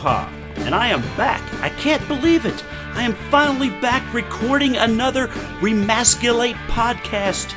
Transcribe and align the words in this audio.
Aloha! 0.00 0.30
And 0.56 0.74
I 0.74 0.88
am 0.88 1.02
back. 1.14 1.42
I 1.62 1.68
can't 1.68 2.06
believe 2.08 2.46
it. 2.46 2.64
I 2.94 3.02
am 3.02 3.12
finally 3.30 3.68
back 3.80 4.14
recording 4.14 4.76
another 4.76 5.28
Remasculate 5.60 6.54
podcast. 6.68 7.52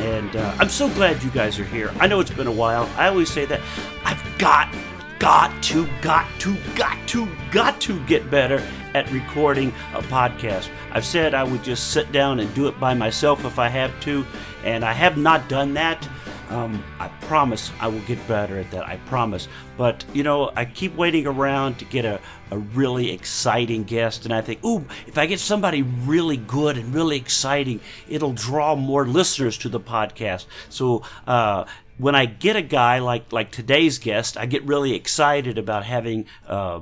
And 0.00 0.34
uh, 0.34 0.56
I'm 0.58 0.70
so 0.70 0.88
glad 0.88 1.22
you 1.22 1.28
guys 1.30 1.58
are 1.58 1.66
here. 1.66 1.92
I 2.00 2.06
know 2.06 2.20
it's 2.20 2.30
been 2.30 2.46
a 2.46 2.52
while. 2.52 2.88
I 2.96 3.08
always 3.08 3.30
say 3.30 3.44
that. 3.46 3.60
I've 4.02 4.38
got, 4.38 4.74
got 5.18 5.62
to, 5.64 5.86
got 6.00 6.26
to, 6.40 6.56
got 6.74 6.96
to, 7.08 7.28
got 7.50 7.78
to 7.82 8.02
get 8.06 8.30
better 8.30 8.66
at 8.94 9.10
recording 9.10 9.68
a 9.92 10.00
podcast. 10.00 10.70
I've 10.92 11.04
said 11.04 11.34
I 11.34 11.44
would 11.44 11.62
just 11.62 11.90
sit 11.90 12.10
down 12.12 12.40
and 12.40 12.52
do 12.54 12.66
it 12.68 12.80
by 12.80 12.94
myself 12.94 13.44
if 13.44 13.58
I 13.58 13.68
have 13.68 13.98
to, 14.00 14.24
and 14.64 14.86
I 14.86 14.94
have 14.94 15.18
not 15.18 15.50
done 15.50 15.74
that. 15.74 16.08
Um, 16.50 16.82
I 16.98 17.08
promise 17.22 17.70
I 17.78 17.88
will 17.88 18.00
get 18.00 18.26
better 18.26 18.58
at 18.58 18.70
that. 18.70 18.88
I 18.88 18.96
promise. 19.06 19.48
But, 19.76 20.04
you 20.14 20.22
know, 20.22 20.50
I 20.56 20.64
keep 20.64 20.96
waiting 20.96 21.26
around 21.26 21.78
to 21.78 21.84
get 21.84 22.04
a, 22.04 22.20
a 22.50 22.58
really 22.58 23.12
exciting 23.12 23.84
guest, 23.84 24.24
and 24.24 24.32
I 24.32 24.40
think, 24.40 24.64
ooh, 24.64 24.84
if 25.06 25.18
I 25.18 25.26
get 25.26 25.40
somebody 25.40 25.82
really 25.82 26.38
good 26.38 26.78
and 26.78 26.94
really 26.94 27.16
exciting, 27.16 27.80
it'll 28.08 28.32
draw 28.32 28.74
more 28.74 29.06
listeners 29.06 29.58
to 29.58 29.68
the 29.68 29.80
podcast. 29.80 30.46
So, 30.70 31.02
uh, 31.26 31.66
when 31.98 32.14
I 32.14 32.26
get 32.26 32.56
a 32.56 32.62
guy 32.62 33.00
like, 33.00 33.32
like 33.32 33.50
today's 33.50 33.98
guest, 33.98 34.36
I 34.36 34.46
get 34.46 34.62
really 34.64 34.94
excited 34.94 35.58
about 35.58 35.84
having 35.84 36.26
uh, 36.46 36.80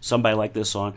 somebody 0.00 0.36
like 0.36 0.52
this 0.52 0.76
on. 0.76 0.94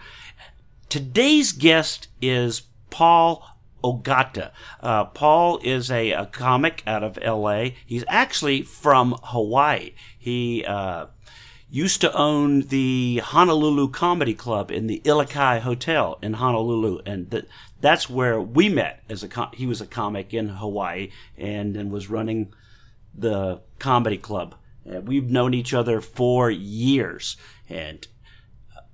Today's 0.89 1.53
guest 1.53 2.09
is 2.21 2.63
Paul 2.89 3.52
Ogata. 3.83 4.51
Uh, 4.81 5.05
Paul 5.05 5.59
is 5.63 5.91
a, 5.91 6.11
a, 6.11 6.25
comic 6.27 6.83
out 6.87 7.03
of 7.03 7.19
L.A. 7.21 7.75
He's 7.85 8.03
actually 8.07 8.61
from 8.61 9.17
Hawaii. 9.23 9.93
He 10.17 10.63
uh, 10.65 11.07
used 11.69 12.01
to 12.01 12.13
own 12.13 12.61
the 12.61 13.21
Honolulu 13.23 13.89
Comedy 13.89 14.33
Club 14.33 14.71
in 14.71 14.87
the 14.87 15.01
Ilikai 15.03 15.61
Hotel 15.61 16.17
in 16.21 16.33
Honolulu, 16.33 16.99
and 17.05 17.29
th- 17.29 17.45
that's 17.81 18.09
where 18.09 18.39
we 18.39 18.69
met. 18.69 19.03
As 19.09 19.23
a 19.23 19.27
com- 19.27 19.51
he 19.53 19.65
was 19.65 19.81
a 19.81 19.87
comic 19.87 20.33
in 20.33 20.49
Hawaii, 20.49 21.11
and 21.37 21.75
then 21.75 21.89
was 21.89 22.09
running 22.09 22.53
the 23.13 23.61
comedy 23.79 24.17
club. 24.17 24.55
And 24.85 25.07
we've 25.07 25.29
known 25.29 25.53
each 25.53 25.73
other 25.73 26.01
for 26.01 26.49
years, 26.49 27.37
and 27.69 28.07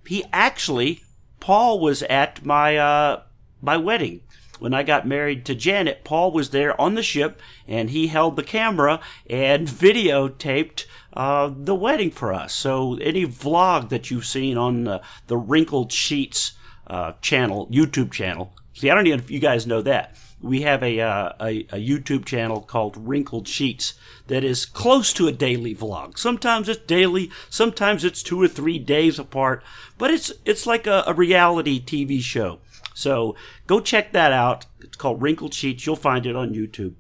he 0.06 0.26
actually 0.34 1.04
Paul 1.40 1.80
was 1.80 2.04
at 2.04 2.46
my 2.46 2.78
uh, 2.78 3.22
my 3.62 3.78
wedding 3.78 4.22
when 4.60 4.74
I 4.74 4.84
got 4.84 5.08
married 5.08 5.46
to 5.46 5.56
Janet, 5.56 6.04
Paul 6.04 6.32
was 6.32 6.52
there 6.52 6.80
on 6.80 6.96
the 6.96 7.04
ship 7.04 7.42
and 7.68 7.90
he 7.90 8.08
held 8.08 8.36
the 8.36 8.44
camera 8.44 9.00
and 9.30 9.68
videotaped 9.68 10.86
uh, 11.14 11.52
the 11.56 11.76
wedding 11.76 12.12
for 12.12 12.34
us. 12.34 12.54
So 12.54 12.96
any 12.98 13.26
vlog 13.26 13.90
that 13.90 14.12
you've 14.12 14.26
seen 14.26 14.58
on 14.58 14.84
the, 14.84 15.02
the 15.28 15.38
Wrinkled 15.38 15.92
Sheets 15.92 16.54
uh, 16.88 17.14
channel, 17.22 17.68
YouTube 17.68 18.12
channel, 18.12 18.54
see, 18.74 18.90
I 18.90 18.96
don't 18.96 19.08
even 19.08 19.20
if 19.20 19.32
you 19.32 19.40
guys 19.40 19.66
know 19.66 19.82
that. 19.82 20.16
We 20.42 20.62
have 20.62 20.82
a, 20.84 21.02
uh, 21.02 21.34
a, 21.42 21.50
a 21.72 21.86
YouTube 21.86 22.24
channel 22.24 22.62
called 22.62 22.96
Wrinkled 22.96 23.46
Sheets 23.46 23.96
that 24.28 24.44
is 24.44 24.66
close 24.66 25.12
to 25.14 25.28
a 25.28 25.34
daily 25.34 25.76
vlog. 25.76 26.18
Sometimes 26.18 26.70
it's 26.70 26.86
daily, 26.86 27.30
sometimes 27.50 28.06
it's 28.06 28.24
two 28.24 28.42
or 28.42 28.48
three 28.48 28.80
days 28.80 29.20
apart, 29.20 29.64
but 29.98 30.12
it's 30.12 30.32
it's 30.46 30.66
like 30.66 30.88
a, 30.88 31.04
a 31.06 31.14
reality 31.14 31.84
TV 31.84 32.22
show. 32.22 32.60
So 33.00 33.36
go 33.66 33.80
check 33.80 34.12
that 34.12 34.34
out. 34.34 34.66
It's 34.82 34.98
called 34.98 35.22
Wrinkled 35.22 35.54
Sheets. 35.54 35.86
You'll 35.86 35.96
find 35.96 36.26
it 36.26 36.36
on 36.36 36.54
YouTube. 36.54 36.96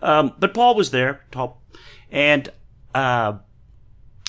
Um, 0.00 0.32
but 0.38 0.54
Paul 0.54 0.74
was 0.74 0.90
there, 0.90 1.24
and 2.10 2.48
uh, 2.94 3.34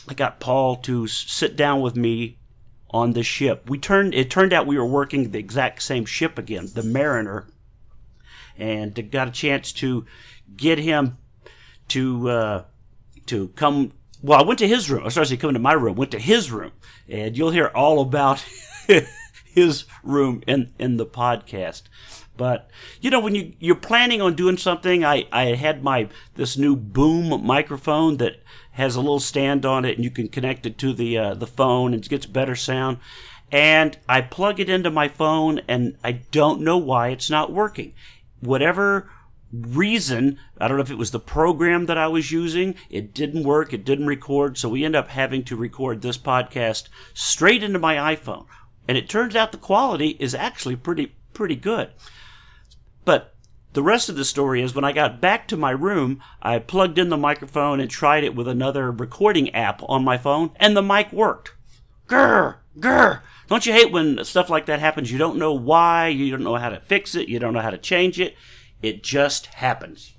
I 0.08 0.14
got 0.14 0.40
Paul 0.40 0.75
to 0.78 1.08
sit 1.08 1.56
down 1.56 1.81
with 1.81 1.96
me 1.96 2.38
on 2.90 3.14
the 3.14 3.24
ship. 3.24 3.70
We 3.70 3.78
turned. 3.78 4.14
It 4.14 4.30
turned 4.30 4.54
out 4.54 4.68
we 4.68 4.78
were 4.78 4.86
working 4.86 5.31
the 5.31 5.40
exact 5.40 5.81
same 5.81 6.06
ship 6.06 6.38
again, 6.38 6.68
the 6.74 6.84
Mariner, 6.84 7.48
and 8.58 9.12
got 9.12 9.28
a 9.28 9.31
chance 9.31 9.72
to 9.74 10.06
get 10.56 10.80
him 10.80 11.18
to 11.90 12.30
uh, 12.30 12.64
to 13.28 13.50
come. 13.50 13.94
Well, 14.22 14.40
I 14.40 14.44
went 14.44 14.59
to 14.59 14.68
his 14.68 14.90
room. 14.90 15.06
I 15.06 15.09
started 15.09 15.40
coming 15.40 15.56
to 15.56 15.59
my 15.59 15.74
room. 15.74 15.96
Went 15.96 16.12
to 16.12 16.20
his 16.20 16.52
room, 16.52 16.72
and 17.08 17.38
you'll 17.38 17.52
hear 17.52 17.68
all 17.68 18.02
about. 18.02 18.46
his 19.56 19.86
room 20.04 20.44
in 20.46 20.72
in 20.78 20.98
the 20.98 21.06
podcast. 21.06 21.84
But 22.38 22.70
you 23.00 23.10
know, 23.10 23.22
when 23.22 23.34
you 23.34 23.54
you're 23.60 23.76
planning 23.76 24.22
on 24.22 24.36
doing 24.36 24.58
something, 24.58 25.04
I 25.04 25.28
I 25.32 25.56
had 25.56 25.84
my 25.84 26.10
this 26.36 26.58
new 26.58 26.76
boom 26.76 27.46
microphone 27.46 28.18
that 28.18 28.44
has 28.72 28.96
a 28.96 29.02
little 29.02 29.22
stand 29.22 29.66
on 29.66 29.86
it, 29.86 29.96
and 29.96 30.04
you 30.04 30.12
can 30.12 30.28
connect 30.28 30.66
it 30.66 30.78
to 30.80 30.94
the 30.94 31.18
uh, 31.18 31.34
the 31.34 31.48
phone, 31.48 31.94
and 31.94 32.06
it 32.06 32.10
gets 32.10 32.26
better 32.26 32.56
sound. 32.56 32.98
And 33.52 33.98
I 34.10 34.22
plug 34.22 34.60
it 34.60 34.70
into 34.70 34.92
my 34.92 35.08
phone, 35.08 35.62
and 35.68 35.98
I 36.04 36.12
don't 36.12 36.62
know 36.62 36.78
why 36.78 37.10
it's 37.10 37.30
not 37.30 37.54
working. 37.54 37.94
Whatever 38.42 39.10
reason, 39.54 40.38
I 40.60 40.68
don't 40.68 40.76
know 40.76 40.84
if 40.84 40.92
it 40.92 40.98
was 40.98 41.12
the 41.12 41.20
program 41.20 41.86
that 41.86 41.98
I 41.98 42.08
was 42.08 42.32
using, 42.32 42.76
it 42.90 43.14
didn't 43.14 43.44
work, 43.44 43.72
it 43.72 43.86
didn't 43.86 44.08
record, 44.08 44.58
so 44.58 44.68
we 44.68 44.84
end 44.84 44.96
up 44.96 45.10
having 45.10 45.44
to 45.46 45.56
record 45.56 46.02
this 46.02 46.18
podcast 46.18 46.90
straight 47.14 47.64
into 47.64 47.80
my 47.80 48.16
iPhone 48.16 48.48
and 48.88 48.97
it 48.97 49.09
turns 49.09 49.35
out 49.35 49.51
the 49.51 49.57
quality 49.57 50.18
is 50.19 50.35
actually 50.35 50.75
pretty 50.75 51.16
pretty 51.34 51.56
good. 51.56 51.91
But 53.03 53.35
the 53.73 53.84
rest 53.84 54.07
of 54.07 54.16
the 54.16 54.25
story 54.25 54.62
is 54.62 54.73
when 54.73 54.85
I 54.85 54.94
got 54.94 55.19
back 55.19 55.47
to 55.50 55.57
my 55.57 55.72
room, 55.72 56.22
I 56.41 56.59
plugged 56.59 56.97
in 56.97 57.09
the 57.09 57.18
microphone 57.18 57.79
and 57.79 57.90
tried 57.90 58.24
it 58.24 58.34
with 58.34 58.47
another 58.47 58.90
recording 58.91 59.53
app 59.53 59.81
on 59.90 60.03
my 60.03 60.18
phone, 60.18 60.51
and 60.56 60.75
the 60.75 60.81
mic 60.81 61.12
worked. 61.12 61.53
Grr, 62.07 62.56
grr. 62.79 63.22
Don't 63.47 63.66
you 63.66 63.74
hate 63.74 63.91
when 63.91 64.24
stuff 64.24 64.50
like 64.50 64.66
that 64.68 64.79
happens? 64.79 65.12
You 65.12 65.18
don't 65.18 65.38
know 65.38 65.53
why, 65.53 66.07
you 66.07 66.31
don't 66.31 66.44
know 66.44 66.56
how 66.56 66.69
to 66.69 66.79
fix 66.79 67.16
it, 67.16 67.28
you 67.28 67.38
don't 67.38 67.53
know 67.53 67.62
how 67.62 67.69
to 67.69 67.78
change 67.78 68.19
it. 68.19 68.35
It 68.81 69.03
just 69.03 69.47
happens. 69.47 70.13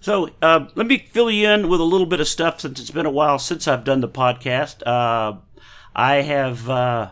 So 0.00 0.30
uh, 0.40 0.66
let 0.74 0.86
me 0.86 0.98
fill 0.98 1.30
you 1.30 1.48
in 1.48 1.68
with 1.68 1.80
a 1.80 1.84
little 1.84 2.06
bit 2.06 2.20
of 2.20 2.28
stuff 2.28 2.60
since 2.60 2.80
it's 2.80 2.90
been 2.90 3.06
a 3.06 3.10
while 3.10 3.38
since 3.38 3.68
I've 3.68 3.84
done 3.84 4.00
the 4.00 4.08
podcast. 4.08 4.86
Uh, 4.86 5.38
I 5.94 6.16
have 6.16 6.68
uh, 6.68 7.10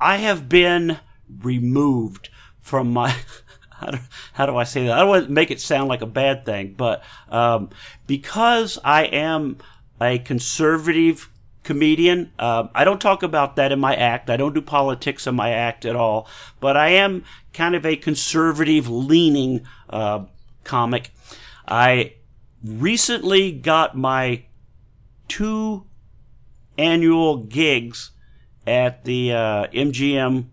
I 0.00 0.16
have 0.16 0.48
been 0.48 0.98
removed 1.42 2.28
from 2.60 2.92
my 2.92 3.14
how 3.70 3.90
do, 3.90 3.98
how 4.32 4.46
do 4.46 4.56
I 4.56 4.64
say 4.64 4.86
that? 4.86 4.92
I 4.92 5.00
don't 5.00 5.08
want 5.08 5.26
to 5.26 5.32
make 5.32 5.50
it 5.50 5.60
sound 5.60 5.88
like 5.88 6.02
a 6.02 6.06
bad 6.06 6.44
thing, 6.44 6.74
but 6.76 7.02
um, 7.28 7.70
because 8.06 8.78
I 8.84 9.04
am 9.04 9.58
a 10.00 10.18
conservative 10.18 11.30
comedian, 11.62 12.32
uh, 12.38 12.68
I 12.74 12.84
don't 12.84 13.00
talk 13.00 13.22
about 13.22 13.56
that 13.56 13.72
in 13.72 13.80
my 13.80 13.94
act. 13.94 14.30
I 14.30 14.36
don't 14.36 14.54
do 14.54 14.62
politics 14.62 15.26
in 15.26 15.34
my 15.34 15.50
act 15.50 15.84
at 15.84 15.96
all, 15.96 16.28
but 16.60 16.76
I 16.76 16.90
am 16.90 17.24
kind 17.52 17.74
of 17.74 17.84
a 17.84 17.96
conservative 17.96 18.88
leaning 18.88 19.66
uh, 19.90 20.24
comic. 20.64 21.10
I 21.66 22.14
recently 22.64 23.52
got 23.52 23.96
my 23.96 24.44
two 25.28 25.86
annual 26.78 27.38
gigs 27.38 28.10
at 28.66 29.04
the 29.04 29.32
uh, 29.32 29.66
MGM 29.68 30.46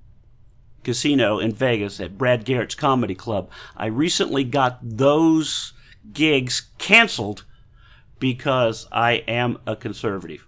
Casino 0.83 1.39
in 1.39 1.53
Vegas 1.53 1.99
at 1.99 2.17
Brad 2.17 2.45
Garrett's 2.45 2.75
Comedy 2.75 3.15
Club. 3.15 3.49
I 3.75 3.87
recently 3.87 4.43
got 4.43 4.79
those 4.81 5.73
gigs 6.11 6.69
canceled 6.77 7.45
because 8.19 8.87
I 8.91 9.23
am 9.27 9.57
a 9.65 9.75
conservative. 9.75 10.47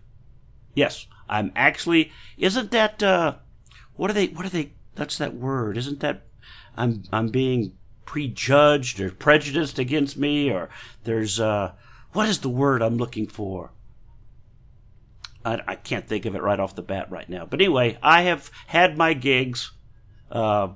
Yes, 0.74 1.08
I'm 1.30 1.52
actually. 1.56 2.12
Isn't 2.38 2.72
that 2.72 3.02
uh, 3.02 3.36
what 3.96 4.10
are 4.10 4.14
they? 4.14 4.28
What 4.28 4.46
are 4.46 4.50
they? 4.50 4.74
That's 4.96 5.18
that 5.18 5.36
word. 5.36 5.78
Isn't 5.78 6.02
that? 6.02 6.24
I'm 6.78 7.04
I'm 7.12 7.30
being 7.30 7.74
prejudged 8.06 9.00
or 9.00 9.12
prejudiced 9.12 9.80
against 9.80 10.16
me 10.16 10.52
or 10.52 10.70
there's 11.04 11.40
uh, 11.40 11.72
what 12.14 12.30
is 12.30 12.40
the 12.40 12.50
word 12.50 12.82
I'm 12.82 12.98
looking 12.98 13.28
for? 13.28 13.72
I, 15.46 15.62
I, 15.68 15.76
can't 15.76 16.08
think 16.08 16.26
of 16.26 16.36
it 16.36 16.42
right 16.42 16.60
off 16.60 16.76
the 16.76 16.82
bat 16.82 17.12
right 17.12 17.30
now. 17.30 17.46
But 17.46 17.62
anyway, 17.62 17.98
I 18.02 18.24
have 18.24 18.50
had 18.68 18.98
my 18.98 19.14
gigs 19.14 19.72
uh, 20.32 20.70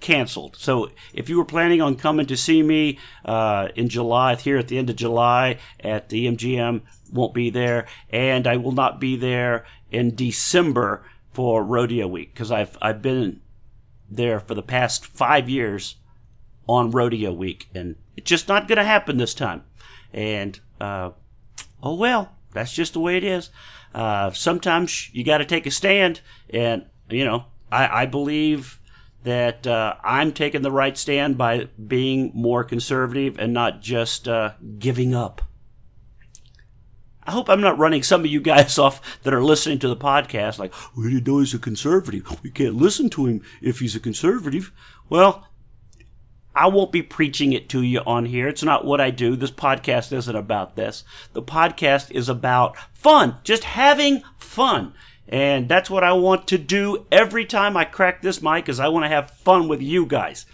canceled. 0.00 0.56
So 0.56 0.90
if 1.12 1.28
you 1.28 1.36
were 1.36 1.44
planning 1.44 1.80
on 1.82 1.96
coming 1.96 2.26
to 2.26 2.36
see 2.36 2.62
me 2.62 2.98
uh, 3.24 3.68
in 3.74 3.88
July, 3.88 4.34
here 4.36 4.58
at 4.58 4.68
the 4.68 4.78
end 4.78 4.90
of 4.90 4.96
July 4.96 5.58
at 5.80 6.08
the 6.08 6.26
MGM, 6.26 6.82
won't 7.12 7.34
be 7.34 7.50
there, 7.50 7.86
and 8.10 8.46
I 8.46 8.56
will 8.56 8.72
not 8.72 9.00
be 9.00 9.16
there 9.16 9.64
in 9.90 10.14
December 10.14 11.04
for 11.32 11.62
Rodeo 11.62 12.06
Week 12.06 12.32
because 12.32 12.50
I've 12.50 12.76
I've 12.80 13.02
been 13.02 13.40
there 14.10 14.40
for 14.40 14.54
the 14.54 14.62
past 14.62 15.04
five 15.04 15.48
years 15.48 15.96
on 16.68 16.90
Rodeo 16.90 17.32
Week, 17.32 17.68
and 17.74 17.96
it's 18.16 18.28
just 18.28 18.48
not 18.48 18.68
going 18.68 18.78
to 18.78 18.84
happen 18.84 19.18
this 19.18 19.34
time. 19.34 19.64
And 20.12 20.58
uh, 20.80 21.10
oh 21.82 21.94
well, 21.94 22.35
that's 22.56 22.72
just 22.72 22.92
the 22.92 23.00
way 23.00 23.16
it 23.16 23.24
is. 23.24 23.50
Uh, 23.94 24.30
sometimes 24.30 25.10
you 25.14 25.24
got 25.24 25.38
to 25.38 25.44
take 25.44 25.66
a 25.66 25.70
stand, 25.70 26.20
and 26.50 26.86
you 27.08 27.24
know, 27.24 27.46
I, 27.70 28.02
I 28.02 28.06
believe 28.06 28.80
that 29.22 29.66
uh, 29.66 29.94
I'm 30.04 30.32
taking 30.32 30.62
the 30.62 30.70
right 30.70 30.96
stand 30.96 31.36
by 31.36 31.68
being 31.86 32.30
more 32.34 32.62
conservative 32.62 33.38
and 33.38 33.52
not 33.52 33.82
just 33.82 34.28
uh, 34.28 34.52
giving 34.78 35.14
up. 35.14 35.42
I 37.24 37.32
hope 37.32 37.50
I'm 37.50 37.60
not 37.60 37.76
running 37.76 38.04
some 38.04 38.20
of 38.20 38.28
you 38.28 38.40
guys 38.40 38.78
off 38.78 39.20
that 39.24 39.34
are 39.34 39.42
listening 39.42 39.80
to 39.80 39.88
the 39.88 39.96
podcast 39.96 40.58
like, 40.58 40.72
we 40.96 41.10
didn't 41.10 41.26
know 41.26 41.40
he's 41.40 41.54
a 41.54 41.58
conservative. 41.58 42.40
We 42.42 42.50
can't 42.50 42.76
listen 42.76 43.10
to 43.10 43.26
him 43.26 43.42
if 43.60 43.80
he's 43.80 43.96
a 43.96 44.00
conservative. 44.00 44.70
Well, 45.08 45.48
I 46.56 46.68
won't 46.68 46.90
be 46.90 47.02
preaching 47.02 47.52
it 47.52 47.68
to 47.68 47.82
you 47.82 48.00
on 48.06 48.24
here. 48.24 48.48
It's 48.48 48.62
not 48.62 48.86
what 48.86 48.98
I 48.98 49.10
do. 49.10 49.36
This 49.36 49.50
podcast 49.50 50.10
isn't 50.10 50.34
about 50.34 50.74
this. 50.74 51.04
The 51.34 51.42
podcast 51.42 52.10
is 52.10 52.30
about 52.30 52.78
fun, 52.94 53.36
just 53.44 53.64
having 53.64 54.22
fun. 54.38 54.94
And 55.28 55.68
that's 55.68 55.90
what 55.90 56.02
I 56.02 56.14
want 56.14 56.48
to 56.48 56.58
do 56.58 57.04
every 57.12 57.44
time 57.44 57.76
I 57.76 57.84
crack 57.84 58.22
this 58.22 58.40
mic 58.40 58.70
is 58.70 58.80
I 58.80 58.88
want 58.88 59.04
to 59.04 59.10
have 59.10 59.30
fun 59.32 59.68
with 59.68 59.82
you 59.82 60.06
guys. 60.06 60.46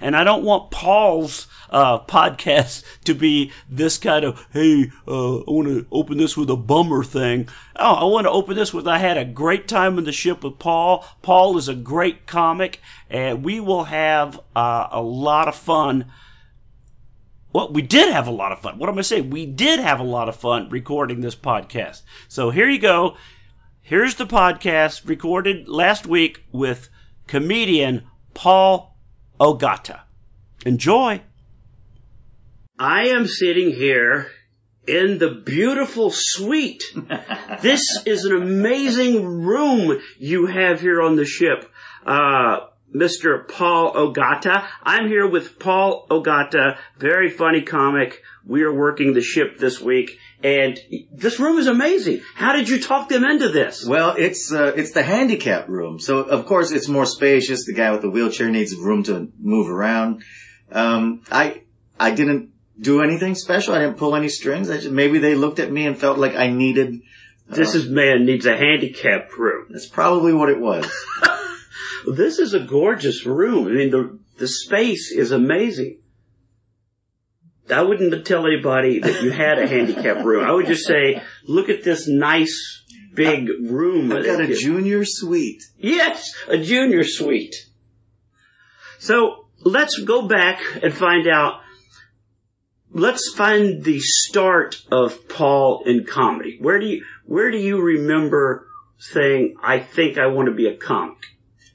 And 0.00 0.16
I 0.16 0.24
don't 0.24 0.44
want 0.44 0.70
Paul's 0.70 1.46
uh, 1.70 1.98
podcast 2.00 2.84
to 3.04 3.14
be 3.14 3.52
this 3.68 3.98
kind 3.98 4.24
of, 4.24 4.46
hey, 4.52 4.90
uh, 5.06 5.38
I 5.38 5.50
want 5.50 5.68
to 5.68 5.86
open 5.90 6.18
this 6.18 6.36
with 6.36 6.50
a 6.50 6.56
bummer 6.56 7.04
thing. 7.04 7.48
Oh, 7.76 7.94
I 7.94 8.04
want 8.04 8.26
to 8.26 8.30
open 8.30 8.56
this 8.56 8.72
with, 8.72 8.86
I 8.86 8.98
had 8.98 9.16
a 9.16 9.24
great 9.24 9.68
time 9.68 9.98
in 9.98 10.04
the 10.04 10.12
ship 10.12 10.44
with 10.44 10.58
Paul. 10.58 11.04
Paul 11.22 11.56
is 11.58 11.68
a 11.68 11.74
great 11.74 12.26
comic, 12.26 12.80
and 13.10 13.44
we 13.44 13.60
will 13.60 13.84
have 13.84 14.40
uh, 14.54 14.88
a 14.90 15.02
lot 15.02 15.48
of 15.48 15.56
fun. 15.56 16.06
Well, 17.52 17.72
we 17.72 17.82
did 17.82 18.12
have 18.12 18.26
a 18.26 18.32
lot 18.32 18.52
of 18.52 18.60
fun. 18.60 18.78
What 18.78 18.88
am 18.88 18.98
I 18.98 19.02
saying? 19.02 19.30
We 19.30 19.46
did 19.46 19.80
have 19.80 19.98
a 19.98 20.04
lot 20.04 20.28
of 20.28 20.36
fun 20.36 20.68
recording 20.68 21.20
this 21.20 21.36
podcast. 21.36 22.02
So 22.28 22.50
here 22.50 22.68
you 22.68 22.78
go. 22.78 23.16
Here's 23.80 24.16
the 24.16 24.26
podcast 24.26 25.08
recorded 25.08 25.68
last 25.68 26.06
week 26.06 26.44
with 26.52 26.88
comedian 27.26 28.02
Paul 28.34 28.96
Ogata. 29.40 30.00
Enjoy. 30.64 31.22
I 32.78 33.08
am 33.08 33.26
sitting 33.26 33.72
here 33.72 34.30
in 34.86 35.18
the 35.18 35.30
beautiful 35.30 36.10
suite. 36.12 36.84
this 37.62 37.82
is 38.04 38.24
an 38.26 38.36
amazing 38.36 39.24
room 39.24 39.98
you 40.18 40.46
have 40.46 40.80
here 40.80 41.00
on 41.00 41.16
the 41.16 41.24
ship. 41.24 41.70
Uh, 42.04 42.66
Mr. 42.94 43.48
Paul 43.48 43.94
Ogata. 43.94 44.66
I'm 44.82 45.08
here 45.08 45.26
with 45.26 45.58
Paul 45.58 46.06
Ogata, 46.08 46.78
very 46.98 47.30
funny 47.30 47.62
comic. 47.62 48.22
We 48.44 48.62
are 48.62 48.72
working 48.72 49.14
the 49.14 49.22
ship 49.22 49.58
this 49.58 49.80
week, 49.80 50.18
and 50.42 50.78
this 51.12 51.40
room 51.40 51.58
is 51.58 51.66
amazing. 51.66 52.20
How 52.34 52.52
did 52.52 52.68
you 52.68 52.80
talk 52.80 53.08
them 53.08 53.24
into 53.24 53.48
this? 53.48 53.84
Well, 53.84 54.14
it's 54.16 54.52
uh, 54.52 54.72
it's 54.76 54.92
the 54.92 55.02
handicap 55.02 55.68
room, 55.68 55.98
so 55.98 56.18
of 56.18 56.46
course 56.46 56.70
it's 56.70 56.88
more 56.88 57.06
spacious. 57.06 57.64
The 57.64 57.74
guy 57.74 57.90
with 57.90 58.02
the 58.02 58.10
wheelchair 58.10 58.50
needs 58.50 58.74
room 58.76 59.02
to 59.04 59.32
move 59.40 59.68
around. 59.68 60.22
Um, 60.70 61.22
I 61.30 61.62
I 61.98 62.12
didn't 62.12 62.52
do 62.80 63.02
anything 63.02 63.34
special. 63.34 63.74
I 63.74 63.80
didn't 63.80 63.96
pull 63.96 64.16
any 64.16 64.28
strings. 64.28 64.70
I 64.70 64.76
just, 64.76 64.90
maybe 64.90 65.18
they 65.18 65.34
looked 65.34 65.58
at 65.58 65.72
me 65.72 65.86
and 65.86 65.98
felt 65.98 66.18
like 66.18 66.34
I 66.34 66.48
needed. 66.48 67.00
Uh, 67.50 67.54
this 67.54 67.74
is 67.74 67.88
man 67.88 68.24
needs 68.26 68.46
a 68.46 68.56
handicap 68.56 69.30
room. 69.38 69.66
That's 69.70 69.86
probably 69.86 70.32
what 70.32 70.48
it 70.48 70.60
was. 70.60 70.90
This 72.06 72.38
is 72.38 72.54
a 72.54 72.60
gorgeous 72.60 73.26
room. 73.26 73.66
I 73.66 73.70
mean, 73.70 73.90
the 73.90 74.18
the 74.38 74.46
space 74.46 75.10
is 75.10 75.32
amazing. 75.32 75.98
I 77.68 77.82
wouldn't 77.82 78.24
tell 78.26 78.46
anybody 78.46 79.00
that 79.00 79.22
you 79.22 79.32
had 79.32 79.58
a 79.58 79.66
handicap 79.66 80.24
room. 80.24 80.44
I 80.44 80.52
would 80.52 80.66
just 80.66 80.86
say, 80.86 81.20
look 81.48 81.68
at 81.68 81.82
this 81.82 82.06
nice 82.06 82.84
big 83.14 83.48
room. 83.48 84.12
I've 84.12 84.24
got 84.24 84.40
a 84.40 84.54
junior 84.54 85.04
suite. 85.04 85.64
Yes, 85.78 86.32
a 86.46 86.58
junior 86.58 87.02
suite. 87.02 87.56
So 89.00 89.46
let's 89.64 89.98
go 89.98 90.28
back 90.28 90.60
and 90.80 90.94
find 90.94 91.26
out. 91.26 91.60
Let's 92.98 93.30
find 93.34 93.84
the 93.84 94.00
start 94.00 94.82
of 94.90 95.28
Paul 95.28 95.82
in 95.84 96.06
comedy. 96.06 96.56
Where 96.62 96.78
do 96.78 96.86
you 96.86 97.04
where 97.26 97.50
do 97.50 97.58
you 97.58 97.78
remember 97.78 98.68
saying, 98.96 99.56
"I 99.62 99.80
think 99.80 100.16
I 100.16 100.28
want 100.28 100.48
to 100.48 100.54
be 100.54 100.66
a 100.66 100.74
comic"? 100.74 101.18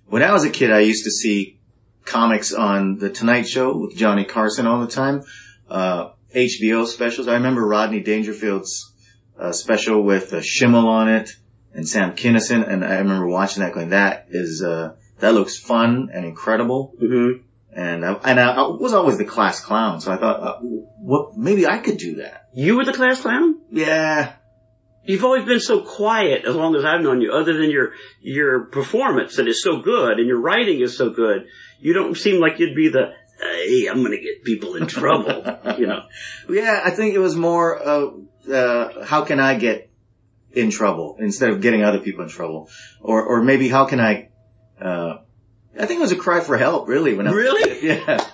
When 0.08 0.24
I 0.24 0.34
was 0.34 0.46
a 0.46 0.50
kid, 0.50 0.72
I 0.72 0.80
used 0.80 1.04
to 1.04 1.12
see 1.12 1.60
comics 2.06 2.52
on 2.52 2.98
the 2.98 3.12
Tonight 3.12 3.48
Show 3.48 3.78
with 3.78 3.96
Johnny 3.96 4.26
Carson 4.26 4.66
all 4.66 4.82
the 4.82 4.92
time. 4.92 5.22
Uh, 5.70 6.10
HBO 6.34 6.88
specials. 6.88 7.28
I 7.28 7.36
remember 7.36 7.68
Rodney 7.68 8.02
Dangerfield's 8.02 8.92
uh, 9.38 9.52
special 9.52 10.02
with 10.02 10.34
uh, 10.34 10.42
Schimmel 10.42 10.88
on 10.88 11.08
it 11.08 11.30
and 11.72 11.88
Sam 11.88 12.16
Kinison, 12.16 12.68
and 12.68 12.84
I 12.84 12.98
remember 12.98 13.28
watching 13.28 13.62
that 13.62 13.76
going, 13.76 13.90
"That 13.90 14.26
is 14.32 14.64
uh, 14.64 14.96
that 15.20 15.36
looks 15.36 15.60
fun 15.60 16.10
and 16.12 16.26
incredible." 16.26 16.96
Mm-hmm. 17.00 17.44
And 17.74 18.06
I, 18.06 18.14
and 18.26 18.40
I, 18.40 18.52
I 18.52 18.68
was 18.68 18.94
always 18.94 19.18
the 19.18 19.26
class 19.26 19.62
clown, 19.62 20.02
so 20.02 20.12
I 20.12 20.18
thought, 20.18 20.40
uh, 20.42 20.60
what 20.60 21.38
maybe 21.38 21.66
I 21.66 21.78
could 21.78 21.98
do 21.98 22.16
that. 22.16 22.50
You 22.54 22.76
were 22.76 22.84
the 22.84 22.92
class 22.92 23.22
clown. 23.22 23.62
Yeah, 23.72 24.34
You've 25.04 25.24
always 25.24 25.46
been 25.46 25.60
so 25.60 25.82
quiet 25.82 26.46
as 26.46 26.56
long 26.56 26.76
as 26.76 26.86
I've 26.86 27.02
known 27.02 27.22
you, 27.22 27.32
other 27.32 27.54
than 27.54 27.72
your 27.72 27.94
your 28.22 28.66
performance 28.66 29.36
that 29.38 29.48
is 29.48 29.64
so 29.64 29.82
good 29.82 30.20
and 30.20 30.28
your 30.28 30.40
writing 30.40 30.80
is 30.80 30.96
so 30.96 31.10
good. 31.10 31.48
You 31.80 31.94
don't 31.94 32.16
seem 32.16 32.40
like 32.40 32.60
you'd 32.60 32.76
be 32.76 32.90
the 32.90 33.14
hey, 33.40 33.88
I'm 33.88 34.04
to 34.04 34.22
get 34.22 34.44
people 34.44 34.76
in 34.76 34.86
trouble, 34.86 35.44
you 35.80 35.88
know. 35.88 36.04
yeah. 36.48 36.82
I 36.86 36.92
think 36.92 37.16
it 37.16 37.20
was 37.20 37.36
more 37.36 37.76
of 37.76 38.22
uh, 38.52 39.04
how 39.04 39.24
can 39.24 39.40
I 39.40 39.58
get 39.58 39.90
in 40.52 40.70
trouble 40.70 41.18
instead 41.20 41.50
of 41.50 41.62
getting 41.62 41.84
other 41.84 42.00
people 42.00 42.24
in 42.24 42.30
trouble, 42.30 42.70
or 43.00 43.24
or 43.24 43.44
maybe 43.44 43.70
how 43.70 43.86
can 43.86 44.00
I. 44.00 44.30
Uh, 44.80 45.18
I 45.80 45.86
think 45.86 46.00
it 46.00 46.02
was 46.02 46.12
a 46.12 46.16
cry 46.18 46.42
for 46.42 46.58
help, 46.58 46.88
really. 46.88 47.14
When 47.14 47.28
I 47.28 47.32
Really? 47.32 47.88
yeah. 47.88 48.26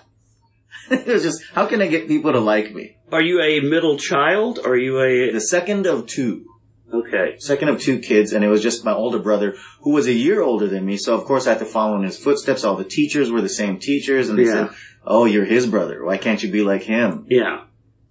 it 0.90 1.06
was 1.08 1.24
just 1.24 1.44
how 1.54 1.66
can 1.68 1.82
I 1.82 1.88
get 1.88 2.08
people 2.08 2.32
to 2.34 2.40
like 2.40 2.74
me? 2.74 2.98
Are 3.12 3.22
you 3.22 3.42
a 3.42 3.60
middle 3.62 3.98
child? 3.98 4.60
Are 4.66 4.76
you 4.76 5.00
a 5.02 5.32
The 5.32 5.42
second 5.42 5.86
of 5.86 6.08
two. 6.08 6.46
okay? 6.94 7.36
second 7.40 7.70
of 7.70 7.80
two 7.82 8.00
kids, 8.00 8.34
and 8.34 8.44
it 8.44 8.48
was 8.50 8.62
just 8.64 8.84
my 8.86 8.94
older 8.94 9.20
brother 9.20 9.56
who 9.82 9.92
was 9.92 10.08
a 10.08 10.14
year 10.14 10.42
older 10.42 10.68
than 10.68 10.86
me. 10.86 10.98
So 10.98 11.14
of 11.16 11.26
course 11.26 11.46
I 11.48 11.52
had 11.52 11.60
to 11.60 11.66
follow 11.66 11.96
in 11.98 12.04
his 12.04 12.18
footsteps. 12.18 12.64
All 12.64 12.76
the 12.76 12.84
teachers 12.84 13.30
were 13.32 13.42
the 13.42 13.50
same 13.50 13.80
teachers, 13.80 14.30
and 14.30 14.38
they 14.40 14.44
Yeah. 14.46 14.68
said, 14.68 14.70
"Oh, 15.06 15.26
you're 15.26 15.46
his 15.46 15.68
brother. 15.68 16.04
Why 16.04 16.18
can't 16.18 16.42
you 16.42 16.50
be 16.52 16.64
like 16.64 16.84
him?" 16.84 17.26
Yeah. 17.30 17.62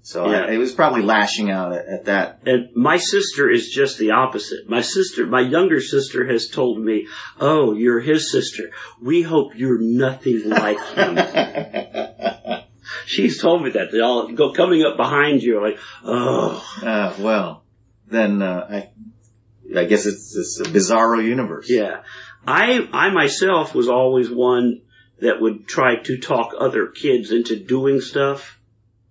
So 0.07 0.31
Yeah. 0.31 0.43
I, 0.43 0.53
it 0.53 0.59
was 0.59 0.73
probably 0.73 1.03
lashing 1.03 1.51
out 1.51 1.73
at, 1.73 1.87
at 1.87 2.05
that. 2.05 2.43
And 2.47 2.69
my 2.77 2.97
sister 2.97 3.51
is 3.51 3.71
just 3.71 3.99
the 3.99 4.13
opposite. 4.13 4.69
My 4.69 4.81
sister, 4.81 5.27
my 5.27 5.41
younger 5.41 5.81
sister 5.81 6.25
has 6.29 6.47
told 6.47 6.79
me, 6.79 7.09
"Oh, 7.41 7.75
you're 7.75 7.99
his 7.99 8.31
sister. 8.31 8.71
We 9.03 9.23
hope 9.23 9.57
you're 9.57 9.81
nothing 9.81 10.49
like 10.49 10.79
him." 10.95 11.19
She's 13.07 13.43
told 13.43 13.65
me 13.65 13.71
that. 13.71 13.91
They 13.91 13.99
all 13.99 14.29
go 14.31 14.53
coming 14.53 14.85
up 14.85 14.97
behind 14.97 15.43
you 15.43 15.61
like, 15.61 15.81
"Oh, 16.05 16.65
uh, 16.85 17.13
well, 17.19 17.65
then 18.07 18.43
uh, 18.43 18.65
I, 18.71 19.77
I 19.77 19.87
guess 19.87 20.07
it's, 20.07 20.37
it's 20.37 20.61
a 20.61 20.71
bizarro 20.71 21.21
universe. 21.21 21.69
Yeah. 21.69 22.03
I, 22.47 22.89
I 22.93 23.11
myself 23.11 23.75
was 23.75 23.89
always 23.89 24.31
one 24.31 24.83
that 25.19 25.41
would 25.41 25.67
try 25.67 25.97
to 25.97 26.19
talk 26.19 26.55
other 26.57 26.87
kids 26.87 27.33
into 27.33 27.57
doing 27.57 28.01
stuff. 28.01 28.61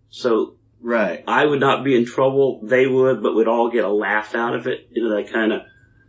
So 0.09 0.54
Right. 0.85 1.23
I 1.27 1.43
would 1.43 1.59
not 1.59 1.83
be 1.83 1.95
in 1.95 2.05
trouble. 2.05 2.59
They 2.61 2.85
would, 2.85 3.23
but 3.23 3.33
we'd 3.35 3.47
all 3.47 3.71
get 3.71 3.83
a 3.83 3.91
laugh 3.91 4.35
out 4.35 4.53
of 4.53 4.67
it. 4.67 4.87
You 4.91 5.03
know, 5.09 5.15
that 5.15 5.33
kind 5.33 5.51
of, 5.51 5.61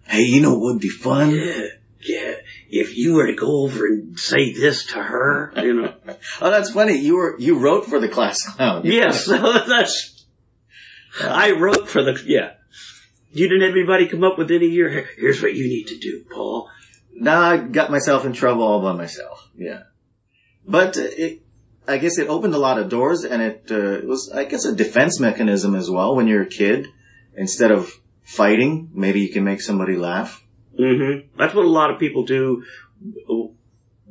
Hey, 0.06 0.24
you 0.24 0.42
know 0.42 0.52
what 0.52 0.74
would 0.74 0.80
be 0.80 0.90
fun? 0.90 1.30
yeah, 1.30 1.62
yeah. 2.02 2.34
If 2.68 2.94
you 2.94 3.14
were 3.14 3.26
to 3.26 3.34
go 3.34 3.62
over 3.64 3.86
and 3.86 4.18
say 4.18 4.52
this 4.52 4.84
to 4.92 5.02
her, 5.02 5.50
you 5.56 5.72
know. 5.80 5.94
Oh, 6.42 6.50
that's 6.50 6.72
funny. 6.72 6.98
You 6.98 7.16
were 7.16 7.36
you 7.38 7.58
wrote 7.58 7.86
for 7.86 7.98
the 7.98 8.08
class 8.10 8.44
clown. 8.44 8.82
yes, 8.84 9.24
that's, 9.24 10.26
I 11.22 11.52
wrote 11.52 11.88
for 11.88 12.02
the, 12.02 12.22
yeah. 12.26 12.52
You 13.32 13.48
didn't 13.48 13.66
have 13.66 13.76
anybody 13.76 14.08
come 14.08 14.24
up 14.24 14.36
with 14.36 14.50
any 14.50 14.66
your, 14.66 14.90
here's 14.90 15.40
what 15.40 15.54
you 15.54 15.66
need 15.68 15.86
to 15.86 15.98
do, 15.98 16.26
Paul. 16.30 16.68
Now 17.14 17.40
I 17.40 17.56
got 17.56 17.90
myself 17.90 18.26
in 18.26 18.34
trouble 18.34 18.62
all 18.62 18.82
by 18.82 18.92
myself. 18.92 19.48
Yeah. 19.56 19.84
But 20.68 20.98
uh, 20.98 21.02
it, 21.04 21.45
I 21.88 21.98
guess 21.98 22.18
it 22.18 22.28
opened 22.28 22.54
a 22.54 22.58
lot 22.58 22.78
of 22.78 22.88
doors 22.88 23.24
and 23.24 23.40
it, 23.42 23.66
uh, 23.70 23.98
it 23.98 24.06
was, 24.06 24.30
I 24.32 24.44
guess, 24.44 24.64
a 24.64 24.74
defense 24.74 25.20
mechanism 25.20 25.74
as 25.74 25.90
well 25.90 26.16
when 26.16 26.26
you're 26.26 26.42
a 26.42 26.46
kid. 26.46 26.88
Instead 27.36 27.70
of 27.70 27.90
fighting, 28.22 28.90
maybe 28.94 29.20
you 29.20 29.32
can 29.32 29.44
make 29.44 29.60
somebody 29.60 29.96
laugh. 29.96 30.42
Mm-hmm. 30.78 31.38
That's 31.38 31.54
what 31.54 31.64
a 31.64 31.68
lot 31.68 31.90
of 31.90 32.00
people 32.00 32.24
do. 32.24 32.64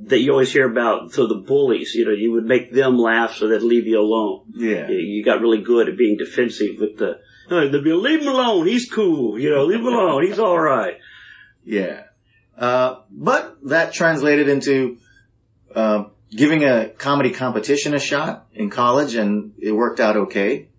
That 0.07 0.19
you 0.19 0.31
always 0.31 0.51
hear 0.53 0.69
about. 0.69 1.13
So 1.13 1.27
the 1.27 1.35
bullies, 1.35 1.95
you 1.95 2.05
know, 2.05 2.11
you 2.11 2.31
would 2.33 2.45
make 2.45 2.71
them 2.71 2.97
laugh 2.97 3.35
so 3.35 3.47
they'd 3.47 3.61
leave 3.61 3.87
you 3.87 3.99
alone. 3.99 4.43
Yeah. 4.53 4.87
You- 4.89 5.23
got 5.23 5.41
really 5.41 5.61
good 5.61 5.89
at 5.89 5.97
being 5.97 6.17
defensive 6.17 6.79
with 6.79 6.97
the. 6.97 7.19
Oh, 7.49 7.67
they'd 7.69 7.83
be, 7.83 7.91
leave 7.93 8.21
him 8.21 8.27
alone. 8.27 8.67
He's 8.67 8.89
cool. 8.89 9.39
You 9.39 9.49
know, 9.51 9.65
leave 9.65 9.79
him 9.79 9.87
alone. 9.87 10.25
He's 10.25 10.39
all 10.39 10.59
right. 10.59 10.97
Yeah. 11.63 12.03
Uh, 12.57 13.01
but 13.11 13.57
that 13.65 13.93
translated 13.93 14.47
into, 14.49 14.97
uh, 15.73 16.05
giving 16.35 16.63
a 16.63 16.89
comedy 16.89 17.31
competition 17.31 17.93
a 17.93 17.99
shot 17.99 18.47
in 18.53 18.69
college 18.69 19.15
and 19.15 19.53
it 19.59 19.71
worked 19.71 19.99
out 19.99 20.17
okay. 20.17 20.69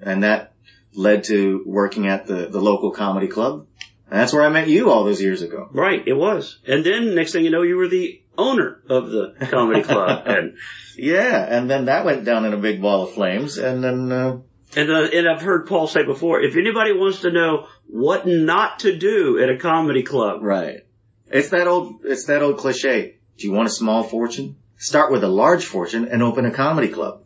And 0.00 0.24
that 0.24 0.52
led 0.94 1.24
to 1.24 1.62
working 1.66 2.06
at 2.06 2.26
the, 2.26 2.48
the 2.48 2.60
local 2.60 2.90
comedy 2.90 3.28
club. 3.28 3.66
And 4.10 4.20
that's 4.20 4.32
where 4.32 4.44
I 4.44 4.50
met 4.50 4.68
you 4.68 4.90
all 4.90 5.04
those 5.04 5.20
years 5.20 5.42
ago. 5.42 5.68
Right. 5.72 6.02
It 6.06 6.14
was. 6.14 6.58
And 6.66 6.84
then 6.84 7.14
next 7.14 7.32
thing 7.32 7.44
you 7.44 7.50
know, 7.50 7.62
you 7.62 7.76
were 7.76 7.88
the 7.88 8.22
owner 8.38 8.80
of 8.88 9.10
the 9.10 9.34
comedy 9.50 9.82
club, 9.82 10.22
and 10.26 10.56
Yeah, 10.96 11.44
and 11.48 11.68
then 11.68 11.86
that 11.86 12.04
went 12.04 12.24
down 12.24 12.44
in 12.44 12.52
a 12.52 12.58
big 12.58 12.80
ball 12.80 13.04
of 13.04 13.12
flames, 13.12 13.58
and 13.58 13.82
then 13.82 14.12
uh, 14.12 14.38
and 14.76 14.90
uh, 14.90 15.08
and 15.12 15.28
I've 15.28 15.42
heard 15.42 15.66
Paul 15.66 15.86
say 15.86 16.04
before, 16.04 16.40
if 16.40 16.56
anybody 16.56 16.92
wants 16.92 17.20
to 17.20 17.30
know 17.30 17.68
what 17.86 18.26
not 18.26 18.80
to 18.80 18.96
do 18.96 19.38
at 19.42 19.48
a 19.48 19.58
comedy 19.58 20.02
club, 20.02 20.42
right, 20.42 20.86
it's 21.28 21.50
that 21.50 21.66
old 21.66 22.04
it's 22.04 22.26
that 22.26 22.42
old 22.42 22.58
cliche. 22.58 23.16
Do 23.38 23.46
you 23.46 23.52
want 23.52 23.68
a 23.68 23.72
small 23.72 24.02
fortune? 24.02 24.56
Start 24.78 25.10
with 25.12 25.24
a 25.24 25.28
large 25.28 25.64
fortune 25.64 26.06
and 26.08 26.22
open 26.22 26.44
a 26.46 26.50
comedy 26.50 26.88
club. 26.88 27.22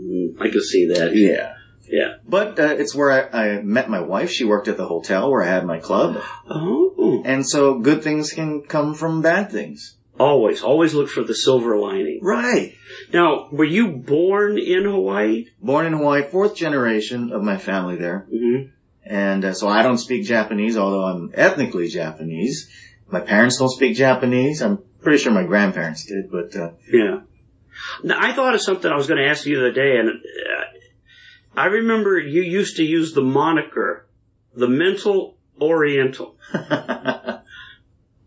Mm, 0.00 0.40
I 0.40 0.48
can 0.50 0.60
see 0.62 0.86
that. 0.94 1.14
Yeah, 1.16 1.54
Yeah. 1.90 2.14
but 2.26 2.58
uh, 2.58 2.74
it's 2.78 2.94
where 2.94 3.10
I, 3.10 3.56
I 3.56 3.62
met 3.62 3.90
my 3.90 4.00
wife. 4.00 4.30
She 4.30 4.44
worked 4.44 4.68
at 4.68 4.76
the 4.76 4.86
hotel 4.86 5.30
where 5.30 5.42
I 5.42 5.46
had 5.48 5.66
my 5.66 5.78
club, 5.80 6.22
Oh, 6.48 7.22
and 7.24 7.46
so 7.46 7.78
good 7.80 8.02
things 8.04 8.32
can 8.32 8.62
come 8.62 8.94
from 8.94 9.22
bad 9.22 9.50
things. 9.50 9.96
always, 10.20 10.62
always 10.62 10.94
look 10.94 11.08
for 11.08 11.22
the 11.24 11.34
silver 11.34 11.76
lining. 11.78 12.20
Right. 12.22 12.74
Now, 13.12 13.48
were 13.52 13.64
you 13.64 13.88
born 13.88 14.58
in 14.58 14.84
Hawaii? 14.84 15.46
Born 15.60 15.86
in 15.86 15.92
Hawaii, 15.94 16.22
fourth 16.22 16.54
generation 16.56 17.32
of 17.32 17.42
my 17.42 17.56
family 17.56 17.96
there. 17.96 18.26
hmm 18.30 18.68
And 19.04 19.44
uh, 19.44 19.52
so 19.54 19.68
I 19.68 19.82
don't 19.82 19.98
speak 19.98 20.24
Japanese, 20.26 20.76
although 20.76 21.04
I'm 21.04 21.30
ethnically 21.34 21.88
Japanese. 21.88 22.68
My 23.10 23.20
parents 23.20 23.58
don't 23.58 23.70
speak 23.70 23.96
Japanese. 23.96 24.60
I'm 24.60 24.78
pretty 25.02 25.18
sure 25.18 25.32
my 25.32 25.44
grandparents 25.44 26.04
did, 26.04 26.30
but 26.30 26.54
uh, 26.56 26.70
Yeah. 26.92 27.20
Now, 28.02 28.18
I 28.20 28.32
thought 28.32 28.54
of 28.54 28.60
something 28.60 28.90
I 28.90 28.96
was 28.96 29.06
going 29.06 29.18
to 29.22 29.28
ask 29.28 29.46
you 29.46 29.56
the 29.56 29.66
other 29.66 29.72
day, 29.72 29.96
and 29.98 30.08
uh, 30.08 30.64
I 31.60 31.66
remember 31.66 32.18
you 32.18 32.42
used 32.42 32.76
to 32.78 32.84
use 32.84 33.12
the 33.14 33.22
moniker, 33.22 34.06
the 34.54 34.68
mental 34.68 35.36
Oriental. 35.60 36.36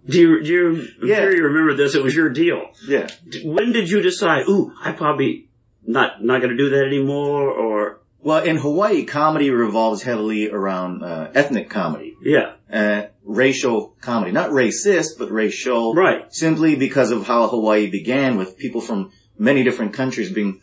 Do 0.07 0.19
you, 0.19 0.43
do 0.43 0.49
you, 0.51 0.87
Yeah. 1.03 1.17
sure 1.17 1.35
you 1.35 1.43
remember 1.43 1.75
this? 1.75 1.93
It 1.95 2.03
was 2.03 2.15
your 2.15 2.29
deal. 2.29 2.71
yeah. 2.87 3.07
When 3.43 3.71
did 3.71 3.89
you 3.89 4.01
decide, 4.01 4.47
ooh, 4.49 4.73
I 4.83 4.91
probably 4.93 5.47
not, 5.85 6.23
not 6.23 6.41
going 6.41 6.51
to 6.51 6.57
do 6.57 6.69
that 6.71 6.85
anymore, 6.85 7.49
or, 7.51 8.01
Well, 8.19 8.43
in 8.43 8.57
Hawaii, 8.57 9.05
comedy 9.05 9.51
revolves 9.51 10.01
heavily 10.01 10.49
around 10.49 11.03
uh, 11.03 11.29
ethnic 11.35 11.69
comedy, 11.69 12.17
yeah, 12.23 12.53
uh, 12.73 13.03
racial 13.23 13.95
comedy, 14.01 14.31
not 14.31 14.49
racist, 14.51 15.17
but 15.17 15.31
racial. 15.31 15.93
right, 15.93 16.33
Simply 16.33 16.75
because 16.75 17.11
of 17.11 17.25
how 17.27 17.47
Hawaii 17.47 17.89
began, 17.89 18.37
with 18.37 18.57
people 18.57 18.81
from 18.81 19.11
many 19.37 19.63
different 19.63 19.93
countries 19.93 20.31
being 20.31 20.61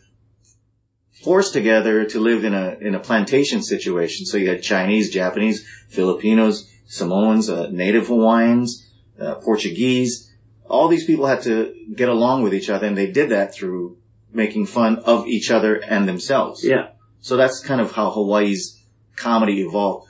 forced 1.23 1.53
together 1.53 2.05
to 2.05 2.21
live 2.21 2.45
in 2.45 2.55
a 2.55 2.77
in 2.81 2.95
a 2.95 3.01
plantation 3.01 3.63
situation. 3.63 4.27
So 4.27 4.37
you 4.37 4.49
had 4.49 4.63
Chinese, 4.63 5.11
Japanese, 5.11 5.67
Filipinos, 5.89 6.71
Samoans, 6.87 7.51
uh, 7.51 7.69
Native 7.71 8.07
Hawaiians, 8.09 8.87
uh, 9.21 9.35
Portuguese. 9.37 10.33
All 10.69 10.89
these 10.89 11.07
people 11.07 11.27
had 11.27 11.43
to 11.43 11.75
get 11.95 12.09
along 12.09 12.43
with 12.43 12.55
each 12.55 12.69
other, 12.71 12.87
and 12.87 12.97
they 12.97 13.11
did 13.11 13.31
that 13.31 13.55
through 13.55 13.97
making 14.33 14.67
fun 14.67 14.99
of 14.99 15.27
each 15.27 15.51
other 15.51 15.77
and 15.77 16.07
themselves. 16.07 16.63
yeah, 16.63 16.91
So 17.21 17.37
that's 17.39 17.61
kind 17.61 17.81
of 17.81 17.93
how 17.93 18.11
Hawaii's 18.11 18.85
comedy 19.17 19.63
evolved. 19.63 20.07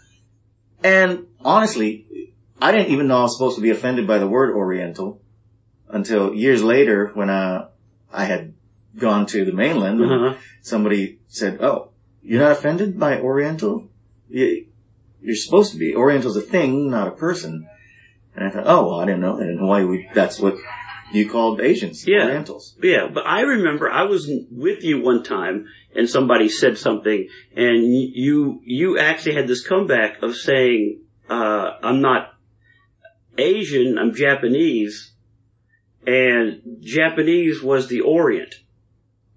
And 0.83 1.27
honestly, 1.45 2.07
I 2.61 2.73
didn't 2.73 2.93
even 2.93 3.09
know 3.09 3.19
I 3.19 3.23
was 3.23 3.37
supposed 3.37 3.57
to 3.57 3.63
be 3.63 3.71
offended 3.71 4.07
by 4.07 4.19
the 4.19 4.27
word 4.27 4.55
Oriental 4.55 5.21
until 5.89 6.35
years 6.35 6.63
later 6.63 7.11
when 7.15 7.31
uh, 7.31 7.69
I 8.13 8.25
had 8.25 8.55
gone 8.97 9.27
to 9.27 9.45
the 9.45 9.53
mainland 9.53 10.01
and 10.01 10.13
uh-huh. 10.13 10.39
somebody 10.61 11.19
said, 11.29 11.63
"Oh, 11.63 11.91
you're 12.23 12.41
not 12.41 12.53
offended 12.53 12.99
by 12.99 13.21
Oriental? 13.21 13.89
You, 14.29 14.67
you're 15.23 15.37
supposed 15.37 15.73
to 15.73 15.79
be. 15.79 15.95
Oriental's 15.95 16.37
a 16.37 16.43
thing, 16.43 16.91
not 16.91 17.09
a 17.09 17.13
person." 17.13 17.69
And 18.35 18.47
I 18.47 18.51
thought, 18.51 18.67
"Oh, 18.67 18.89
well, 18.89 19.01
I 19.01 19.07
didn't 19.07 19.21
know 19.21 19.37
that 19.37 19.49
in 19.49 19.59
Hawaii 19.59 19.85
we, 19.85 20.11
that's 20.15 20.41
what 20.41 20.57
you 21.13 21.29
called 21.29 21.61
Asians, 21.61 22.07
Yeah. 22.07 22.25
Orientals." 22.25 22.77
Yeah, 22.83 23.09
but 23.13 23.27
I 23.27 23.43
remember 23.43 23.91
I 23.91 24.03
was 24.03 24.31
with 24.51 24.83
you 24.83 25.01
one 25.01 25.23
time 25.23 25.69
and 25.95 26.09
somebody 26.09 26.49
said 26.49 26.77
something 26.79 27.29
and 27.57 27.85
you, 27.93 28.61
you 28.65 28.99
actually 28.99 29.35
had 29.35 29.49
this 29.49 29.67
comeback 29.67 30.23
of 30.23 30.37
saying, 30.37 31.01
uh, 31.29 31.71
I'm 31.83 32.01
not 32.01 32.38
Asian, 33.39 33.97
I'm 33.99 34.15
Japanese. 34.15 35.13
And 36.07 36.79
Japanese 36.81 37.63
was 37.63 37.89
the 37.89 38.01
Orient. 38.01 38.55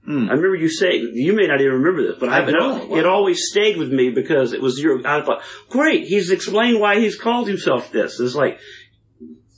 Hmm. 0.05 0.29
I 0.29 0.34
remember 0.34 0.55
you 0.55 0.70
saying, 0.70 1.12
you 1.13 1.34
may 1.36 1.46
not 1.48 1.62
even 1.62 1.74
remember 1.74 2.08
this, 2.08 2.17
but 2.20 2.29
I 2.29 2.43
I, 2.43 2.46
don't. 2.51 2.91
it 2.98 3.05
always 3.05 3.50
stayed 3.50 3.77
with 3.77 3.91
me 3.91 4.10
because 4.10 4.53
it 4.53 4.62
was 4.62 4.79
your, 4.79 5.05
I 5.05 5.22
thought, 5.24 5.43
great, 5.70 6.05
he's 6.08 6.31
explained 6.31 6.79
why 6.79 7.00
he's 7.00 7.20
called 7.20 7.48
himself 7.48 7.91
this. 7.91 8.20
It's 8.20 8.34
like, 8.34 8.60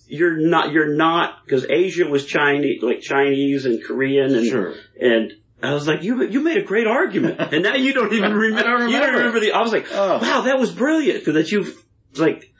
you're 0.08 0.36
not, 0.38 0.72
you're 0.74 0.94
not, 0.96 1.46
because 1.46 1.66
Asia 1.70 2.06
was 2.08 2.26
Chinese, 2.26 2.82
like 2.84 3.00
Chinese 3.00 3.66
and 3.66 3.82
Korean 3.84 4.36
and, 4.36 4.46
Sure. 4.48 4.74
and 5.00 5.32
I 5.62 5.74
was 5.74 5.88
like, 5.88 6.04
you, 6.04 6.22
you 6.26 6.42
made 6.42 6.58
a 6.58 6.64
great 6.64 6.88
argument. 6.88 7.40
And 7.40 7.64
now 7.64 7.76
you 7.76 7.94
don't 7.94 8.12
even 8.12 8.34
remember, 8.36 8.64
don't 8.64 8.90
you 8.90 8.98
don't 9.00 9.08
remember. 9.14 9.18
remember 9.20 9.40
the, 9.40 9.52
I 9.54 9.62
was 9.62 9.72
like, 9.72 9.88
Oh. 9.92 10.18
wow, 10.20 10.42
that 10.42 10.60
was 10.60 10.72
brilliant. 10.72 11.20
Because 11.20 11.36
that 11.36 11.52
you've, 11.54 11.82
like, 12.18 12.53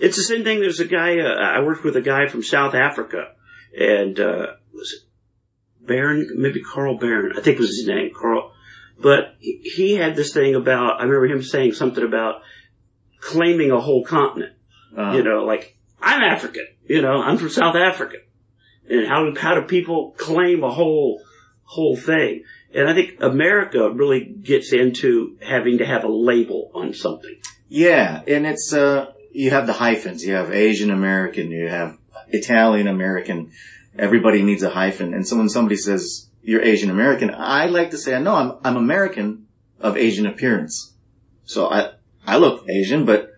it's 0.00 0.16
the 0.16 0.22
same 0.24 0.44
thing. 0.44 0.60
There's 0.60 0.80
a 0.80 0.86
guy, 0.86 1.18
uh, 1.18 1.34
I 1.34 1.60
worked 1.60 1.84
with 1.84 1.96
a 1.96 2.00
guy 2.02 2.26
from 2.28 2.42
South 2.42 2.74
Africa 2.74 3.32
and, 3.78 4.18
uh, 4.18 4.46
was 4.72 4.92
it 4.92 5.86
Baron, 5.86 6.28
maybe 6.36 6.60
Carl 6.62 6.98
Baron. 6.98 7.32
I 7.36 7.40
think 7.40 7.58
was 7.58 7.70
his 7.76 7.86
name, 7.86 8.10
Carl. 8.14 8.52
But 9.00 9.36
he- 9.38 9.94
had 9.94 10.14
this 10.14 10.32
thing 10.32 10.54
about, 10.54 11.00
I 11.00 11.04
remember 11.04 11.26
him 11.26 11.42
saying 11.42 11.72
something 11.72 12.04
about 12.04 12.42
claiming 13.20 13.70
a 13.70 13.80
whole 13.80 14.04
continent. 14.04 14.52
Uh, 14.96 15.12
You 15.16 15.22
know, 15.22 15.44
like, 15.44 15.76
I'm 16.02 16.22
African, 16.22 16.66
you 16.86 17.00
know, 17.02 17.22
I'm 17.22 17.36
from 17.38 17.48
South 17.48 17.76
Africa. 17.76 18.18
And 18.88 19.06
how, 19.06 19.24
do- 19.24 19.40
how 19.40 19.54
do 19.54 19.62
people 19.62 20.14
claim 20.18 20.62
a 20.64 20.70
whole, 20.70 21.22
whole 21.64 21.96
thing? 21.96 22.44
And 22.74 22.88
I 22.88 22.94
think 22.94 23.16
America 23.20 23.90
really 23.90 24.24
gets 24.24 24.72
into 24.72 25.36
having 25.42 25.78
to 25.78 25.86
have 25.86 26.04
a 26.04 26.08
label 26.08 26.70
on 26.74 26.94
something. 26.94 27.36
Yeah, 27.68 28.22
and 28.26 28.46
it's 28.46 28.72
uh 28.72 29.12
you 29.32 29.50
have 29.50 29.66
the 29.66 29.72
hyphens. 29.72 30.24
You 30.24 30.34
have 30.34 30.52
Asian 30.52 30.90
American, 30.90 31.50
you 31.50 31.68
have 31.68 31.98
Italian 32.28 32.86
American. 32.86 33.52
Everybody 33.98 34.42
needs 34.42 34.62
a 34.62 34.70
hyphen. 34.70 35.14
And 35.14 35.26
so 35.26 35.36
when 35.36 35.48
somebody 35.48 35.76
says 35.76 36.28
you're 36.42 36.62
Asian 36.62 36.90
American, 36.90 37.30
I 37.34 37.66
like 37.66 37.90
to 37.90 37.98
say 37.98 38.20
no, 38.20 38.34
I'm 38.34 38.52
I'm 38.64 38.76
American 38.76 39.46
of 39.80 39.96
Asian 39.96 40.26
appearance. 40.26 40.94
So 41.44 41.68
I 41.68 41.92
I 42.26 42.36
look 42.36 42.68
Asian, 42.68 43.04
but 43.04 43.30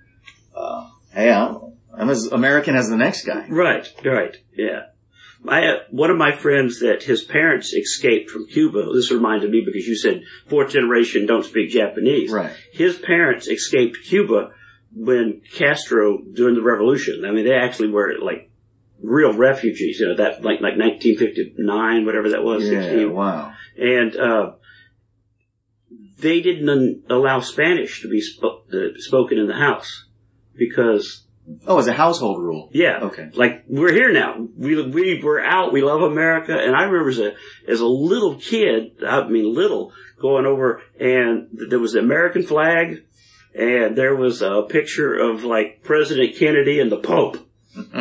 uh 0.54 0.88
hey, 1.12 1.32
I'm, 1.32 1.58
I'm 1.94 2.10
as 2.10 2.26
American 2.26 2.76
as 2.76 2.88
the 2.88 2.96
next 2.96 3.24
guy. 3.24 3.46
Right, 3.48 3.92
right, 4.04 4.36
yeah. 4.54 4.86
I, 5.46 5.66
uh, 5.66 5.78
one 5.90 6.10
of 6.10 6.16
my 6.16 6.36
friends 6.36 6.80
that 6.80 7.02
his 7.02 7.24
parents 7.24 7.72
escaped 7.72 8.30
from 8.30 8.46
Cuba, 8.46 8.92
this 8.94 9.10
reminded 9.10 9.50
me 9.50 9.62
because 9.64 9.88
you 9.88 9.96
said 9.96 10.22
fourth 10.46 10.70
generation 10.70 11.26
don't 11.26 11.44
speak 11.44 11.70
Japanese. 11.70 12.30
Right. 12.30 12.54
His 12.72 12.96
parents 12.96 13.48
escaped 13.48 13.98
Cuba 14.04 14.52
when 14.94 15.40
Castro, 15.54 16.18
during 16.18 16.54
the 16.54 16.62
revolution, 16.62 17.24
I 17.24 17.30
mean, 17.32 17.44
they 17.44 17.54
actually 17.54 17.90
were 17.90 18.14
like 18.22 18.50
real 19.02 19.32
refugees, 19.32 19.98
you 20.00 20.06
know, 20.08 20.16
that 20.16 20.42
like, 20.44 20.60
like 20.60 20.76
1959, 20.78 22.04
whatever 22.06 22.30
that 22.30 22.42
was, 22.44 22.68
Yeah, 22.68 22.82
16. 22.82 23.12
wow. 23.12 23.52
And, 23.76 24.16
uh, 24.16 24.52
they 26.18 26.40
didn't 26.40 26.68
un- 26.68 27.02
allow 27.10 27.40
Spanish 27.40 28.02
to 28.02 28.08
be 28.08 28.22
uh, 28.42 28.48
spoken 28.96 29.38
in 29.38 29.46
the 29.48 29.54
house 29.54 30.06
because 30.56 31.24
Oh, 31.66 31.78
it's 31.80 31.88
a 31.88 31.92
household 31.92 32.40
rule. 32.40 32.70
yeah. 32.72 33.00
Okay. 33.02 33.28
Like 33.34 33.64
we're 33.66 33.92
here 33.92 34.12
now. 34.12 34.46
We 34.56 34.80
we 34.88 35.20
were 35.20 35.40
out. 35.44 35.72
We 35.72 35.82
love 35.82 36.00
America. 36.02 36.52
And 36.56 36.76
I 36.76 36.84
remember 36.84 37.08
as 37.10 37.18
a 37.18 37.32
as 37.66 37.80
a 37.80 37.86
little 37.86 38.36
kid, 38.36 39.02
I 39.04 39.26
mean 39.28 39.52
little, 39.52 39.92
going 40.20 40.46
over 40.46 40.80
and 41.00 41.48
there 41.52 41.80
was 41.80 41.94
the 41.94 41.98
American 41.98 42.44
flag, 42.44 43.02
and 43.54 43.96
there 43.96 44.14
was 44.14 44.42
a 44.42 44.62
picture 44.62 45.14
of 45.14 45.44
like 45.44 45.82
President 45.82 46.36
Kennedy 46.36 46.80
and 46.80 46.90
the 46.90 46.98
Pope. 46.98 47.38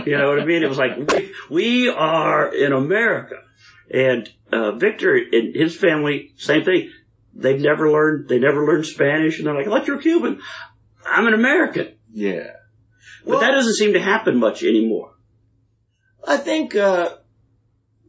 You 0.06 0.18
know 0.18 0.30
what 0.30 0.40
I 0.40 0.46
mean? 0.46 0.64
It 0.64 0.70
was 0.70 0.78
like 0.78 0.98
we, 0.98 1.34
we 1.50 1.90
are 1.90 2.54
in 2.54 2.74
America. 2.74 3.36
And 3.94 4.30
uh, 4.52 4.74
Victor 4.74 5.16
and 5.16 5.56
his 5.56 5.76
family, 5.76 6.34
same 6.38 6.64
thing. 6.64 6.90
They've 7.34 7.60
never 7.60 7.92
learned. 7.92 8.28
They 8.30 8.40
never 8.40 8.66
learned 8.66 8.86
Spanish, 8.86 9.38
and 9.38 9.48
they're 9.48 9.56
like, 9.56 9.68
"Like 9.68 9.88
you're 9.88 10.02
Cuban. 10.02 10.42
I'm 11.06 11.28
an 11.28 11.34
American." 11.34 11.94
Yeah. 12.12 12.52
But 13.26 13.40
that 13.42 13.52
doesn't 13.52 13.76
seem 13.76 13.94
to 13.94 14.02
happen 14.02 14.38
much 14.38 14.64
anymore. 14.64 15.14
I 16.28 16.38
think 16.38 16.76
uh, 16.76 17.16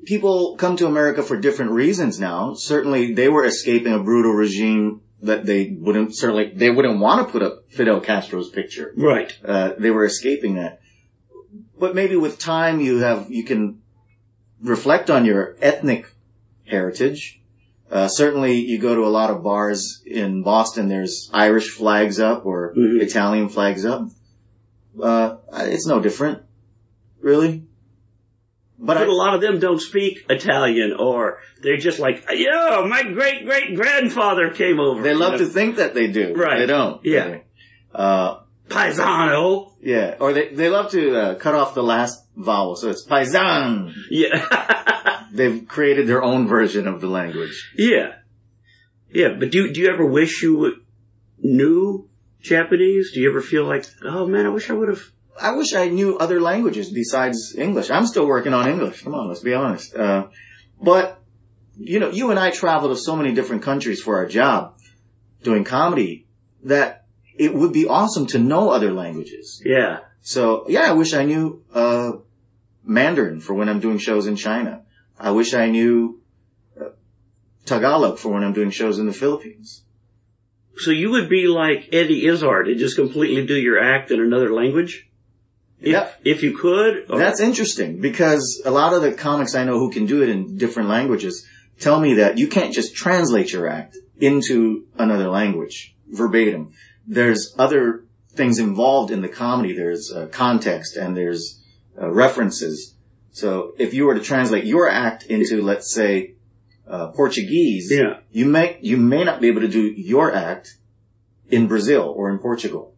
people 0.05 0.57
come 0.57 0.77
to 0.77 0.87
America 0.87 1.23
for 1.23 1.37
different 1.37 1.73
reasons 1.73 2.19
now. 2.19 2.55
Certainly, 2.55 3.15
they 3.15 3.29
were 3.29 3.45
escaping 3.45 3.93
a 3.93 4.03
brutal 4.03 4.33
regime 4.33 5.03
that 5.23 5.47
they 5.47 5.77
wouldn't 5.79 6.15
certainly 6.17 6.53
they 6.55 6.71
wouldn't 6.71 6.99
want 7.01 7.27
to 7.27 7.33
put 7.33 7.43
up 7.43 7.65
Fidel 7.71 8.01
Castro's 8.01 8.49
picture. 8.51 8.93
Right. 8.97 9.33
Uh, 9.45 9.73
they 9.79 9.91
were 9.91 10.05
escaping 10.05 10.55
that. 10.57 10.81
But 11.79 11.95
maybe 11.95 12.17
with 12.17 12.39
time, 12.39 12.81
you 12.81 12.99
have 12.99 13.31
you 13.31 13.45
can 13.45 13.81
reflect 14.61 15.11
on 15.11 15.25
your 15.25 15.57
ethnic 15.61 16.07
heritage. 16.67 17.41
Uh, 17.91 18.09
certainly, 18.09 18.55
you 18.59 18.79
go 18.79 18.95
to 18.95 19.03
a 19.03 19.09
lot 19.11 19.31
of 19.31 19.43
bars 19.43 20.03
in 20.07 20.43
Boston. 20.43 20.89
There's 20.89 21.31
Irish 21.35 21.69
flags 21.71 22.19
up 22.19 22.47
or 22.47 22.75
Mhm. 22.75 23.03
Italian 23.03 23.49
flags 23.49 23.85
up. 23.85 24.09
Uh, 25.01 25.37
it's 25.55 25.87
no 25.87 26.01
different, 26.01 26.43
really. 27.21 27.65
But 28.85 28.95
But 28.99 29.07
a 29.09 29.11
I, 29.11 29.15
lot 29.15 29.35
of 29.37 29.41
them 29.41 29.61
don't 29.61 29.81
speak 29.81 30.27
Italian, 30.29 30.91
or 30.99 31.39
they're 31.63 31.77
just 31.89 31.99
like, 32.01 32.25
"Yo, 32.31 32.85
my 32.87 33.03
great 33.05 33.45
great 33.45 33.77
grandfather 33.77 34.51
came 34.51 34.79
over." 34.81 35.01
they 35.03 35.15
love 35.15 35.35
You 35.41 35.47
to 35.47 35.53
think 35.59 35.77
that 35.77 35.95
they 35.95 36.09
do. 36.09 36.35
Right. 36.35 36.59
They 36.59 36.67
don't. 36.67 37.01
Yeah. 37.05 37.27
They- 37.29 37.43
Uh, 37.95 38.41
paisano. 38.69 39.73
yeah. 39.83 40.17
Or 40.19 40.33
they, 40.33 40.49
they 40.55 40.69
love 40.69 40.91
to 40.93 41.03
uh, 41.23 41.35
cut 41.37 41.55
off 41.55 41.75
the 41.75 41.83
last 41.83 42.25
vowel. 42.37 42.75
So 42.77 42.89
it's 42.89 43.05
paisan. 43.07 43.93
Yeah, 44.11 44.33
They've 45.33 45.67
created 45.69 46.07
their 46.07 46.23
own 46.23 46.47
version 46.49 46.89
of 46.89 47.01
the 47.01 47.07
language. 47.21 47.57
yeah, 47.77 48.09
yeah. 49.13 49.29
But 49.39 49.51
do 49.51 49.73
do 49.73 49.81
you 49.81 49.89
ever 49.95 50.07
wish 50.07 50.43
you 50.43 50.77
knew 51.39 52.09
Japanese? 52.41 53.13
Do 53.13 53.21
you 53.21 53.29
ever 53.31 53.41
feel 53.43 53.65
like, 53.65 53.85
oh 54.05 54.27
man, 54.27 54.47
I 54.47 54.51
wish 54.51 54.71
I 54.71 54.75
would 54.75 54.89
have? 54.89 55.05
I 55.41 55.53
wish 55.53 55.73
I 55.75 55.89
knew 55.89 56.19
other 56.19 56.41
languages 56.41 56.91
besides 56.91 57.55
English. 57.57 57.91
I'm 57.91 58.07
still 58.07 58.27
working 58.27 58.55
on 58.55 58.69
English. 58.69 59.03
Come 59.03 59.15
on, 59.15 59.29
let's 59.29 59.41
be 59.41 59.55
honest. 59.55 59.95
Uh, 59.95 60.29
but, 60.81 61.21
you 61.79 61.99
know, 62.01 62.11
you 62.11 62.31
and 62.31 62.39
I 62.39 62.51
travel 62.51 62.89
to 62.91 62.97
so 62.97 63.17
many 63.17 63.33
different 63.33 63.63
countries 63.63 64.01
for 64.01 64.17
our 64.17 64.27
job 64.27 64.79
doing 65.43 65.65
comedy 65.65 66.27
that 66.65 67.07
it 67.37 67.55
would 67.55 67.73
be 67.73 67.87
awesome 67.87 68.27
to 68.29 68.39
know 68.39 68.71
other 68.71 68.93
languages. 68.93 69.63
Yeah, 69.65 70.01
So, 70.21 70.65
yeah, 70.69 70.83
I 70.83 70.93
wish 70.93 71.15
I 71.15 71.25
knew, 71.25 71.65
uh, 71.75 72.13
Mandarin 72.85 73.41
for 73.41 73.55
when 73.55 73.69
I'm 73.69 73.81
doing 73.81 73.99
shows 73.99 74.27
in 74.27 74.37
China. 74.37 74.83
I 75.19 75.31
wish 75.31 75.55
I 75.55 75.69
knew 75.71 76.21
uh, 76.81 76.91
Tagalog 77.65 78.19
for 78.19 78.33
when 78.33 78.43
I'm 78.43 78.53
doing 78.53 78.71
shows 78.71 78.99
in 78.99 79.07
the 79.07 79.13
Philippines. 79.13 79.85
so 80.77 80.91
you 80.91 81.11
would 81.11 81.29
be 81.29 81.47
like 81.47 81.89
Eddie 81.93 82.27
Izzard 82.27 82.67
and 82.69 82.79
just 82.79 82.97
completely 82.97 83.47
do 83.47 83.55
your 83.55 83.79
act 83.81 84.11
in 84.11 84.21
another 84.21 84.53
language. 84.53 85.09
If, 85.83 85.93
Yep. 85.93 86.21
if 86.25 86.43
you 86.43 86.57
could, 86.57 87.07
or- 87.11 87.19
That's 87.19 87.41
interesting 87.41 88.01
because 88.01 88.63
a 88.65 88.71
lot 88.71 88.93
of 88.95 89.03
the 89.03 89.13
comics 89.13 89.55
I 89.55 89.65
know 89.65 89.79
who 89.79 89.91
can 89.91 90.07
do 90.07 90.23
it 90.23 90.29
in 90.29 90.57
different 90.57 90.89
languages 90.89 91.45
tell 91.81 92.01
me 92.01 92.15
that 92.15 92.39
you 92.39 92.47
can't 92.47 92.73
just 92.73 92.95
translate 92.95 93.53
your 93.53 93.67
act 93.67 93.97
into 94.21 94.85
another 94.97 95.29
language 95.29 95.95
verbatim. 96.09 96.73
There's 97.07 97.55
other 97.59 98.05
things 98.31 98.59
involved 98.61 99.11
in 99.11 99.23
the 99.23 99.29
comedy. 99.29 99.73
There's 99.75 100.13
uh, 100.13 100.29
context 100.31 100.97
and 100.97 101.17
there's 101.17 101.61
uh, 102.01 102.11
references. 102.11 102.95
So 103.33 103.75
if 103.79 103.93
you 103.93 104.07
were 104.07 104.15
to 104.15 104.21
translate 104.21 104.65
your 104.65 104.89
act 104.89 105.25
into, 105.25 105.63
let's 105.63 105.93
say, 105.93 106.35
uh, 106.87 107.09
Portuguese, 107.09 107.91
yeah. 107.91 108.19
you 108.31 108.45
may 108.45 108.79
you 108.83 108.97
may 108.97 109.25
not 109.25 109.41
be 109.41 109.49
able 109.49 109.63
to 109.63 109.69
do 109.69 109.83
your 109.83 110.33
act 110.35 110.77
in 111.49 111.67
Brazil 111.67 112.13
or 112.17 112.31
in 112.31 112.39
Portugal. 112.39 112.92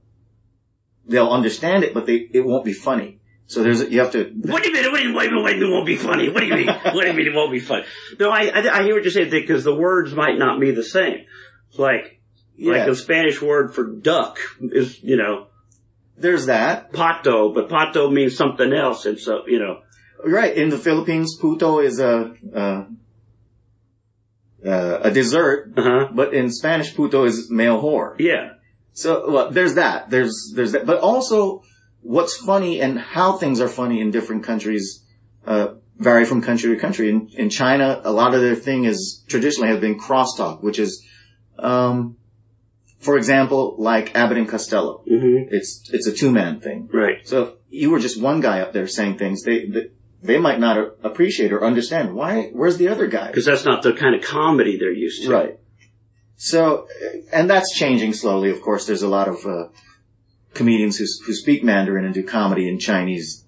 They'll 1.06 1.30
understand 1.30 1.84
it, 1.84 1.94
but 1.94 2.06
they 2.06 2.28
it 2.32 2.44
won't 2.44 2.64
be 2.64 2.73
funny. 2.73 3.20
So 3.46 3.62
there's 3.62 3.82
you 3.90 4.00
have 4.00 4.12
to 4.12 4.25
What 4.25 4.62
do 4.62 4.70
you 4.70 4.75
mean? 4.75 4.90
What 4.90 5.00
do 5.00 5.08
you, 5.08 5.14
what 5.14 5.23
do 5.23 5.28
you 5.28 5.44
mean? 5.44 5.62
It 5.62 5.70
won't 5.70 5.87
be 5.87 5.96
funny. 5.96 6.28
What 6.30 6.40
do 6.40 6.46
you 6.46 6.54
mean? 6.54 6.66
what 6.82 7.02
do 7.02 7.06
you 7.06 7.12
mean 7.12 7.26
it 7.26 7.34
won't 7.34 7.52
be 7.52 7.61
funny? 7.61 7.84
No, 8.18 8.30
I, 8.30 8.46
I, 8.46 8.78
I 8.78 8.82
hear 8.84 8.94
what 8.94 9.04
you're 9.04 9.12
saying 9.12 9.30
because 9.30 9.64
the 9.64 9.75
words 9.75 10.14
might 10.14 10.38
not 10.38 10.61
be 10.61 10.70
the 10.70 10.84
same. 10.84 11.26
Like, 11.76 12.20
like 12.58 12.87
the 12.87 12.96
Spanish 12.96 13.42
word 13.42 13.75
for 13.75 13.84
duck 13.84 14.38
is, 14.61 15.02
you 15.02 15.16
know, 15.16 15.49
there's 16.16 16.46
that. 16.46 16.92
pato, 16.92 17.52
but 17.52 17.68
pato 17.68 18.11
means 18.11 18.37
something 18.37 18.73
else. 18.73 19.04
And 19.04 19.18
so, 19.18 19.46
you 19.46 19.58
know, 19.58 19.80
Right. 20.25 20.56
In 20.56 20.70
the 20.70 20.78
Philippines, 20.78 21.37
puto 21.38 21.80
is 21.80 22.00
a, 22.00 22.34
uh, 22.54 22.84
uh, 24.66 25.00
a 25.02 25.11
dessert, 25.11 25.73
uh 25.76 25.82
huh. 25.82 26.08
but 26.12 26.32
in 26.32 26.50
Spanish, 26.50 26.94
puto 26.94 27.25
is 27.25 27.50
male 27.50 27.80
whore. 27.80 28.18
Yeah. 28.18 28.53
So, 28.94 29.30
well, 29.30 29.50
there's 29.50 29.74
that. 29.74 30.09
There's, 30.09 30.52
there's 30.54 30.72
that. 30.72 30.87
But 30.87 31.00
also, 31.00 31.62
what's 32.00 32.37
funny 32.37 32.80
and 32.80 32.98
how 32.98 33.37
things 33.37 33.61
are 33.61 33.68
funny 33.68 34.00
in 34.00 34.11
different 34.11 34.44
countries, 34.44 35.04
uh, 35.46 35.74
vary 35.98 36.24
from 36.24 36.42
country 36.42 36.74
to 36.74 36.80
country. 36.80 37.11
In, 37.11 37.28
in 37.37 37.50
China, 37.50 38.00
a 38.04 38.12
lot 38.12 38.35
of 38.35 38.40
their 38.40 38.54
thing 38.54 38.85
is 38.85 39.24
traditionally 39.28 39.68
has 39.68 39.80
been 39.80 39.98
crosstalk, 39.98 40.62
which 40.62 40.78
is, 40.78 41.04
um, 41.59 42.16
for 43.00 43.16
example, 43.16 43.76
like 43.78 44.14
Abbott 44.16 44.38
and 44.38 44.48
Costello. 44.48 45.02
hmm 45.07 45.44
It's, 45.50 45.90
it's 45.92 46.07
a 46.07 46.12
two-man 46.12 46.61
thing. 46.61 46.88
Right. 46.92 47.26
So 47.28 47.42
if 47.42 47.50
you 47.68 47.90
were 47.90 47.98
just 47.98 48.20
one 48.20 48.40
guy 48.40 48.61
up 48.61 48.72
there 48.72 48.87
saying 48.87 49.18
things, 49.18 49.42
they, 49.42 49.66
they, 49.66 49.90
they 50.22 50.38
might 50.38 50.59
not 50.59 50.78
appreciate 51.02 51.52
or 51.52 51.62
understand. 51.64 52.14
Why, 52.14 52.50
where's 52.52 52.78
the 52.78 52.88
other 52.88 53.07
guy? 53.09 53.26
Because 53.26 53.44
that's 53.44 53.64
not 53.64 53.83
the 53.83 53.92
kind 53.92 54.14
of 54.14 54.22
comedy 54.22 54.78
they're 54.78 54.90
used 54.92 55.24
to. 55.24 55.30
Right. 55.30 55.59
So, 56.44 56.88
and 57.33 57.48
that's 57.48 57.74
changing 57.74 58.12
slowly. 58.12 58.50
Of 58.50 58.61
course, 58.61 58.87
there's 58.87 59.00
a 59.00 59.09
lot 59.09 59.28
of 59.28 59.46
uh, 59.46 59.68
comedians 60.52 60.98
who 60.98 61.07
who 61.24 61.33
speak 61.33 61.64
Mandarin 61.64 62.04
and 62.04 62.12
do 62.12 62.22
comedy 62.22 62.68
in 62.68 62.78
Chinese 62.78 63.46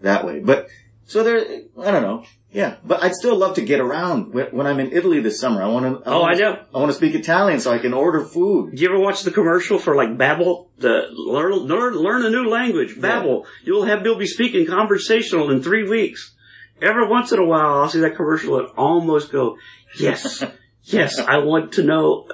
that 0.00 0.26
way. 0.26 0.40
But 0.40 0.66
so 1.06 1.22
there, 1.22 1.38
I 1.80 1.92
don't 1.92 2.02
know. 2.02 2.24
Yeah, 2.50 2.78
but 2.84 3.00
I'd 3.00 3.14
still 3.14 3.36
love 3.36 3.54
to 3.54 3.62
get 3.62 3.78
around 3.78 4.34
when, 4.34 4.46
when 4.46 4.66
I'm 4.66 4.80
in 4.80 4.90
Italy 4.90 5.20
this 5.20 5.38
summer. 5.38 5.62
I 5.62 5.68
want 5.68 6.02
to. 6.02 6.10
Oh, 6.10 6.24
I 6.24 6.34
know. 6.34 6.64
I 6.74 6.78
want 6.78 6.90
to 6.90 6.96
speak 6.96 7.14
Italian 7.14 7.60
so 7.60 7.72
I 7.72 7.78
can 7.78 7.94
order 7.94 8.24
food. 8.24 8.74
Do 8.74 8.82
you 8.82 8.88
ever 8.88 8.98
watch 8.98 9.22
the 9.22 9.30
commercial 9.30 9.78
for 9.78 9.94
like 9.94 10.18
Babbel? 10.18 10.66
The 10.78 11.06
learn 11.12 11.52
learn 11.52 11.94
learn 11.94 12.26
a 12.26 12.30
new 12.30 12.50
language. 12.50 12.96
Babbel. 12.96 13.46
You'll 13.62 13.84
have 13.84 14.04
you'll 14.04 14.18
be 14.18 14.26
speaking 14.26 14.66
conversational 14.66 15.52
in 15.52 15.62
three 15.62 15.88
weeks. 15.88 16.34
Every 16.82 17.06
once 17.06 17.30
in 17.30 17.38
a 17.38 17.44
while, 17.44 17.82
I'll 17.82 17.88
see 17.88 18.00
that 18.00 18.16
commercial 18.16 18.58
and 18.58 18.66
almost 18.76 19.30
go, 19.30 19.56
yes, 19.96 20.42
yes, 20.84 21.18
I 21.18 21.38
want 21.38 21.72
to 21.72 21.82
know. 21.82 22.28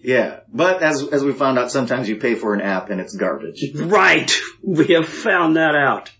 Yeah, 0.00 0.40
but 0.52 0.82
as 0.82 1.06
as 1.08 1.24
we 1.24 1.32
found 1.32 1.58
out, 1.58 1.70
sometimes 1.70 2.08
you 2.08 2.16
pay 2.16 2.34
for 2.34 2.54
an 2.54 2.60
app 2.60 2.90
and 2.90 3.00
it's 3.00 3.16
garbage. 3.16 3.64
Right, 3.74 4.32
we 4.62 4.88
have 4.88 5.08
found 5.08 5.56
that 5.56 5.74
out. 5.74 6.12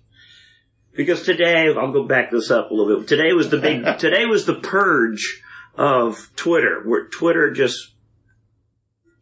Because 0.95 1.23
today, 1.23 1.73
I'll 1.73 1.93
go 1.93 2.09
back 2.09 2.33
this 2.33 2.51
up 2.51 2.73
a 2.73 2.75
little 2.75 2.99
bit. 2.99 3.09
Today 3.09 3.33
was 3.33 3.51
the 3.51 3.59
big. 3.59 3.85
today 3.99 4.27
was 4.27 4.47
the 4.47 4.57
purge 4.57 5.41
of 5.77 6.31
Twitter, 6.35 6.83
where 6.85 7.07
Twitter 7.07 7.53
just 7.53 7.93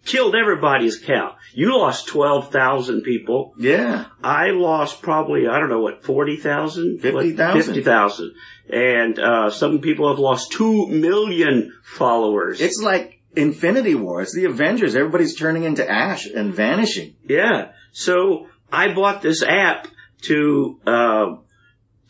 killed 0.07 0.35
everybody's 0.35 1.03
account. 1.03 1.35
You 1.53 1.79
lost 1.79 2.07
twelve 2.09 2.51
thousand 2.51 3.03
people. 3.03 3.55
Yeah, 3.59 4.07
I 4.23 4.51
lost 4.51 5.03
probably, 5.03 5.47
I 5.49 5.59
don't 5.59 5.69
know 5.71 5.81
what, 5.81 6.05
40,000? 6.05 7.01
50,000. 7.01 7.63
50,000. 7.63 8.35
And, 8.69 9.19
uh, 9.19 9.51
some 9.51 9.81
people 9.81 10.09
have 10.09 10.19
lost 10.19 10.53
2 10.53 10.89
million 10.89 11.73
followers. 11.85 12.61
it's 12.61 12.81
like 12.83 13.21
Infinity 13.37 13.95
War. 13.95 14.23
It's 14.23 14.35
the 14.35 14.45
Avengers. 14.47 14.97
Everybody's 14.97 15.37
turning 15.37 15.65
into 15.65 15.89
ash 15.89 16.27
and 16.27 16.53
vanishing. 16.55 17.15
yeah. 17.29 17.73
So, 17.93 18.49
I 18.73 18.93
bought 18.93 19.23
this 19.23 19.43
app 19.43 19.89
to, 20.23 20.79
uh, 20.87 21.37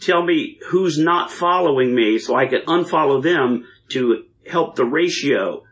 tell 0.00 0.24
me 0.24 0.58
who's 0.68 0.98
not 0.98 1.30
following 1.30 1.94
me 1.94 2.18
so 2.18 2.34
I 2.34 2.46
could 2.46 2.64
unfollow 2.66 3.22
them 3.22 3.66
to 3.90 4.24
help 4.50 4.74
the 4.76 4.84
ratio. 4.84 5.62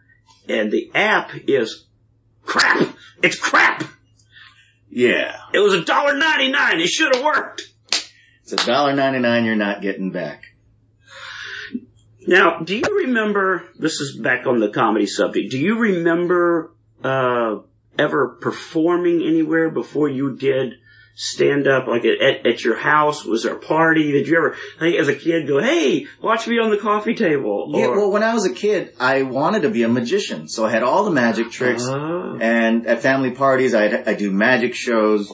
And 0.49 0.71
the 0.71 0.91
app 0.95 1.31
is 1.49 1.87
crap. 2.45 2.97
It's 3.23 3.39
crap. 3.39 3.85
Yeah. 4.91 5.37
It 5.53 5.59
was 5.59 5.75
a 5.75 5.85
dollar 5.85 6.17
ninety 6.17 6.51
nine. 6.51 6.81
It 6.81 6.89
should 6.89 7.15
have 7.15 7.25
worked. 7.25 7.63
It's 8.43 8.53
a 8.53 8.57
dollar 8.57 8.95
ninety 8.95 9.19
nine 9.19 9.45
you're 9.45 9.57
not 9.57 9.83
getting 9.83 10.11
back. 10.11 10.45
Now, 12.27 12.61
do 12.61 12.77
you 12.77 13.05
remember? 13.05 13.65
This 13.79 14.01
is 14.01 14.17
back 14.17 14.47
on 14.47 14.61
the 14.61 14.71
comedy 14.71 15.07
subject. 15.07 15.51
Do 15.51 15.59
you 15.59 15.79
remember 15.79 16.73
uh, 17.03 17.59
ever 17.99 18.29
performing 18.41 19.23
anywhere 19.23 19.71
before 19.71 20.09
you 20.09 20.35
did 20.37 20.75
stand 21.15 21.67
up, 21.69 21.87
like 21.87 22.05
at, 22.05 22.47
at 22.47 22.65
your 22.65 22.77
house? 22.77 23.25
Was 23.25 23.45
there 23.45 23.55
a 23.55 23.59
party? 23.59 24.13
Did 24.13 24.27
you 24.27 24.37
ever, 24.37 24.57
as 24.99 25.09
a 25.09 25.15
kid, 25.15 25.47
go, 25.47 25.61
"Hey, 25.61 26.07
watch 26.21 26.47
me 26.47 26.59
on 26.59 26.71
the 26.71 26.77
coffee 26.79 27.15
table"? 27.15 27.71
Yeah, 27.71 27.89
well, 27.89 28.11
when 28.11 28.23
I 28.23 28.35
was 28.35 28.45
a 28.45 28.53
kid, 28.53 28.95
I 28.99 29.23
wanted 29.23 29.63
to 29.63 29.71
be 29.71 29.83
a 29.83 29.89
magician, 29.89 30.49
so 30.49 30.65
I 30.67 30.71
had 30.71 30.83
all 30.83 31.05
the 31.05 31.11
magic 31.11 31.51
tricks. 31.51 31.87
Ah. 31.89 32.37
And 32.41 32.87
at 32.87 33.01
family 33.03 33.31
parties, 33.31 33.75
I 33.75 34.03
I 34.07 34.15
do 34.15 34.31
magic 34.31 34.75
shows, 34.75 35.33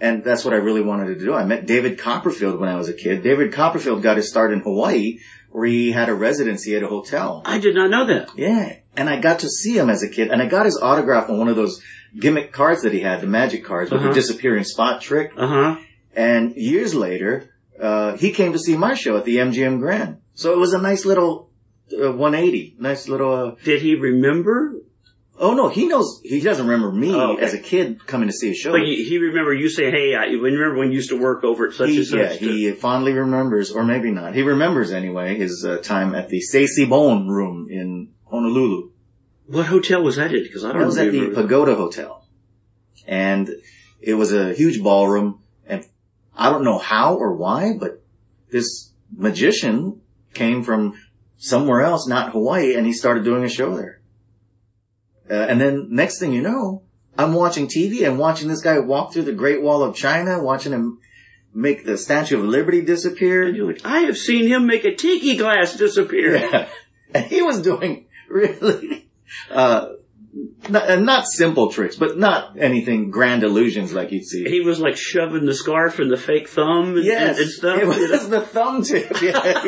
and 0.00 0.24
that's 0.24 0.44
what 0.44 0.54
I 0.54 0.58
really 0.58 0.82
wanted 0.82 1.18
to 1.18 1.24
do. 1.24 1.32
I 1.34 1.44
met 1.44 1.66
David 1.66 1.98
Copperfield 1.98 2.58
when 2.58 2.68
I 2.68 2.76
was 2.76 2.88
a 2.88 2.94
kid. 2.94 3.22
David 3.22 3.52
Copperfield 3.52 4.02
got 4.02 4.16
his 4.16 4.28
start 4.28 4.52
in 4.52 4.60
Hawaii, 4.60 5.18
where 5.50 5.66
he 5.66 5.92
had 5.92 6.08
a 6.08 6.14
residency 6.14 6.74
at 6.76 6.82
a 6.82 6.88
hotel. 6.88 7.42
I 7.44 7.58
did 7.58 7.74
not 7.74 7.90
know 7.90 8.06
that. 8.06 8.30
Yeah, 8.36 8.76
and 8.96 9.08
I 9.08 9.20
got 9.20 9.40
to 9.40 9.48
see 9.48 9.78
him 9.78 9.90
as 9.90 10.02
a 10.02 10.08
kid, 10.08 10.30
and 10.30 10.42
I 10.42 10.46
got 10.46 10.66
his 10.66 10.78
autograph 10.80 11.30
on 11.30 11.38
one 11.38 11.48
of 11.48 11.56
those 11.56 11.80
gimmick 12.18 12.52
cards 12.52 12.82
that 12.82 12.92
he 12.92 13.00
had, 13.00 13.20
the 13.20 13.26
magic 13.26 13.64
cards 13.64 13.90
with 13.90 14.00
Uh-huh. 14.00 14.08
the 14.08 14.14
disappearing 14.14 14.64
spot 14.64 15.00
trick. 15.00 15.32
Uh 15.36 15.46
huh. 15.46 15.76
And 16.14 16.54
years 16.56 16.94
later, 16.94 17.50
uh, 17.80 18.16
he 18.16 18.30
came 18.32 18.52
to 18.52 18.58
see 18.58 18.76
my 18.76 18.94
show 18.94 19.16
at 19.16 19.24
the 19.24 19.36
MGM 19.36 19.78
Grand. 19.80 20.18
So 20.34 20.52
it 20.52 20.58
was 20.58 20.72
a 20.72 20.80
nice 20.80 21.04
little 21.04 21.50
uh, 21.92 22.12
180. 22.12 22.76
Nice 22.78 23.08
little. 23.08 23.32
Uh, 23.32 23.54
Did 23.64 23.82
he 23.82 23.94
remember? 23.94 24.74
oh 25.42 25.54
no, 25.54 25.68
he 25.68 25.86
knows. 25.88 26.20
He 26.22 26.40
doesn't 26.40 26.66
remember 26.66 26.92
me 26.92 27.14
Oh, 27.14 27.32
okay. 27.32 27.42
as 27.42 27.54
a 27.54 27.58
kid 27.58 28.06
coming 28.06 28.28
to 28.28 28.32
see 28.34 28.50
a 28.50 28.54
show. 28.54 28.72
But 28.72 28.82
he, 28.82 29.04
he 29.04 29.16
remember 29.18 29.54
you 29.54 29.70
saying, 29.70 29.92
"Hey, 29.92 30.14
I 30.14 30.26
remember 30.26 30.76
when 30.78 30.88
you 30.90 30.96
used 30.96 31.08
to 31.10 31.18
work 31.18 31.44
over 31.44 31.68
at 31.68 31.72
such 31.72 31.88
He- 31.90 31.96
and 31.98 32.06
such." 32.06 32.18
yeah, 32.20 32.28
he 32.48 32.70
fondly 32.72 33.12
remembers, 33.14 33.70
or 33.72 33.82
maybe 33.82 34.10
not. 34.10 34.34
He 34.34 34.42
remembers 34.42 34.92
anyway 34.92 35.38
his 35.38 35.64
uh, 35.66 35.78
time 35.78 36.14
at 36.14 36.28
the 36.28 36.40
Stacey 36.40 36.84
Bone 36.84 37.28
Room 37.28 37.68
in 37.70 38.10
Honolulu. 38.30 38.89
What 39.50 39.66
hotel 39.66 40.02
was 40.02 40.16
that 40.16 40.32
in? 40.32 40.42
Because 40.44 40.64
I 40.64 40.72
don't 40.72 40.80
That 40.80 40.86
was 40.86 40.98
at 40.98 41.10
the 41.10 41.20
remember. 41.20 41.42
Pagoda 41.42 41.74
Hotel. 41.74 42.24
And 43.06 43.50
it 44.00 44.14
was 44.14 44.32
a 44.32 44.54
huge 44.54 44.80
ballroom, 44.82 45.40
and 45.66 45.84
I 46.36 46.50
don't 46.50 46.62
know 46.62 46.78
how 46.78 47.16
or 47.16 47.34
why, 47.34 47.76
but 47.78 48.02
this 48.50 48.92
magician 49.14 50.00
came 50.34 50.62
from 50.62 50.94
somewhere 51.36 51.80
else, 51.80 52.06
not 52.06 52.30
Hawaii, 52.32 52.74
and 52.76 52.86
he 52.86 52.92
started 52.92 53.24
doing 53.24 53.42
a 53.42 53.48
show 53.48 53.76
there. 53.76 54.00
Uh, 55.28 55.34
and 55.34 55.60
then 55.60 55.88
next 55.90 56.18
thing 56.20 56.32
you 56.32 56.42
know, 56.42 56.82
I'm 57.18 57.34
watching 57.34 57.66
TV 57.66 58.06
and 58.06 58.18
watching 58.18 58.48
this 58.48 58.62
guy 58.62 58.78
walk 58.78 59.12
through 59.12 59.24
the 59.24 59.32
Great 59.32 59.62
Wall 59.62 59.82
of 59.82 59.96
China, 59.96 60.40
watching 60.42 60.72
him 60.72 61.00
make 61.52 61.84
the 61.84 61.98
Statue 61.98 62.38
of 62.38 62.44
Liberty 62.44 62.82
disappear. 62.82 63.42
And 63.42 63.56
you're 63.56 63.66
like, 63.66 63.84
I 63.84 64.00
have 64.00 64.16
seen 64.16 64.46
him 64.46 64.66
make 64.66 64.84
a 64.84 64.94
tiki 64.94 65.36
glass 65.36 65.76
disappear. 65.76 66.36
Yeah. 66.36 66.68
And 67.12 67.26
he 67.26 67.42
was 67.42 67.60
doing 67.60 68.06
really, 68.28 69.09
uh, 69.50 69.88
not, 70.68 70.88
uh, 70.90 70.96
not 71.00 71.26
simple 71.26 71.72
tricks, 71.72 71.96
but 71.96 72.18
not 72.18 72.56
anything 72.58 73.10
grand 73.10 73.42
illusions 73.42 73.92
like 73.92 74.12
you'd 74.12 74.24
see. 74.24 74.44
He 74.48 74.60
was 74.60 74.78
like 74.78 74.96
shoving 74.96 75.44
the 75.46 75.54
scarf 75.54 75.98
in 75.98 76.08
the 76.08 76.16
fake 76.16 76.48
thumb 76.48 76.96
and, 76.96 77.04
Yes, 77.04 77.30
and, 77.30 77.38
and 77.38 77.50
stuff. 77.50 77.76
it 77.78 77.80
you 77.82 77.90
know? 77.90 78.10
was 78.12 78.28
the 78.28 78.40
thumb 78.40 78.82
tip. 78.82 79.10
Yeah, 79.22 79.62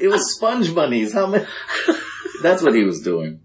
it 0.00 0.08
was 0.08 0.34
sponge 0.34 0.74
bunnies. 0.74 1.12
How 1.12 1.26
many? 1.26 1.44
That's 2.42 2.62
what 2.62 2.74
he 2.74 2.84
was 2.84 3.02
doing. 3.02 3.40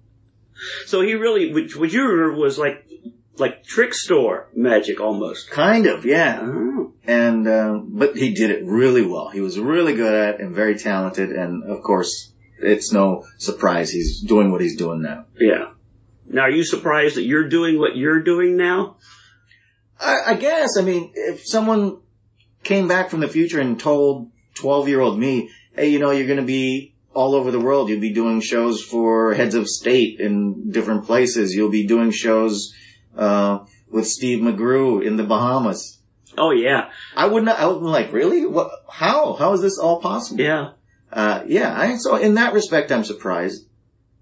So 0.86 1.02
he 1.02 1.14
really, 1.14 1.54
which, 1.54 1.76
what 1.76 1.92
you 1.92 2.04
remember 2.08 2.40
was 2.40 2.58
like, 2.58 2.88
like 3.38 3.64
trick 3.64 3.94
store 3.94 4.48
magic 4.56 5.00
almost. 5.00 5.52
Kind 5.52 5.86
of, 5.86 6.06
yeah. 6.06 6.40
Oh. 6.42 6.94
And 7.06 7.48
um, 7.48 7.90
but 7.92 8.16
he 8.18 8.34
did 8.34 8.50
it 8.50 8.66
really 8.66 9.06
well. 9.06 9.30
He 9.30 9.40
was 9.40 9.60
really 9.60 9.94
good 9.96 10.14
at 10.14 10.36
it 10.36 10.42
and 10.42 10.56
very 10.56 10.78
talented. 10.78 11.32
And 11.32 11.64
of 11.64 11.84
course, 11.84 12.32
it's 12.60 12.92
no 12.92 13.26
surprise 13.38 13.92
he's 13.92 14.22
doing 14.22 14.52
what 14.52 14.62
he's 14.62 14.76
doing 14.76 15.02
now. 15.02 15.26
Yeah. 15.40 15.72
Now, 16.30 16.44
are 16.44 16.50
you 16.50 16.64
surprised 16.64 17.16
that 17.16 17.24
you're 17.24 17.48
doing 17.48 17.80
what 17.80 17.96
you're 17.96 18.22
doing 18.22 18.58
now? 18.58 18.98
I, 20.00 20.18
I 20.28 20.34
guess. 20.36 20.78
I 20.78 20.82
mean, 20.82 21.12
if 21.16 21.48
someone 21.48 22.00
came 22.64 22.88
back 22.88 23.10
from 23.10 23.22
the 23.22 23.28
future 23.28 23.62
and 23.62 23.80
told 23.80 24.32
twelve-year-old 24.56 25.18
me, 25.18 25.50
"Hey, 25.74 25.90
you 25.90 26.00
know, 26.00 26.12
you're 26.12 26.28
going 26.28 26.40
to 26.40 26.46
be 26.46 26.94
all 27.14 27.34
over 27.34 27.50
the 27.50 27.60
world. 27.60 27.90
You'll 27.90 28.02
be 28.02 28.14
doing 28.14 28.42
shows 28.42 28.84
for 28.84 29.34
heads 29.34 29.56
of 29.56 29.68
state 29.68 30.20
in 30.20 30.70
different 30.72 31.06
places. 31.06 31.56
You'll 31.56 31.72
be 31.72 31.88
doing 31.88 32.12
shows 32.12 32.74
uh, 33.16 33.60
with 33.90 34.08
Steve 34.08 34.40
McGrew 34.40 35.06
in 35.06 35.16
the 35.16 35.24
Bahamas." 35.24 36.00
Oh 36.38 36.52
yeah, 36.52 36.90
I 37.16 37.28
wouldn't. 37.28 37.50
I 37.50 37.66
would 37.66 37.80
be 37.80 37.86
like, 37.86 38.14
really? 38.14 38.46
What? 38.46 38.70
How? 38.90 39.34
How 39.34 39.54
is 39.54 39.62
this 39.62 39.80
all 39.80 40.02
possible? 40.02 40.42
yeah. 40.42 40.72
Uh, 41.12 41.44
yeah. 41.48 41.74
I, 41.78 41.96
so 41.98 42.16
in 42.16 42.36
that 42.36 42.54
respect, 42.54 42.92
I'm 42.92 43.04
surprised. 43.04 43.68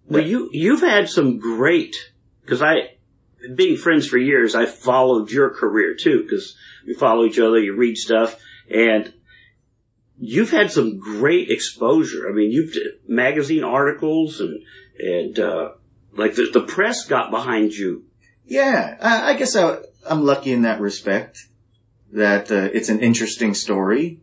Well, 0.08 0.24
you 0.24 0.50
you've 0.52 0.82
had 0.82 1.10
some 1.10 1.40
great 1.40 1.96
because 2.42 2.62
I, 2.62 2.96
being 3.56 3.76
friends 3.76 4.08
for 4.08 4.18
years, 4.18 4.54
I 4.56 4.66
followed 4.68 5.32
your 5.32 5.50
career 5.50 5.96
too 5.96 6.24
because 6.24 6.56
we 6.86 6.94
follow 6.94 7.26
each 7.26 7.40
other. 7.40 7.60
You 7.60 7.76
read 7.76 7.98
stuff, 7.98 8.40
and 8.70 9.12
you've 10.20 10.52
had 10.52 10.72
some 10.72 11.00
great 11.00 11.50
exposure. 11.50 12.30
I 12.30 12.34
mean, 12.34 12.52
you've 12.52 12.76
magazine 13.08 13.64
articles 13.64 14.40
and 14.40 14.62
and 15.00 15.40
uh, 15.40 15.70
like 16.14 16.36
the, 16.36 16.50
the 16.54 16.62
press 16.62 17.06
got 17.06 17.32
behind 17.32 17.74
you. 17.74 18.06
Yeah, 18.46 18.98
I, 19.02 19.32
I 19.32 19.34
guess 19.36 19.56
I, 19.56 19.80
I'm 20.08 20.24
lucky 20.24 20.52
in 20.52 20.62
that 20.64 20.80
respect. 20.80 21.48
That 22.14 22.52
uh, 22.52 22.70
it's 22.74 22.90
an 22.90 23.00
interesting 23.00 23.54
story. 23.56 24.22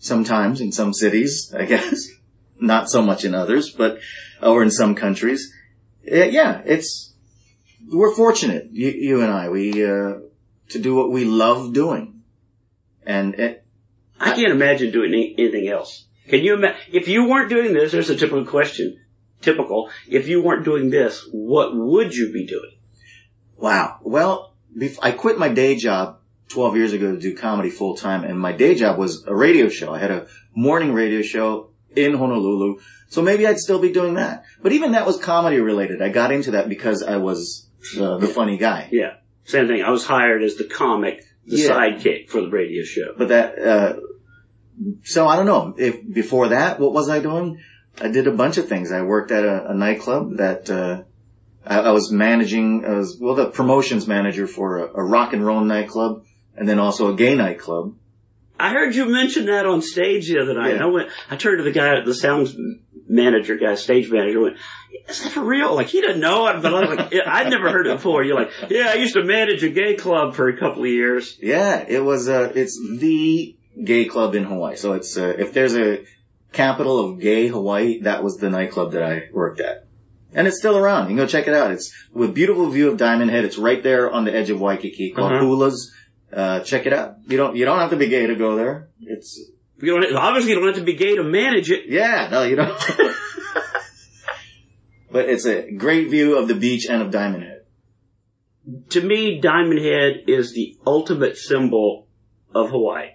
Sometimes 0.00 0.60
in 0.60 0.72
some 0.72 0.92
cities, 0.94 1.54
I 1.56 1.66
guess, 1.66 2.08
not 2.60 2.90
so 2.90 3.02
much 3.02 3.24
in 3.24 3.34
others, 3.34 3.70
but 3.70 4.00
or 4.42 4.62
in 4.62 4.70
some 4.70 4.94
countries. 4.94 5.54
Uh, 6.10 6.24
yeah, 6.24 6.62
it's 6.64 7.12
we're 7.86 8.14
fortunate, 8.14 8.68
you, 8.72 8.88
you 8.88 9.20
and 9.22 9.30
I, 9.30 9.50
we 9.50 9.84
uh, 9.84 10.14
to 10.70 10.78
do 10.78 10.94
what 10.94 11.10
we 11.10 11.24
love 11.26 11.72
doing, 11.74 12.22
and 13.04 13.34
it, 13.34 13.64
I 14.18 14.32
can't 14.34 14.52
imagine 14.52 14.90
doing 14.90 15.12
any- 15.12 15.34
anything 15.38 15.68
else. 15.68 16.06
Can 16.28 16.40
you 16.40 16.54
imagine 16.54 16.78
if 16.92 17.06
you 17.08 17.28
weren't 17.28 17.50
doing 17.50 17.74
this? 17.74 17.92
There's 17.92 18.08
a 18.10 18.16
typical 18.16 18.46
question. 18.46 18.98
Typical. 19.42 19.90
If 20.08 20.28
you 20.28 20.42
weren't 20.42 20.64
doing 20.64 20.90
this, 20.90 21.26
what 21.32 21.74
would 21.76 22.14
you 22.14 22.32
be 22.32 22.46
doing? 22.46 22.72
Wow. 23.56 23.98
Well, 24.02 24.54
bef- 24.76 24.98
I 25.02 25.10
quit 25.12 25.38
my 25.38 25.48
day 25.48 25.76
job 25.76 26.19
12 26.50 26.76
years 26.76 26.92
ago 26.92 27.12
to 27.14 27.20
do 27.20 27.34
comedy 27.36 27.70
full 27.70 27.96
time, 27.96 28.24
and 28.24 28.38
my 28.38 28.52
day 28.52 28.74
job 28.74 28.98
was 28.98 29.24
a 29.26 29.34
radio 29.34 29.68
show. 29.68 29.94
I 29.94 29.98
had 29.98 30.10
a 30.10 30.26
morning 30.54 30.92
radio 30.92 31.22
show 31.22 31.70
in 31.94 32.14
Honolulu, 32.14 32.80
so 33.08 33.22
maybe 33.22 33.46
I'd 33.46 33.58
still 33.58 33.78
be 33.78 33.92
doing 33.92 34.14
that. 34.14 34.44
But 34.62 34.72
even 34.72 34.92
that 34.92 35.06
was 35.06 35.16
comedy 35.18 35.60
related. 35.60 36.02
I 36.02 36.08
got 36.08 36.32
into 36.32 36.52
that 36.52 36.68
because 36.68 37.02
I 37.02 37.16
was 37.16 37.68
uh, 37.98 38.18
the 38.18 38.26
funny 38.26 38.56
guy. 38.58 38.88
Yeah, 38.92 39.14
same 39.44 39.68
thing. 39.68 39.82
I 39.82 39.90
was 39.90 40.04
hired 40.04 40.42
as 40.42 40.56
the 40.56 40.64
comic, 40.64 41.24
the 41.46 41.56
Yeah. 41.58 41.70
sidekick 41.70 42.28
for 42.28 42.40
the 42.40 42.50
radio 42.50 42.82
show. 42.84 43.14
But 43.16 43.28
that, 43.28 43.58
uh, 43.58 43.96
so 45.04 45.26
I 45.28 45.36
don't 45.36 45.46
know. 45.46 45.74
If 45.78 45.96
before 46.12 46.48
that, 46.48 46.80
what 46.80 46.92
was 46.92 47.08
I 47.08 47.20
doing? 47.20 47.60
I 48.00 48.08
did 48.08 48.26
a 48.26 48.32
bunch 48.32 48.56
of 48.58 48.68
things. 48.68 48.92
I 48.92 49.02
worked 49.02 49.30
at 49.30 49.44
a, 49.44 49.70
a 49.70 49.74
nightclub 49.74 50.36
that, 50.38 50.70
uh, 50.70 51.02
I, 51.66 51.80
I 51.80 51.90
was 51.90 52.10
managing, 52.10 52.84
I 52.86 52.94
was, 52.94 53.18
well, 53.20 53.34
the 53.34 53.50
promotions 53.50 54.06
manager 54.08 54.46
for 54.46 54.78
a, 54.78 55.00
a 55.00 55.04
rock 55.04 55.32
and 55.34 55.44
roll 55.44 55.60
nightclub 55.60 56.24
and 56.60 56.68
then 56.68 56.78
also 56.78 57.12
a 57.12 57.16
gay 57.16 57.34
nightclub. 57.34 57.94
I 58.60 58.70
heard 58.70 58.94
you 58.94 59.06
mention 59.06 59.46
that 59.46 59.64
on 59.64 59.80
stage 59.80 60.28
the 60.28 60.38
other 60.40 60.52
night. 60.54 60.74
Yeah. 60.76 60.82
I 60.82 60.86
went, 60.86 61.08
I 61.30 61.36
turned 61.36 61.58
to 61.58 61.64
the 61.64 61.72
guy, 61.72 62.02
the 62.04 62.14
sound 62.14 62.54
manager 63.08 63.56
guy, 63.56 63.74
stage 63.74 64.10
manager, 64.10 64.40
went, 64.42 64.56
is 65.08 65.22
that 65.24 65.32
for 65.32 65.40
real? 65.42 65.74
Like, 65.74 65.86
he 65.86 66.02
didn't 66.02 66.20
know 66.20 66.46
it, 66.48 66.60
but 66.60 66.74
I 66.74 66.80
was 66.80 66.98
like, 66.98 67.12
yeah, 67.12 67.22
I'd 67.26 67.48
never 67.48 67.70
heard 67.70 67.86
it 67.86 67.96
before. 67.96 68.22
You're 68.22 68.38
like, 68.38 68.50
yeah, 68.68 68.90
I 68.90 68.94
used 68.96 69.14
to 69.14 69.24
manage 69.24 69.64
a 69.64 69.70
gay 69.70 69.94
club 69.94 70.34
for 70.34 70.48
a 70.48 70.58
couple 70.58 70.82
of 70.82 70.90
years. 70.90 71.38
Yeah, 71.40 71.84
it 71.88 72.04
was, 72.04 72.28
uh, 72.28 72.52
it's 72.54 72.78
the 72.98 73.56
gay 73.82 74.04
club 74.04 74.34
in 74.34 74.44
Hawaii. 74.44 74.76
So 74.76 74.92
it's, 74.92 75.16
uh, 75.16 75.34
if 75.38 75.54
there's 75.54 75.74
a 75.74 76.04
capital 76.52 76.98
of 77.00 77.18
gay 77.18 77.46
Hawaii, 77.48 78.00
that 78.00 78.22
was 78.22 78.36
the 78.36 78.50
nightclub 78.50 78.92
that 78.92 79.02
I 79.02 79.30
worked 79.32 79.60
at. 79.60 79.86
And 80.34 80.46
it's 80.46 80.58
still 80.58 80.76
around. 80.76 81.04
You 81.04 81.16
can 81.16 81.24
go 81.24 81.26
check 81.26 81.48
it 81.48 81.54
out. 81.54 81.70
It's 81.70 81.90
with 82.12 82.34
beautiful 82.34 82.68
view 82.68 82.90
of 82.90 82.98
Diamond 82.98 83.30
Head. 83.30 83.44
It's 83.46 83.56
right 83.58 83.82
there 83.82 84.10
on 84.10 84.24
the 84.26 84.34
edge 84.34 84.50
of 84.50 84.60
Waikiki 84.60 85.12
called 85.12 85.32
Uh-huh. 85.32 85.40
Hula's. 85.44 85.92
Uh, 86.32 86.60
check 86.60 86.86
it 86.86 86.92
out. 86.92 87.16
You 87.26 87.36
don't, 87.36 87.56
you 87.56 87.64
don't 87.64 87.78
have 87.78 87.90
to 87.90 87.96
be 87.96 88.08
gay 88.08 88.26
to 88.26 88.36
go 88.36 88.56
there. 88.56 88.88
It's, 89.00 89.40
You 89.78 90.00
don't, 90.00 90.14
obviously, 90.14 90.50
you 90.52 90.56
don't 90.58 90.68
have 90.68 90.76
to 90.76 90.82
be 90.82 90.94
gay 90.94 91.16
to 91.16 91.24
manage 91.24 91.70
it. 91.70 91.86
yeah, 91.88 92.28
no, 92.30 92.42
you 92.44 92.56
don't. 92.56 92.78
but 95.10 95.28
it's 95.28 95.44
a 95.46 95.70
great 95.72 96.08
view 96.10 96.38
of 96.38 96.48
the 96.48 96.54
beach 96.54 96.86
and 96.88 97.02
of 97.02 97.10
Diamond 97.10 97.42
Head. 97.44 97.62
To 98.90 99.00
me, 99.00 99.40
Diamond 99.40 99.80
Head 99.80 100.24
is 100.28 100.52
the 100.54 100.76
ultimate 100.86 101.36
symbol 101.36 102.06
of 102.54 102.70
Hawaii. 102.70 103.10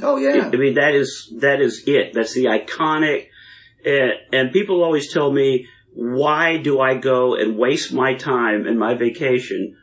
Oh 0.00 0.16
yeah. 0.16 0.50
I 0.52 0.56
mean, 0.56 0.74
that 0.74 0.94
is, 0.94 1.32
that 1.40 1.60
is 1.60 1.84
it. 1.86 2.12
That's 2.14 2.34
the 2.34 2.44
iconic, 2.44 3.28
and, 3.84 4.12
and 4.32 4.52
people 4.52 4.84
always 4.84 5.12
tell 5.12 5.32
me, 5.32 5.66
why 5.94 6.58
do 6.58 6.78
I 6.80 6.94
go 6.94 7.34
and 7.34 7.56
waste 7.56 7.92
my 7.92 8.14
time 8.14 8.66
and 8.66 8.78
my 8.78 8.94
vacation 8.94 9.78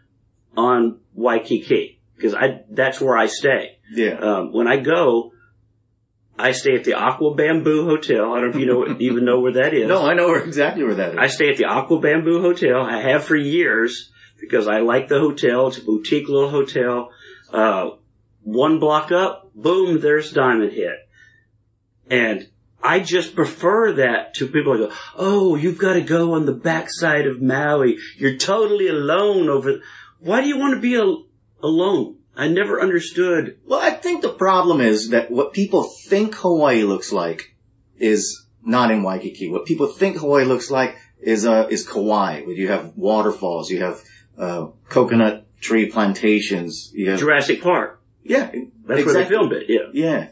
on 0.56 1.00
Waikiki? 1.16 2.00
Because 2.16 2.34
I, 2.34 2.62
that's 2.70 3.02
where 3.02 3.18
I 3.18 3.26
stay. 3.26 3.78
Yeah. 3.92 4.14
Um, 4.14 4.54
when 4.54 4.68
I 4.68 4.78
go, 4.78 5.32
I 6.38 6.52
stay 6.52 6.76
at 6.76 6.84
the 6.84 6.94
Aqua 6.94 7.36
Bamboo 7.36 7.86
Hotel. 7.86 8.34
I 8.34 8.40
don't 8.40 8.52
know 8.52 8.56
if 8.56 8.56
you 8.56 8.66
know, 8.66 8.98
even 9.00 9.26
know 9.26 9.40
where 9.40 9.54
that 9.54 9.74
is. 9.74 9.88
No, 9.88 10.06
I 10.06 10.14
know 10.14 10.28
where, 10.28 10.44
exactly 10.44 10.84
where 10.84 10.96
that 10.96 11.14
is. 11.14 11.18
I 11.20 11.28
stay 11.28 11.50
at 11.50 11.58
the 11.58 11.66
Aqua 11.66 12.00
Bamboo 12.00 12.42
Hotel. 12.42 12.82
I 12.82 13.02
have 13.02 13.24
for 13.24 13.36
years 13.36 14.12
because 14.40 14.68
I 14.68 14.80
like 14.80 15.08
the 15.08 15.20
hotel. 15.20 15.68
It's 15.68 15.78
a 15.78 15.84
boutique 15.84 16.28
little 16.28 16.50
hotel. 16.50 17.12
Uh, 17.52 17.92
one 18.42 18.80
block 18.80 19.12
up, 19.12 19.52
boom, 19.56 20.02
there's 20.02 20.32
Diamond 20.32 20.74
Head. 20.74 20.98
And 22.10 22.50
I 22.82 23.00
just 23.00 23.36
prefer 23.36 23.94
that 23.94 24.34
to 24.36 24.48
people 24.48 24.74
who 24.76 24.88
go, 24.88 24.94
oh, 25.16 25.56
you've 25.56 25.78
got 25.78 25.94
to 25.94 26.02
go 26.02 26.34
on 26.34 26.46
the 26.46 26.54
backside 26.54 27.26
of 27.26 27.42
Maui. 27.42 27.98
You're 28.18 28.38
totally 28.38 28.88
alone 28.88 29.50
over. 29.50 29.80
Why 30.20 30.42
do 30.42 30.48
you 30.48 30.58
want 30.58 30.74
to 30.74 30.82
be 30.82 30.98
al- 30.98 31.26
alone? 31.64 32.18
I 32.36 32.48
never 32.48 32.82
understood. 32.82 33.58
Well, 33.66 33.80
I 33.80 33.92
think 33.92 34.22
the 34.22 34.34
problem 34.34 34.82
is 34.82 35.10
that 35.10 35.32
what 35.32 35.54
people 35.54 35.84
think 35.84 36.36
Hawaii 36.36 36.84
looks 36.84 37.12
like 37.12 37.56
is 37.98 38.46
not 38.64 38.92
in 38.92 39.04
Waikiki. 39.04 39.50
What 39.50 39.66
people 39.66 39.88
think 39.88 40.18
Hawaii 40.18 40.46
looks 40.46 40.70
like 40.72 40.98
is 41.22 41.46
uh 41.46 41.68
is 41.70 41.88
Kauai, 41.88 42.42
where 42.44 42.56
you 42.56 42.68
have 42.70 42.94
waterfalls, 42.96 43.70
you 43.70 43.82
have 43.82 44.02
uh 44.38 44.68
coconut 44.90 45.46
tree 45.62 45.90
plantations, 45.92 46.92
you 46.94 47.12
have 47.12 47.20
Jurassic 47.20 47.62
Park. 47.62 48.02
yeah, 48.24 48.52
That's 48.86 49.06
where 49.06 49.14
they 49.14 49.26
filmed 49.26 49.54
it. 49.54 49.66
Yeah. 49.70 49.88
Yeah, 49.94 50.28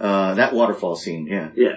uh 0.00 0.34
that 0.34 0.54
waterfall 0.54 0.96
scene. 0.96 1.26
Yeah. 1.26 1.50
Yeah. 1.54 1.76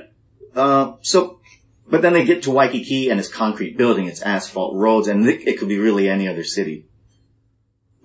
Uh, 0.55 0.95
so, 1.01 1.41
but 1.89 2.01
then 2.01 2.13
they 2.13 2.23
get 2.23 2.43
to 2.43 2.51
Waikiki 2.51 3.09
and 3.09 3.19
it's 3.19 3.27
concrete 3.27 3.77
building, 3.77 4.07
it's 4.07 4.21
asphalt 4.21 4.73
roads, 4.75 5.09
and 5.09 5.27
it, 5.27 5.45
it 5.45 5.59
could 5.59 5.67
be 5.67 5.77
really 5.77 6.07
any 6.07 6.29
other 6.29 6.45
city. 6.45 6.85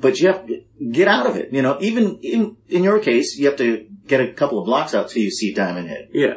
But 0.00 0.18
you 0.18 0.28
have 0.28 0.46
to 0.46 0.62
get 0.90 1.08
out 1.08 1.26
of 1.26 1.36
it. 1.36 1.52
You 1.52 1.62
know, 1.62 1.78
even 1.80 2.18
in 2.22 2.56
in 2.68 2.82
your 2.84 3.00
case, 3.00 3.36
you 3.36 3.46
have 3.46 3.56
to 3.58 3.86
get 4.06 4.20
a 4.20 4.32
couple 4.32 4.58
of 4.58 4.64
blocks 4.64 4.94
out 4.94 5.10
till 5.10 5.22
you 5.22 5.30
see 5.30 5.54
Diamond 5.54 5.88
Head. 5.88 6.08
Yeah. 6.12 6.34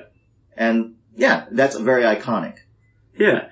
And 0.55 0.95
yeah, 1.15 1.45
that's 1.51 1.77
very 1.77 2.03
iconic. 2.03 2.57
Yeah. 3.17 3.49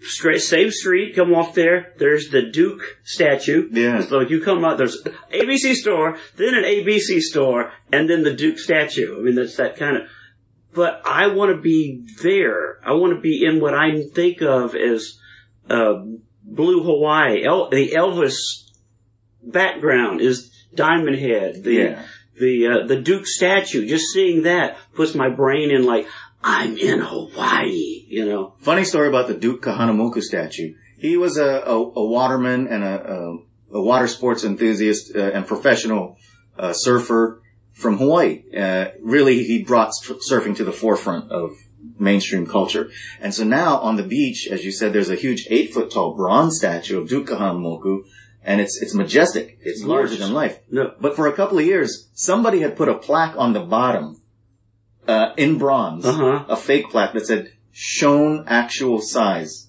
Straight, 0.00 0.40
same 0.40 0.70
street, 0.70 1.16
come 1.16 1.34
off 1.34 1.54
there. 1.54 1.94
There's 1.98 2.28
the 2.28 2.42
Duke 2.42 2.82
statue. 3.04 3.68
Yeah. 3.72 4.02
So 4.02 4.20
you 4.20 4.42
come 4.42 4.64
out, 4.64 4.76
there's 4.76 5.02
ABC 5.32 5.74
store, 5.74 6.18
then 6.36 6.54
an 6.54 6.64
ABC 6.64 7.20
store, 7.20 7.72
and 7.90 8.08
then 8.08 8.22
the 8.22 8.34
Duke 8.34 8.58
statue. 8.58 9.18
I 9.18 9.22
mean, 9.22 9.34
that's 9.34 9.56
that 9.56 9.76
kind 9.76 9.96
of, 9.96 10.02
but 10.74 11.00
I 11.06 11.28
want 11.28 11.56
to 11.56 11.60
be 11.60 12.06
there. 12.22 12.80
I 12.84 12.92
want 12.92 13.14
to 13.14 13.20
be 13.20 13.44
in 13.44 13.60
what 13.60 13.72
I 13.72 14.02
think 14.14 14.42
of 14.42 14.74
as 14.74 15.18
uh, 15.70 15.94
Blue 16.42 16.82
Hawaii. 16.82 17.42
El- 17.44 17.70
the 17.70 17.92
Elvis 17.92 18.63
background 19.46 20.20
is 20.20 20.50
Diamond 20.74 21.18
Head. 21.18 21.62
The 21.64 21.72
Yeah. 21.74 22.02
the 22.40 22.66
uh, 22.66 22.86
the 22.86 23.00
Duke 23.00 23.26
statue. 23.26 23.86
Just 23.86 24.06
seeing 24.12 24.42
that 24.42 24.76
puts 24.94 25.14
my 25.14 25.28
brain 25.28 25.70
in 25.70 25.84
like 25.84 26.06
I'm 26.42 26.76
in 26.76 27.00
Hawaii. 27.00 28.04
You 28.08 28.26
know. 28.26 28.54
Funny 28.60 28.84
story 28.84 29.08
about 29.08 29.28
the 29.28 29.34
Duke 29.34 29.62
Kahanamoku 29.62 30.20
statue. 30.22 30.74
He 30.98 31.16
was 31.16 31.36
a, 31.36 31.62
a, 31.66 31.74
a 31.74 32.04
waterman 32.04 32.66
and 32.68 32.82
a, 32.82 33.12
a, 33.12 33.78
a 33.78 33.82
water 33.82 34.08
sports 34.08 34.44
enthusiast 34.44 35.14
uh, 35.14 35.20
and 35.20 35.46
professional 35.46 36.16
uh, 36.58 36.72
surfer 36.72 37.42
from 37.72 37.98
Hawaii. 37.98 38.42
Uh, 38.56 38.86
really, 39.02 39.44
he 39.44 39.62
brought 39.64 39.90
surfing 40.30 40.56
to 40.56 40.64
the 40.64 40.72
forefront 40.72 41.30
of 41.30 41.50
mainstream 41.98 42.46
culture. 42.46 42.90
And 43.20 43.34
so 43.34 43.44
now 43.44 43.78
on 43.78 43.96
the 43.96 44.02
beach, 44.02 44.48
as 44.50 44.64
you 44.64 44.72
said, 44.72 44.92
there's 44.92 45.10
a 45.10 45.16
huge 45.16 45.46
eight 45.50 45.74
foot 45.74 45.90
tall 45.90 46.14
bronze 46.14 46.56
statue 46.56 46.98
of 47.00 47.08
Duke 47.08 47.26
Kahanamoku, 47.28 48.04
and 48.44 48.60
it's 48.60 48.80
it's 48.80 48.94
majestic. 48.94 49.58
It's 49.62 49.82
larger 49.82 50.16
than 50.16 50.32
life. 50.32 50.58
No. 50.70 50.92
But 51.00 51.16
for 51.16 51.26
a 51.26 51.32
couple 51.32 51.58
of 51.58 51.64
years, 51.64 52.08
somebody 52.14 52.60
had 52.60 52.76
put 52.76 52.88
a 52.88 52.94
plaque 52.94 53.34
on 53.36 53.52
the 53.52 53.60
bottom, 53.60 54.20
uh, 55.08 55.32
in 55.36 55.58
bronze, 55.58 56.04
Uh 56.06 56.12
huh. 56.12 56.44
a 56.48 56.56
fake 56.56 56.90
plaque 56.90 57.14
that 57.14 57.26
said 57.26 57.52
"shown 57.72 58.44
actual 58.46 59.00
size." 59.00 59.68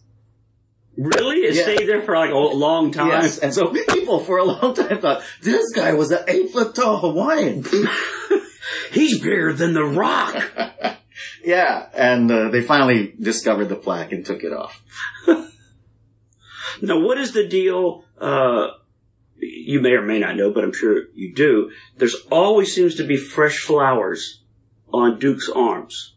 Really? 0.97 1.39
It 1.39 1.55
Yeah. 1.55 1.63
stayed 1.63 1.89
there 1.89 2.01
for 2.03 2.15
like 2.15 2.31
a 2.31 2.37
long 2.37 2.91
time. 2.91 3.07
Yes, 3.09 3.39
and 3.39 3.53
so 3.53 3.67
people 3.89 4.19
for 4.19 4.37
a 4.37 4.45
long 4.45 4.73
time 4.73 4.99
thought 5.01 5.23
this 5.41 5.71
guy 5.73 5.93
was 5.93 6.11
an 6.11 6.23
eight 6.27 6.51
foot 6.51 6.73
tall 6.75 6.99
Hawaiian. 6.99 7.65
He's 8.93 9.19
bigger 9.19 9.51
than 9.51 9.73
the 9.73 9.83
Rock. 9.83 10.41
yeah, 11.43 11.87
and 11.93 12.31
uh, 12.31 12.49
they 12.49 12.61
finally 12.61 13.13
discovered 13.19 13.65
the 13.67 13.75
plaque 13.75 14.13
and 14.13 14.25
took 14.25 14.43
it 14.43 14.53
off. 14.53 14.81
Now, 16.81 16.99
what 17.01 17.17
is 17.17 17.31
the 17.33 17.47
deal? 17.47 18.04
Uh, 18.19 18.67
you 19.37 19.81
may 19.81 19.91
or 19.91 20.01
may 20.01 20.19
not 20.19 20.35
know, 20.35 20.51
but 20.51 20.63
I'm 20.63 20.73
sure 20.73 21.05
you 21.13 21.33
do. 21.33 21.71
There's 21.97 22.15
always 22.31 22.73
seems 22.73 22.95
to 22.95 23.03
be 23.03 23.17
fresh 23.17 23.59
flowers 23.59 24.41
on 24.93 25.19
Duke's 25.19 25.49
arms. 25.49 26.15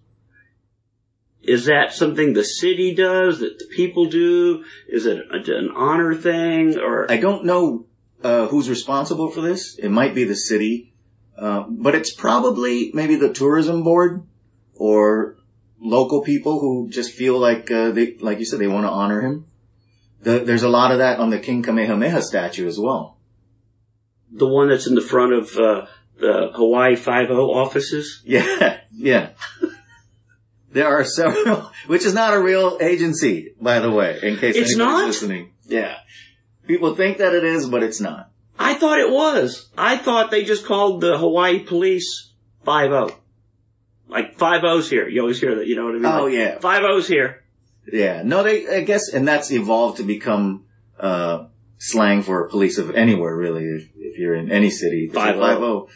Is 1.42 1.64
that 1.64 1.92
something 1.92 2.32
the 2.32 2.44
city 2.44 2.94
does 2.94 3.40
that 3.40 3.58
the 3.58 3.66
people 3.66 4.06
do? 4.06 4.64
Is 4.88 5.06
it 5.06 5.18
an 5.30 5.70
honor 5.74 6.14
thing 6.14 6.78
or? 6.78 7.10
I 7.10 7.16
don't 7.16 7.44
know 7.44 7.86
uh, 8.22 8.46
who's 8.48 8.68
responsible 8.68 9.30
for 9.30 9.40
this. 9.40 9.76
It 9.78 9.88
might 9.88 10.14
be 10.14 10.24
the 10.24 10.36
city, 10.36 10.92
uh, 11.36 11.64
but 11.68 11.94
it's 11.94 12.12
probably 12.12 12.90
maybe 12.92 13.16
the 13.16 13.32
tourism 13.32 13.82
board 13.82 14.26
or 14.74 15.36
local 15.80 16.22
people 16.22 16.60
who 16.60 16.88
just 16.90 17.14
feel 17.14 17.38
like 17.38 17.70
uh, 17.70 17.92
they, 17.92 18.16
like 18.16 18.38
you 18.38 18.44
said, 18.44 18.58
they 18.58 18.66
want 18.66 18.84
to 18.84 18.90
honor 18.90 19.22
him. 19.22 19.46
The, 20.22 20.40
there's 20.40 20.62
a 20.64 20.68
lot 20.68 20.90
of 20.92 20.98
that 20.98 21.20
on 21.20 21.30
the 21.30 21.38
King 21.38 21.62
Kamehameha 21.62 22.22
statue 22.22 22.66
as 22.66 22.78
well. 22.78 23.16
the 24.30 24.46
one 24.48 24.68
that's 24.68 24.86
in 24.86 24.94
the 24.94 25.00
front 25.00 25.32
of 25.32 25.56
uh, 25.56 25.86
the 26.20 26.50
Hawaii 26.54 26.96
Five 26.96 27.30
O 27.30 27.50
offices? 27.52 28.22
Yeah, 28.24 28.80
yeah. 28.92 29.30
There 30.70 30.86
are 30.88 31.04
several, 31.04 31.70
which 31.86 32.04
is 32.04 32.14
not 32.14 32.34
a 32.34 32.40
real 32.42 32.78
agency, 32.80 33.54
by 33.60 33.78
the 33.80 33.90
way, 33.90 34.18
in 34.22 34.36
case 34.36 34.54
It's 34.56 34.74
anybody's 34.74 34.76
not? 34.78 35.06
listening. 35.06 35.52
Yeah. 35.66 35.96
People 36.66 36.94
think 36.94 37.18
that 37.18 37.34
it 37.34 37.44
is, 37.44 37.66
but 37.68 37.82
it's 37.82 38.00
not. 38.00 38.30
I 38.58 38.74
thought 38.74 38.98
it 38.98 39.10
was. 39.10 39.70
I 39.78 39.96
thought 39.96 40.30
they 40.30 40.44
just 40.44 40.66
called 40.66 41.00
the 41.00 41.16
Hawaii 41.16 41.60
Police 41.60 42.32
Five 42.64 42.90
O. 42.92 43.10
Like 44.08 44.34
five 44.36 44.64
O's 44.64 44.90
here. 44.90 45.08
You 45.08 45.20
always 45.22 45.40
hear 45.40 45.54
that. 45.56 45.66
You 45.66 45.76
know 45.76 45.84
what 45.84 45.94
I 45.94 45.98
mean? 45.98 46.06
Oh, 46.06 46.24
Like, 46.24 46.34
yeah. 46.34 46.58
Five 46.58 46.82
O's 46.82 47.06
here. 47.08 47.44
Yeah. 47.92 48.22
No, 48.24 48.42
they, 48.42 48.68
I 48.68 48.80
guess, 48.82 49.12
and 49.12 49.26
that's 49.26 49.50
evolved 49.50 49.98
to 49.98 50.02
become, 50.02 50.64
uh, 50.98 51.46
slang 51.78 52.22
for 52.22 52.48
police 52.48 52.78
of 52.78 52.94
anywhere, 52.94 53.36
really, 53.36 53.64
if, 53.64 53.88
if 53.96 54.18
you're 54.18 54.34
in 54.34 54.50
any 54.50 54.70
city. 54.70 55.08
There's 55.12 55.36
a 55.36 55.38
5-0. 55.38 55.58
5-0. 55.58 55.88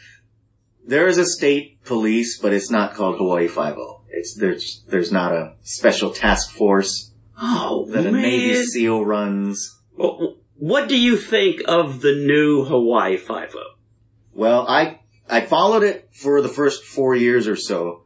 There 0.85 1.07
is 1.07 1.17
a 1.17 1.25
state 1.25 1.83
police, 1.83 2.39
but 2.39 2.53
it's 2.53 2.69
not 2.69 2.93
called 2.93 3.17
Hawaii 3.17 3.47
5-0. 3.47 4.01
It's, 4.09 4.35
there's, 4.35 4.83
there's 4.87 5.11
not 5.11 5.31
a 5.31 5.55
special 5.63 6.11
task 6.11 6.51
force 6.51 7.13
Oh 7.37 7.85
that 7.89 8.05
a! 8.05 8.11
Navy 8.11 8.63
SEAL 8.63 9.05
runs. 9.05 9.79
Well, 9.97 10.37
What 10.55 10.87
do 10.87 10.97
you 10.97 11.17
think 11.17 11.61
of 11.67 12.01
the 12.01 12.13
new 12.13 12.63
Hawaii 12.63 13.17
Five 13.17 13.53
O? 13.55 13.73
Well, 14.33 14.67
I 14.67 14.99
I 15.29 15.41
followed 15.41 15.83
it 15.83 16.09
for 16.13 16.41
the 16.41 16.49
first 16.49 16.83
four 16.83 17.15
years 17.15 17.47
or 17.47 17.55
so 17.55 18.02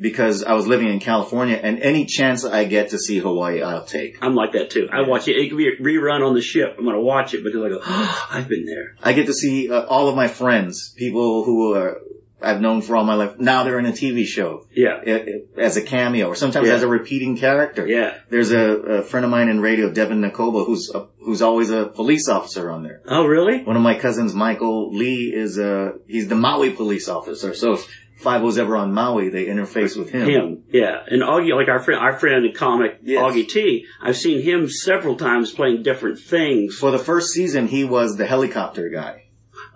because 0.00 0.44
I 0.44 0.52
was 0.54 0.66
living 0.66 0.88
in 0.88 1.00
California, 1.00 1.56
and 1.60 1.80
any 1.80 2.04
chance 2.06 2.44
I 2.44 2.64
get 2.64 2.90
to 2.90 2.98
see 2.98 3.18
Hawaii, 3.18 3.62
I'll 3.62 3.84
take. 3.84 4.18
I'm 4.22 4.34
like 4.34 4.52
that 4.52 4.70
too. 4.70 4.88
I 4.92 5.02
watch 5.08 5.28
it. 5.28 5.36
It 5.36 5.48
could 5.48 5.58
be 5.58 5.68
a 5.68 5.76
rerun 5.76 6.26
on 6.26 6.34
the 6.34 6.40
ship. 6.42 6.76
I'm 6.78 6.84
going 6.84 6.96
to 6.96 7.02
watch 7.02 7.34
it 7.34 7.42
because 7.44 7.62
I 7.64 7.68
go, 7.68 7.80
oh, 7.84 8.28
I've 8.30 8.48
been 8.48 8.64
there. 8.66 8.94
I 9.02 9.12
get 9.12 9.26
to 9.26 9.32
see 9.34 9.70
uh, 9.70 9.84
all 9.86 10.08
of 10.08 10.14
my 10.16 10.28
friends, 10.28 10.94
people 10.96 11.44
who 11.44 11.74
are 11.74 12.00
I've 12.40 12.60
known 12.60 12.82
for 12.82 12.94
all 12.94 13.02
my 13.02 13.14
life. 13.14 13.40
Now 13.40 13.64
they're 13.64 13.80
in 13.80 13.86
a 13.86 13.90
TV 13.90 14.24
show 14.24 14.64
Yeah. 14.72 15.00
i- 15.04 15.10
i- 15.10 15.60
as 15.60 15.76
a 15.76 15.82
cameo, 15.82 16.28
or 16.28 16.36
sometimes 16.36 16.68
Yeah. 16.68 16.74
as 16.74 16.84
a 16.84 16.86
repeating 16.86 17.36
character. 17.36 17.84
Yeah. 17.84 18.14
There's 18.30 18.52
a, 18.52 18.60
a 18.60 19.02
friend 19.02 19.24
of 19.24 19.30
mine 19.32 19.48
in 19.48 19.60
radio, 19.60 19.90
Devin 19.90 20.20
Nakoba, 20.22 20.64
who's 20.64 20.88
a, 20.94 21.06
who's 21.20 21.42
always 21.42 21.70
a 21.70 21.86
police 21.86 22.28
officer 22.28 22.70
on 22.70 22.84
there. 22.84 23.00
Oh, 23.08 23.26
really? 23.26 23.64
One 23.64 23.74
of 23.74 23.82
my 23.82 23.98
cousins, 23.98 24.34
Michael 24.34 24.92
Lee, 24.94 25.32
is 25.34 25.58
a 25.58 25.94
he's 26.06 26.28
the 26.28 26.36
Maui 26.36 26.70
police 26.70 27.08
officer. 27.08 27.54
So 27.54 27.80
Five 28.20 28.42
O's 28.42 28.58
ever 28.58 28.76
on 28.76 28.92
Maui, 28.92 29.28
they 29.28 29.46
interface 29.46 29.96
with 29.96 30.10
him. 30.10 30.28
Him, 30.28 30.62
yeah, 30.72 31.04
and 31.06 31.22
Augie, 31.22 31.54
like 31.54 31.68
our 31.68 31.78
friend, 31.80 32.00
our 32.00 32.18
friend 32.18 32.44
in 32.44 32.52
comic, 32.52 32.98
Yes. 33.02 33.22
Augie 33.22 33.46
T. 33.48 33.86
I've 34.02 34.16
seen 34.16 34.42
him 34.42 34.68
several 34.68 35.14
times 35.16 35.52
playing 35.52 35.84
different 35.84 36.18
things. 36.18 36.76
For 36.76 36.90
the 36.90 36.98
first 36.98 37.28
season, 37.28 37.68
he 37.68 37.84
was 37.84 38.16
the 38.16 38.26
helicopter 38.26 38.88
guy. 38.88 39.26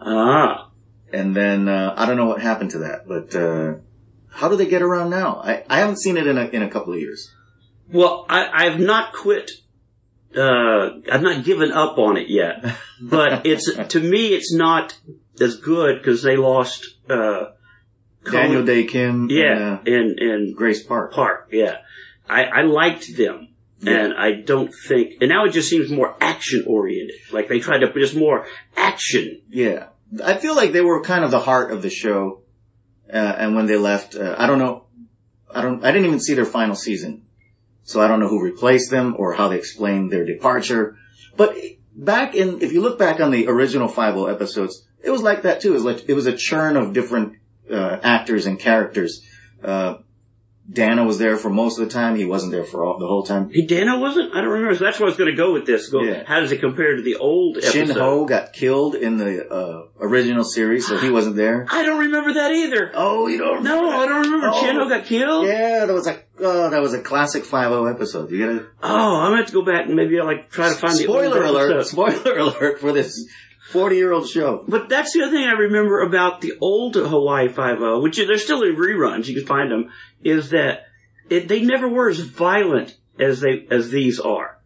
Ah, 0.00 0.70
And 1.12 1.36
then, 1.36 1.68
uh, 1.68 1.94
I 1.96 2.06
don't 2.06 2.16
know 2.16 2.26
what 2.26 2.40
happened 2.42 2.70
to 2.72 2.78
that, 2.80 3.06
but, 3.06 3.34
uh, 3.36 3.74
how 4.30 4.48
do 4.48 4.56
they 4.56 4.66
get 4.66 4.82
around 4.82 5.10
now? 5.10 5.40
I, 5.44 5.62
I 5.68 5.78
haven't 5.78 6.00
seen 6.00 6.16
it 6.16 6.26
in 6.26 6.36
a, 6.38 6.44
in 6.46 6.62
a 6.62 6.70
couple 6.70 6.94
of 6.94 6.98
years. 7.00 7.30
well, 7.92 8.26
I, 8.28 8.48
I've 8.66 8.80
not 8.80 9.12
quit. 9.12 9.50
Uh, 10.36 11.00
I've 11.12 11.22
not 11.22 11.44
given 11.44 11.70
up 11.72 11.98
on 11.98 12.16
it 12.16 12.28
yet, 12.30 12.64
but 13.00 13.44
it's 13.46 13.70
to 13.88 14.00
me, 14.00 14.28
it's 14.28 14.52
not 14.52 14.98
as 15.40 15.56
good 15.58 15.98
because 15.98 16.22
they 16.22 16.36
lost. 16.38 16.86
Uh, 17.08 17.50
Daniel 18.30 18.64
Dae 18.64 18.84
Kim. 18.84 19.28
yeah, 19.30 19.42
and, 19.42 19.62
uh, 19.62 19.80
and 19.86 20.18
and 20.18 20.56
Grace 20.56 20.82
Park. 20.82 21.12
Park, 21.12 21.48
yeah. 21.52 21.78
I, 22.28 22.44
I 22.44 22.62
liked 22.62 23.16
them. 23.16 23.48
Yeah. 23.80 24.04
And 24.04 24.14
I 24.14 24.32
don't 24.32 24.72
think, 24.72 25.14
and 25.20 25.28
now 25.28 25.44
it 25.44 25.50
just 25.50 25.68
seems 25.68 25.90
more 25.90 26.14
action 26.20 26.64
oriented. 26.68 27.16
Like 27.32 27.48
they 27.48 27.58
tried 27.58 27.78
to 27.78 27.88
put 27.88 27.98
just 28.00 28.14
more 28.14 28.46
action. 28.76 29.42
Yeah. 29.50 29.88
I 30.24 30.34
feel 30.34 30.54
like 30.54 30.72
they 30.72 30.82
were 30.82 31.02
kind 31.02 31.24
of 31.24 31.32
the 31.32 31.40
heart 31.40 31.72
of 31.72 31.82
the 31.82 31.90
show. 31.90 32.42
Uh, 33.12 33.16
and 33.16 33.56
when 33.56 33.66
they 33.66 33.76
left, 33.76 34.14
uh, 34.14 34.36
I 34.38 34.46
don't 34.46 34.60
know. 34.60 34.84
I 35.52 35.62
don't, 35.62 35.84
I 35.84 35.90
didn't 35.90 36.06
even 36.06 36.20
see 36.20 36.34
their 36.34 36.44
final 36.44 36.76
season. 36.76 37.26
So 37.82 38.00
I 38.00 38.06
don't 38.06 38.20
know 38.20 38.28
who 38.28 38.40
replaced 38.40 38.90
them 38.90 39.16
or 39.18 39.34
how 39.34 39.48
they 39.48 39.58
explained 39.58 40.12
their 40.12 40.24
departure. 40.24 40.96
But 41.36 41.56
back 41.94 42.36
in, 42.36 42.62
if 42.62 42.72
you 42.72 42.80
look 42.82 43.00
back 43.00 43.20
on 43.20 43.32
the 43.32 43.48
original 43.48 43.88
5 43.88 44.28
episodes, 44.30 44.86
it 45.02 45.10
was 45.10 45.22
like 45.22 45.42
that 45.42 45.60
too. 45.60 45.72
It 45.72 45.74
was 45.74 45.84
like, 45.84 46.08
it 46.08 46.14
was 46.14 46.26
a 46.26 46.36
churn 46.36 46.76
of 46.76 46.92
different, 46.92 47.34
uh, 47.70 47.98
actors 48.02 48.46
and 48.46 48.58
characters. 48.58 49.22
Uh, 49.62 49.98
Dana 50.70 51.04
was 51.04 51.18
there 51.18 51.36
for 51.36 51.50
most 51.50 51.78
of 51.78 51.86
the 51.86 51.92
time. 51.92 52.14
He 52.14 52.24
wasn't 52.24 52.52
there 52.52 52.62
for 52.64 52.84
all, 52.84 52.98
the 52.98 53.06
whole 53.06 53.24
time. 53.24 53.50
Hey, 53.50 53.66
Dana 53.66 53.98
wasn't? 53.98 54.32
I 54.32 54.40
don't 54.40 54.50
remember. 54.50 54.76
So 54.76 54.84
that's 54.84 54.98
where 55.00 55.08
I 55.08 55.10
was 55.10 55.18
going 55.18 55.30
to 55.30 55.36
go 55.36 55.52
with 55.52 55.66
this. 55.66 55.88
Go, 55.88 56.02
Yeah. 56.02 56.22
How 56.24 56.38
does 56.40 56.52
it 56.52 56.60
compare 56.60 56.96
to 56.96 57.02
the 57.02 57.16
old 57.16 57.60
Chin 57.60 57.82
episode? 57.82 58.00
Ho 58.00 58.24
got 58.26 58.52
killed 58.52 58.94
in 58.94 59.16
the, 59.16 59.48
uh, 59.48 59.86
original 60.00 60.44
series, 60.44 60.86
so 60.86 60.98
he 60.98 61.10
wasn't 61.10 61.34
there. 61.34 61.66
I 61.68 61.82
don't 61.82 61.98
remember 61.98 62.34
that 62.34 62.52
either. 62.52 62.92
Oh, 62.94 63.26
you 63.26 63.38
don't 63.38 63.64
No, 63.64 63.90
I 63.90 64.06
don't 64.06 64.22
remember. 64.22 64.50
Oh. 64.52 64.60
Chin 64.62 64.76
Ho 64.76 64.88
got 64.88 65.04
killed. 65.04 65.46
Yeah, 65.46 65.84
that 65.84 65.92
was 65.92 66.06
a 66.06 66.22
oh, 66.38 66.70
that 66.70 66.80
was 66.80 66.94
a 66.94 67.02
classic 67.02 67.44
five 67.44 67.72
O 67.72 67.86
episode. 67.86 68.30
You 68.30 68.46
gotta 68.46 68.66
Oh, 68.82 69.16
I'm 69.20 69.30
going 69.30 69.32
to 69.32 69.36
have 69.38 69.46
to 69.48 69.52
go 69.52 69.64
back 69.64 69.86
and 69.86 69.96
maybe 69.96 70.18
I'll 70.20 70.26
like 70.26 70.50
try 70.50 70.68
to 70.68 70.76
find 70.76 70.94
the 70.94 71.02
spoiler 71.02 71.42
alert, 71.42 71.72
episode. 71.72 71.90
spoiler 71.90 72.38
alert 72.38 72.80
for 72.80 72.92
this 72.92 73.28
40 73.72 73.96
year 73.96 74.12
old 74.12 74.28
show. 74.28 74.64
But 74.68 74.88
that's 74.88 75.12
the 75.12 75.22
other 75.22 75.32
thing 75.32 75.44
I 75.44 75.52
remember 75.52 76.00
about 76.00 76.40
the 76.40 76.54
old 76.60 76.94
Hawaii 76.94 77.48
Five 77.48 77.80
O, 77.80 78.00
which 78.00 78.18
they're 78.18 78.38
still 78.38 78.62
in 78.62 78.76
reruns. 78.76 79.26
You 79.26 79.34
can 79.34 79.46
find 79.46 79.70
them. 79.70 79.90
Is 80.22 80.50
that 80.50 80.86
it, 81.30 81.48
they 81.48 81.62
never 81.62 81.88
were 81.88 82.08
as 82.08 82.20
violent 82.20 82.96
as 83.18 83.40
they 83.40 83.66
as 83.70 83.90
these 83.90 84.20
are. 84.20 84.58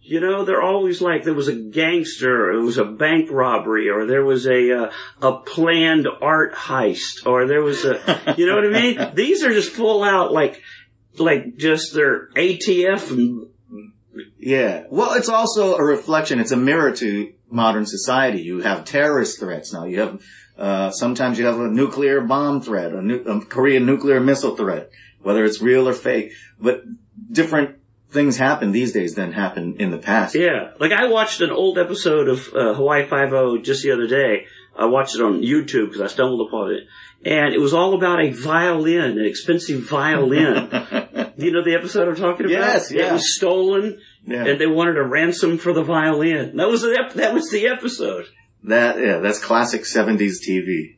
You 0.00 0.20
know, 0.20 0.44
they're 0.44 0.62
always 0.62 1.02
like 1.02 1.24
there 1.24 1.34
was 1.34 1.48
a 1.48 1.54
gangster, 1.54 2.46
or 2.46 2.52
it 2.54 2.62
was 2.62 2.78
a 2.78 2.84
bank 2.84 3.30
robbery, 3.30 3.90
or 3.90 4.06
there 4.06 4.24
was 4.24 4.46
a 4.46 4.84
uh, 4.84 4.90
a 5.20 5.36
planned 5.40 6.08
art 6.22 6.54
heist, 6.54 7.26
or 7.26 7.46
there 7.46 7.62
was 7.62 7.84
a, 7.84 8.34
you 8.38 8.46
know 8.46 8.56
what 8.56 8.64
I 8.64 8.80
mean? 8.80 9.10
These 9.14 9.44
are 9.44 9.52
just 9.52 9.70
full 9.70 10.02
out 10.02 10.32
like 10.32 10.62
like 11.18 11.56
just 11.56 11.94
their 11.94 12.28
ATF 12.28 13.10
and 13.10 13.48
Yeah. 14.38 14.84
Well, 14.90 15.12
it's 15.12 15.28
also 15.28 15.76
a 15.76 15.84
reflection. 15.84 16.40
It's 16.40 16.52
a 16.52 16.56
mirror 16.56 16.92
to 16.92 17.32
modern 17.50 17.86
society. 17.86 18.40
You 18.42 18.60
have 18.60 18.84
terrorist 18.84 19.40
threats 19.40 19.72
now. 19.72 19.84
You 19.84 20.00
have, 20.00 20.22
uh, 20.58 20.90
sometimes 20.90 21.38
you 21.38 21.46
have 21.46 21.58
a 21.60 21.68
nuclear 21.68 22.20
bomb 22.20 22.60
threat, 22.62 22.92
a, 22.92 23.02
nu- 23.02 23.22
a 23.22 23.40
Korean 23.44 23.86
nuclear 23.86 24.20
missile 24.20 24.56
threat. 24.56 24.90
whether 25.22 25.44
it's 25.44 25.60
real 25.60 25.88
or 25.88 25.92
fake. 25.94 26.32
But 26.60 26.82
different 27.30 27.76
things 28.10 28.36
happen 28.36 28.72
these 28.72 28.92
days 28.92 29.14
than 29.14 29.32
happened 29.32 29.80
in 29.80 29.90
the 29.90 29.98
past. 29.98 30.34
Yeah, 30.34 30.72
like 30.78 30.92
I 30.92 31.08
watched 31.08 31.40
an 31.40 31.50
old 31.50 31.78
episode 31.78 32.28
of 32.28 32.48
uh, 32.54 32.74
Hawaii 32.74 33.06
Five 33.06 33.32
O 33.32 33.58
just 33.58 33.82
the 33.82 33.92
other 33.92 34.06
day. 34.06 34.46
I 34.76 34.86
watched 34.86 35.16
it 35.16 35.20
on 35.20 35.42
YouTube 35.42 35.86
because 35.86 36.00
I 36.00 36.06
stumbled 36.06 36.46
upon 36.48 36.72
it, 36.72 36.84
and 37.24 37.52
it 37.52 37.60
was 37.60 37.74
all 37.74 37.94
about 37.94 38.20
a 38.20 38.30
violin, 38.30 39.18
an 39.18 39.24
expensive 39.24 39.82
violin. 39.82 40.54
you 41.36 41.50
know 41.50 41.64
the 41.64 41.74
episode 41.76 42.08
I'm 42.08 42.14
talking 42.16 42.46
about? 42.46 42.60
Yes, 42.60 42.92
yeah. 42.92 43.08
It 43.08 43.12
was 43.14 43.36
stolen, 43.36 44.00
Yeah. 44.28 44.44
and 44.46 44.60
they 44.60 44.66
wanted 44.66 44.98
a 44.98 45.02
ransom 45.04 45.58
for 45.58 45.72
the 45.72 45.82
violin. 45.82 46.56
That 46.56 46.68
was 46.68 46.82
the 46.82 46.96
ep- 46.98 47.14
that 47.14 47.32
was 47.34 47.48
the 47.50 47.66
episode. 47.68 48.26
That 48.64 48.98
yeah, 49.00 49.18
that's 49.18 49.38
classic 49.42 49.82
'70s 49.82 50.34
TV. 50.46 50.96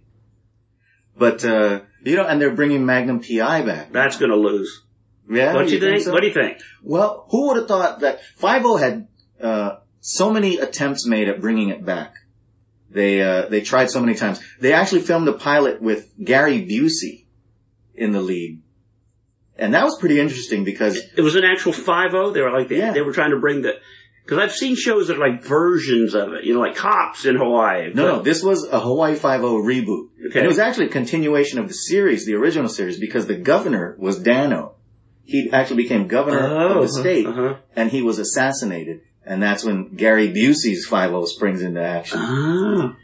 But 1.16 1.45
uh, 1.45 1.81
you 2.05 2.16
know, 2.16 2.27
and 2.27 2.40
they're 2.40 2.55
bringing 2.55 2.85
Magnum 2.87 3.21
PI 3.21 3.62
back. 3.62 3.93
That's 3.93 4.16
gonna 4.16 4.37
lose. 4.37 4.83
Yeah, 5.31 5.55
What 5.55 5.69
do 5.69 5.75
you 5.75 5.81
think? 5.81 6.03
so? 6.03 6.12
What 6.12 6.23
do 6.23 6.27
you 6.27 6.33
think? 6.35 6.59
Well, 6.83 7.27
who 7.31 7.49
would 7.49 7.57
have 7.59 7.69
thought 7.69 8.01
that 8.01 8.21
Five 8.37 8.64
O 8.64 8.77
had 8.77 9.07
uh, 9.40 9.77
so 10.01 10.33
many 10.33 10.59
attempts 10.59 11.07
made 11.07 11.29
at 11.29 11.40
bringing 11.40 11.69
it 11.69 11.85
back? 11.85 12.14
They 12.90 13.23
uh, 13.23 13.49
they 13.49 13.61
tried 13.61 13.90
so 13.90 14.01
many 14.01 14.14
times. 14.14 14.40
They 14.61 14.73
actually 14.73 15.03
filmed 15.03 15.29
a 15.29 15.33
pilot 15.35 15.81
with 15.81 16.12
Gary 16.23 16.66
Busey 16.66 17.27
in 17.95 18.11
the 18.12 18.21
lead, 18.23 18.62
and 19.61 19.75
that 19.75 19.85
was 19.85 19.96
pretty 20.01 20.18
interesting 20.18 20.64
because 20.64 20.96
It 21.16 21.23
was 21.23 21.37
an 21.37 21.44
actual 21.44 21.73
Five 21.73 22.14
O. 22.14 22.33
They 22.33 22.40
were 22.40 22.51
like 22.51 22.68
they, 22.68 22.79
Yeah. 22.79 22.92
they 22.92 23.03
were 23.03 23.12
trying 23.12 23.31
to 23.31 23.38
bring 23.38 23.62
the. 23.62 23.75
Because 24.25 24.38
I've 24.44 24.53
seen 24.53 24.77
shows 24.77 25.09
that 25.09 25.16
are 25.16 25.29
like 25.29 25.42
versions 25.42 26.14
of 26.14 26.33
it, 26.35 26.44
you 26.44 26.55
know, 26.55 26.61
like 26.61 26.77
Cops 26.77 27.25
in 27.27 27.37
Hawaii. 27.37 27.92
no, 27.94 28.07
no, 28.16 28.23
this 28.23 28.42
was 28.44 28.64
a 28.64 28.79
Hawaii 28.79 29.14
Five 29.16 29.42
O 29.42 29.55
reboot, 29.61 30.09
Okay. 30.29 30.38
and 30.38 30.44
it 30.44 30.49
was 30.49 30.59
actually 30.61 30.87
a 30.87 30.90
continuation 30.90 31.59
of 31.59 31.66
the 31.68 31.75
series, 31.75 32.27
the 32.27 32.35
original 32.35 32.68
series, 32.68 32.99
because 33.01 33.27
the 33.27 33.35
governor 33.35 33.96
was 33.99 34.20
Danno. 34.23 34.73
He 35.25 35.49
actually 35.53 35.83
became 35.85 36.07
governor 36.07 36.44
of 36.46 36.77
Oh, 36.77 36.83
the 36.83 36.88
state, 36.88 37.27
uh-huh. 37.27 37.57
and 37.75 37.90
he 37.90 38.03
was 38.03 38.18
assassinated, 38.20 39.01
and 39.25 39.42
that's 39.42 39.64
when 39.64 39.94
Gary 39.96 40.29
Busey's 40.29 40.87
Five 40.87 41.12
O 41.12 41.25
springs 41.25 41.61
into 41.62 41.83
action. 41.83 42.18
Ah. 42.20 42.96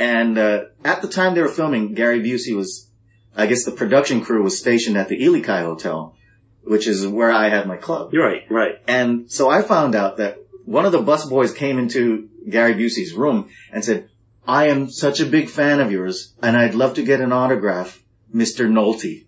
And 0.00 0.36
uh, 0.38 0.64
at 0.84 1.02
the 1.02 1.08
time 1.08 1.34
they 1.34 1.42
were 1.42 1.48
filming, 1.48 1.94
Gary 1.94 2.20
Busey 2.20 2.56
was, 2.56 2.88
I 3.36 3.46
guess 3.46 3.64
the 3.64 3.72
production 3.72 4.22
crew 4.22 4.42
was 4.42 4.58
stationed 4.58 4.96
at 4.96 5.08
the 5.08 5.20
Ilikai 5.20 5.62
Hotel, 5.62 6.14
which 6.62 6.86
is 6.86 7.06
where 7.06 7.30
I 7.30 7.48
had 7.48 7.66
my 7.66 7.76
club. 7.76 8.12
You're 8.12 8.26
right, 8.26 8.44
right. 8.50 8.78
And 8.86 9.30
so 9.30 9.48
I 9.48 9.62
found 9.62 9.94
out 9.94 10.18
that 10.18 10.38
one 10.64 10.84
of 10.84 10.92
the 10.92 11.02
busboys 11.02 11.54
came 11.54 11.78
into 11.78 12.28
Gary 12.48 12.74
Busey's 12.74 13.14
room 13.14 13.48
and 13.72 13.84
said, 13.84 14.08
I 14.46 14.68
am 14.68 14.90
such 14.90 15.20
a 15.20 15.26
big 15.26 15.48
fan 15.48 15.80
of 15.80 15.92
yours, 15.92 16.34
and 16.42 16.56
I'd 16.56 16.74
love 16.74 16.94
to 16.94 17.04
get 17.04 17.20
an 17.20 17.32
autograph, 17.32 18.02
Mr. 18.34 18.68
Nolte. 18.68 19.24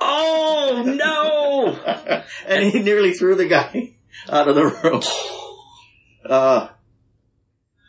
Oh 0.00 0.82
no! 0.84 2.22
and 2.46 2.64
he 2.64 2.82
nearly 2.82 3.12
threw 3.12 3.34
the 3.34 3.46
guy 3.46 3.94
out 4.28 4.48
of 4.48 4.54
the 4.54 4.64
room. 4.64 5.02
Uh, 6.24 6.70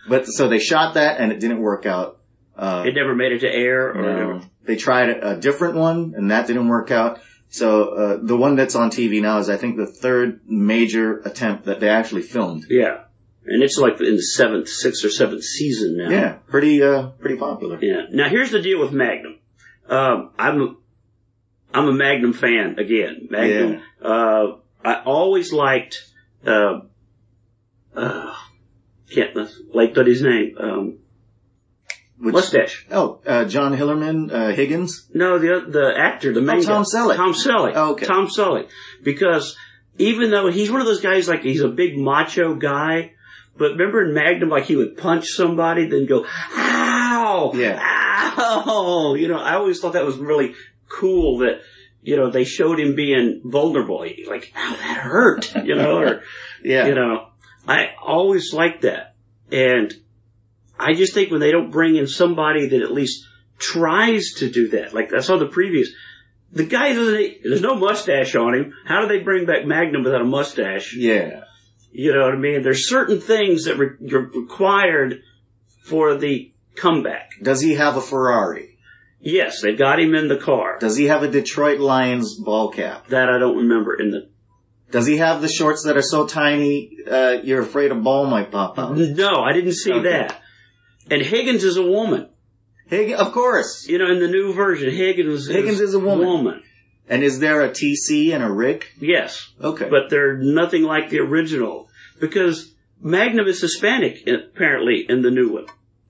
but 0.07 0.27
so 0.27 0.47
they 0.47 0.59
shot 0.59 0.93
that 0.93 1.19
and 1.19 1.31
it 1.31 1.39
didn't 1.39 1.59
work 1.59 1.87
out. 1.87 2.16
Uh, 2.57 2.83
it 2.85 2.95
never 2.95 3.15
made 3.15 3.31
it 3.33 3.39
to 3.39 3.49
air, 3.53 3.89
or 3.91 4.01
No. 4.01 4.41
They 4.65 4.75
tried 4.75 5.09
a, 5.09 5.31
a 5.31 5.35
different 5.37 5.75
one, 5.75 6.13
and 6.17 6.31
that 6.31 6.47
didn't 6.47 6.67
work 6.67 6.91
out. 6.91 7.19
So 7.49 7.89
uh, 7.93 8.19
the 8.21 8.35
one 8.35 8.55
that's 8.55 8.75
on 8.75 8.89
TV 8.89 9.21
now 9.21 9.37
is, 9.37 9.49
I 9.49 9.55
think, 9.57 9.77
the 9.77 9.85
third 9.85 10.41
major 10.49 11.19
attempt 11.19 11.65
that 11.65 11.79
they 11.79 11.89
actually 11.89 12.23
filmed. 12.23 12.65
yeah. 12.69 13.03
And 13.49 13.63
it's 13.63 13.77
like 13.77 14.01
in 14.01 14.17
the 14.17 14.21
seventh, 14.21 14.67
sixth 14.67 15.05
or 15.05 15.09
seventh 15.09 15.41
season 15.41 15.95
now. 15.97 16.09
Yeah, 16.09 16.33
pretty, 16.47 16.83
uh, 16.83 17.11
pretty 17.17 17.37
popular. 17.37 17.79
Yeah. 17.81 18.07
Now 18.11 18.27
here's 18.27 18.51
the 18.51 18.61
deal 18.61 18.81
with 18.81 18.91
Magnum. 18.91 19.39
Um, 19.87 20.31
I'm 20.37 20.75
I'm 21.73 21.87
a 21.87 21.93
Magnum 21.93 22.33
fan 22.33 22.77
again. 22.77 23.29
Magnum. 23.29 23.81
Uh, 24.01 24.47
I 24.83 25.01
always 25.05 25.53
liked. 25.53 26.11
Uh, 26.45 26.81
uh, 27.95 28.35
can't 29.09 29.33
like 29.73 29.95
what 29.95 30.07
his 30.07 30.21
name. 30.21 30.57
Um, 30.59 30.97
Which, 32.19 32.33
mustache. 32.33 32.85
Oh, 32.91 33.19
uh, 33.27 33.45
John 33.45 33.75
Hillerman, 33.77 34.31
uh, 34.33 34.51
Higgins. 34.53 35.07
No, 35.13 35.37
the 35.37 35.65
the 35.69 35.93
actor, 35.97 36.33
the 36.33 36.41
main 36.41 36.59
Oh, 36.59 36.63
Tom 36.63 36.83
guy. 36.83 36.97
Selleck. 36.99 37.15
Tom 37.15 37.33
Selleck. 37.33 37.73
Oh, 37.75 37.91
okay. 37.91 38.05
Tom 38.07 38.27
Selleck. 38.27 38.69
Because 39.03 39.55
even 39.99 40.31
though 40.31 40.49
he's 40.49 40.71
one 40.71 40.79
of 40.81 40.87
those 40.87 41.01
guys, 41.01 41.27
like 41.27 41.41
he's 41.43 41.61
a 41.61 41.67
big 41.67 41.97
macho 41.97 42.55
guy, 42.55 43.11
but 43.57 43.71
remember 43.73 44.03
in 44.07 44.13
Magnum, 44.13 44.49
like 44.49 44.65
he 44.65 44.75
would 44.75 44.97
punch 44.97 45.27
somebody, 45.29 45.87
then 45.89 46.05
go, 46.07 46.25
ow, 46.55 47.51
Yeah. 47.55 47.79
ow. 47.81 49.13
You 49.15 49.27
know, 49.27 49.37
I 49.39 49.55
always 49.55 49.79
thought 49.79 49.93
that 49.93 50.05
was 50.05 50.17
really 50.17 50.53
cool 50.89 51.39
that, 51.39 51.61
you 52.01 52.15
know, 52.15 52.29
they 52.31 52.43
showed 52.45 52.79
him 52.79 52.95
being 52.95 53.41
vulnerable. 53.43 53.99
Like, 54.27 54.51
ow, 54.55 54.75
that 54.77 54.97
hurt, 54.97 55.53
you 55.63 55.75
know, 55.75 55.97
or, 55.99 56.23
Yeah. 56.63 56.87
you 56.87 56.95
know, 56.95 57.27
I 57.67 57.89
always 58.01 58.53
liked 58.53 58.81
that. 58.83 59.13
And 59.51 59.93
I 60.79 60.93
just 60.93 61.13
think 61.13 61.31
when 61.31 61.39
they 61.39 61.51
don't 61.51 61.71
bring 61.71 61.95
in 61.95 62.07
somebody 62.07 62.67
that 62.67 62.81
at 62.81 62.91
least 62.91 63.25
tries 63.57 64.33
to 64.37 64.49
do 64.49 64.69
that, 64.69 64.93
like 64.93 65.13
I 65.13 65.19
saw 65.21 65.37
the 65.37 65.47
previous, 65.47 65.89
the 66.51 66.65
guy 66.65 66.93
doesn't, 66.93 67.37
there's 67.43 67.61
no 67.61 67.75
mustache 67.75 68.35
on 68.35 68.53
him. 68.55 68.73
How 68.85 69.01
do 69.01 69.07
they 69.07 69.19
bring 69.23 69.45
back 69.45 69.65
Magnum 69.65 70.03
without 70.03 70.21
a 70.21 70.25
mustache? 70.25 70.95
Yeah. 70.95 71.41
You 71.91 72.13
know 72.13 72.25
what 72.25 72.33
I 72.33 72.37
mean? 72.37 72.61
There's 72.61 72.87
certain 72.87 73.19
things 73.19 73.65
that 73.65 73.77
re- 73.77 74.11
are 74.13 74.19
required 74.19 75.21
for 75.83 76.15
the 76.15 76.51
comeback. 76.75 77.31
Does 77.41 77.61
he 77.61 77.73
have 77.75 77.97
a 77.97 78.01
Ferrari? 78.01 78.77
Yes, 79.19 79.61
they 79.61 79.75
got 79.75 79.99
him 79.99 80.13
in 80.13 80.27
the 80.27 80.37
car. 80.37 80.77
Does 80.79 80.95
he 80.95 81.05
have 81.05 81.23
a 81.23 81.27
Detroit 81.31 81.79
Lions 81.79 82.35
ball 82.39 82.69
cap? 82.71 83.07
That 83.07 83.29
I 83.29 83.39
don't 83.39 83.57
remember 83.57 83.95
in 83.99 84.11
the, 84.11 84.29
Does 84.91 85.07
he 85.07 85.17
have 85.17 85.41
the 85.41 85.47
shorts 85.49 85.83
that 85.85 85.97
are 85.97 86.03
so 86.03 86.27
tiny, 86.27 86.97
uh, 87.09 87.37
you're 87.43 87.61
afraid 87.61 87.91
a 87.91 87.95
ball 87.95 88.27
might 88.27 88.51
pop 88.51 88.77
out? 88.77 88.95
no, 88.95 89.41
I 89.41 89.53
didn't 89.53 89.73
see 89.73 89.91
Okay. 89.91 90.09
that. 90.09 90.39
And 91.09 91.21
Higgins 91.21 91.63
is 91.63 91.77
a 91.77 91.83
woman. 91.85 92.27
Hig- 92.87 93.13
of 93.13 93.31
course. 93.31 93.87
You 93.87 93.97
know, 93.97 94.09
in 94.11 94.19
the 94.19 94.27
new 94.27 94.53
version, 94.53 94.89
Higgins, 94.93 95.47
Higgins 95.47 95.79
is 95.81 95.93
a 95.93 95.99
woman. 95.99 96.63
And 97.09 97.23
is 97.23 97.39
there 97.39 97.61
a 97.61 97.69
TC 97.69 98.33
and 98.33 98.43
a 98.43 98.51
Rick? 98.51 98.93
Yes, 98.99 99.51
Okay. 99.63 99.87
but 99.89 100.09
they're 100.09 100.35
nothing 100.37 100.83
like 100.83 101.09
the 101.09 101.19
original 101.19 101.89
because 102.19 102.73
Magnum 103.01 103.47
is 103.47 103.61
Hispanic 103.61 104.27
apparently 104.27 105.05
in 105.07 105.21
the 105.21 105.31
new 105.31 105.49
one. 105.53 105.65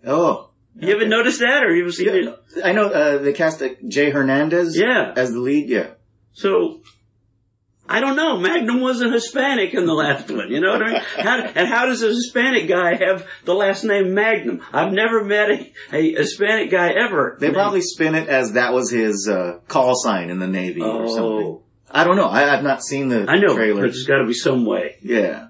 oh. 0.05 0.43
You 0.79 0.89
haven't 0.89 1.09
noticed 1.09 1.39
that, 1.39 1.63
or 1.63 1.75
you've 1.75 1.91
seen 1.95 2.05
Yeah, 2.05 2.13
it? 2.13 2.39
I 2.63 2.71
know, 2.71 2.85
uh, 2.85 3.17
they 3.17 3.33
cast 3.33 3.63
uh, 3.63 3.69
Jay 3.87 4.11
Hernandez 4.11 4.77
Yeah. 4.77 5.11
as 5.15 5.31
the 5.33 5.39
lead, 5.39 5.69
yeah. 5.69 5.87
So 6.33 6.81
I 7.89 8.01
don't 8.01 8.15
know. 8.15 8.37
Magnum 8.37 8.81
wasn't 8.81 9.13
Hispanic 9.13 9.73
in 9.73 9.85
the 9.85 9.93
last 9.93 10.29
one. 10.29 10.51
You 10.51 10.59
know 10.59 10.71
what 10.71 10.83
I 10.83 10.91
mean? 10.91 11.01
How, 11.17 11.39
and 11.39 11.67
how 11.67 11.85
does 11.85 12.03
a 12.03 12.07
Hispanic 12.07 12.67
guy 12.67 12.95
have 12.95 13.25
the 13.45 13.53
last 13.53 13.83
name 13.83 14.13
Magnum? 14.13 14.61
I've 14.73 14.91
never 14.91 15.23
met 15.23 15.49
a, 15.49 15.73
a 15.93 16.15
Hispanic 16.15 16.69
guy 16.69 16.89
ever. 16.89 17.37
They 17.39 17.51
probably 17.51 17.81
spin 17.81 18.15
it 18.15 18.27
as 18.27 18.53
that 18.53 18.73
was 18.73 18.91
his, 18.91 19.27
uh, 19.29 19.59
call 19.67 19.95
sign 19.95 20.29
in 20.29 20.39
the 20.39 20.47
Navy 20.47 20.81
or 20.81 21.07
something. 21.07 21.23
Oh, 21.23 21.63
I 21.89 22.03
don't 22.03 22.17
know. 22.17 22.27
I, 22.27 22.55
I've 22.55 22.63
not 22.63 22.83
seen 22.83 23.07
the 23.09 23.25
I 23.27 23.37
know. 23.37 23.55
But 23.55 23.81
there's 23.81 24.05
got 24.05 24.17
to 24.17 24.27
be 24.27 24.33
some 24.33 24.65
way. 24.65 24.97
Yeah. 25.01 25.47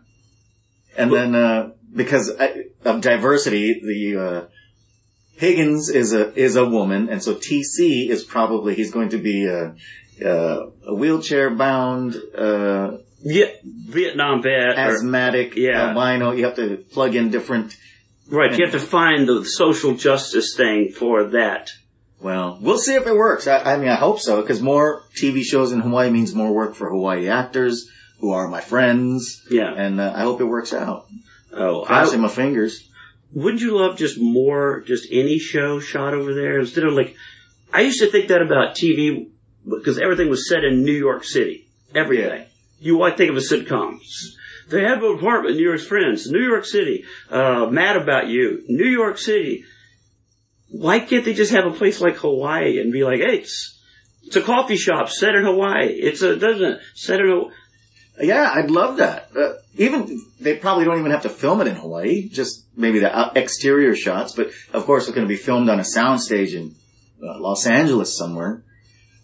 And 0.95 1.11
then, 1.11 1.35
uh, 1.35 1.71
because 1.93 2.31
I, 2.39 2.65
of 2.85 3.01
diversity, 3.01 3.81
the, 3.81 4.23
uh, 4.23 4.45
Higgins 5.37 5.89
is 5.89 6.13
a, 6.13 6.33
is 6.33 6.55
a 6.55 6.65
woman, 6.65 7.09
and 7.09 7.21
so 7.21 7.35
TC 7.35 8.09
is 8.09 8.23
probably, 8.23 8.73
he's 8.73 8.91
going 8.91 9.09
to 9.09 9.19
be 9.19 9.45
a, 9.45 9.75
uh, 10.23 10.67
a 10.85 10.93
wheelchair 10.93 11.49
bound, 11.51 12.15
uh, 12.37 12.97
Yeah, 13.23 13.47
Vietnam 13.63 14.41
vet. 14.41 14.51
or- 14.77 14.79
asthmatic 14.79 15.55
yeah. 15.55 15.87
albino. 15.89 16.31
You 16.31 16.45
have 16.45 16.55
to 16.55 16.77
plug 16.77 17.15
in 17.15 17.29
different, 17.31 17.75
right. 18.29 18.57
You 18.57 18.65
have 18.65 18.73
to 18.73 18.79
find 18.79 19.27
the 19.27 19.43
social 19.45 19.93
justice 19.95 20.55
thing 20.55 20.89
for 20.89 21.23
that. 21.31 21.71
well, 22.19 22.57
we'll 22.61 22.79
see 22.79 22.95
if 22.95 23.05
it 23.05 23.15
works. 23.15 23.47
I, 23.47 23.57
I 23.73 23.77
mean, 23.77 23.89
I 23.89 23.95
hope 23.95 24.19
so, 24.19 24.41
because 24.41 24.61
more 24.61 25.03
TV 25.15 25.43
shows 25.43 25.71
in 25.71 25.81
Hawaii 25.81 26.09
means 26.09 26.33
more 26.33 26.51
work 26.51 26.73
for 26.75 26.89
Hawaii 26.89 27.27
actors 27.29 27.87
who 28.19 28.31
are 28.31 28.47
my 28.47 28.61
friends, 28.61 29.45
Yeah. 29.51 29.71
and 29.71 30.01
uh, 30.01 30.11
I 30.15 30.21
hope 30.21 30.41
it 30.41 30.45
works 30.45 30.73
out. 30.73 31.05
Oh, 31.53 31.83
Crossing 31.85 32.19
I, 32.19 32.23
my 32.23 32.29
fingers. 32.29 32.89
wouldn't 33.33 33.61
you 33.61 33.77
love 33.77 33.97
just 33.97 34.17
more, 34.19 34.81
just 34.81 35.07
any 35.11 35.37
show 35.37 35.79
shot 35.79 36.13
over 36.15 36.33
there 36.33 36.59
instead 36.59 36.83
of 36.85 36.93
like, 36.93 37.15
I 37.71 37.81
used 37.81 37.99
to 37.99 38.07
think 38.07 38.29
that 38.29 38.41
about 38.41 38.75
TV 38.75 39.29
because 39.67 39.99
everything 39.99 40.29
was 40.29 40.47
set 40.47 40.63
in 40.63 40.83
New 40.83 40.93
York 40.93 41.23
City. 41.23 41.67
Everything. 41.95 42.45
You 42.79 42.99
might 42.99 43.17
think 43.17 43.31
of 43.31 43.37
a 43.37 43.39
sitcom. 43.39 43.99
They 44.69 44.83
have 44.83 45.01
an 45.01 45.15
apartment, 45.15 45.55
New 45.55 45.63
York's 45.63 45.85
Friends, 45.85 46.29
New 46.29 46.45
York 46.45 46.65
City, 46.65 47.05
uh, 47.29 47.67
Mad 47.67 47.95
About 47.95 48.27
You, 48.27 48.63
New 48.67 48.89
York 48.89 49.17
City. 49.17 49.63
Why 50.69 50.99
can't 50.99 51.23
they 51.23 51.33
just 51.33 51.53
have 51.53 51.65
a 51.65 51.71
place 51.71 52.01
like 52.01 52.17
Hawaii 52.17 52.79
and 52.79 52.91
be 52.91 53.03
like, 53.03 53.19
hey, 53.19 53.37
it's, 53.37 53.79
it's 54.23 54.35
a 54.35 54.41
coffee 54.41 54.75
shop 54.75 55.09
set 55.09 55.35
in 55.35 55.43
Hawaii. 55.43 55.87
It's 55.87 56.21
a, 56.21 56.35
doesn't? 56.35 56.81
Set 56.95 57.21
in 57.21 57.27
Hawaii. 57.27 57.51
Yeah, 58.19 58.51
I'd 58.53 58.71
love 58.71 58.97
that. 58.97 59.29
Uh, 59.35 59.53
even 59.77 60.19
they 60.39 60.57
probably 60.57 60.85
don't 60.85 60.99
even 60.99 61.11
have 61.11 61.21
to 61.21 61.29
film 61.29 61.61
it 61.61 61.67
in 61.67 61.75
Hawaii, 61.75 62.27
just 62.27 62.65
maybe 62.75 62.99
the 62.99 63.31
exterior 63.35 63.95
shots. 63.95 64.33
But 64.33 64.49
of 64.73 64.85
course, 64.85 65.07
it's 65.07 65.15
going 65.15 65.27
to 65.27 65.33
be 65.33 65.37
filmed 65.37 65.69
on 65.69 65.79
a 65.79 65.83
soundstage 65.83 66.53
in 66.53 66.75
uh, 67.23 67.39
Los 67.39 67.65
Angeles 67.67 68.17
somewhere. 68.17 68.63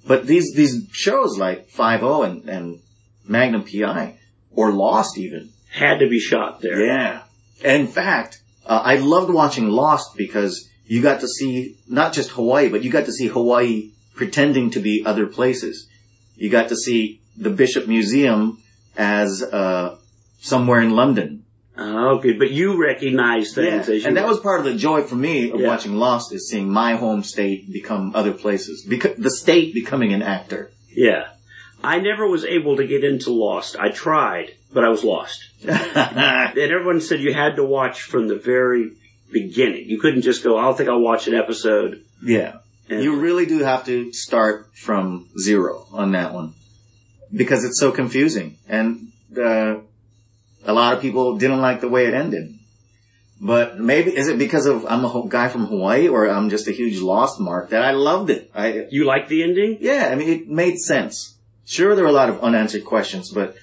But 0.06 0.28
these 0.28 0.54
these 0.54 0.88
shows 0.92 1.38
like 1.38 1.70
Five 1.70 2.04
O 2.04 2.24
and, 2.24 2.48
and 2.50 2.80
Magnum 3.26 3.64
PI 3.64 4.18
or 4.52 4.72
Lost 4.72 5.18
even. 5.18 5.50
Had 5.72 6.00
to 6.00 6.10
be 6.10 6.20
shot 6.20 6.62
there. 6.62 6.86
Yeah. 6.86 7.24
In 7.64 7.88
fact, 7.88 8.42
uh, 8.66 8.82
I 8.84 8.96
loved 8.96 9.34
watching 9.34 9.70
Lost 9.70 10.16
because 10.16 10.70
you 10.86 11.02
got 11.02 11.22
to 11.22 11.28
see 11.28 11.78
not 11.88 12.14
just 12.14 12.32
Hawaii, 12.32 12.70
but 12.70 12.84
you 12.84 12.92
got 12.92 13.06
to 13.06 13.12
see 13.12 13.28
Hawaii 13.28 13.92
pretending 14.16 14.70
to 14.72 14.80
be 14.80 15.04
other 15.06 15.26
places. 15.26 15.88
You 16.36 16.50
got 16.50 16.70
to 16.70 16.76
see 16.76 17.22
the 17.38 17.50
Bishop 17.50 17.88
Museum 17.88 18.62
as 18.98 19.42
uh, 19.42 19.98
somewhere 20.40 20.82
in 20.82 20.92
London. 20.92 21.43
Oh, 21.78 22.20
good. 22.20 22.38
But 22.38 22.52
you 22.52 22.80
recognize 22.82 23.54
things 23.54 23.90
as 23.90 24.04
you 24.04 24.08
and 24.08 24.18
that 24.18 24.28
was 24.28 24.40
part 24.40 24.60
of 24.60 24.66
the 24.66 24.76
joy 24.76 25.02
for 25.04 25.16
me 25.16 25.50
of 25.52 25.60
Yeah. 25.60 25.68
watching 25.68 25.96
Lost 25.96 26.32
is 26.32 26.48
seeing 26.48 26.70
my 26.70 26.96
home 26.96 27.24
state 27.24 27.72
become 27.72 28.12
other 28.16 28.32
places. 28.34 28.84
Because 28.84 29.18
the 29.18 29.32
state 29.32 29.74
becoming 29.74 30.14
an 30.14 30.22
actor. 30.22 30.72
Yeah. 30.96 31.30
I 31.84 32.00
never 32.00 32.28
was 32.28 32.46
able 32.46 32.78
to 32.78 32.86
get 32.88 33.04
into 33.04 33.32
Lost. 33.32 33.76
I 33.78 33.90
tried, 33.90 34.52
but 34.72 34.84
I 34.86 34.90
was 34.90 35.04
lost. 35.04 35.44
And 35.68 36.58
everyone 36.58 37.02
said 37.02 37.22
you 37.22 37.34
had 37.34 37.56
to 37.58 37.64
watch 37.66 38.04
from 38.04 38.28
the 38.28 38.36
very 38.38 38.92
beginning. 39.32 39.90
You 39.90 40.00
couldn't 40.00 40.22
just 40.22 40.44
go, 40.44 40.58
I 40.58 40.62
don't 40.66 40.78
think 40.78 40.90
I'll 40.90 41.00
watch 41.02 41.28
an 41.28 41.34
episode. 41.34 42.04
yeah. 42.24 42.58
And- 42.90 43.02
You 43.04 43.16
really 43.16 43.46
do 43.48 43.60
have 43.60 43.86
to 43.86 44.14
start 44.14 44.68
from 44.76 45.28
zero 45.40 45.88
on 45.92 46.12
that 46.12 46.34
one. 46.34 46.54
Because 47.36 47.64
it's 47.66 47.80
so 47.80 47.92
confusing. 47.92 48.58
And, 48.70 49.08
uh, 49.36 49.78
a 50.66 50.74
lot 50.74 50.94
of 50.94 51.02
people 51.02 51.38
didn't 51.38 51.62
like 51.62 51.82
the 51.82 51.90
way 51.90 52.06
it 52.06 52.14
ended. 52.14 52.54
But 53.42 53.78
maybe, 53.80 54.16
is 54.16 54.30
it 54.30 54.38
because 54.38 54.66
of, 54.68 54.86
I'm 54.86 55.04
a 55.04 55.26
guy 55.28 55.50
from 55.50 55.66
Hawaii 55.68 56.08
or 56.08 56.30
I'm 56.30 56.50
just 56.50 56.68
a 56.68 56.72
huge 56.72 57.00
Lost 57.00 57.40
mark 57.40 57.72
that 57.72 57.84
I 57.84 57.92
loved 57.92 58.30
it. 58.30 58.50
I, 58.56 58.88
You 58.90 59.06
like 59.06 59.28
the 59.28 59.44
ending? 59.44 59.80
Yeah, 59.82 60.10
I 60.12 60.16
mean, 60.16 60.30
it 60.30 60.48
made 60.48 60.78
sense. 60.78 61.36
Sure, 61.66 61.96
there 61.96 62.06
were 62.06 62.10
a 62.10 62.14
lot 62.14 62.30
of 62.30 62.42
unanswered 62.42 62.86
questions, 62.86 63.32
but 63.32 63.56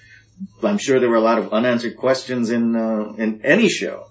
I'm 0.63 0.79
sure 0.79 1.01
there 1.01 1.09
were 1.09 1.17
a 1.17 1.23
lot 1.23 1.39
of 1.39 1.53
unanswered 1.53 1.97
questions 1.97 2.51
in 2.51 2.75
uh, 2.75 3.13
in 3.19 3.41
any 3.45 3.69
show. 3.69 4.07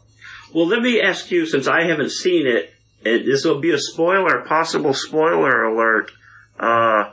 Well, 0.54 0.68
let 0.68 0.82
me 0.82 1.02
ask 1.02 1.32
you, 1.32 1.46
since 1.46 1.68
I 1.68 1.84
haven't 1.84 2.12
seen 2.12 2.48
it, 2.48 2.74
and 3.06 3.26
this 3.26 3.46
will 3.46 3.60
be 3.60 3.72
a 3.72 3.80
spoiler, 3.80 4.42
possible 4.42 4.94
spoiler 4.94 5.64
alert, 5.64 6.12
uh, 6.60 7.12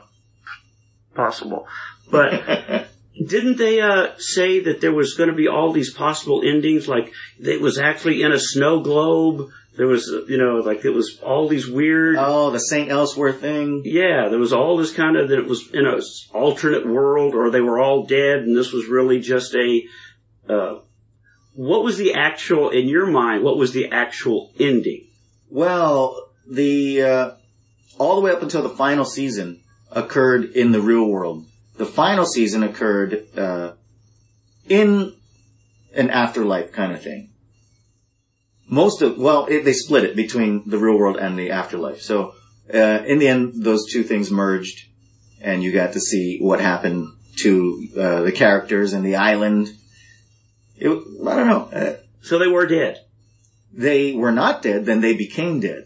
possible. 1.15 1.67
But 2.09 2.87
didn't 3.25 3.57
they 3.57 3.81
uh, 3.81 4.09
say 4.17 4.59
that 4.61 4.81
there 4.81 4.93
was 4.93 5.15
going 5.15 5.29
to 5.29 5.35
be 5.35 5.47
all 5.47 5.71
these 5.71 5.93
possible 5.93 6.41
endings? 6.45 6.87
Like 6.87 7.11
it 7.39 7.61
was 7.61 7.77
actually 7.77 8.21
in 8.21 8.31
a 8.31 8.39
snow 8.39 8.79
globe. 8.79 9.49
There 9.75 9.87
was, 9.87 10.07
you 10.27 10.37
know, 10.37 10.55
like 10.55 10.85
it 10.85 10.89
was 10.89 11.19
all 11.21 11.47
these 11.47 11.67
weird. 11.67 12.15
oh, 12.17 12.49
the 12.49 12.59
Saint 12.59 12.89
Elsewhere 12.89 13.33
thing. 13.33 13.83
Yeah, 13.85 14.29
there 14.29 14.39
was 14.39 14.53
all 14.53 14.77
this 14.77 14.91
kind 14.91 15.15
of 15.15 15.29
that 15.29 15.37
it 15.37 15.47
was 15.47 15.69
in 15.71 15.85
an 15.85 16.01
alternate 16.33 16.87
world, 16.87 17.35
or 17.35 17.51
they 17.51 17.61
were 17.61 17.79
all 17.79 18.05
dead, 18.05 18.39
and 18.39 18.57
this 18.57 18.71
was 18.71 18.87
really 18.87 19.19
just 19.19 19.55
a. 19.55 19.83
Uh, 20.49 20.79
what 21.53 21.83
was 21.83 21.97
the 21.97 22.13
actual, 22.13 22.69
in 22.69 22.87
your 22.87 23.07
mind? 23.07 23.43
What 23.43 23.57
was 23.57 23.73
the 23.73 23.91
actual 23.91 24.51
ending? 24.59 25.07
Well, 25.49 26.29
the 26.47 27.01
uh, 27.01 27.31
all 27.97 28.15
the 28.15 28.21
way 28.21 28.31
up 28.31 28.41
until 28.41 28.63
the 28.63 28.69
final 28.69 29.05
season 29.05 29.61
occurred 29.91 30.45
in 30.51 30.71
the 30.71 30.81
real 30.81 31.07
world. 31.07 31.46
The 31.77 31.85
final 31.85 32.25
season 32.25 32.63
occurred 32.63 33.27
uh, 33.37 33.73
in 34.67 35.13
an 35.93 36.09
afterlife 36.09 36.71
kind 36.71 36.91
of 36.91 37.01
thing. 37.01 37.29
Most 38.69 39.01
of 39.01 39.17
well, 39.17 39.45
it, 39.45 39.63
they 39.63 39.73
split 39.73 40.03
it 40.03 40.15
between 40.15 40.63
the 40.69 40.77
real 40.77 40.97
world 40.97 41.17
and 41.17 41.37
the 41.37 41.51
afterlife. 41.51 42.01
So 42.01 42.33
uh, 42.73 43.03
in 43.05 43.19
the 43.19 43.27
end, 43.27 43.63
those 43.63 43.91
two 43.91 44.03
things 44.03 44.29
merged, 44.29 44.87
and 45.41 45.63
you 45.63 45.71
got 45.71 45.93
to 45.93 45.99
see 45.99 46.39
what 46.41 46.59
happened 46.59 47.07
to 47.37 47.87
uh, 47.97 48.21
the 48.23 48.31
characters 48.31 48.93
and 48.93 49.05
the 49.05 49.15
island. 49.15 49.69
It, 50.75 50.89
I 50.89 51.35
don't 51.35 51.47
know. 51.47 51.69
Uh, 51.71 51.95
So 52.21 52.39
they 52.39 52.47
were 52.47 52.65
dead. 52.67 52.97
they 53.71 54.13
were 54.13 54.31
not 54.33 54.61
dead, 54.63 54.85
then 54.85 55.01
they 55.01 55.15
became 55.15 55.59
dead. 55.61 55.85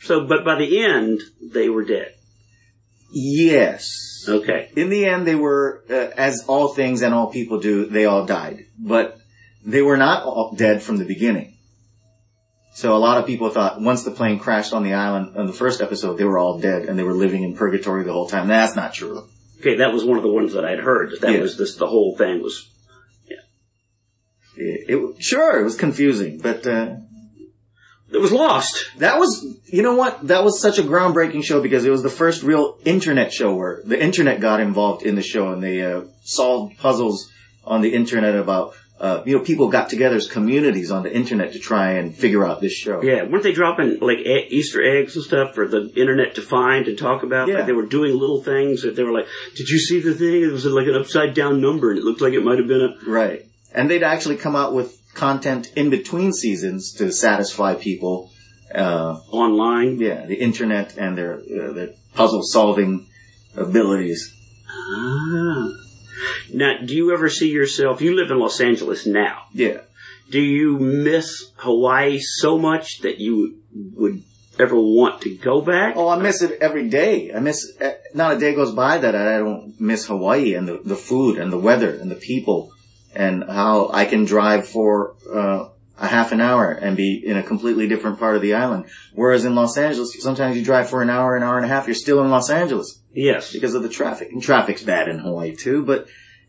So, 0.00 0.26
but 0.26 0.44
by 0.44 0.56
the 0.58 0.82
end, 0.82 1.20
they 1.40 1.68
were 1.68 1.84
dead. 1.84 2.14
Yes. 3.12 4.09
Okay. 4.28 4.70
In 4.76 4.90
the 4.90 5.06
end, 5.06 5.26
they 5.26 5.34
were, 5.34 5.84
uh, 5.90 5.94
as 6.16 6.44
all 6.46 6.68
things 6.68 7.02
and 7.02 7.14
all 7.14 7.28
people 7.28 7.60
do, 7.60 7.86
they 7.86 8.06
all 8.06 8.26
died. 8.26 8.64
But 8.78 9.18
they 9.64 9.82
were 9.82 9.96
not 9.96 10.24
all 10.24 10.54
dead 10.56 10.82
from 10.82 10.98
the 10.98 11.04
beginning. 11.04 11.56
So 12.74 12.96
a 12.96 12.98
lot 12.98 13.18
of 13.18 13.26
people 13.26 13.50
thought 13.50 13.80
once 13.80 14.04
the 14.04 14.10
plane 14.10 14.38
crashed 14.38 14.72
on 14.72 14.84
the 14.84 14.94
island 14.94 15.36
on 15.36 15.46
the 15.46 15.52
first 15.52 15.80
episode, 15.80 16.16
they 16.16 16.24
were 16.24 16.38
all 16.38 16.58
dead 16.60 16.84
and 16.84 16.98
they 16.98 17.02
were 17.02 17.14
living 17.14 17.42
in 17.42 17.54
purgatory 17.56 18.04
the 18.04 18.12
whole 18.12 18.28
time. 18.28 18.48
That's 18.48 18.76
not 18.76 18.94
true. 18.94 19.28
Okay, 19.58 19.76
that 19.76 19.92
was 19.92 20.04
one 20.04 20.16
of 20.16 20.22
the 20.22 20.32
ones 20.32 20.54
that 20.54 20.64
I'd 20.64 20.78
heard. 20.80 21.12
That 21.20 21.32
Yeah. 21.32 21.40
was 21.40 21.58
this. 21.58 21.76
The 21.76 21.86
whole 21.86 22.16
thing 22.16 22.42
was. 22.42 22.66
It, 24.56 24.90
it 24.90 25.22
sure 25.22 25.60
it 25.60 25.64
was 25.64 25.76
confusing, 25.76 26.38
but 26.38 26.66
uh, 26.66 26.96
It 28.12 28.20
was 28.20 28.32
lost. 28.32 28.90
that 28.98 29.18
was 29.18 29.46
you 29.66 29.82
know 29.82 29.94
what 29.94 30.26
that 30.28 30.42
was 30.44 30.60
such 30.60 30.78
a 30.78 30.82
groundbreaking 30.82 31.44
show 31.44 31.60
because 31.62 31.84
it 31.84 31.90
was 31.90 32.02
the 32.02 32.10
first 32.10 32.42
real 32.42 32.76
internet 32.84 33.32
show 33.32 33.54
where 33.54 33.80
the 33.84 34.02
internet 34.02 34.40
got 34.40 34.60
involved 34.60 35.02
in 35.04 35.14
the 35.14 35.22
show 35.22 35.52
and 35.52 35.62
they 35.62 35.82
uh, 35.82 36.02
solved 36.24 36.76
puzzles 36.78 37.30
on 37.64 37.82
the 37.82 37.94
internet 37.94 38.34
about 38.34 38.74
uh, 39.00 39.22
you 39.24 39.36
know 39.38 39.42
people 39.42 39.68
got 39.68 39.88
together 39.88 40.16
as 40.16 40.26
communities 40.26 40.90
on 40.90 41.02
the 41.04 41.14
internet 41.14 41.52
to 41.54 41.58
try 41.58 41.92
and 41.92 42.14
figure 42.14 42.44
out 42.44 42.60
this 42.60 42.72
show. 42.74 43.02
Yeah, 43.02 43.22
weren't 43.24 43.42
they 43.44 43.52
dropping 43.52 43.98
like 44.00 44.18
e- 44.18 44.48
Easter 44.50 44.82
eggs 44.82 45.16
and 45.16 45.24
stuff 45.24 45.54
for 45.54 45.66
the 45.66 45.90
internet 45.96 46.34
to 46.34 46.42
find 46.42 46.86
and 46.86 46.98
talk 46.98 47.22
about? 47.22 47.48
Yeah. 47.48 47.54
Like 47.58 47.66
they 47.66 47.72
were 47.72 47.86
doing 47.86 48.18
little 48.18 48.42
things 48.42 48.82
that 48.82 48.96
they 48.96 49.02
were 49.02 49.12
like, 49.12 49.26
"Did 49.56 49.68
you 49.70 49.78
see 49.78 50.00
the 50.00 50.14
thing? 50.14 50.42
It 50.42 50.52
was 50.52 50.66
like 50.66 50.86
an 50.86 50.96
upside 50.96 51.32
down 51.32 51.60
number, 51.62 51.90
and 51.90 51.98
it 51.98 52.04
looked 52.04 52.20
like 52.20 52.34
it 52.34 52.44
might 52.44 52.58
have 52.58 52.68
been 52.68 52.82
a." 52.82 53.10
Right. 53.10 53.46
And 53.72 53.88
they'd 53.88 54.02
actually 54.02 54.36
come 54.36 54.54
out 54.56 54.74
with 54.74 54.99
content 55.14 55.72
in 55.76 55.90
between 55.90 56.32
seasons 56.32 56.92
to 56.94 57.12
satisfy 57.12 57.74
people. 57.74 58.30
Uh, 58.74 59.18
online. 59.32 59.98
yeah, 59.98 60.26
the 60.26 60.36
internet 60.36 60.96
and 60.96 61.18
their 61.18 61.34
uh, 61.34 61.72
their 61.72 61.90
puzzle 62.14 62.42
solving 62.42 63.06
abilities. 63.56 64.32
Ah. 64.68 65.72
Now, 66.52 66.78
do 66.84 66.94
you 66.94 67.12
ever 67.12 67.28
see 67.28 67.50
yourself? 67.50 68.00
You 68.00 68.14
live 68.14 68.30
in 68.30 68.38
Los 68.38 68.60
Angeles 68.60 69.06
now. 69.06 69.44
Yeah. 69.52 69.80
Do 70.30 70.40
you 70.40 70.78
miss 70.78 71.50
Hawaii 71.56 72.20
so 72.20 72.58
much 72.58 73.00
that 73.00 73.18
you 73.18 73.60
would 73.74 74.22
ever 74.58 74.76
want 74.76 75.22
to 75.22 75.34
go 75.36 75.60
back? 75.60 75.94
Oh, 75.96 76.08
I 76.08 76.18
miss 76.18 76.42
it 76.42 76.58
every 76.60 76.88
day. 76.88 77.32
I 77.34 77.40
miss 77.40 77.72
eh, 77.80 77.94
not 78.14 78.36
a 78.36 78.38
day 78.38 78.54
goes 78.54 78.72
by 78.72 78.98
that 78.98 79.14
I 79.14 79.38
don't 79.38 79.80
miss 79.80 80.06
Hawaii 80.06 80.54
and 80.54 80.68
the 80.68 80.80
the 80.84 80.96
food 80.96 81.38
and 81.38 81.52
the 81.52 81.58
weather 81.58 81.90
and 81.96 82.10
the 82.10 82.16
people 82.16 82.72
and 83.14 83.44
how 83.44 83.90
I 83.92 84.04
can 84.04 84.24
drive 84.24 84.68
for 84.68 85.16
uh, 85.32 85.68
a 85.98 86.06
half 86.06 86.32
an 86.32 86.40
hour 86.40 86.70
and 86.70 86.96
be 86.96 87.22
in 87.24 87.36
a 87.36 87.42
completely 87.42 87.86
different 87.88 88.18
part 88.18 88.36
of 88.36 88.42
the 88.42 88.54
island. 88.54 88.86
Whereas 89.14 89.44
in 89.44 89.54
Los 89.54 89.76
Angeles, 89.76 90.16
sometimes 90.20 90.56
you 90.56 90.64
drive 90.64 90.88
for 90.88 91.02
an 91.02 91.10
hour, 91.10 91.36
an 91.36 91.42
hour 91.42 91.56
and 91.56 91.64
a 91.66 91.68
half, 91.68 91.86
you're 91.86 91.94
still 91.94 92.22
in 92.22 92.30
Los 92.30 92.50
Angeles. 92.50 93.02
Yes. 93.12 93.52
because 93.52 93.74
of 93.74 93.82
the 93.82 93.88
traffic. 93.88 94.30
And 94.30 94.42
traffic's 94.42 94.82
bad 94.82 95.08
in 95.08 95.18
Hawaii 95.18 95.54
too, 95.54 95.84
but 95.84 96.06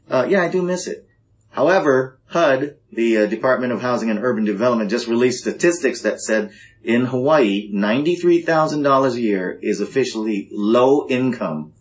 uh, 0.10 0.28
yeah, 0.30 0.42
I 0.42 0.48
do 0.50 0.62
miss 0.62 0.88
it. 0.88 1.08
However, 1.50 2.20
HUD, 2.28 2.78
the 2.94 3.18
uh, 3.18 3.26
Department 3.26 3.74
of 3.74 3.82
Housing 3.82 4.10
and 4.10 4.24
Urban 4.24 4.46
Development, 4.46 4.90
just 4.90 5.08
released 5.08 5.40
statistics 5.42 6.02
that 6.02 6.22
said 6.22 6.52
in 6.84 7.06
Hawaii, 7.06 7.70
ninety-three 7.74 8.42
thousand 8.42 8.84
dollars 8.84 9.16
a 9.16 9.22
year 9.22 9.60
is 9.62 9.82
officially 9.82 10.48
low 10.52 11.08
income 11.10 11.74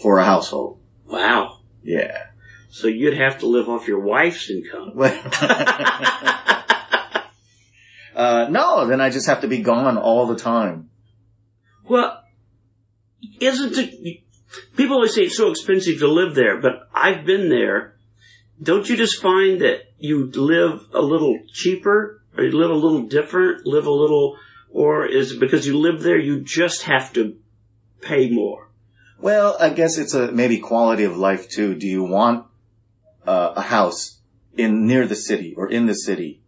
for 0.00 0.18
a 0.18 0.24
household. 0.24 0.78
Wow. 1.06 1.58
Yeah. 1.82 2.26
So 2.72 2.88
you'd 2.88 3.18
have 3.18 3.40
to 3.40 3.46
live 3.46 3.68
off 3.68 3.86
your 3.86 4.00
wife's 4.00 4.48
income. 4.48 4.92
uh, 8.16 8.46
no, 8.48 8.86
then 8.86 8.98
I 8.98 9.10
just 9.10 9.26
have 9.26 9.42
to 9.42 9.46
be 9.46 9.58
gone 9.58 9.98
all 9.98 10.26
the 10.26 10.36
time. 10.36 10.88
Well, 11.86 12.24
isn't 13.40 13.76
it? 13.76 14.22
People 14.74 14.94
always 14.96 15.14
say 15.14 15.24
it's 15.24 15.36
so 15.36 15.50
expensive 15.50 15.98
to 15.98 16.08
live 16.08 16.34
there, 16.34 16.62
but 16.62 16.88
I've 16.94 17.26
been 17.26 17.50
there. 17.50 17.94
Don't 18.62 18.88
you 18.88 18.96
just 18.96 19.20
find 19.20 19.60
that 19.60 19.92
you 19.98 20.30
live 20.30 20.86
a 20.94 21.02
little 21.02 21.40
cheaper, 21.52 22.22
or 22.38 22.44
you 22.44 22.52
live 22.52 22.70
a 22.70 22.74
little 22.74 23.02
different, 23.02 23.66
live 23.66 23.84
a 23.84 23.90
little, 23.90 24.38
or 24.70 25.04
is 25.04 25.32
it 25.32 25.40
because 25.40 25.66
you 25.66 25.78
live 25.78 26.00
there 26.00 26.18
you 26.18 26.40
just 26.40 26.84
have 26.84 27.12
to 27.12 27.36
pay 28.00 28.30
more? 28.30 28.70
Well, 29.20 29.58
I 29.60 29.68
guess 29.68 29.98
it's 29.98 30.14
a 30.14 30.32
maybe 30.32 30.58
quality 30.58 31.04
of 31.04 31.18
life 31.18 31.50
too. 31.50 31.74
Do 31.74 31.86
you 31.86 32.02
want 32.02 32.46
uh, 33.26 33.52
a 33.56 33.62
house 33.62 34.20
in 34.56 34.86
near 34.86 35.06
the 35.06 35.16
city 35.16 35.54
or 35.56 35.68
in 35.68 35.86
the 35.86 35.94
city? 35.94 36.42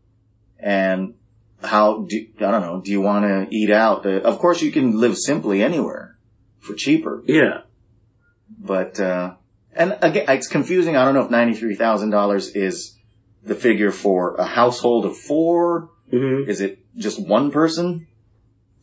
And 0.58 1.14
how 1.62 2.04
do 2.08 2.26
I 2.38 2.50
don't 2.50 2.62
know? 2.62 2.80
Do 2.80 2.90
you 2.90 3.00
want 3.00 3.24
to 3.24 3.54
eat 3.54 3.70
out? 3.70 4.06
Uh, 4.06 4.20
of 4.20 4.38
course, 4.38 4.62
you 4.62 4.72
can 4.72 4.98
live 4.98 5.16
simply 5.16 5.62
anywhere 5.62 6.16
for 6.60 6.74
cheaper. 6.74 7.22
Yeah. 7.26 7.62
But 8.58 9.00
uh, 9.00 9.34
and 9.74 9.96
again, 10.00 10.24
it's 10.28 10.48
confusing. 10.48 10.96
I 10.96 11.04
don't 11.04 11.14
know 11.14 11.24
if 11.24 11.30
ninety 11.30 11.54
three 11.54 11.74
thousand 11.74 12.10
dollars 12.10 12.48
is 12.54 12.96
the 13.42 13.54
figure 13.54 13.90
for 13.90 14.36
a 14.36 14.46
household 14.46 15.04
of 15.04 15.16
four. 15.16 15.90
hmm 16.10 16.48
Is 16.48 16.60
it 16.60 16.78
just 16.96 17.18
one 17.20 17.50
person? 17.50 18.06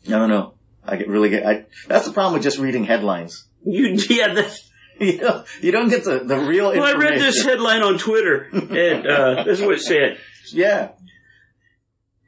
I 0.08 0.12
don't 0.12 0.30
know. 0.30 0.56
I 0.84 0.98
get 0.98 1.08
really 1.08 1.30
get. 1.30 1.46
I, 1.46 1.66
that's 1.88 2.06
the 2.06 2.12
problem 2.12 2.34
with 2.34 2.44
just 2.44 2.58
reading 2.58 2.84
headlines. 2.84 3.48
You, 3.64 3.90
yeah, 4.10 4.34
the, 4.34 4.60
you 5.02 5.18
know, 5.22 5.44
you 5.62 5.72
don't 5.72 5.90
get 5.90 6.04
the 6.04 6.20
the 6.20 6.38
real 6.38 6.70
well, 6.70 6.84
I 6.84 6.94
read 6.94 7.20
this 7.20 7.44
headline 7.44 7.82
on 7.82 7.98
Twitter, 7.98 8.48
and 8.52 9.08
uh, 9.08 9.44
this 9.46 9.60
is 9.60 9.66
what 9.66 9.76
it 9.76 9.82
said. 9.82 10.20
Yeah, 10.54 10.90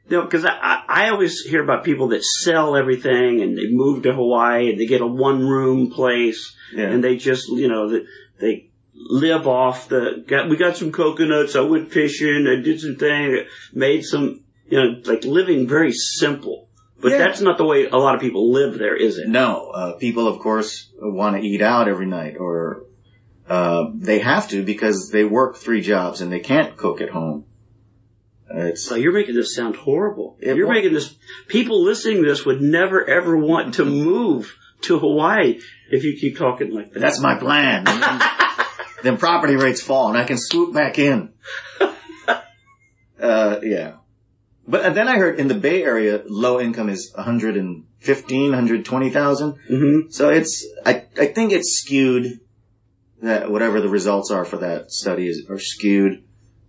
No, 0.09 0.23
because 0.23 0.45
I, 0.45 0.83
I, 0.87 1.09
always 1.09 1.41
hear 1.41 1.63
about 1.63 1.83
people 1.83 2.09
that 2.09 2.23
sell 2.23 2.75
everything 2.75 3.41
and 3.41 3.57
they 3.57 3.67
move 3.69 4.03
to 4.03 4.13
Hawaii 4.13 4.69
and 4.69 4.79
they 4.79 4.85
get 4.85 5.01
a 5.01 5.07
one 5.07 5.47
room 5.47 5.89
place 5.89 6.55
yeah. 6.73 6.85
and 6.85 7.03
they 7.03 7.17
just, 7.17 7.47
you 7.49 7.67
know, 7.67 7.89
that 7.89 8.05
they 8.39 8.69
live 8.93 9.47
off 9.47 9.89
the, 9.89 10.23
got, 10.27 10.49
we 10.49 10.57
got 10.57 10.77
some 10.77 10.91
coconuts, 10.91 11.55
I 11.55 11.61
went 11.61 11.91
fishing, 11.91 12.47
I 12.47 12.61
did 12.61 12.79
some 12.79 12.95
thing, 12.95 13.45
made 13.73 14.03
some, 14.03 14.43
you 14.67 14.77
know, 14.77 15.01
like 15.05 15.23
living 15.23 15.67
very 15.67 15.91
simple. 15.91 16.69
But 17.03 17.11
Yeah. 17.11 17.17
that's 17.19 17.41
not 17.41 17.57
the 17.59 17.65
way 17.65 17.85
a 17.87 17.97
lot 17.97 18.15
of 18.15 18.21
people 18.21 18.51
live 18.51 18.79
there, 18.79 18.95
is 18.95 19.17
it? 19.19 19.27
No, 19.27 19.69
uh, 19.75 19.91
people 19.97 20.27
of 20.27 20.39
course 20.39 20.89
want 20.99 21.35
to 21.35 21.41
eat 21.45 21.61
out 21.61 21.87
every 21.87 22.05
night, 22.07 22.37
or 22.39 22.85
uh, 23.49 23.87
they 23.93 24.19
have 24.19 24.47
to 24.49 24.63
because 24.63 25.09
they 25.11 25.25
work 25.25 25.57
three 25.57 25.81
jobs 25.81 26.21
and 26.21 26.31
they 26.31 26.39
can't 26.39 26.77
cook 26.77 27.01
at 27.01 27.09
home. 27.09 27.43
Uh, 28.49 28.67
It's 28.71 28.83
So 28.85 28.95
you're 28.95 29.11
making 29.11 29.35
this 29.35 29.53
sound 29.53 29.75
horrible. 29.75 30.37
You're 30.41 30.65
won't- 30.65 30.77
making 30.77 30.93
this, 30.93 31.13
people 31.47 31.83
listening 31.83 32.23
to 32.23 32.29
this 32.29 32.45
would 32.45 32.61
never 32.61 33.07
ever 33.07 33.35
want 33.37 33.73
to 33.75 33.85
move 33.85 34.55
to 34.83 34.97
Hawaii 34.99 35.59
if 35.91 36.03
you 36.05 36.17
keep 36.19 36.37
talking 36.37 36.71
like 36.73 36.93
that. 36.93 36.99
that's 37.01 37.19
my 37.19 37.35
plan. 37.35 37.83
Then, 39.03 39.11
then 39.15 39.17
property 39.17 39.57
rates 39.57 39.81
fall 39.81 40.07
and 40.07 40.17
I 40.17 40.23
can 40.23 40.37
swoop 40.39 40.73
back 40.73 40.97
in. 40.97 41.33
Uh, 43.19 43.59
yeah. 43.63 43.93
But 44.67 44.95
then 44.95 45.07
I 45.07 45.17
heard 45.17 45.39
in 45.39 45.49
the 45.49 45.55
Bay 45.55 45.83
Area, 45.83 46.23
low 46.25 46.59
income 46.59 46.89
is 46.89 47.11
115, 47.15 48.41
120,000. 48.49 49.55
hmm 49.67 49.99
So 50.09 50.29
it's, 50.29 50.65
I, 50.85 51.05
I 51.19 51.27
think 51.27 51.51
it's 51.51 51.77
skewed 51.81 52.39
that 53.21 53.51
whatever 53.51 53.81
the 53.81 53.89
results 53.89 54.31
are 54.31 54.45
for 54.45 54.57
that 54.57 54.91
study 54.91 55.27
is, 55.27 55.45
are 55.49 55.59
skewed 55.59 56.23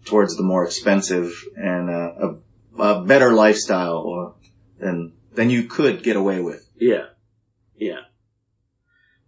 towards 0.05 0.37
the 0.37 0.43
more 0.43 0.65
expensive 0.65 1.33
and 1.57 1.89
uh, 1.89 2.37
a, 2.79 2.83
a 2.83 3.05
better 3.05 3.33
lifestyle 3.33 3.99
or 3.99 4.35
than, 4.79 5.13
than 5.33 5.51
you 5.51 5.65
could 5.65 6.03
get 6.03 6.17
away 6.17 6.41
with. 6.41 6.69
Yeah. 6.77 7.07
Yeah. 7.77 8.01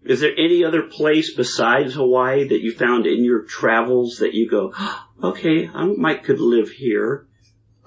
Is 0.04 0.20
there 0.20 0.34
any 0.36 0.64
other 0.64 0.82
place 0.82 1.34
besides 1.34 1.94
Hawaii 1.94 2.46
that 2.46 2.60
you 2.60 2.72
found 2.72 3.06
in 3.06 3.24
your 3.24 3.42
travels 3.42 4.16
that 4.18 4.34
you 4.34 4.48
go, 4.48 4.72
okay, 5.22 5.68
I 5.68 5.84
might 5.84 6.24
could 6.24 6.40
live 6.40 6.70
here? 6.70 7.26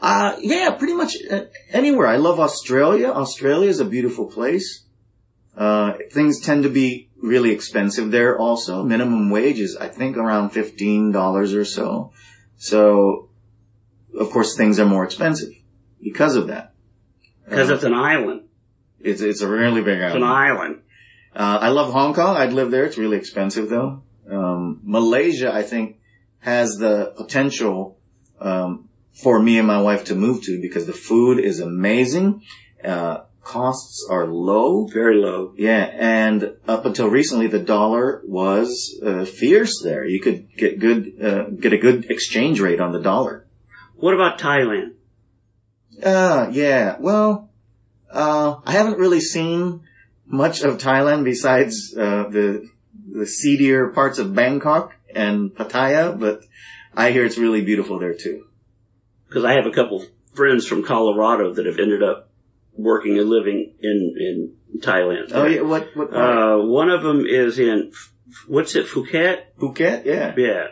Uh, 0.02 0.36
yeah, 0.42 0.72
pretty 0.72 0.94
much 0.94 1.14
uh, 1.30 1.42
anywhere. 1.72 2.08
I 2.08 2.18
love 2.18 2.40
Australia. 2.40 3.10
Australia 3.10 3.70
is 3.70 3.80
a 3.80 3.86
beautiful 3.86 4.26
place. 4.28 4.86
Uh, 5.58 5.94
things 6.12 6.40
tend 6.40 6.64
to 6.64 6.70
be 6.70 7.10
really 7.22 7.52
expensive 7.52 8.12
there 8.12 8.38
also. 8.38 8.84
Minimum 8.84 9.30
wage 9.30 9.60
is, 9.60 9.76
I 9.76 9.88
think, 9.90 10.16
around 10.16 10.52
$15 10.52 11.56
or 11.56 11.66
so. 11.66 12.14
So, 12.56 13.30
of 14.18 14.30
course, 14.32 14.56
things 14.56 14.80
are 14.80 14.86
more 14.86 15.04
expensive 15.04 15.54
because 16.02 16.36
of 16.36 16.48
that. 16.48 16.74
Because 17.46 17.70
Uh, 17.70 17.76
it's 17.76 17.84
an 17.84 17.94
island. 17.94 18.42
it's, 19.02 19.22
it's 19.22 19.42
a 19.42 19.48
really 19.50 19.82
big 19.82 20.00
island. 20.00 20.16
It's 20.16 20.16
an 20.18 20.24
island. 20.24 20.60
island. 20.60 20.82
Uh, 21.36 21.58
I 21.62 21.70
love 21.70 21.92
Hong 21.94 22.14
Kong. 22.14 22.38
I'd 22.38 22.54
live 22.54 22.72
there. 22.72 22.86
It's 22.86 22.98
really 22.98 23.18
expensive 23.18 23.70
though. 23.70 24.02
Um, 24.32 24.80
Malaysia, 24.84 25.54
I 25.54 25.64
think, 25.64 25.98
has 26.40 26.76
the 26.78 27.14
potential, 27.18 27.98
um, 28.40 28.89
for 29.22 29.42
me 29.42 29.58
and 29.58 29.68
my 29.68 29.82
wife 29.82 30.06
to 30.06 30.16
move 30.16 30.44
to 30.44 30.62
because 30.62 30.86
the 30.86 30.94
food 30.94 31.40
is 31.40 31.60
amazing. 31.60 32.42
Uh, 32.84 33.22
costs 33.44 34.08
are 34.10 34.28
low. 34.28 34.88
Very 34.88 35.18
low. 35.18 35.54
Yeah. 35.58 35.90
And 35.94 36.54
up 36.68 36.86
until 36.86 37.08
recently, 37.08 37.48
the 37.48 37.60
dollar 37.60 38.22
was, 38.26 39.00
uh, 39.04 39.26
fierce 39.26 39.82
there. 39.84 40.06
You 40.06 40.22
could 40.22 40.56
get 40.56 40.80
good, 40.80 41.14
uh, 41.22 41.44
get 41.50 41.74
a 41.74 41.78
good 41.78 42.06
exchange 42.10 42.60
rate 42.60 42.80
on 42.80 42.92
the 42.92 43.02
dollar. 43.02 43.46
What 43.96 44.14
about 44.14 44.40
Thailand? 44.40 44.94
Uh, 46.02 46.50
yeah. 46.52 46.98
Well, 47.00 47.50
uh, 48.12 48.56
I 48.66 48.72
haven't 48.72 49.00
really 49.00 49.20
seen 49.20 49.82
much 50.26 50.62
of 50.62 50.78
Thailand 50.78 51.24
besides, 51.26 51.94
uh, 51.98 52.30
the, 52.30 52.70
the 53.12 53.26
seedier 53.26 53.88
parts 53.90 54.20
of 54.20 54.34
Bangkok 54.36 54.94
and 55.14 55.50
Pattaya, 55.50 56.18
but 56.18 56.44
I 56.96 57.12
hear 57.12 57.26
it's 57.26 57.38
really 57.38 57.62
beautiful 57.62 58.00
there 58.00 58.14
too. 58.14 58.46
Because 59.30 59.46
I 59.46 59.54
have 59.54 59.66
a 59.66 59.72
couple 59.72 60.04
friends 60.34 60.66
from 60.66 60.84
Colorado 60.84 61.54
that 61.54 61.66
have 61.66 61.80
ended 61.80 62.04
up 62.04 62.30
working 62.74 63.18
and 63.18 63.30
living 63.30 63.74
in, 63.82 64.16
in 64.18 64.82
Thailand. 64.82 65.32
Oh 65.32 65.46
yeah, 65.46 65.62
what, 65.62 65.96
what. 65.96 66.14
Uh, 66.14 66.58
one 66.58 66.90
of 66.90 67.04
them 67.04 67.26
is 67.26 67.60
in, 67.60 67.92
what's 68.48 68.76
it, 68.76 68.88
Phuket? 68.88 69.44
Phuket? 69.60 70.06
Yeah. 70.06 70.34
Yeah. 70.36 70.68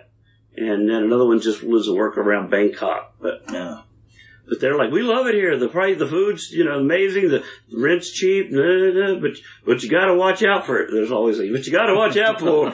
And 0.55 0.89
then 0.89 1.03
another 1.03 1.28
one 1.28 1.39
just 1.39 1.62
lives 1.62 1.88
and 1.88 1.97
work 1.97 2.18
around 2.18 2.49
Bangkok. 2.49 3.16
But 3.22 3.43
Yeah. 3.51 3.82
But 4.49 4.62
they're 4.62 4.78
like, 4.78 4.91
we 4.91 5.01
love 5.01 5.28
it 5.28 5.36
here. 5.36 5.58
The 5.58 5.68
price, 5.68 5.99
the 5.99 6.08
food's, 6.08 6.51
you 6.51 6.64
know, 6.64 6.80
amazing. 6.80 7.28
The 7.28 7.43
rent's 7.76 8.10
cheap. 8.12 8.49
Nah, 8.49 8.62
nah, 8.62 9.14
nah, 9.14 9.20
but, 9.20 9.32
but 9.66 9.84
you 9.84 9.89
gotta 9.89 10.16
watch 10.16 10.41
out 10.41 10.66
for 10.66 10.80
it. 10.80 10.89
There's 10.89 11.12
always 11.12 11.38
a, 11.39 11.51
but 11.51 11.66
you 11.66 11.74
gotta 11.74 11.93
watch 11.93 12.16
out 12.16 12.39
for 12.39 12.72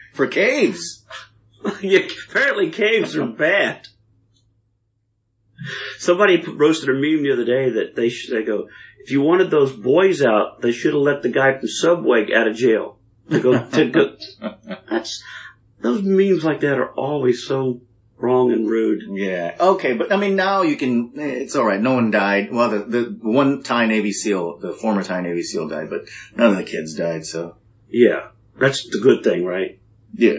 For 0.12 0.26
caves. 0.26 1.04
yeah, 1.80 2.00
apparently 2.28 2.70
caves 2.70 3.16
are 3.16 3.26
bad. 3.26 3.88
Somebody 5.98 6.40
roasted 6.42 6.88
a 6.88 6.92
meme 6.94 7.22
the 7.22 7.32
other 7.32 7.44
day 7.44 7.70
that 7.70 7.96
they 7.96 8.08
should, 8.08 8.36
they 8.36 8.44
go, 8.44 8.68
if 8.98 9.10
you 9.10 9.20
wanted 9.22 9.50
those 9.50 9.72
boys 9.72 10.22
out, 10.22 10.60
they 10.62 10.72
should 10.72 10.94
have 10.94 11.02
let 11.02 11.22
the 11.22 11.28
guy 11.28 11.58
from 11.58 11.68
Subway 11.68 12.32
out 12.34 12.48
of 12.48 12.56
jail 12.56 12.98
to 13.30 13.40
go, 13.40 13.66
to 13.70 13.90
go. 13.90 14.16
That's, 14.90 15.22
those 15.80 16.02
memes 16.02 16.44
like 16.44 16.60
that 16.60 16.78
are 16.78 16.92
always 16.92 17.44
so 17.46 17.80
wrong 18.18 18.50
and 18.52 18.68
rude. 18.68 19.02
Yeah. 19.18 19.54
Okay, 19.60 19.92
but 19.94 20.10
I 20.12 20.16
mean 20.16 20.36
now 20.36 20.62
you 20.62 20.76
can. 20.76 21.12
eh, 21.18 21.42
It's 21.42 21.54
all 21.54 21.66
right. 21.66 21.80
No 21.80 21.94
one 21.94 22.10
died. 22.10 22.50
Well, 22.50 22.70
the 22.70 22.78
the 22.78 23.16
one 23.20 23.62
Thai 23.62 23.86
Navy 23.86 24.10
SEAL, 24.12 24.58
the 24.58 24.72
former 24.72 25.02
Thai 25.02 25.20
Navy 25.20 25.42
SEAL, 25.42 25.68
died, 25.68 25.90
but 25.90 26.06
none 26.34 26.50
of 26.52 26.56
the 26.56 26.64
kids 26.64 26.94
died. 26.94 27.26
So 27.26 27.56
Yeah. 27.90 28.28
That's 28.58 28.88
the 28.88 29.00
good 29.02 29.22
thing, 29.22 29.44
right? 29.44 29.78
yeah. 30.14 30.32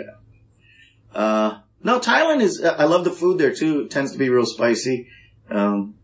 Uh, 1.14 1.60
no, 1.84 2.00
Thailand 2.00 2.42
is. 2.42 2.64
I 2.64 2.86
love 2.86 3.04
the 3.04 3.12
food 3.12 3.38
there 3.38 3.54
too. 3.54 3.82
It 3.82 3.92
tends 3.92 4.12
to 4.12 4.18
be 4.18 4.30
real 4.30 4.46
spicy. 4.46 5.08
Um, 5.50 5.96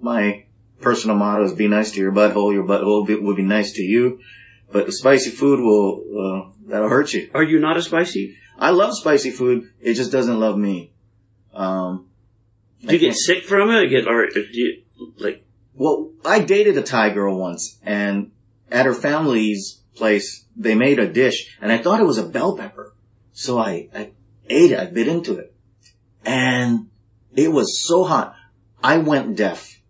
my 0.00 0.44
personal 0.80 1.16
motto 1.16 1.44
is 1.44 1.52
"Be 1.52 1.68
nice 1.68 1.92
to 1.92 2.00
your 2.00 2.12
butthole. 2.12 2.52
Your 2.52 2.64
butthole 2.64 2.86
will 2.86 3.04
be, 3.04 3.14
will 3.16 3.36
be 3.36 3.42
nice 3.42 3.72
to 3.72 3.82
you." 3.82 4.20
But 4.70 4.86
the 4.86 4.92
spicy 4.92 5.30
food 5.30 5.60
will 5.60 6.04
uh, 6.18 6.50
that'll 6.66 6.88
hurt 6.88 7.12
you. 7.12 7.30
Are 7.34 7.42
you 7.42 7.58
not 7.58 7.76
a 7.76 7.82
spicy? 7.82 8.36
I 8.58 8.70
love 8.70 8.94
spicy 8.94 9.30
food. 9.30 9.70
It 9.80 9.94
just 9.94 10.12
doesn't 10.12 10.38
love 10.38 10.58
me. 10.58 10.92
Um, 11.54 12.08
Do 12.80 12.92
you 12.92 12.98
get 12.98 13.14
sick 13.14 13.44
from 13.44 13.70
it? 13.70 13.88
Get 13.88 14.06
or 14.06 14.28
do 14.28 14.44
you 14.52 14.82
like? 15.18 15.44
Well, 15.74 16.10
I 16.24 16.40
dated 16.40 16.76
a 16.76 16.82
Thai 16.82 17.10
girl 17.10 17.38
once, 17.38 17.78
and 17.82 18.32
at 18.70 18.86
her 18.86 18.94
family's 18.94 19.80
place, 19.94 20.44
they 20.56 20.74
made 20.74 20.98
a 20.98 21.06
dish, 21.06 21.56
and 21.60 21.70
I 21.72 21.78
thought 21.78 22.00
it 22.00 22.06
was 22.06 22.18
a 22.18 22.26
bell 22.26 22.56
pepper. 22.56 22.94
So 23.32 23.58
I, 23.58 23.88
I 23.94 24.10
ate 24.48 24.72
it, 24.72 24.78
I 24.78 24.86
bit 24.86 25.06
into 25.06 25.36
it, 25.36 25.54
and 26.24 26.88
it 27.36 27.52
was 27.52 27.86
so 27.86 28.04
hot, 28.04 28.34
I 28.82 28.98
went 28.98 29.36
deaf. 29.36 29.80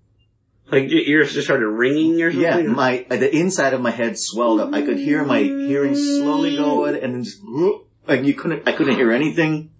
Like 0.70 0.90
your 0.90 1.00
ears 1.00 1.32
just 1.32 1.46
started 1.46 1.66
ringing 1.66 2.20
or 2.20 2.30
something? 2.30 2.64
Yeah, 2.64 2.70
my 2.70 3.06
the 3.08 3.34
inside 3.34 3.72
of 3.72 3.80
my 3.80 3.90
head 3.90 4.18
swelled 4.18 4.60
up. 4.60 4.74
I 4.74 4.82
could 4.82 4.98
hear 4.98 5.24
my 5.24 5.40
hearing 5.40 5.94
slowly 5.94 6.56
go, 6.56 6.84
and 6.84 7.14
then 7.14 7.24
just 7.24 7.40
like 8.06 8.24
you 8.24 8.34
couldn't, 8.34 8.68
I 8.68 8.72
couldn't 8.72 8.96
hear 8.96 9.10
anything. 9.12 9.70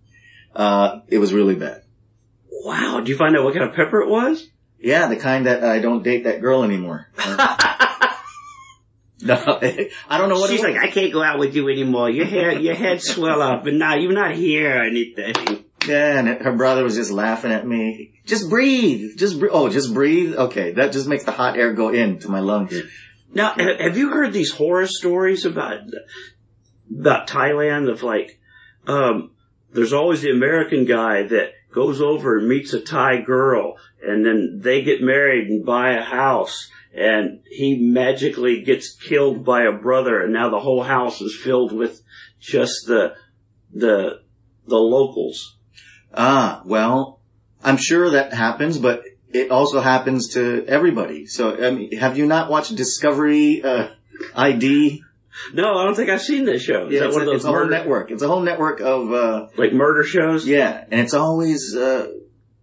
Uh, 0.54 1.00
it 1.08 1.18
was 1.18 1.34
really 1.34 1.54
bad. 1.54 1.82
Wow. 2.50 3.00
Do 3.00 3.12
you 3.12 3.18
find 3.18 3.36
out 3.36 3.44
what 3.44 3.54
kind 3.54 3.68
of 3.68 3.74
pepper 3.76 4.00
it 4.00 4.08
was? 4.08 4.46
Yeah, 4.80 5.08
the 5.08 5.16
kind 5.16 5.46
that 5.46 5.62
I 5.62 5.80
don't 5.80 6.02
date 6.02 6.24
that 6.24 6.40
girl 6.40 6.62
anymore. 6.62 7.08
no, 7.18 7.28
I 9.34 10.18
don't 10.18 10.28
know 10.28 10.38
what 10.38 10.50
She's 10.50 10.62
it 10.62 10.66
was. 10.68 10.74
like, 10.76 10.82
I 10.82 10.90
can't 10.90 11.12
go 11.12 11.22
out 11.22 11.38
with 11.38 11.54
you 11.54 11.68
anymore. 11.68 12.08
Your 12.08 12.26
head, 12.26 12.62
your 12.62 12.74
head 12.74 13.02
swell 13.02 13.42
up, 13.42 13.66
and 13.66 13.78
now 13.78 13.96
you're 13.96 14.12
not 14.12 14.34
here 14.34 14.78
or 14.78 14.84
anything. 14.84 15.64
Yeah, 15.86 16.18
and 16.18 16.28
her 16.28 16.52
brother 16.52 16.84
was 16.84 16.96
just 16.96 17.10
laughing 17.10 17.50
at 17.52 17.66
me. 17.66 18.17
Just 18.28 18.50
breathe. 18.50 19.16
Just 19.16 19.40
breathe. 19.40 19.52
Oh, 19.54 19.70
just 19.70 19.94
breathe. 19.94 20.34
Okay, 20.34 20.72
that 20.72 20.92
just 20.92 21.08
makes 21.08 21.24
the 21.24 21.32
hot 21.32 21.56
air 21.56 21.72
go 21.72 21.88
into 21.88 22.28
my 22.28 22.40
lungs. 22.40 22.74
Now, 23.32 23.54
have 23.54 23.96
you 23.96 24.10
heard 24.10 24.34
these 24.34 24.52
horror 24.52 24.86
stories 24.86 25.46
about 25.46 25.80
about 26.90 27.26
Thailand? 27.26 27.90
Of 27.90 28.02
like, 28.02 28.38
um, 28.86 29.32
there's 29.72 29.94
always 29.94 30.20
the 30.20 30.30
American 30.30 30.84
guy 30.84 31.22
that 31.22 31.52
goes 31.72 32.02
over 32.02 32.36
and 32.36 32.48
meets 32.48 32.74
a 32.74 32.80
Thai 32.80 33.22
girl, 33.22 33.76
and 34.06 34.26
then 34.26 34.60
they 34.62 34.82
get 34.82 35.02
married 35.02 35.48
and 35.48 35.64
buy 35.64 35.92
a 35.92 36.02
house, 36.02 36.70
and 36.94 37.40
he 37.50 37.78
magically 37.78 38.62
gets 38.62 38.94
killed 38.94 39.42
by 39.42 39.62
a 39.62 39.72
brother, 39.72 40.22
and 40.22 40.34
now 40.34 40.50
the 40.50 40.60
whole 40.60 40.82
house 40.82 41.22
is 41.22 41.34
filled 41.34 41.72
with 41.72 42.02
just 42.38 42.86
the 42.86 43.14
the 43.72 44.20
the 44.66 44.76
locals. 44.76 45.56
Ah, 46.14 46.62
well, 46.66 47.17
I'm 47.62 47.76
sure 47.76 48.10
that 48.10 48.32
happens, 48.32 48.78
but 48.78 49.02
it 49.32 49.50
also 49.50 49.80
happens 49.80 50.34
to 50.34 50.64
everybody. 50.66 51.26
So, 51.26 51.54
I 51.64 51.70
mean, 51.70 51.96
have 51.98 52.16
you 52.16 52.26
not 52.26 52.50
watched 52.50 52.74
Discovery 52.74 53.62
uh, 53.62 53.88
ID. 54.34 55.02
No, 55.54 55.78
I 55.78 55.84
don't 55.84 55.94
think 55.94 56.10
I've 56.10 56.22
seen 56.22 56.44
this 56.44 56.62
show. 56.62 56.86
Is 56.86 56.94
Yeah, 56.94 57.00
that 57.00 57.06
it's, 57.08 57.16
one 57.16 57.26
a, 57.26 57.30
of 57.30 57.34
it's 57.36 57.44
those 57.44 57.52
a 57.52 57.56
whole 57.56 57.68
network. 57.68 58.10
It's 58.10 58.22
a 58.22 58.28
whole 58.28 58.40
network 58.40 58.80
of 58.80 59.12
uh, 59.12 59.46
like 59.56 59.72
murder 59.72 60.02
shows? 60.02 60.46
yeah, 60.46 60.84
and 60.90 61.00
it's 61.00 61.14
always 61.14 61.76
uh, 61.76 62.12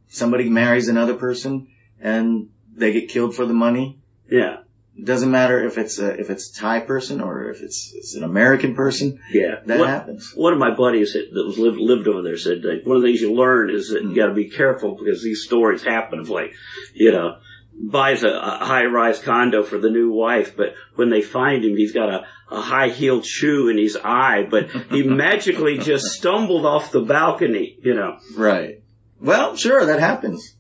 somebody 0.10 0.50
marries 0.50 0.88
another 0.88 1.14
person 1.16 1.68
and 2.02 2.50
they 2.76 2.92
get 2.92 3.10
killed 3.10 3.36
for 3.36 3.46
the 3.46 3.54
money. 3.54 4.00
Yeah. 4.30 4.58
It 4.98 5.04
doesn't 5.06 5.30
matter 5.30 5.64
if 5.66 5.78
it's 5.78 6.00
a, 6.00 6.18
if 6.20 6.30
it's 6.30 6.50
a 6.58 6.62
Thai 6.62 6.80
person 6.80 7.20
or 7.20 7.50
if 7.50 7.62
it's, 7.62 7.92
it's 7.96 8.16
an 8.16 8.24
American 8.24 8.76
person. 8.76 9.20
Yeah. 9.32 9.56
That 9.66 9.80
One- 9.80 9.90
happens. 9.90 10.32
One 10.36 10.54
of 10.54 10.60
my 10.60 10.74
buddies 10.74 11.14
that 11.14 11.30
that 11.34 11.46
was 11.46 11.58
lived, 11.58 11.78
lived 11.78 12.08
over 12.08 12.22
there 12.22 12.38
said 12.38 12.64
like, 12.64 12.86
one 12.86 12.96
of 12.98 13.02
the 13.02 13.10
things 13.10 13.20
you 13.22 13.34
learn 13.34 13.70
is 13.70 13.90
that 13.90 14.04
Mm. 14.04 14.10
you 14.12 14.16
got 14.16 14.28
to 14.28 14.34
be 14.34 14.50
careful 14.50 14.96
because 14.96 15.22
these 15.22 15.44
stories 15.44 15.84
happen 15.84 16.20
of 16.20 16.30
like, 16.30 16.54
you 16.94 17.12
know, 17.12 17.38
buys 17.78 18.24
a, 18.24 18.30
a 18.30 18.66
high 18.66 18.86
rise 18.86 19.20
condo 19.20 19.62
for 19.64 19.78
the 19.78 19.90
new 19.90 20.12
wife, 20.12 20.56
but 20.56 20.76
when 20.96 21.10
they 21.10 21.22
find 21.22 21.66
him, 21.66 21.76
he's 21.76 21.92
got 21.92 22.10
a, 22.10 22.26
a 22.50 22.62
high 22.62 22.88
heeled 22.88 23.26
shoe 23.26 23.68
in 23.68 23.78
his 23.78 23.98
eye, 24.02 24.48
but 24.50 24.70
he 24.92 25.04
magically 25.26 25.78
just 25.78 26.06
stumbled 26.06 26.66
off 26.66 26.92
the 26.94 27.02
balcony, 27.02 27.78
you 27.84 27.94
know. 27.96 28.18
Right. 28.38 28.82
Well, 29.20 29.58
sure, 29.58 29.86
that 29.88 30.00
happens. 30.00 30.56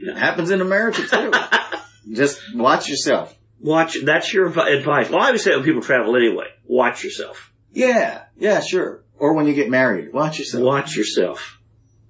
It 0.00 0.16
happens 0.16 0.50
in 0.50 0.60
America 0.60 1.02
too. 1.06 1.32
Just 2.12 2.38
watch 2.54 2.88
yourself. 2.88 3.33
Watch, 3.60 3.96
that's 4.02 4.32
your 4.32 4.46
advice. 4.48 5.08
Well, 5.10 5.20
I 5.20 5.26
always 5.26 5.42
say 5.42 5.54
when 5.54 5.64
people 5.64 5.80
travel 5.82 6.14
anyway, 6.16 6.48
watch 6.66 7.02
yourself. 7.02 7.52
Yeah, 7.72 8.24
yeah, 8.36 8.60
sure. 8.60 9.02
Or 9.18 9.34
when 9.34 9.46
you 9.46 9.54
get 9.54 9.70
married, 9.70 10.12
watch 10.12 10.38
yourself. 10.38 10.62
Watch 10.64 10.96
yourself. 10.96 11.60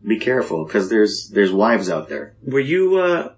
Be 0.07 0.19
careful 0.19 0.65
because 0.67 0.91
there's 0.91 1.31
there's 1.33 1.53
wives 1.53 1.89
out 1.89 2.09
there. 2.09 2.35
Were 2.45 2.61
you, 2.61 2.99
uh, 2.99 3.33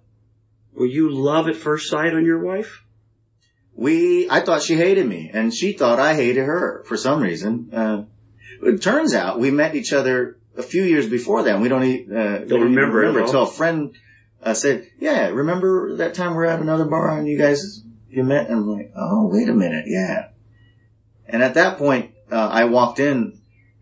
were 0.74 0.86
you 0.86 1.10
love 1.10 1.46
at 1.48 1.56
first 1.56 1.88
sight 1.90 2.14
on 2.14 2.24
your 2.24 2.42
wife? 2.42 2.82
We, 3.74 4.28
I 4.30 4.40
thought 4.40 4.62
she 4.62 4.74
hated 4.74 5.06
me, 5.06 5.30
and 5.32 5.52
she 5.54 5.72
thought 5.74 6.00
I 6.00 6.14
hated 6.14 6.44
her 6.46 6.82
for 6.86 6.96
some 6.96 7.20
reason. 7.20 7.70
Uh, 7.72 8.04
it 8.62 8.80
turns 8.80 9.14
out 9.14 9.38
we 9.38 9.50
met 9.50 9.74
each 9.74 9.92
other 9.92 10.38
a 10.56 10.62
few 10.62 10.82
years 10.82 11.06
before 11.08 11.42
that. 11.42 11.54
and 11.54 11.62
We 11.62 11.68
don't, 11.68 11.84
e- 11.84 12.06
uh, 12.10 12.38
don't 12.38 12.52
even 12.70 12.74
remember 12.74 13.04
at 13.04 13.16
until 13.26 13.42
a 13.42 13.46
friend 13.50 13.94
uh, 14.42 14.54
said, 14.54 14.88
"Yeah, 14.98 15.28
remember 15.28 15.96
that 15.98 16.14
time 16.14 16.30
we 16.30 16.36
were 16.38 16.46
at 16.46 16.60
another 16.60 16.86
bar 16.86 17.18
and 17.18 17.28
you 17.28 17.36
guys 17.36 17.82
you 18.16 18.24
met?" 18.24 18.48
And 18.48 18.56
I'm 18.56 18.68
like, 18.68 18.92
"Oh, 18.96 19.28
wait 19.32 19.48
a 19.48 19.54
minute, 19.54 19.84
yeah." 19.86 20.28
And 21.28 21.42
at 21.42 21.54
that 21.54 21.78
point, 21.78 22.12
uh, 22.30 22.48
I 22.48 22.64
walked 22.64 22.98
in 23.00 23.38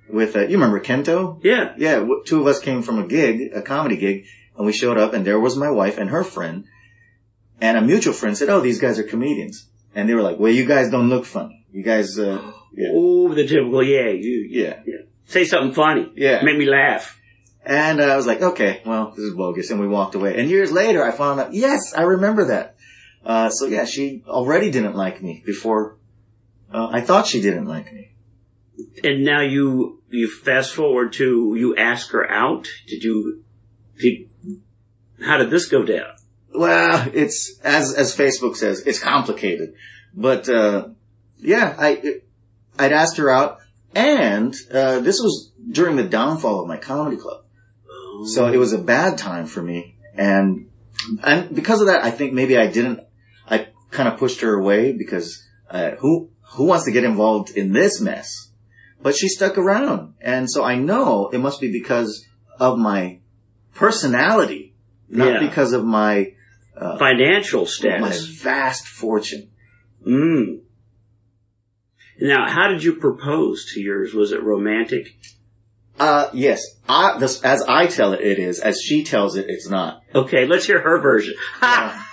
with 0.09 0.37
uh, 0.37 0.41
you 0.41 0.57
remember 0.59 0.81
Kento? 0.81 1.41
Yeah. 1.43 1.75
Yeah, 1.77 1.97
w- 1.97 2.23
two 2.27 2.41
of 2.41 2.47
us 2.47 2.61
came 2.61 2.83
from 2.83 2.99
a 2.99 3.07
gig, 3.07 3.53
a 3.55 3.63
comedy 3.63 3.97
gig, 3.97 4.25
and 4.57 4.67
we 4.67 4.73
showed 4.73 4.99
up, 4.99 5.15
and 5.15 5.25
there 5.27 5.41
was 5.41 5.57
my 5.57 5.71
wife 5.71 5.99
and 5.99 6.11
her 6.11 6.25
friend, 6.25 6.65
and 7.61 7.79
a 7.79 7.81
mutual 7.81 8.13
friend 8.15 8.37
said, 8.37 8.49
"Oh, 8.51 8.61
these 8.61 8.81
guys 8.81 8.99
are 8.99 9.03
comedians," 9.05 9.67
and 9.95 10.09
they 10.09 10.15
were 10.15 10.23
like, 10.23 10.39
"Well, 10.39 10.53
you 10.53 10.67
guys 10.67 10.91
don't 10.91 11.09
look 11.09 11.25
funny. 11.25 11.67
You 11.73 11.83
guys, 11.83 12.19
uh, 12.19 12.41
yeah, 12.75 12.89
Oh, 12.93 13.33
the 13.35 13.47
typical, 13.47 13.83
yeah, 13.83 14.09
you, 14.11 14.47
yeah, 14.51 14.81
say 15.27 15.45
something 15.45 15.73
funny. 15.75 16.11
yeah." 16.17 16.43
Make 16.43 16.59
me 16.59 16.67
laugh. 16.67 17.21
And 17.67 17.99
uh, 17.99 18.05
I 18.05 18.17
was 18.17 18.27
like, 18.27 18.43
"Okay, 18.43 18.83
well, 18.85 19.11
this 19.11 19.25
is 19.25 19.35
bogus," 19.35 19.71
and 19.71 19.81
we 19.81 19.89
walked 19.89 20.15
away. 20.15 20.39
And 20.39 20.51
years 20.51 20.71
later, 20.71 21.03
I 21.03 21.13
found 21.13 21.41
out, 21.41 21.55
yes, 21.55 21.95
I 21.97 22.03
remember 22.03 22.47
that. 22.49 22.74
Uh, 23.25 23.51
so 23.51 23.67
yeah, 23.67 23.85
she 23.85 24.23
already 24.27 24.71
didn't 24.71 24.95
like 24.95 25.23
me 25.23 25.43
before. 25.45 25.97
Uh, 26.73 26.89
I 26.93 27.01
thought 27.01 27.27
she 27.27 27.41
didn't 27.41 27.67
like 27.67 27.93
me. 27.93 28.13
And 29.03 29.25
now 29.25 29.41
you, 29.41 30.03
you 30.11 30.29
fast 30.29 30.75
forward 30.75 31.13
to, 31.15 31.55
you 31.57 31.77
ask 31.77 32.11
her 32.11 32.29
out. 32.31 32.69
Did 32.87 33.03
you, 33.03 33.45
did, 33.99 34.29
how 35.25 35.39
did 35.39 35.51
this 35.51 35.67
go 35.69 35.85
down? 35.85 36.15
Well, 36.55 37.11
it's 37.13 37.59
as 37.65 37.95
as 37.95 38.17
Facebook 38.17 38.57
says, 38.57 38.87
it's 38.87 39.01
complicated. 39.01 39.75
But 40.15 40.49
uh 40.49 40.89
yeah, 41.41 41.75
I 41.77 42.21
I'd 42.79 42.93
asked 42.93 43.17
her 43.17 43.29
out, 43.29 43.59
and 43.95 44.55
uh 44.73 45.01
this 45.01 45.21
was 45.21 45.51
during 45.69 45.97
the 45.97 46.05
downfall 46.05 46.61
of 46.61 46.69
my 46.69 46.77
comedy 46.77 47.17
club, 47.17 47.45
so 48.27 48.47
it 48.47 48.57
was 48.57 48.73
a 48.73 48.79
bad 48.79 49.19
time 49.19 49.47
for 49.47 49.63
me, 49.63 49.97
and 50.15 50.71
and 51.25 51.53
because 51.53 51.81
of 51.81 51.89
that, 51.89 52.05
I 52.05 52.13
think 52.13 52.33
maybe 52.33 52.57
I 52.57 52.69
didn't. 52.69 53.01
Kind 53.95 54.09
of 54.09 54.19
pushed 54.19 54.41
her 54.41 54.55
away 54.55 54.93
because 54.93 55.47
uh, 55.71 55.93
who 56.01 56.31
who 56.55 56.65
wants 56.65 56.85
to 56.87 56.91
get 56.93 57.05
involved 57.05 57.51
in 57.51 57.73
this 57.73 58.01
mess? 58.01 58.51
But 59.01 59.15
she 59.15 59.29
stuck 59.29 59.57
around, 59.57 60.15
and 60.21 60.51
so 60.51 60.65
I 60.65 60.77
know 60.77 61.29
it 61.33 61.39
must 61.39 61.61
be 61.61 61.71
because 61.71 62.27
of 62.59 62.77
my 62.79 63.21
personality, 63.75 64.75
not 65.09 65.35
Yeah. 65.35 65.49
because 65.49 65.73
of 65.73 65.85
my 65.85 66.33
financial 66.99 67.67
status, 67.67 68.01
my 68.01 68.35
vast 68.43 68.89
fortune. 68.89 69.51
Mm. 70.07 70.61
Now, 72.21 72.49
how 72.49 72.69
did 72.69 72.83
you 72.83 72.95
propose 72.97 73.73
to 73.75 73.81
yours? 73.81 74.13
Was 74.15 74.33
it 74.33 74.43
romantic? 74.43 75.17
Uh, 75.99 76.29
yes. 76.33 76.63
I, 76.89 77.19
this, 77.19 77.43
as 77.43 77.63
I 77.63 77.87
tell 77.87 78.13
it, 78.13 78.21
it 78.21 78.39
is. 78.39 78.59
As 78.61 78.81
she 78.81 79.05
tells 79.05 79.37
it, 79.37 79.47
it's 79.49 79.69
not. 79.69 80.03
Okay, 80.15 80.47
let's 80.47 80.67
hear 80.67 80.81
her 80.81 80.99
version. 81.01 81.35
Ha! 81.61 82.11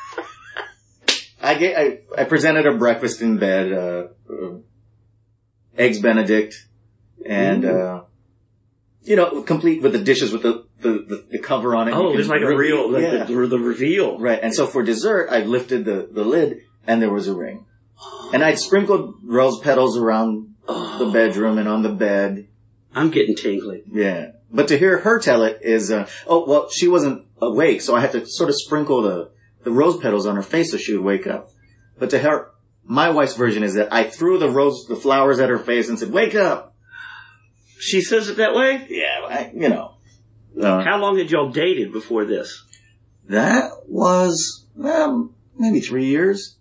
I 1.42 1.56
get, 1.56 1.78
I, 1.78 2.00
I 2.22 2.24
presented 2.26 2.66
a 2.68 2.78
breakfast 2.78 3.22
in 3.22 3.38
bed, 3.38 3.74
uh, 3.74 4.08
uh 4.30 4.58
eggs 5.78 6.00
Benedict, 6.00 6.68
and, 7.26 7.66
uh, 7.66 8.04
you 9.04 9.16
know, 9.16 9.42
complete 9.42 9.82
with 9.82 9.94
the 9.94 10.00
dishes 10.00 10.32
with 10.32 10.44
the, 10.44 10.66
the, 10.82 10.92
the, 10.92 11.26
the 11.32 11.40
cover 11.40 11.76
on 11.76 11.88
it. 11.88 11.94
Oh, 11.94 12.12
can 12.12 12.28
like 12.28 12.42
a 12.42 12.56
real, 12.56 12.90
the, 12.90 13.02
yeah. 13.02 13.24
the, 13.24 13.48
the 13.48 13.60
reveal. 13.60 14.20
Right. 14.20 14.40
And 14.42 14.54
so 14.54 14.68
for 14.68 14.84
dessert, 14.84 15.30
I 15.32 15.42
lifted 15.42 15.86
the, 15.86 16.08
the 16.12 16.24
lid 16.24 16.62
and 16.86 17.02
there 17.02 17.12
was 17.12 17.28
a 17.28 17.36
ring. 17.36 17.66
And 18.34 18.42
I'd 18.44 18.60
sprinkled 18.60 19.16
rose 19.26 19.60
petals 19.60 19.98
around 19.98 20.56
the 20.66 20.74
Oh, 20.74 21.12
bedroom 21.12 21.58
and 21.58 21.68
on 21.68 21.82
the 21.82 21.90
bed. 21.90 22.48
I'm 22.96 23.10
getting 23.10 23.36
tingly. 23.36 23.84
Yeah. 23.92 24.32
But 24.50 24.70
to 24.70 24.78
hear 24.78 25.00
her 25.00 25.20
tell 25.20 25.44
it 25.44 25.60
is, 25.62 25.92
uh, 25.92 26.08
oh, 26.28 26.46
well, 26.48 26.70
she 26.70 26.88
wasn't 26.88 27.26
awake, 27.42 27.82
so 27.82 27.96
I 27.96 28.02
had 28.02 28.12
to 28.14 28.26
sort 28.26 28.50
of 28.50 28.56
sprinkle 28.56 29.02
the, 29.02 29.32
the 29.64 29.72
rose 29.72 29.98
petals 29.98 30.26
on 30.26 30.36
her 30.36 30.42
face 30.42 30.72
so 30.72 30.78
she 30.78 30.94
would 30.96 31.06
wake 31.06 31.28
up. 31.28 31.50
But 31.98 32.10
to 32.12 32.20
her, 32.20 32.52
my 32.84 33.10
wife's 33.12 33.36
version 33.36 33.64
is 33.64 33.76
that 33.76 33.94
I 33.94 34.04
threw 34.04 34.38
the 34.38 34.50
rose, 34.50 34.86
the 34.88 34.96
flowers 34.96 35.40
at 35.40 35.50
her 35.50 35.60
face 35.60 35.90
and 35.90 36.00
said, 36.00 36.12
wake 36.12 36.36
up! 36.36 36.76
She 37.80 38.02
says 38.02 38.30
it 38.30 38.38
that 38.38 38.54
way? 38.54 38.86
Yeah, 38.90 39.28
I, 39.28 39.52
you 39.54 39.70
know. 39.70 39.96
Uh, 40.60 40.84
How 40.84 40.98
long 40.98 41.18
had 41.18 41.32
y'all 41.32 41.50
dated 41.50 41.92
before 41.92 42.26
this? 42.26 42.66
that 43.30 43.72
was, 43.88 44.66
well, 44.76 45.32
maybe 45.58 45.80
three 45.80 46.06
years. 46.06 46.58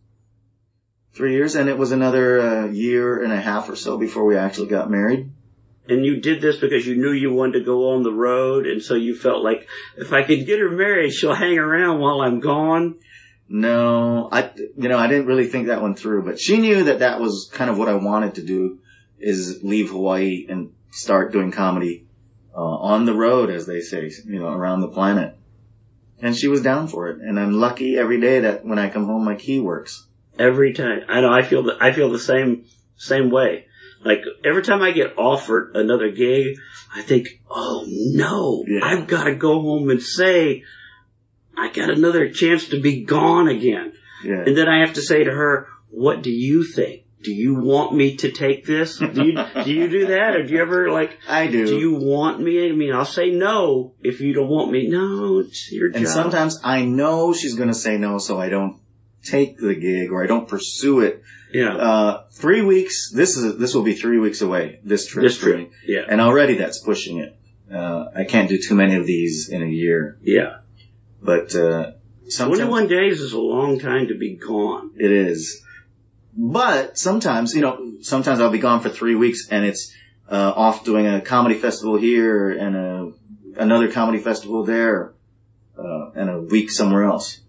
Three 1.13 1.35
years, 1.35 1.57
and 1.57 1.69
it 1.69 1.77
was 1.77 1.91
another 1.91 2.41
uh, 2.41 2.67
year 2.67 3.23
and 3.23 3.33
a 3.33 3.41
half 3.41 3.69
or 3.69 3.77
so 3.77 3.99
before 3.99 4.25
we 4.25 4.37
actually 4.37 4.69
got 4.69 4.91
married. 4.91 5.31
And 5.89 6.05
you 6.05 6.21
did 6.21 6.41
this 6.41 6.57
because 6.57 6.87
you 6.87 6.97
knew 6.97 7.13
you 7.13 7.33
wanted 7.33 7.59
to 7.59 7.65
go 7.65 7.95
on 7.95 8.03
the 8.03 8.13
road, 8.13 8.67
and 8.67 8.83
so 8.83 8.95
you 8.95 9.17
felt 9.17 9.43
like 9.43 9.67
if 9.97 10.13
I 10.13 10.23
could 10.23 10.47
get 10.47 10.61
her 10.61 10.71
married, 10.71 11.13
she'll 11.13 11.35
hang 11.35 11.59
around 11.59 12.01
while 12.01 12.21
I'm 12.21 12.39
gone. 12.41 12.97
No, 13.49 14.29
I, 14.31 14.51
you 14.57 14.89
know, 14.89 14.99
I 14.99 15.09
didn't 15.09 15.27
really 15.27 15.49
think 15.49 15.67
that 15.67 15.83
one 15.83 15.97
through, 15.97 16.25
but 16.25 16.39
she 16.39 16.59
knew 16.59 16.85
that 16.85 17.01
that 17.01 17.21
was 17.21 17.51
kind 17.53 17.69
of 17.69 17.77
what 17.79 17.89
I 17.89 17.95
wanted 17.95 18.37
to 18.37 18.43
do 18.43 18.79
is 19.19 19.65
leave 19.65 19.91
Hawaii 19.91 20.47
and 20.49 20.73
start 20.93 21.33
doing 21.33 21.51
comedy, 21.51 22.07
uh, 22.55 22.61
on 22.61 23.05
the 23.07 23.15
road, 23.15 23.51
as 23.51 23.67
they 23.67 23.81
say, 23.81 24.11
you 24.25 24.39
know, 24.39 24.49
around 24.49 24.81
the 24.81 24.89
planet. 24.89 25.37
And 26.23 26.37
she 26.37 26.49
was 26.49 26.63
down 26.63 26.89
for 26.89 27.09
it. 27.09 27.21
And 27.21 27.41
I'm 27.41 27.53
lucky 27.53 27.97
every 27.97 28.21
day 28.21 28.41
that 28.41 28.65
when 28.65 28.79
I 28.79 28.91
come 28.91 29.07
home, 29.07 29.25
my 29.25 29.35
key 29.35 29.59
works. 29.59 30.07
Every 30.39 30.73
time. 30.73 31.03
I 31.09 31.21
know, 31.21 31.33
I 31.33 31.43
feel 31.43 31.65
that, 31.65 31.79
I 31.81 31.93
feel 31.93 32.11
the 32.11 32.19
same, 32.19 32.67
same 32.97 33.31
way. 33.31 33.67
Like, 34.03 34.23
every 34.45 34.63
time 34.63 34.83
I 34.83 34.93
get 34.93 35.19
offered 35.19 35.77
another 35.77 36.11
gig, 36.11 36.57
I 36.95 37.03
think, 37.03 37.29
oh 37.51 37.85
no, 37.87 38.65
Yeah. 38.67 38.81
I've 38.83 39.07
gotta 39.07 39.35
go 39.35 39.61
home 39.61 39.91
and 39.91 40.03
say, 40.03 40.65
I 41.57 41.69
got 41.71 41.91
another 41.91 42.31
chance 42.31 42.69
to 42.69 42.81
be 42.81 43.05
gone 43.05 43.49
again. 43.49 43.93
Yeah. 44.25 44.43
And 44.47 44.57
then 44.57 44.69
I 44.69 44.81
have 44.81 44.95
to 44.95 45.03
say 45.03 45.25
to 45.25 45.31
her, 45.31 45.69
what 45.91 46.23
do 46.23 46.31
you 46.31 46.65
think? 46.65 47.05
Do 47.23 47.33
you 47.33 47.55
want 47.55 47.95
me 47.95 48.17
to 48.17 48.31
take 48.31 48.65
this? 48.65 48.99
Do 48.99 49.23
you, 49.23 49.35
do 49.65 49.71
you 49.71 49.89
do 49.89 50.07
that? 50.07 50.37
Or 50.37 50.47
do 50.47 50.55
you 50.55 50.63
ever 50.63 50.91
like, 50.91 51.19
I 51.29 51.49
do. 51.49 51.67
do 51.67 51.79
you 51.79 51.95
want 51.95 52.41
me? 52.41 52.67
I 52.67 52.73
mean, 52.73 52.95
I'll 52.95 53.05
say 53.05 53.31
no 53.31 53.93
if 54.03 54.23
you 54.23 54.33
don't 54.33 54.49
want 54.49 54.73
me. 54.73 54.89
No, 54.89 55.41
it's 55.41 55.71
your 55.71 55.89
and 55.89 56.07
job. 56.07 56.15
sometimes 56.15 56.59
I 56.65 56.83
know 56.83 57.35
she's 57.35 57.55
going 57.55 57.69
to 57.69 57.75
say 57.75 57.99
no, 57.99 58.17
so 58.19 58.41
I 58.41 58.49
don't 58.49 58.81
take 59.23 59.59
the 59.59 59.75
gig 59.75 60.11
or 60.11 60.25
I 60.25 60.27
don't 60.27 60.49
pursue 60.49 61.01
it. 61.01 61.23
Yeah, 61.53 61.77
Uh, 61.77 62.25
three 62.31 62.63
weeks. 62.63 63.11
This 63.11 63.37
is 63.37 63.59
this 63.59 63.75
will 63.75 63.83
be 63.83 63.95
three 63.95 64.19
weeks 64.19 64.41
away. 64.41 64.81
This 64.85 65.07
trip. 65.07 65.23
this 65.23 65.39
trip. 65.39 65.71
Yeah, 65.87 66.05
and 66.09 66.21
already 66.21 66.55
that's 66.55 66.79
pushing 66.79 67.19
it. 67.19 67.37
Uh, 67.73 68.11
I 68.15 68.25
can't 68.25 68.49
do 68.49 68.59
too 68.59 68.75
many 68.75 68.97
of 68.97 69.07
these 69.07 69.49
in 69.49 69.63
a 69.63 69.67
year, 69.67 70.19
yeah. 70.23 70.59
but 71.23 71.55
uh, 71.55 71.93
sometimes 72.29 72.59
21 72.59 72.89
days 72.89 73.21
is 73.21 73.33
a 73.33 73.39
long 73.39 73.79
time 73.79 74.09
to 74.09 74.15
be 74.15 74.35
gone. 74.35 74.91
it 74.99 75.13
is. 75.13 75.65
But 76.37 76.97
sometimes, 76.97 77.55
you 77.55 77.61
know, 77.61 77.95
sometimes 78.03 78.41
I'll 78.41 78.51
be 78.51 78.59
gone 78.59 78.81
for 78.81 78.89
three 78.89 79.15
weeks, 79.15 79.49
and 79.51 79.65
it's 79.65 79.95
uh, 80.29 80.53
off 80.55 80.85
doing 80.85 81.07
a 81.07 81.21
comedy 81.21 81.57
festival 81.57 81.97
here 81.97 82.51
and 82.51 82.77
a, 82.77 83.13
another 83.57 83.91
comedy 83.91 84.19
festival 84.19 84.65
there, 84.65 85.13
uh, 85.79 86.11
and 86.15 86.31
a 86.31 86.41
week 86.41 86.71
somewhere 86.71 87.05
else. 87.05 87.40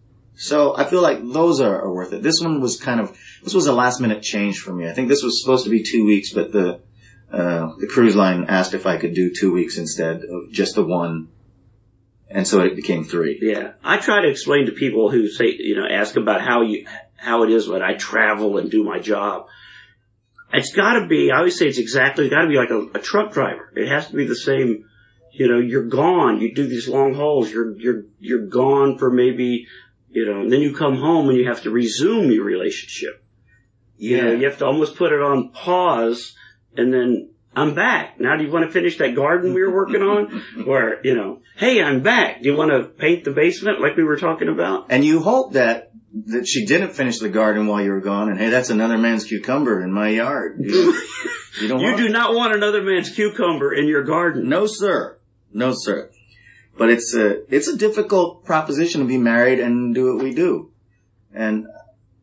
So 0.42 0.76
I 0.76 0.86
feel 0.86 1.04
like 1.04 1.20
those 1.22 1.62
are, 1.62 1.84
are 1.84 1.94
worth 1.94 2.14
it. 2.14 2.24
This 2.24 2.42
one 2.42 2.62
was 2.62 2.80
kind 2.80 3.00
of 3.00 3.16
this 3.44 3.54
was 3.54 3.68
a 3.68 3.74
last 3.74 4.02
minute 4.02 4.24
change 4.24 4.60
for 4.60 4.74
me. 4.74 4.90
I 4.90 4.92
think 4.92 5.08
this 5.08 5.22
was 5.22 5.40
supposed 5.40 5.66
to 5.66 5.70
be 5.70 5.84
two 5.84 6.04
weeks, 6.04 6.34
but 6.34 6.52
the 6.52 6.80
uh, 7.32 7.74
the 7.78 7.86
cruise 7.88 8.16
line 8.16 8.46
asked 8.48 8.74
if 8.74 8.88
I 8.88 8.98
could 8.98 9.14
do 9.14 9.32
two 9.32 9.54
weeks 9.54 9.78
instead 9.78 10.24
of 10.24 10.52
just 10.52 10.74
the 10.74 10.84
one, 10.84 11.28
and 12.28 12.48
so 12.48 12.62
it 12.62 12.76
became 12.76 13.04
three. 13.04 13.38
Yeah, 13.40 13.74
I 13.84 13.98
try 13.98 14.24
to 14.24 14.28
explain 14.28 14.66
to 14.66 14.72
people 14.72 15.12
who 15.12 15.28
say, 15.30 15.56
you 15.60 15.76
know, 15.76 15.86
ask 15.88 16.16
about 16.16 16.42
how 16.42 16.64
you 16.64 16.88
how 17.18 17.44
it 17.44 17.52
is 17.52 17.70
when 17.70 17.84
I 17.84 17.94
travel 17.94 18.58
and 18.58 18.72
do 18.72 18.84
my 18.84 18.98
job. 18.98 19.46
It's 20.52 20.74
got 20.74 20.94
to 20.94 21.06
be. 21.06 21.30
I 21.32 21.38
always 21.38 21.56
say 21.56 21.68
it's 21.68 21.78
exactly 21.78 22.30
got 22.30 22.42
to 22.42 22.48
be 22.48 22.58
like 22.58 22.72
a, 22.72 22.98
a 22.98 23.00
truck 23.00 23.32
driver. 23.32 23.72
It 23.76 23.90
has 23.90 24.08
to 24.08 24.16
be 24.16 24.26
the 24.26 24.36
same. 24.36 24.86
You 25.32 25.48
know, 25.50 25.60
you're 25.60 25.88
gone. 25.88 26.42
You 26.42 26.56
do 26.56 26.66
these 26.66 26.90
long 26.90 27.14
hauls. 27.14 27.52
You're 27.52 27.78
you're 27.78 28.04
you're 28.20 28.48
gone 28.48 28.98
for 28.98 29.12
maybe, 29.12 29.68
you 30.12 30.26
know, 30.26 30.42
and 30.42 30.52
then 30.52 30.62
you 30.62 30.76
come 30.76 30.98
home 30.98 31.30
and 31.30 31.38
you 31.38 31.48
have 31.48 31.62
to 31.64 31.70
resume 31.70 32.32
your 32.32 32.44
relationship. 32.44 33.24
You 33.98 34.22
know, 34.22 34.32
you 34.32 34.46
have 34.50 34.58
to 34.60 34.66
almost 34.66 34.96
put 34.96 35.12
it 35.12 35.22
on 35.22 35.52
pause 35.52 36.36
and 36.76 36.94
then 36.94 37.30
I'm 37.56 37.76
back. 37.76 38.20
Now 38.20 38.36
do 38.38 38.44
you 38.44 38.52
want 38.52 38.66
to 38.66 38.72
finish 38.72 38.98
that 38.98 39.16
garden 39.16 39.54
we 39.54 39.62
were 39.62 39.74
working 39.74 40.02
on? 40.02 40.44
Or, 40.68 41.00
you 41.04 41.16
know, 41.16 41.42
hey, 41.58 41.82
I'm 41.82 42.02
back. 42.02 42.42
Do 42.42 42.50
you 42.50 42.56
want 42.56 42.72
to 42.72 42.84
paint 42.84 43.24
the 43.24 43.32
basement 43.32 43.82
like 43.82 43.96
we 43.96 44.04
were 44.04 44.18
talking 44.18 44.48
about? 44.48 44.88
And 44.90 45.04
you 45.04 45.22
hope 45.22 45.54
that 45.54 45.92
that 46.28 46.48
she 46.48 46.66
didn't 46.66 46.92
finish 46.92 47.20
the 47.20 47.30
garden 47.30 47.68
while 47.68 47.82
you 47.82 47.92
were 47.92 48.02
gone, 48.02 48.30
and 48.30 48.38
hey, 48.38 48.50
that's 48.50 48.70
another 48.70 48.98
man's 48.98 49.24
cucumber 49.24 49.82
in 49.82 49.94
my 49.94 50.10
yard. 50.10 50.58
You, 50.60 50.94
you 51.62 51.68
don't. 51.70 51.80
You 51.80 51.96
do 51.96 52.10
not 52.10 52.36
want 52.36 52.54
another 52.54 52.84
man's 52.84 53.10
cucumber 53.10 53.74
in 53.74 53.88
your 53.88 54.04
garden. 54.04 54.50
No, 54.50 54.68
sir. 54.68 55.18
No, 55.54 55.74
sir. 55.74 56.12
But 56.78 56.90
it's 56.90 57.14
a 57.14 57.44
it's 57.54 57.68
a 57.68 57.78
difficult 57.78 58.46
proposition 58.46 59.02
to 59.02 59.08
be 59.08 59.18
married 59.18 59.60
and 59.60 59.94
do 59.94 60.16
what 60.16 60.24
we 60.24 60.34
do, 60.34 60.72
and 61.34 61.68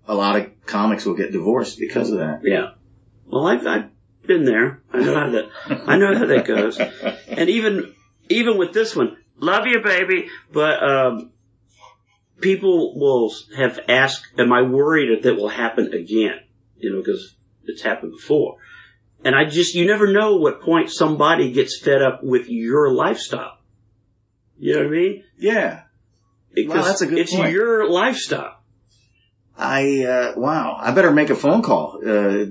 a 0.08 0.14
lot 0.14 0.36
of 0.36 0.66
comics 0.66 1.04
will 1.04 1.14
get 1.14 1.32
divorced 1.32 1.78
because 1.78 2.10
of 2.10 2.18
that. 2.18 2.40
Yeah. 2.42 2.70
Well, 3.26 3.46
I've, 3.46 3.66
I've 3.66 3.90
been 4.26 4.44
there. 4.44 4.80
I 4.92 5.00
know 5.00 5.14
how 5.14 5.30
that, 5.30 5.50
I 5.86 5.96
know 5.96 6.16
how 6.16 6.26
that 6.26 6.46
goes. 6.46 6.80
And 7.28 7.48
even, 7.50 7.94
even 8.28 8.58
with 8.58 8.72
this 8.72 8.96
one, 8.96 9.16
love 9.38 9.66
you, 9.66 9.80
baby, 9.80 10.28
but, 10.52 10.82
um, 10.82 11.30
people 12.40 12.98
will 12.98 13.32
have 13.56 13.78
asked, 13.88 14.26
am 14.38 14.52
I 14.52 14.62
worried 14.62 15.10
that 15.10 15.22
that 15.22 15.36
will 15.36 15.50
happen 15.50 15.92
again? 15.92 16.40
You 16.78 16.92
know, 16.92 16.98
because 16.98 17.36
it's 17.64 17.82
happened 17.82 18.12
before. 18.12 18.56
And 19.24 19.36
I 19.36 19.44
just, 19.44 19.74
you 19.74 19.86
never 19.86 20.12
know 20.12 20.36
what 20.36 20.62
point 20.62 20.90
somebody 20.90 21.52
gets 21.52 21.78
fed 21.78 22.02
up 22.02 22.24
with 22.24 22.48
your 22.48 22.92
lifestyle. 22.92 23.57
You 24.58 24.74
know 24.74 24.78
what 24.80 24.86
I 24.88 24.90
mean? 24.90 25.24
Yeah, 25.38 25.82
Because 26.54 26.84
that's 26.86 27.02
a 27.02 27.06
good 27.06 27.18
it's 27.18 27.34
point. 27.34 27.52
your 27.52 27.88
lifestyle. 27.88 28.54
I 29.56 30.04
uh, 30.04 30.32
wow. 30.36 30.76
I 30.78 30.92
better 30.92 31.10
make 31.12 31.30
a 31.30 31.34
phone 31.34 31.62
call 31.62 32.00
uh, 32.06 32.46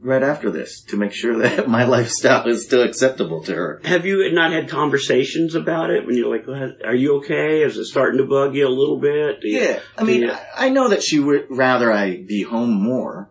right 0.00 0.22
after 0.22 0.50
this 0.50 0.82
to 0.84 0.96
make 0.96 1.12
sure 1.12 1.38
that 1.42 1.68
my 1.68 1.84
lifestyle 1.84 2.46
is 2.48 2.64
still 2.64 2.82
acceptable 2.82 3.42
to 3.44 3.54
her. 3.54 3.80
Have 3.84 4.04
you 4.06 4.30
not 4.32 4.52
had 4.52 4.68
conversations 4.68 5.54
about 5.54 5.90
it 5.90 6.06
when 6.06 6.16
you're 6.16 6.30
like, 6.36 6.46
are 6.84 6.94
you 6.94 7.16
okay? 7.18 7.62
Is 7.62 7.76
it 7.76 7.84
starting 7.86 8.18
to 8.18 8.24
bug 8.26 8.54
you 8.54 8.66
a 8.66 8.70
little 8.70 8.98
bit? 8.98 9.38
You- 9.42 9.60
Yeah, 9.60 9.80
I 9.96 10.02
mean, 10.04 10.22
you- 10.22 10.32
I 10.32 10.66
I 10.66 10.68
know 10.70 10.88
that 10.88 11.02
she 11.02 11.20
would 11.20 11.46
rather 11.50 11.92
I 11.92 12.22
be 12.22 12.42
home 12.42 12.72
more, 12.72 13.30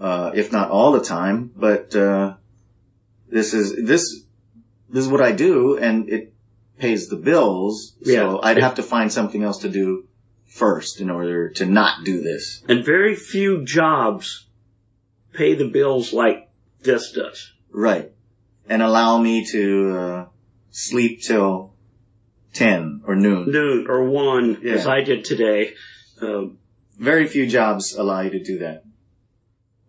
uh, 0.00 0.30
if 0.34 0.52
not 0.52 0.70
all 0.70 0.92
the 0.92 1.00
time. 1.04 1.50
But 1.56 1.94
uh, 1.96 2.34
this 3.28 3.54
is 3.54 3.74
this 3.86 4.02
this 4.88 5.04
is 5.04 5.08
what 5.10 5.20
I 5.22 5.32
do, 5.32 5.76
and 5.78 6.08
it 6.08 6.33
pays 6.78 7.08
the 7.08 7.16
bills. 7.16 7.94
So 8.02 8.10
Yeah. 8.12 8.36
I'd 8.42 8.58
have 8.58 8.74
to 8.76 8.82
find 8.82 9.12
something 9.12 9.42
else 9.42 9.58
to 9.58 9.68
do 9.68 10.06
first 10.46 11.00
in 11.00 11.10
order 11.10 11.48
to 11.50 11.66
not 11.66 12.04
do 12.04 12.20
this. 12.20 12.62
and 12.68 12.84
very 12.84 13.14
few 13.16 13.64
jobs 13.64 14.46
pay 15.32 15.54
the 15.54 15.68
bills 15.68 16.12
like 16.12 16.48
this 16.82 17.12
does. 17.12 17.52
Right. 17.70 18.12
And 18.68 18.80
allow 18.82 19.18
me 19.18 19.44
to 19.46 19.96
uh, 19.98 20.26
sleep 20.70 21.22
till 21.22 21.72
10 22.52 23.02
or 23.06 23.16
noon. 23.16 23.50
Noon 23.50 23.86
or 23.88 24.04
one, 24.04 24.64
as 24.66 24.86
I 24.86 25.00
did 25.02 25.24
today. 25.24 25.74
Um, 26.20 26.58
Very 26.98 27.26
few 27.26 27.46
jobs 27.48 27.94
allow 27.94 28.20
you 28.20 28.30
to 28.30 28.42
do 28.44 28.58
that. 28.58 28.84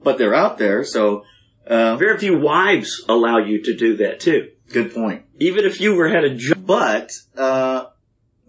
But 0.02 0.18
they're 0.18 0.34
out 0.36 0.58
there, 0.58 0.84
so 0.84 1.24
uh, 1.68 1.96
very 1.98 2.18
few 2.18 2.38
wives 2.40 3.04
allow 3.08 3.38
you 3.38 3.62
to 3.64 3.76
do 3.76 3.98
that 3.98 4.20
too. 4.20 4.50
good 4.72 4.94
point. 4.94 5.24
Even 5.40 5.66
if 5.66 5.80
you 5.80 5.96
were 5.96 6.10
had 6.10 6.24
a 6.24 6.36
job. 6.36 6.55
But 6.66 7.12
uh, 7.38 7.86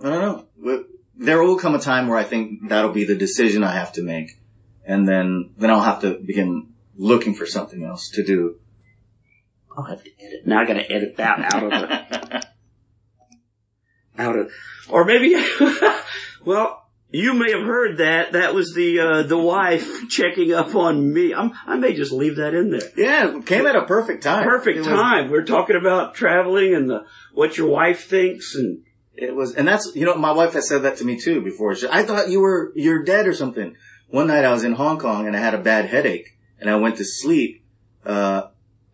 I 0.02 0.08
don't 0.08 0.48
know. 0.58 0.84
There 1.16 1.42
will 1.42 1.58
come 1.58 1.74
a 1.74 1.78
time 1.78 2.08
where 2.08 2.18
I 2.18 2.24
think 2.24 2.68
that'll 2.68 2.92
be 2.92 3.04
the 3.04 3.14
decision 3.14 3.62
I 3.62 3.72
have 3.72 3.92
to 3.94 4.02
make, 4.02 4.40
and 4.84 5.06
then 5.06 5.50
then 5.56 5.70
I'll 5.70 5.82
have 5.82 6.00
to 6.00 6.14
begin 6.14 6.72
looking 6.96 7.34
for 7.34 7.46
something 7.46 7.84
else 7.84 8.10
to 8.10 8.24
do. 8.24 8.56
I'll 9.76 9.84
have 9.84 10.02
to 10.02 10.10
edit. 10.18 10.46
Now 10.46 10.60
I 10.60 10.66
gotta 10.66 10.90
edit 10.90 11.16
that 11.18 11.54
out 11.54 11.62
of 11.64 11.70
the, 11.70 12.46
out 14.22 14.38
of, 14.38 14.52
or 14.88 15.04
maybe, 15.04 15.36
well, 16.44 16.86
you 17.11 17.34
may 17.34 17.50
have 17.52 17.62
heard 17.62 17.98
that. 17.98 18.32
That 18.32 18.54
was 18.54 18.74
the, 18.74 18.98
uh, 19.00 19.22
the 19.22 19.38
wife 19.38 20.09
checking 20.09 20.52
up 20.52 20.74
on 20.74 21.12
me. 21.12 21.32
I'm, 21.34 21.52
I 21.66 21.76
may 21.76 21.94
just 21.94 22.12
leave 22.12 22.36
that 22.36 22.54
in 22.54 22.70
there. 22.70 22.90
yeah, 22.96 23.36
it 23.36 23.46
came 23.46 23.66
at 23.66 23.76
a 23.76 23.84
perfect 23.84 24.22
time. 24.22 24.44
Perfect 24.44 24.78
It 24.78 24.80
was- 24.80 24.88
time. 24.88 25.30
We're 25.30 25.44
talking 25.44 25.76
about 25.76 26.14
traveling 26.14 26.74
and 26.74 26.90
the, 26.90 27.04
what 27.32 27.57
your 27.57 27.68
wife 27.68 28.07
thinks 28.09 28.54
and, 28.54 28.82
It 29.14 29.34
was, 29.34 29.54
and 29.54 29.66
that's, 29.66 29.92
you 29.94 30.04
know, 30.04 30.14
my 30.16 30.32
wife 30.32 30.52
has 30.54 30.68
said 30.68 30.82
that 30.82 30.96
to 30.98 31.04
me 31.04 31.18
too 31.18 31.40
before. 31.42 31.74
She, 31.74 31.86
I 31.90 32.02
thought 32.02 32.28
you 32.28 32.40
were, 32.40 32.72
you're 32.74 33.02
dead 33.04 33.26
or 33.26 33.34
something. 33.34 33.76
One 34.09 34.26
night 34.28 34.44
I 34.44 34.52
was 34.52 34.62
in 34.64 34.72
Hong 34.72 34.98
Kong 34.98 35.26
and 35.26 35.36
I 35.36 35.40
had 35.40 35.54
a 35.54 35.59
bad 35.59 35.86
headache 35.86 36.36
and 36.61 36.68
I 36.68 36.76
went 36.76 36.96
to 36.98 37.04
sleep. 37.04 37.62
Uh, 38.04 38.48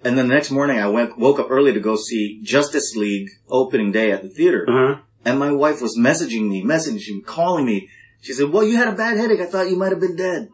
and 0.04 0.16
then 0.18 0.26
the 0.28 0.34
next 0.34 0.50
morning 0.50 0.78
I 0.78 0.88
went, 0.88 1.18
woke 1.18 1.38
up 1.38 1.50
early 1.50 1.72
to 1.72 1.80
go 1.80 1.96
see 1.96 2.40
Justice 2.42 2.94
League 2.96 3.28
opening 3.48 3.92
day 3.92 4.10
at 4.10 4.22
the 4.22 4.28
theater. 4.28 4.64
uh-huh. 4.68 5.00
And 5.24 5.38
my 5.38 5.52
wife 5.52 5.80
was 5.80 5.96
messaging 5.96 6.48
me, 6.48 6.64
messaging 6.64 6.96
me, 7.16 7.22
calling 7.24 7.64
me. 7.64 7.88
She 8.22 8.32
said, 8.32 8.48
well, 8.50 8.64
you 8.64 8.76
had 8.76 8.88
a 8.88 8.92
bad 8.96 9.18
headache. 9.18 9.40
I 9.40 9.46
thought 9.46 9.68
you 9.68 9.76
might 9.76 9.90
have 9.92 10.00
been 10.00 10.16
dead. 10.16 10.48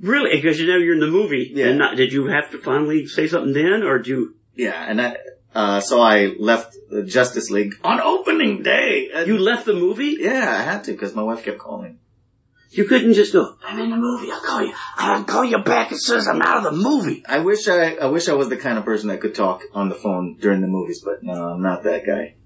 Really? 0.00 0.34
Because 0.34 0.58
you 0.58 0.66
know 0.66 0.78
you're 0.78 0.94
in 0.94 1.00
the 1.00 1.06
movie. 1.06 1.52
Yeah. 1.54 1.68
And 1.68 1.78
not, 1.78 1.96
did 1.96 2.12
you 2.12 2.26
have 2.26 2.50
to 2.50 2.58
finally 2.58 3.06
say 3.06 3.28
something 3.28 3.52
then 3.52 3.84
or 3.84 3.98
did 3.98 4.08
you, 4.08 4.34
Yeah. 4.56 4.84
And 4.88 5.00
I, 5.00 5.16
uh, 5.54 5.80
so 5.80 6.00
I 6.00 6.34
left 6.38 6.74
the 6.90 7.04
Justice 7.04 7.50
League 7.50 7.74
on 7.84 8.00
opening 8.00 8.62
day. 8.62 9.10
And- 9.14 9.28
you 9.28 9.38
left 9.38 9.66
the 9.66 9.74
movie? 9.74 10.16
yeah, 10.18 10.50
I 10.58 10.62
had 10.62 10.84
to 10.84 10.92
because 10.92 11.14
my 11.14 11.22
wife 11.22 11.44
kept 11.44 11.58
calling. 11.58 11.98
You 12.70 12.86
couldn't 12.86 13.12
just 13.12 13.34
go, 13.34 13.54
I'm 13.62 13.78
in 13.78 13.90
the 13.90 13.98
movie. 13.98 14.32
I'll 14.32 14.40
call 14.40 14.62
you. 14.62 14.72
I'll 14.96 15.24
call 15.24 15.44
you 15.44 15.58
back 15.58 15.92
as 15.92 16.06
soon 16.06 16.16
as 16.16 16.26
I'm 16.26 16.40
out 16.40 16.56
of 16.56 16.62
the 16.64 16.72
movie. 16.72 17.22
I 17.28 17.40
wish 17.40 17.68
I, 17.68 17.96
I 17.96 18.06
wish 18.06 18.30
I 18.30 18.32
was 18.32 18.48
the 18.48 18.56
kind 18.56 18.78
of 18.78 18.86
person 18.86 19.08
that 19.08 19.20
could 19.20 19.34
talk 19.34 19.60
on 19.74 19.90
the 19.90 19.94
phone 19.94 20.38
during 20.40 20.62
the 20.62 20.66
movies, 20.68 21.02
but 21.04 21.22
no, 21.22 21.34
I'm 21.50 21.60
not 21.62 21.82
that 21.82 22.06
guy. 22.06 22.36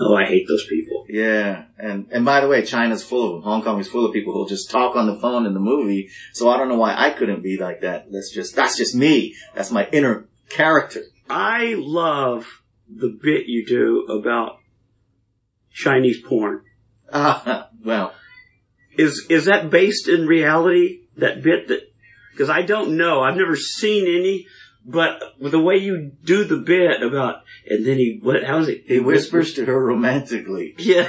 Oh, 0.00 0.14
I 0.14 0.26
hate 0.26 0.46
those 0.46 0.64
people. 0.66 1.06
Yeah, 1.08 1.64
and 1.78 2.06
and 2.12 2.24
by 2.24 2.40
the 2.40 2.48
way, 2.48 2.64
China's 2.64 3.02
full 3.02 3.26
of 3.26 3.32
them. 3.32 3.42
Hong 3.42 3.62
Kong 3.62 3.80
is 3.80 3.88
full 3.88 4.06
of 4.06 4.12
people 4.12 4.32
who'll 4.32 4.46
just 4.46 4.70
talk 4.70 4.94
on 4.94 5.06
the 5.06 5.18
phone 5.18 5.44
in 5.44 5.54
the 5.54 5.60
movie. 5.60 6.10
So 6.32 6.48
I 6.48 6.56
don't 6.56 6.68
know 6.68 6.76
why 6.76 6.94
I 6.96 7.10
couldn't 7.10 7.42
be 7.42 7.56
like 7.56 7.80
that. 7.80 8.12
That's 8.12 8.30
just 8.32 8.54
that's 8.54 8.76
just 8.76 8.94
me. 8.94 9.34
That's 9.54 9.70
my 9.70 9.88
inner 9.90 10.28
character. 10.50 11.02
I 11.28 11.74
love 11.76 12.62
the 12.88 13.08
bit 13.08 13.46
you 13.46 13.66
do 13.66 14.06
about 14.06 14.58
Chinese 15.72 16.20
porn. 16.20 16.62
Ah, 17.12 17.68
well, 17.84 18.12
Is 18.96 19.26
is 19.28 19.46
that 19.46 19.70
based 19.70 20.08
in 20.08 20.26
reality? 20.26 21.00
That 21.16 21.42
bit 21.42 21.68
that 21.68 21.80
because 22.32 22.50
I 22.50 22.62
don't 22.62 22.96
know. 22.96 23.20
I've 23.20 23.36
never 23.36 23.56
seen 23.56 24.06
any, 24.06 24.46
but 24.88 25.22
the 25.40 25.60
way 25.60 25.76
you 25.76 26.12
do 26.24 26.44
the 26.44 26.56
bit 26.56 27.02
about 27.02 27.42
and 27.68 27.84
then 27.86 27.98
he 27.98 28.18
what? 28.22 28.42
How's 28.44 28.68
it? 28.68 28.84
he 28.86 28.98
whispers 28.98 29.54
to 29.54 29.64
her 29.66 29.84
romantically. 29.86 30.74
Yeah. 30.78 31.08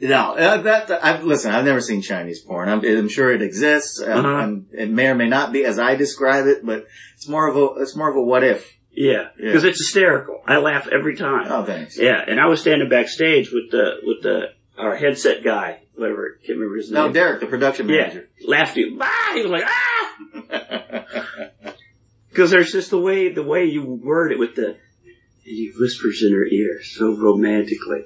No, 0.00 0.34
uh, 0.36 0.58
that, 0.62 0.90
I've 1.04 1.24
listen. 1.24 1.50
I've 1.52 1.64
never 1.64 1.80
seen 1.80 2.02
Chinese 2.02 2.40
porn. 2.40 2.68
I'm, 2.68 2.84
I'm 2.84 3.08
sure 3.08 3.32
it 3.32 3.42
exists. 3.42 4.00
Um, 4.00 4.24
Uh-huh. 4.24 4.42
and 4.44 4.66
it 4.72 4.88
may 4.90 5.08
or 5.08 5.16
may 5.16 5.28
not 5.28 5.50
be 5.52 5.64
as 5.64 5.80
I 5.80 5.96
describe 5.96 6.46
it, 6.46 6.64
but 6.64 6.86
it's 7.16 7.26
more 7.28 7.48
of 7.48 7.56
a 7.56 7.80
it's 7.82 7.96
more 7.96 8.08
of 8.08 8.14
a 8.16 8.22
what 8.22 8.44
if. 8.44 8.76
Yeah, 8.92 9.30
Yeah. 9.38 9.46
because 9.46 9.64
it's 9.64 9.78
hysterical. 9.80 10.40
I 10.46 10.58
laugh 10.58 10.86
every 10.86 11.16
time. 11.16 11.46
Oh, 11.50 11.64
thanks. 11.64 11.98
Yeah, 11.98 12.20
and 12.24 12.38
I 12.40 12.46
was 12.46 12.60
standing 12.60 12.88
backstage 12.88 13.50
with 13.52 13.72
the 13.72 13.94
with 14.04 14.22
the 14.22 14.52
our 14.80 14.94
headset 14.94 15.42
guy, 15.42 15.80
whatever, 15.96 16.38
can't 16.46 16.58
remember 16.60 16.76
his 16.76 16.92
name. 16.92 17.02
No, 17.08 17.12
Derek, 17.12 17.40
the 17.40 17.46
production 17.46 17.88
yeah, 17.88 18.02
manager. 18.02 18.28
laughed 18.46 18.72
at 18.72 18.76
you. 18.76 18.98
Ah! 19.00 19.32
He 19.34 19.42
was 19.42 19.50
like, 19.50 19.64
ah! 19.66 20.14
Because 22.38 22.52
there's 22.52 22.70
just 22.70 22.90
the 22.90 23.00
way 23.00 23.32
the 23.32 23.42
way 23.42 23.64
you 23.64 23.82
word 23.82 24.30
it 24.30 24.38
with 24.38 24.54
the, 24.54 24.76
he 25.42 25.72
whispers 25.76 26.22
in 26.22 26.32
her 26.32 26.46
ear 26.46 26.80
so 26.84 27.12
romantically. 27.16 28.04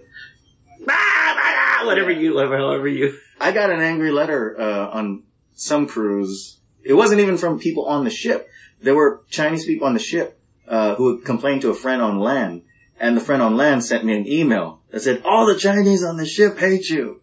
Whatever 1.84 2.10
you, 2.12 2.32
whatever, 2.32 2.56
however 2.56 2.88
you. 2.88 3.18
I 3.38 3.52
got 3.52 3.70
an 3.70 3.80
angry 3.80 4.10
letter 4.10 4.58
uh, 4.58 4.88
on 4.88 5.24
some 5.52 5.86
cruise. 5.86 6.60
It 6.82 6.94
wasn't 6.94 7.20
even 7.20 7.36
from 7.36 7.58
people 7.58 7.84
on 7.84 8.04
the 8.04 8.10
ship. 8.10 8.48
There 8.80 8.94
were 8.94 9.22
Chinese 9.28 9.66
people 9.66 9.86
on 9.86 9.92
the 9.92 10.00
ship 10.00 10.40
uh, 10.66 10.94
who 10.94 11.20
complained 11.20 11.60
to 11.62 11.70
a 11.70 11.74
friend 11.74 12.00
on 12.00 12.18
land, 12.18 12.62
and 12.98 13.14
the 13.14 13.20
friend 13.20 13.42
on 13.42 13.58
land 13.58 13.84
sent 13.84 14.02
me 14.02 14.16
an 14.16 14.26
email 14.26 14.80
that 14.92 15.00
said, 15.00 15.20
"All 15.26 15.44
the 15.44 15.58
Chinese 15.58 16.02
on 16.02 16.16
the 16.16 16.24
ship 16.24 16.56
hate 16.56 16.88
you." 16.88 17.20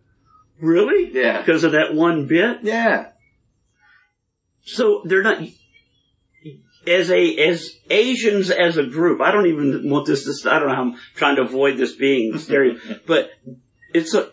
Really? 0.61 1.11
Yeah. 1.11 1.39
Because 1.39 1.63
of 1.63 1.71
that 1.71 1.95
one 1.95 2.27
bit? 2.27 2.59
Yeah. 2.61 3.13
So 4.61 5.01
they're 5.05 5.23
not 5.23 5.41
as 6.89 7.09
a 7.11 7.35
as 7.37 7.77
Asians 7.89 8.49
as 8.49 8.77
a 8.77 8.83
group. 8.85 9.21
I 9.21 9.31
don't 9.31 9.47
even 9.47 9.89
want 9.89 10.07
this 10.07 10.25
to. 10.25 10.51
I 10.51 10.59
don't 10.59 10.69
know. 10.69 10.75
how 10.75 10.81
I'm 10.83 10.95
trying 11.15 11.35
to 11.37 11.43
avoid 11.43 11.77
this 11.77 11.95
being 11.95 12.37
stereo, 12.45 12.77
but 13.05 13.31
it's 13.93 14.13
a 14.13 14.29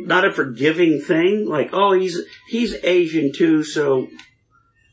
not 0.00 0.24
a 0.26 0.32
forgiving 0.32 1.00
thing. 1.00 1.46
Like, 1.46 1.70
oh, 1.72 1.92
he's 1.92 2.20
he's 2.48 2.74
Asian 2.82 3.32
too, 3.32 3.62
so 3.64 4.08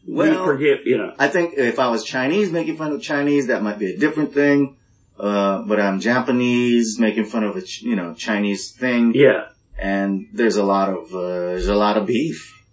we 0.08 0.30
Well- 0.30 0.46
forgive. 0.46 0.80
You 0.86 0.98
know, 0.98 1.14
I 1.18 1.28
think 1.28 1.54
if 1.58 1.80
I 1.80 1.88
was 1.90 2.04
Chinese 2.04 2.52
making 2.52 2.78
fun 2.78 2.92
of 2.92 3.02
Chinese, 3.02 3.48
that 3.48 3.64
might 3.64 3.80
be 3.80 3.92
a 3.94 3.98
different 3.98 4.34
thing. 4.34 4.78
Uh, 5.18 5.62
but 5.62 5.80
I'm 5.80 6.02
Japanese 6.02 7.00
making 7.00 7.24
fun 7.26 7.46
of 7.46 7.56
a, 7.56 7.62
Ch- 7.62 7.84
you 7.84 7.96
know, 7.96 8.14
Chinese 8.14 8.72
thing. 8.74 9.14
yeah. 9.16 9.46
And 9.80 10.28
there's 10.34 10.58
a 10.58 10.64
lot 10.64 10.90
of, 10.90 11.14
uh, 11.16 11.22
there's 11.22 11.70
a 11.70 11.76
lot 11.76 11.96
of 11.98 12.06
beef. 12.06 12.65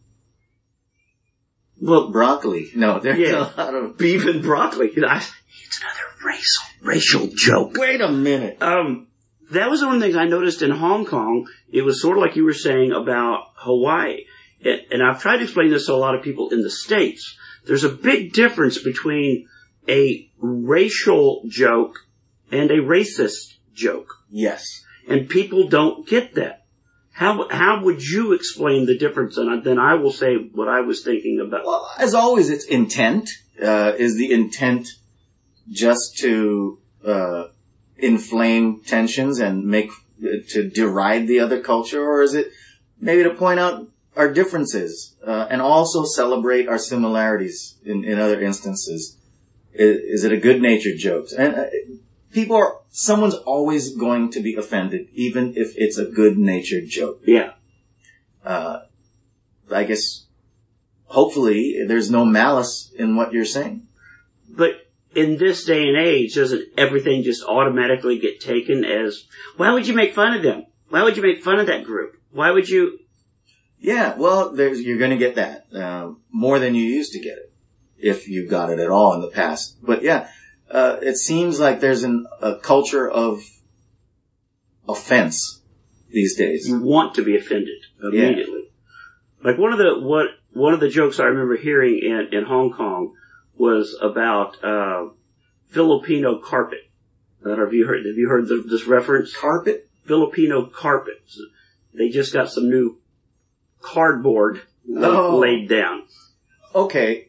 Well, 1.83 2.11
Broccoli. 2.11 2.71
No, 2.77 3.01
there's 3.01 3.19
Yeah. 3.19 3.51
a 3.57 3.61
lot 3.61 3.75
of, 3.75 3.99
beef 3.99 4.25
and 4.27 4.41
broccoli. 4.43 4.91
I, 5.05 5.17
it's 5.65 5.81
another 5.81 6.09
racial 6.25 6.65
racial 6.81 7.27
joke. 7.35 7.77
wait 7.77 8.01
a 8.01 8.09
minute. 8.11 8.63
Um, 8.63 9.09
that 9.51 9.69
was 9.69 9.83
one 9.83 9.95
of 9.97 10.01
the 10.01 10.07
things 10.07 10.17
I 10.17 10.25
noticed 10.27 10.63
in 10.63 10.71
Hong 10.71 11.05
Kong. 11.05 11.47
It 11.71 11.83
was 11.83 12.01
sort 12.01 12.17
of 12.17 12.23
like 12.23 12.37
you 12.37 12.45
were 12.45 12.55
saying 12.55 12.93
about 12.93 13.49
Hawaii. 13.57 14.25
And 14.65 15.03
I've 15.03 15.21
tried 15.21 15.39
to 15.39 15.43
explain 15.43 15.71
this 15.71 15.87
to 15.87 15.93
a 15.93 15.97
lot 15.97 16.15
of 16.15 16.23
people 16.23 16.51
in 16.51 16.63
the 16.63 16.71
States. 16.71 17.37
There's 17.67 17.83
a 17.85 17.89
big 17.89 18.33
difference 18.33 18.79
between 18.79 19.49
a 19.89 20.31
racial 20.39 21.43
joke 21.49 22.07
and 22.53 22.71
a 22.71 22.77
racist 22.79 23.55
joke. 23.75 24.07
Yes. 24.31 24.85
And 25.09 25.29
people 25.29 25.69
don't 25.69 26.07
get 26.07 26.35
that. 26.37 26.62
How, 27.13 27.47
how 27.51 27.85
would 27.85 28.03
you 28.03 28.33
explain 28.33 28.87
the 28.87 28.97
difference? 28.97 29.37
And 29.37 29.63
then 29.63 29.79
I 29.79 29.95
will 29.95 30.13
say 30.13 30.37
what 30.37 30.69
I 30.69 30.81
was 30.81 31.05
thinking 31.05 31.41
about. 31.41 31.65
Well, 31.65 31.89
as 31.99 32.15
always, 32.15 32.51
it's 32.51 32.65
intent. 32.65 33.31
Uh, 33.63 33.93
is 33.99 34.17
the 34.17 34.33
intent 34.33 34.89
just 35.71 36.17
to, 36.19 36.79
uh, 37.07 37.45
inflame 37.99 38.81
tensions 38.81 39.39
and 39.39 39.65
make, 39.65 39.91
to 40.49 40.69
deride 40.69 41.29
the 41.29 41.39
other 41.39 41.61
culture, 41.61 42.03
or 42.03 42.23
is 42.23 42.35
it 42.35 42.51
maybe 43.01 43.23
to 43.23 43.35
point 43.35 43.61
out 43.61 43.87
our 44.17 44.33
differences, 44.33 45.15
uh, 45.25 45.47
and 45.51 45.63
also 45.63 46.05
celebrate 46.05 46.69
our 46.69 46.79
similarities 46.79 47.77
in, 47.85 48.05
in 48.05 48.19
other 48.19 48.43
instances? 48.43 49.17
Is, 49.73 50.21
is 50.21 50.25
it 50.25 50.33
a 50.33 50.37
good-natured 50.37 50.99
joke? 50.99 51.29
And 51.39 51.55
uh, 51.55 51.67
people 52.33 52.57
are, 52.57 52.79
someone's 52.91 53.35
always 53.35 53.95
going 53.97 54.31
to 54.33 54.41
be 54.41 54.55
offended, 54.57 55.09
even 55.13 55.55
if 55.57 55.75
it's 55.77 55.99
a 55.99 56.07
good-natured 56.07 56.89
joke. 56.89 57.21
Yeah. 57.25 57.53
Uh, 58.45 58.81
I 59.71 59.85
guess, 59.85 60.27
hopefully, 61.05 61.85
there's 61.87 62.11
no 62.11 62.25
malice 62.25 62.93
in 62.99 63.17
what 63.17 63.33
you're 63.33 63.45
saying. 63.45 63.87
But 64.49 64.73
in 65.15 65.37
this 65.37 65.65
day 65.65 65.89
and 65.89 65.97
age, 65.97 66.35
doesn't 66.35 66.69
everything 66.77 67.23
just 67.23 67.45
automatically 67.45 68.19
get 68.19 68.41
taken 68.41 68.85
as, 68.85 69.25
why 69.57 69.73
would 69.73 69.87
you 69.87 69.95
make 69.95 70.15
fun 70.15 70.35
of 70.35 70.43
them? 70.43 70.67
Why 70.89 71.03
would 71.03 71.17
you 71.17 71.23
make 71.23 71.43
fun 71.43 71.59
of 71.59 71.67
that 71.67 71.85
group? 71.85 72.21
Why 72.33 72.51
would 72.51 72.69
you? 72.69 72.99
Yeah, 73.79 74.15
well, 74.17 74.53
there's, 74.53 74.81
you're 74.81 74.99
going 74.99 75.11
to 75.11 75.17
get 75.17 75.37
that 75.37 75.67
uh, 75.75 76.13
more 76.31 76.59
than 76.59 76.75
you 76.75 76.85
used 76.85 77.13
to 77.13 77.21
get 77.21 77.39
it, 77.39 77.53
if 77.99 78.29
you 78.29 78.47
got 78.47 78.71
it 78.71 78.79
at 78.79 78.91
all 78.91 79.15
in 79.15 79.21
the 79.21 79.29
past. 79.29 79.77
But 79.83 80.03
yeah, 80.03 80.29
uh, 80.73 80.97
it 81.03 81.17
seems 81.17 81.61
like 81.61 81.81
there's 81.81 82.03
an, 82.03 82.27
a 82.41 82.57
culture 82.57 83.09
of 83.09 83.43
offense 84.89 85.61
these 86.11 86.37
days. 86.37 86.69
You 86.69 86.81
want 86.81 87.15
to 87.17 87.25
be 87.25 87.37
offended 87.37 87.85
immediately. 88.03 88.71
Like 89.43 89.59
one 89.59 89.73
of 89.73 89.79
the 89.79 89.99
what 90.01 90.27
one 90.53 90.75
of 90.75 90.81
the 90.81 90.89
jokes 90.89 91.19
I 91.21 91.25
remember 91.25 91.57
hearing 91.57 92.01
in, 92.03 92.29
in 92.33 92.45
Hong 92.45 92.73
Kong 92.73 93.15
was 93.57 93.97
about 94.01 94.63
uh, 94.65 95.09
Filipino 95.69 96.39
carpet. 96.39 96.91
I 97.45 97.49
don't 97.49 97.59
know 97.59 97.65
if 97.67 97.73
you 97.73 97.87
heard 97.87 98.07
have 98.07 98.17
you 98.17 98.29
heard 98.29 98.47
the, 98.49 98.65
this 98.69 98.87
reference? 98.87 99.35
Carpet? 99.37 99.89
Filipino 100.05 100.67
carpets. 100.67 101.41
They 101.95 102.09
just 102.09 102.33
got 102.33 102.51
some 102.51 102.69
new 102.69 102.99
cardboard 103.81 104.63
Oh. 104.97 105.39
laid 105.39 105.69
down. 105.69 106.05
Okay. 106.75 107.29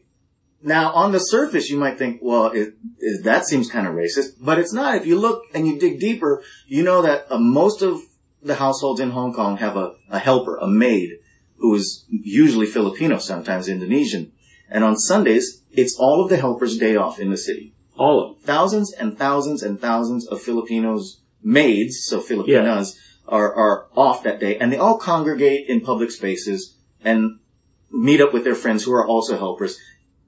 Now, 0.66 0.92
on 0.94 1.12
the 1.12 1.18
surface, 1.18 1.68
you 1.68 1.76
might 1.76 1.98
think, 1.98 2.20
well, 2.22 2.46
it, 2.46 2.74
it, 2.98 3.24
that 3.24 3.44
seems 3.44 3.70
kind 3.70 3.86
of 3.86 3.92
racist, 3.92 4.36
but 4.40 4.58
it's 4.58 4.72
not. 4.72 4.94
If 4.94 5.06
you 5.06 5.20
look 5.20 5.42
and 5.52 5.68
you 5.68 5.78
dig 5.78 6.00
deeper, 6.00 6.42
you 6.66 6.82
know 6.82 7.02
that 7.02 7.26
uh, 7.30 7.38
most 7.38 7.82
of 7.82 8.00
the 8.42 8.54
households 8.54 8.98
in 8.98 9.10
Hong 9.10 9.34
Kong 9.34 9.58
have 9.58 9.76
a, 9.76 9.92
a 10.08 10.18
helper, 10.18 10.56
a 10.56 10.66
maid, 10.66 11.18
who 11.58 11.74
is 11.74 12.06
usually 12.08 12.64
Filipino, 12.64 13.18
sometimes 13.18 13.68
Indonesian. 13.68 14.32
And 14.70 14.84
on 14.84 14.96
Sundays, 14.96 15.62
it's 15.70 15.96
all 15.98 16.24
of 16.24 16.30
the 16.30 16.38
helpers' 16.38 16.78
day 16.78 16.96
off 16.96 17.20
in 17.20 17.30
the 17.30 17.36
city. 17.36 17.74
All 17.98 18.22
of 18.22 18.36
them. 18.36 18.44
Thousands 18.46 18.90
and 18.94 19.18
thousands 19.18 19.62
and 19.62 19.78
thousands 19.78 20.26
of 20.26 20.40
Filipinos, 20.40 21.20
maids, 21.42 22.04
so 22.04 22.22
Filipinas, 22.22 22.98
are, 23.28 23.54
are 23.54 23.86
off 23.94 24.22
that 24.22 24.40
day, 24.40 24.56
and 24.56 24.72
they 24.72 24.78
all 24.78 24.96
congregate 24.96 25.68
in 25.68 25.82
public 25.82 26.10
spaces 26.10 26.76
and 27.02 27.38
meet 27.90 28.20
up 28.20 28.32
with 28.32 28.44
their 28.44 28.54
friends 28.54 28.84
who 28.84 28.92
are 28.92 29.06
also 29.06 29.36
helpers, 29.36 29.78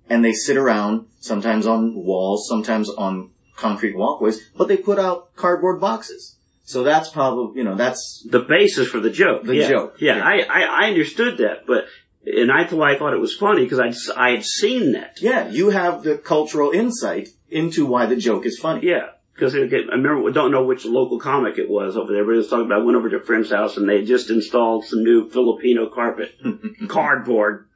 and 0.08 0.24
they 0.24 0.32
sit 0.32 0.56
around, 0.56 1.06
sometimes 1.20 1.66
on 1.66 1.94
walls, 1.94 2.48
sometimes 2.48 2.88
on 2.90 3.30
concrete 3.56 3.96
walkways, 3.96 4.50
but 4.56 4.68
they 4.68 4.76
put 4.76 4.98
out 4.98 5.34
cardboard 5.36 5.80
boxes. 5.80 6.36
So 6.64 6.82
that's 6.82 7.08
probably, 7.08 7.58
you 7.58 7.64
know, 7.64 7.76
that's, 7.76 8.26
the 8.28 8.40
basis 8.40 8.88
for 8.88 8.98
the 8.98 9.10
joke. 9.10 9.44
The 9.44 9.56
yeah. 9.56 9.68
joke, 9.68 9.96
Yeah, 10.00 10.16
yeah. 10.16 10.24
I, 10.24 10.62
I, 10.62 10.62
I 10.62 10.88
understood 10.88 11.38
that, 11.38 11.66
but 11.66 11.84
and 12.26 12.50
I 12.50 12.64
thought 12.64 12.82
I 12.82 12.98
thought 12.98 13.14
it 13.14 13.20
was 13.20 13.36
funny 13.36 13.64
because 13.64 13.78
I 13.78 13.92
I 14.20 14.30
had 14.32 14.44
seen 14.44 14.92
that. 14.92 15.18
yeah, 15.22 15.48
you 15.48 15.70
have 15.70 16.02
the 16.02 16.18
cultural 16.18 16.72
insight 16.72 17.28
into 17.48 17.86
why 17.86 18.06
the 18.06 18.16
joke 18.16 18.46
is 18.46 18.58
funny. 18.58 18.86
Yeah, 18.86 19.10
because 19.32 19.54
I 19.54 19.58
remember 19.58 20.30
don't 20.32 20.50
know 20.50 20.64
which 20.64 20.84
local 20.84 21.20
comic 21.20 21.56
it 21.58 21.70
was 21.70 21.96
over 21.96 22.12
there, 22.12 22.24
but 22.24 22.32
it 22.32 22.38
was 22.38 22.48
talking 22.48 22.66
about 22.66 22.80
I 22.80 22.84
went 22.84 22.96
over 22.96 23.08
to 23.10 23.18
a 23.18 23.24
friend's 23.24 23.50
house 23.50 23.76
and 23.76 23.88
they 23.88 23.98
had 23.98 24.06
just 24.06 24.30
installed 24.30 24.84
some 24.84 25.04
new 25.04 25.30
Filipino 25.30 25.88
carpet, 25.88 26.34
cardboard, 26.88 27.68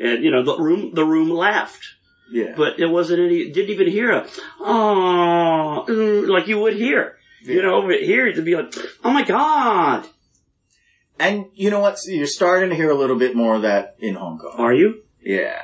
and 0.00 0.24
you 0.24 0.30
know 0.30 0.42
the 0.44 0.56
room 0.58 0.92
the 0.94 1.04
room 1.04 1.30
laughed, 1.30 1.84
Yeah. 2.32 2.54
but 2.56 2.78
it 2.80 2.86
wasn't 2.86 3.20
any 3.20 3.50
didn't 3.50 3.70
even 3.70 3.88
hear 3.88 4.10
a 4.12 4.26
oh 4.60 5.84
like 6.28 6.48
you 6.48 6.58
would 6.58 6.74
hear. 6.74 7.16
You 7.42 7.62
know, 7.62 7.76
over 7.76 7.92
here 7.92 8.30
to 8.34 8.42
be 8.42 8.54
like, 8.54 8.74
oh 9.02 9.10
my 9.10 9.24
god, 9.24 10.06
and 11.18 11.46
you 11.54 11.70
know 11.70 11.80
what? 11.80 11.98
You're 12.06 12.26
starting 12.26 12.68
to 12.70 12.76
hear 12.76 12.90
a 12.90 12.94
little 12.94 13.16
bit 13.18 13.34
more 13.34 13.54
of 13.56 13.62
that 13.62 13.96
in 13.98 14.14
Hong 14.14 14.38
Kong. 14.38 14.54
are 14.58 14.74
you? 14.74 15.02
Yeah. 15.22 15.60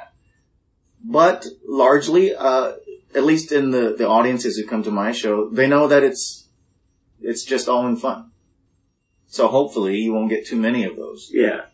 But 1.05 1.45
largely, 1.66 2.34
uh, 2.34 2.72
at 3.14 3.24
least 3.24 3.53
in 3.53 3.70
the, 3.70 3.95
the 3.97 4.09
audiences 4.09 4.57
who 4.57 4.66
come 4.66 4.82
to 4.84 4.91
my 4.91 5.12
show, 5.12 5.49
they 5.51 5.66
know 5.68 5.87
that 5.89 6.03
it's, 6.03 6.49
it's 7.20 7.45
just 7.45 7.68
all 7.68 7.87
in 7.87 7.97
fun. 7.97 8.30
So 9.26 9.47
hopefully 9.49 9.97
you 9.99 10.12
won't 10.12 10.30
get 10.30 10.47
too 10.47 10.57
many 10.57 10.84
of 10.84 10.97
those. 10.97 11.30
Yeah. 11.32 11.66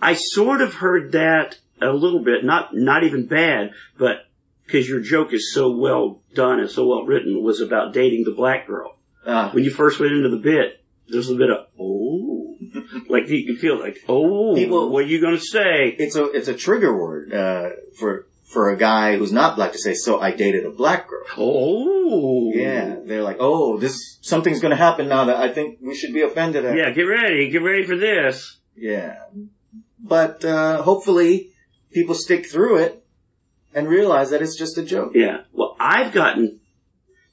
I 0.00 0.14
sort 0.14 0.60
of 0.62 0.74
heard 0.74 1.12
that 1.12 1.58
a 1.80 1.90
little 1.92 2.22
bit, 2.22 2.44
not, 2.44 2.74
not 2.74 3.04
even 3.04 3.26
bad, 3.26 3.72
but 3.98 4.26
because 4.64 4.88
your 4.88 5.00
joke 5.00 5.32
is 5.32 5.52
so 5.54 5.70
well 5.76 6.22
done 6.34 6.58
and 6.60 6.70
so 6.70 6.86
well 6.86 7.04
written 7.04 7.42
was 7.42 7.60
about 7.60 7.92
dating 7.92 8.24
the 8.24 8.32
black 8.32 8.66
girl. 8.66 8.96
Uh, 9.24 9.50
When 9.50 9.64
you 9.64 9.70
first 9.70 9.98
went 10.00 10.12
into 10.12 10.28
the 10.28 10.36
bit, 10.38 10.82
there's 11.08 11.30
a 11.30 11.34
bit 11.36 11.50
of, 11.50 11.66
oh, 11.78 12.56
like 13.08 13.28
you 13.28 13.46
can 13.46 13.56
feel 13.56 13.78
like, 13.78 13.98
oh, 14.08 14.54
People- 14.54 14.90
what 14.90 15.04
are 15.04 15.08
you 15.08 15.20
going 15.20 15.36
to 15.36 15.40
say? 15.40 15.94
it's 15.98 16.16
a, 16.16 16.24
it's 16.32 16.48
a 16.48 16.54
trigger 16.54 16.96
word, 16.96 17.32
uh, 17.32 17.70
for, 17.98 18.26
for 18.44 18.70
a 18.70 18.76
guy 18.76 19.16
who's 19.16 19.32
not 19.32 19.56
black 19.56 19.72
to 19.72 19.78
say, 19.78 19.94
so 19.94 20.20
I 20.20 20.30
dated 20.32 20.64
a 20.64 20.70
black 20.70 21.08
girl. 21.08 21.24
Oh. 21.36 22.52
Yeah. 22.54 22.96
They're 23.04 23.22
like, 23.22 23.36
oh, 23.40 23.78
this, 23.78 24.18
something's 24.22 24.60
gonna 24.60 24.76
happen 24.76 25.08
now 25.08 25.26
that 25.26 25.36
I 25.36 25.52
think 25.52 25.78
we 25.82 25.94
should 25.94 26.12
be 26.14 26.22
offended 26.22 26.64
at. 26.64 26.76
Yeah, 26.76 26.90
get 26.90 27.02
ready, 27.02 27.50
get 27.50 27.62
ready 27.62 27.84
for 27.84 27.96
this. 27.96 28.58
Yeah. 28.76 29.18
But, 30.00 30.44
uh, 30.44 30.82
hopefully 30.82 31.50
people 31.92 32.14
stick 32.14 32.46
through 32.46 32.78
it 32.78 33.04
and 33.74 33.88
realize 33.88 34.30
that 34.30 34.42
it's 34.42 34.56
just 34.56 34.78
a 34.78 34.82
joke. 34.82 35.12
Yeah. 35.14 35.42
Well, 35.52 35.76
I've 35.78 36.12
gotten 36.12 36.60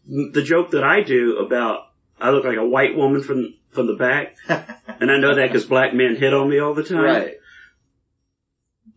the 0.07 0.43
joke 0.43 0.71
that 0.71 0.83
I 0.83 1.01
do 1.01 1.37
about 1.37 1.87
I 2.19 2.29
look 2.31 2.45
like 2.45 2.57
a 2.57 2.65
white 2.65 2.95
woman 2.95 3.21
from 3.23 3.53
from 3.69 3.87
the 3.87 3.95
back, 3.95 4.35
and 4.47 5.09
I 5.11 5.17
know 5.17 5.35
that 5.35 5.47
because 5.47 5.65
black 5.65 5.93
men 5.93 6.15
hit 6.15 6.33
on 6.33 6.49
me 6.49 6.59
all 6.59 6.73
the 6.73 6.83
time. 6.83 6.97
right. 7.03 7.33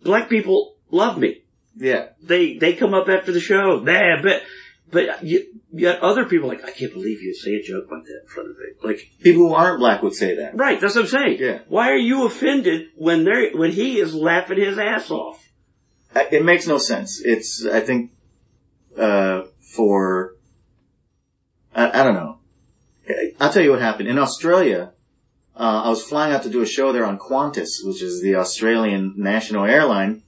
Black 0.02 0.28
people 0.28 0.76
love 0.90 1.18
me. 1.18 1.42
Yeah. 1.76 2.08
They 2.22 2.56
they 2.56 2.74
come 2.74 2.94
up 2.94 3.08
after 3.08 3.32
the 3.32 3.40
show. 3.40 3.80
Nah, 3.80 4.22
but 4.22 4.42
but 4.90 5.24
you, 5.24 5.44
got 5.80 6.00
other 6.00 6.24
people 6.24 6.48
like 6.48 6.64
I 6.64 6.70
can't 6.70 6.92
believe 6.92 7.20
you 7.22 7.34
say 7.34 7.54
a 7.54 7.62
joke 7.62 7.90
like 7.90 8.04
that 8.04 8.20
in 8.22 8.28
front 8.28 8.50
of 8.50 8.56
me. 8.56 8.64
Like 8.82 9.10
People 9.20 9.48
who 9.48 9.54
aren't 9.54 9.80
black 9.80 10.02
would 10.02 10.14
say 10.14 10.36
that. 10.36 10.56
right, 10.56 10.80
that's 10.80 10.94
what 10.94 11.02
I'm 11.02 11.08
saying. 11.08 11.38
Yeah. 11.40 11.60
Why 11.68 11.90
are 11.90 11.96
you 11.96 12.24
offended 12.24 12.88
when 12.96 13.24
they 13.24 13.50
when 13.52 13.72
he 13.72 13.98
is 13.98 14.14
laughing 14.14 14.58
his 14.58 14.78
ass 14.78 15.10
off? 15.10 15.45
It 16.32 16.44
makes 16.44 16.66
no 16.66 16.78
sense. 16.78 17.20
It's, 17.24 17.64
I 17.66 17.80
think, 17.80 18.12
uh, 18.96 19.42
for, 19.60 20.34
I, 21.74 22.00
I 22.00 22.04
don't 22.04 22.14
know. 22.14 22.38
I'll 23.40 23.52
tell 23.52 23.62
you 23.62 23.70
what 23.70 23.80
happened. 23.80 24.08
In 24.08 24.18
Australia, 24.18 24.92
uh, 25.54 25.82
I 25.84 25.88
was 25.88 26.02
flying 26.02 26.34
out 26.34 26.42
to 26.42 26.50
do 26.50 26.62
a 26.62 26.66
show 26.66 26.92
there 26.92 27.04
on 27.04 27.18
Qantas, 27.18 27.84
which 27.84 28.02
is 28.02 28.22
the 28.22 28.34
Australian 28.36 29.14
national 29.16 29.64
airline, 29.64 30.22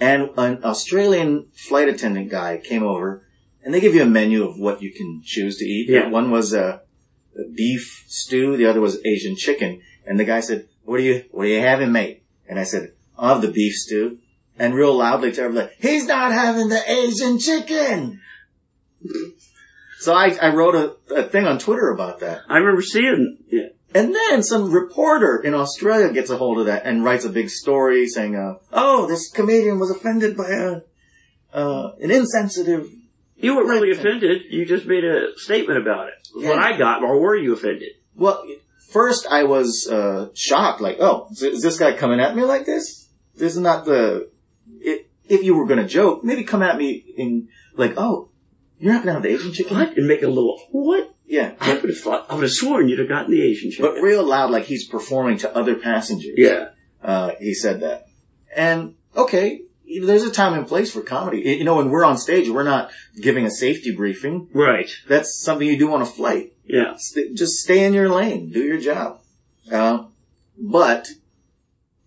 and 0.00 0.30
an 0.36 0.64
Australian 0.64 1.46
flight 1.54 1.88
attendant 1.88 2.30
guy 2.30 2.58
came 2.58 2.82
over, 2.82 3.22
and 3.62 3.72
they 3.72 3.80
give 3.80 3.94
you 3.94 4.02
a 4.02 4.06
menu 4.06 4.44
of 4.44 4.58
what 4.58 4.82
you 4.82 4.92
can 4.92 5.22
choose 5.24 5.56
to 5.58 5.64
eat. 5.64 5.88
Yeah. 5.88 6.08
One 6.08 6.30
was 6.30 6.52
a, 6.52 6.82
a 7.38 7.48
beef 7.54 8.04
stew, 8.08 8.56
the 8.56 8.66
other 8.66 8.80
was 8.80 9.04
Asian 9.04 9.36
chicken, 9.36 9.80
and 10.04 10.18
the 10.18 10.24
guy 10.24 10.40
said, 10.40 10.68
"What 10.84 11.00
are 11.00 11.02
you 11.02 11.24
What 11.30 11.46
are 11.46 11.50
you 11.50 11.60
having, 11.60 11.92
mate?" 11.92 12.24
And 12.48 12.58
I 12.58 12.64
said, 12.64 12.92
"I'll 13.16 13.34
have 13.34 13.42
the 13.42 13.50
beef 13.50 13.74
stew." 13.74 14.18
And 14.58 14.74
real 14.74 14.96
loudly 14.96 15.32
to 15.32 15.42
everybody, 15.42 15.72
he's 15.78 16.06
not 16.06 16.32
having 16.32 16.68
the 16.68 16.90
Asian 16.90 17.38
chicken. 17.38 18.20
So 19.98 20.14
I, 20.14 20.36
I 20.40 20.54
wrote 20.54 20.74
a, 20.74 21.14
a 21.14 21.22
thing 21.24 21.46
on 21.46 21.58
Twitter 21.58 21.90
about 21.90 22.20
that. 22.20 22.42
I 22.48 22.58
remember 22.58 22.82
seeing. 22.82 23.38
Yeah. 23.48 23.68
And 23.94 24.14
then 24.14 24.42
some 24.42 24.72
reporter 24.72 25.40
in 25.42 25.54
Australia 25.54 26.12
gets 26.12 26.28
a 26.28 26.36
hold 26.36 26.58
of 26.58 26.66
that 26.66 26.84
and 26.84 27.02
writes 27.02 27.24
a 27.24 27.30
big 27.30 27.48
story 27.48 28.06
saying, 28.06 28.36
uh, 28.36 28.58
"Oh, 28.72 29.06
this 29.06 29.30
comedian 29.30 29.78
was 29.78 29.90
offended 29.90 30.36
by 30.36 30.50
a 30.50 30.80
uh, 31.56 31.92
an 32.00 32.10
insensitive." 32.10 32.90
You 33.36 33.56
weren't 33.56 33.68
really 33.68 33.90
offended. 33.90 34.42
You 34.50 34.66
just 34.66 34.86
made 34.86 35.04
a 35.04 35.36
statement 35.36 35.80
about 35.80 36.08
it. 36.08 36.14
Yeah. 36.36 36.50
What 36.50 36.58
I 36.58 36.76
got, 36.76 37.02
or 37.02 37.20
were 37.20 37.36
you 37.36 37.54
offended? 37.54 37.92
Well, 38.14 38.44
first 38.90 39.26
I 39.26 39.44
was 39.44 39.88
uh, 39.90 40.28
shocked, 40.34 40.80
like, 40.80 40.98
"Oh, 41.00 41.28
is 41.30 41.62
this 41.62 41.78
guy 41.78 41.96
coming 41.96 42.20
at 42.20 42.36
me 42.36 42.44
like 42.44 42.66
this? 42.66 43.08
This 43.34 43.54
is 43.54 43.60
not 43.60 43.86
the." 43.86 44.30
If, 44.80 45.06
if 45.28 45.42
you 45.42 45.56
were 45.56 45.66
going 45.66 45.80
to 45.80 45.86
joke, 45.88 46.24
maybe 46.24 46.44
come 46.44 46.62
at 46.62 46.76
me 46.76 47.04
in 47.16 47.48
like, 47.74 47.94
"Oh, 47.96 48.30
you're 48.78 48.92
not 48.92 49.04
going 49.04 49.08
to 49.08 49.12
have 49.14 49.22
the 49.22 49.30
Asian 49.30 49.52
chicken." 49.52 49.76
What? 49.76 49.96
And 49.96 50.06
make 50.06 50.22
a 50.22 50.28
little 50.28 50.60
what? 50.70 51.14
Yeah, 51.26 51.54
I 51.60 51.74
would 51.74 51.88
have 51.90 51.98
thought. 51.98 52.26
I 52.30 52.34
would 52.34 52.44
have 52.44 52.52
sworn 52.52 52.88
you'd 52.88 53.00
have 53.00 53.08
gotten 53.08 53.32
the 53.32 53.42
Asian 53.42 53.70
chicken. 53.70 53.86
but 53.86 54.00
real 54.00 54.24
loud, 54.24 54.50
like 54.50 54.64
he's 54.64 54.86
performing 54.86 55.38
to 55.38 55.56
other 55.56 55.74
passengers. 55.74 56.34
yeah. 56.36 56.68
Uh, 57.02 57.32
he 57.38 57.54
said 57.54 57.80
that. 57.80 58.06
And 58.54 58.94
okay, 59.16 59.62
there's 60.02 60.22
a 60.22 60.30
time 60.30 60.54
and 60.54 60.66
place 60.66 60.92
for 60.92 61.02
comedy. 61.02 61.40
You 61.40 61.64
know, 61.64 61.76
when 61.76 61.90
we're 61.90 62.04
on 62.04 62.16
stage, 62.18 62.48
we're 62.48 62.62
not 62.64 62.90
giving 63.20 63.44
a 63.44 63.50
safety 63.50 63.94
briefing. 63.94 64.48
Right. 64.52 64.90
That's 65.08 65.40
something 65.40 65.66
you 65.66 65.78
do 65.78 65.92
on 65.92 66.02
a 66.02 66.06
flight. 66.06 66.52
Yeah. 66.64 66.94
St- 66.96 67.36
just 67.36 67.54
stay 67.60 67.84
in 67.84 67.92
your 67.92 68.08
lane, 68.08 68.50
do 68.50 68.62
your 68.62 68.80
job. 68.80 69.20
Uh, 69.70 70.04
but 70.58 71.08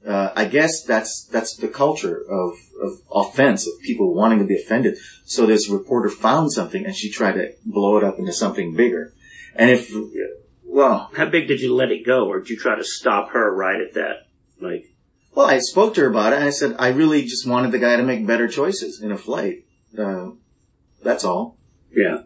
uh, 0.06 0.32
I 0.36 0.46
guess 0.46 0.84
that's 0.84 1.26
that's 1.26 1.56
the 1.56 1.68
culture 1.68 2.22
of, 2.30 2.54
of 2.82 3.02
offense 3.12 3.68
of 3.68 3.74
people 3.82 4.14
wanting 4.14 4.40
to 4.40 4.46
be 4.46 4.56
offended. 4.56 4.98
So 5.26 5.46
this 5.46 5.70
reporter 5.70 6.10
found 6.10 6.52
something 6.52 6.86
and 6.86 6.96
she 6.96 7.10
tried 7.12 7.34
to 7.34 7.52
blow 7.66 7.98
it 7.98 8.04
up 8.04 8.18
into 8.18 8.34
something 8.34 8.74
bigger. 8.76 9.14
And 9.56 9.70
if 9.70 9.92
well, 10.64 11.10
How 11.16 11.26
big 11.26 11.48
did 11.48 11.62
you 11.62 11.74
let 11.74 11.92
it 11.92 12.06
go, 12.06 12.28
or 12.28 12.40
did 12.40 12.52
you 12.52 12.58
try 12.58 12.76
to 12.76 12.84
stop 12.84 13.32
her 13.32 13.54
right 13.54 13.82
at 13.82 13.96
that? 13.96 14.28
Like, 14.62 14.86
Well, 15.34 15.48
I 15.48 15.60
spoke 15.60 15.96
to 15.96 16.02
her 16.02 16.08
about 16.08 16.32
it, 16.32 16.38
and 16.38 16.46
I 16.46 16.52
said 16.52 16.76
I 16.80 16.90
really 16.90 17.24
just 17.24 17.48
wanted 17.48 17.72
the 17.72 17.80
guy 17.80 17.98
to 17.98 18.04
make 18.04 18.26
better 18.26 18.48
choices 18.48 19.02
in 19.02 19.12
a 19.12 19.18
flight. 19.18 19.66
Uh, 19.98 20.32
that's 21.04 21.24
all. 21.26 21.58
yeah. 21.92 22.24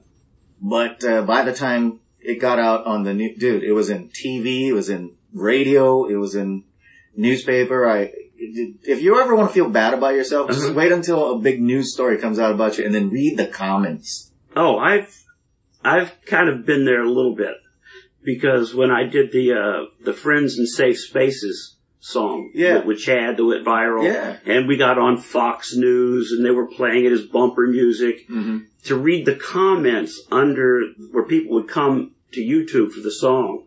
But 0.61 1.03
uh, 1.03 1.23
by 1.23 1.43
the 1.43 1.53
time 1.53 1.99
it 2.19 2.39
got 2.39 2.59
out 2.59 2.85
on 2.85 3.03
the 3.03 3.13
new, 3.13 3.35
dude, 3.35 3.63
it 3.63 3.73
was 3.73 3.89
in 3.89 4.09
TV, 4.09 4.67
it 4.67 4.73
was 4.73 4.89
in 4.89 5.15
radio, 5.33 6.05
it 6.05 6.15
was 6.15 6.35
in 6.35 6.63
newspaper. 7.15 7.87
I, 7.89 8.11
if 8.37 9.01
you 9.01 9.19
ever 9.21 9.35
want 9.35 9.49
to 9.49 9.53
feel 9.53 9.69
bad 9.69 9.93
about 9.93 10.15
yourself, 10.15 10.49
just 10.49 10.65
Uh-huh. 10.65 10.73
wait 10.73 10.91
until 10.91 11.33
a 11.33 11.39
big 11.39 11.61
news 11.61 11.93
story 11.93 12.17
comes 12.17 12.39
out 12.39 12.51
about 12.53 12.77
you, 12.77 12.85
and 12.85 12.93
then 12.93 13.09
read 13.09 13.37
the 13.37 13.47
comments. 13.47 14.31
Oh, 14.55 14.77
I've 14.77 15.23
I've 15.83 16.13
kind 16.25 16.49
of 16.49 16.65
been 16.65 16.85
there 16.85 17.01
a 17.03 17.09
little 17.09 17.35
bit 17.35 17.55
because 18.23 18.73
when 18.73 18.91
I 18.91 19.03
did 19.03 19.31
the 19.31 19.53
uh, 19.53 19.85
the 20.03 20.13
Friends 20.13 20.57
and 20.57 20.67
Safe 20.67 20.99
Spaces 20.99 21.75
song 21.99 22.51
Yeah. 22.53 22.77
with, 22.79 22.85
with 22.85 22.99
Chad 22.99 23.37
that 23.37 23.45
went 23.45 23.65
viral, 23.65 24.03
Yeah. 24.03 24.37
and 24.45 24.67
we 24.67 24.75
got 24.77 24.97
on 24.97 25.17
Fox 25.17 25.73
News 25.75 26.31
and 26.31 26.45
they 26.45 26.51
were 26.51 26.67
playing 26.67 27.05
it 27.05 27.11
as 27.13 27.21
bumper 27.25 27.65
music. 27.67 28.27
Mm-hmm. 28.29 28.57
To 28.85 28.95
read 28.97 29.25
the 29.25 29.35
comments 29.35 30.21
under 30.29 30.81
where 31.11 31.23
people 31.23 31.53
would 31.55 31.69
come 31.69 32.11
to 32.33 32.41
YouTube 32.41 32.91
for 32.91 32.99
the 32.99 33.11
song 33.11 33.63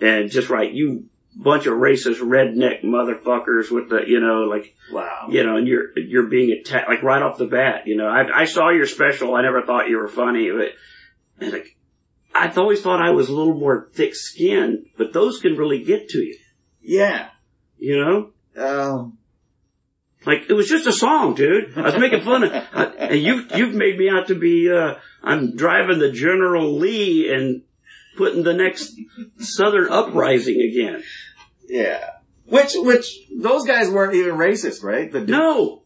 and 0.00 0.30
just 0.30 0.50
write 0.50 0.72
you 0.72 1.06
bunch 1.40 1.66
of 1.66 1.74
racist 1.74 2.18
redneck 2.20 2.82
motherfuckers 2.84 3.70
with 3.70 3.88
the 3.88 4.00
you 4.06 4.18
know 4.20 4.40
like 4.42 4.74
Wow. 4.92 5.28
you 5.30 5.44
know, 5.44 5.56
and 5.56 5.68
you're 5.68 5.96
you're 5.96 6.26
being 6.26 6.50
attacked 6.50 6.88
like 6.88 7.02
right 7.02 7.22
off 7.22 7.38
the 7.38 7.46
bat. 7.46 7.82
You 7.86 7.96
know, 7.96 8.06
I 8.08 8.42
I 8.42 8.44
saw 8.46 8.70
your 8.70 8.86
special. 8.86 9.34
I 9.34 9.42
never 9.42 9.62
thought 9.62 9.88
you 9.88 9.98
were 9.98 10.08
funny, 10.08 10.50
but 10.50 10.72
and 11.40 11.52
like 11.52 11.76
I've 12.34 12.58
always 12.58 12.82
thought 12.82 13.00
I 13.02 13.10
was 13.10 13.28
a 13.28 13.34
little 13.34 13.54
more 13.58 13.88
thick 13.94 14.14
skinned, 14.14 14.86
but 14.96 15.12
those 15.12 15.40
can 15.40 15.56
really 15.56 15.82
get 15.84 16.08
to 16.10 16.18
you. 16.18 16.38
Yeah. 16.82 17.28
You 17.78 17.96
know, 18.04 18.30
Um, 18.60 19.18
like 20.26 20.46
it 20.48 20.52
was 20.54 20.68
just 20.68 20.86
a 20.86 20.92
song, 20.92 21.34
dude. 21.34 21.76
I 21.78 21.82
was 21.82 21.98
making 21.98 22.22
fun 22.22 22.42
of, 22.44 22.52
I, 22.52 22.84
and 23.10 23.20
you've 23.22 23.54
you've 23.56 23.74
made 23.74 23.96
me 23.98 24.08
out 24.10 24.26
to 24.28 24.34
be 24.34 24.70
uh 24.70 24.94
I'm 25.22 25.54
driving 25.56 25.98
the 26.00 26.10
General 26.10 26.76
Lee 26.78 27.32
and 27.32 27.62
putting 28.16 28.42
the 28.42 28.54
next 28.54 28.98
Southern 29.38 29.88
uprising 29.92 30.60
again. 30.60 31.02
Yeah. 31.68 32.10
Which, 32.46 32.72
which, 32.76 33.18
those 33.36 33.66
guys 33.66 33.90
weren't 33.90 34.14
even 34.14 34.36
racist, 34.36 34.82
right? 34.82 35.10
The 35.12 35.20
No. 35.20 35.82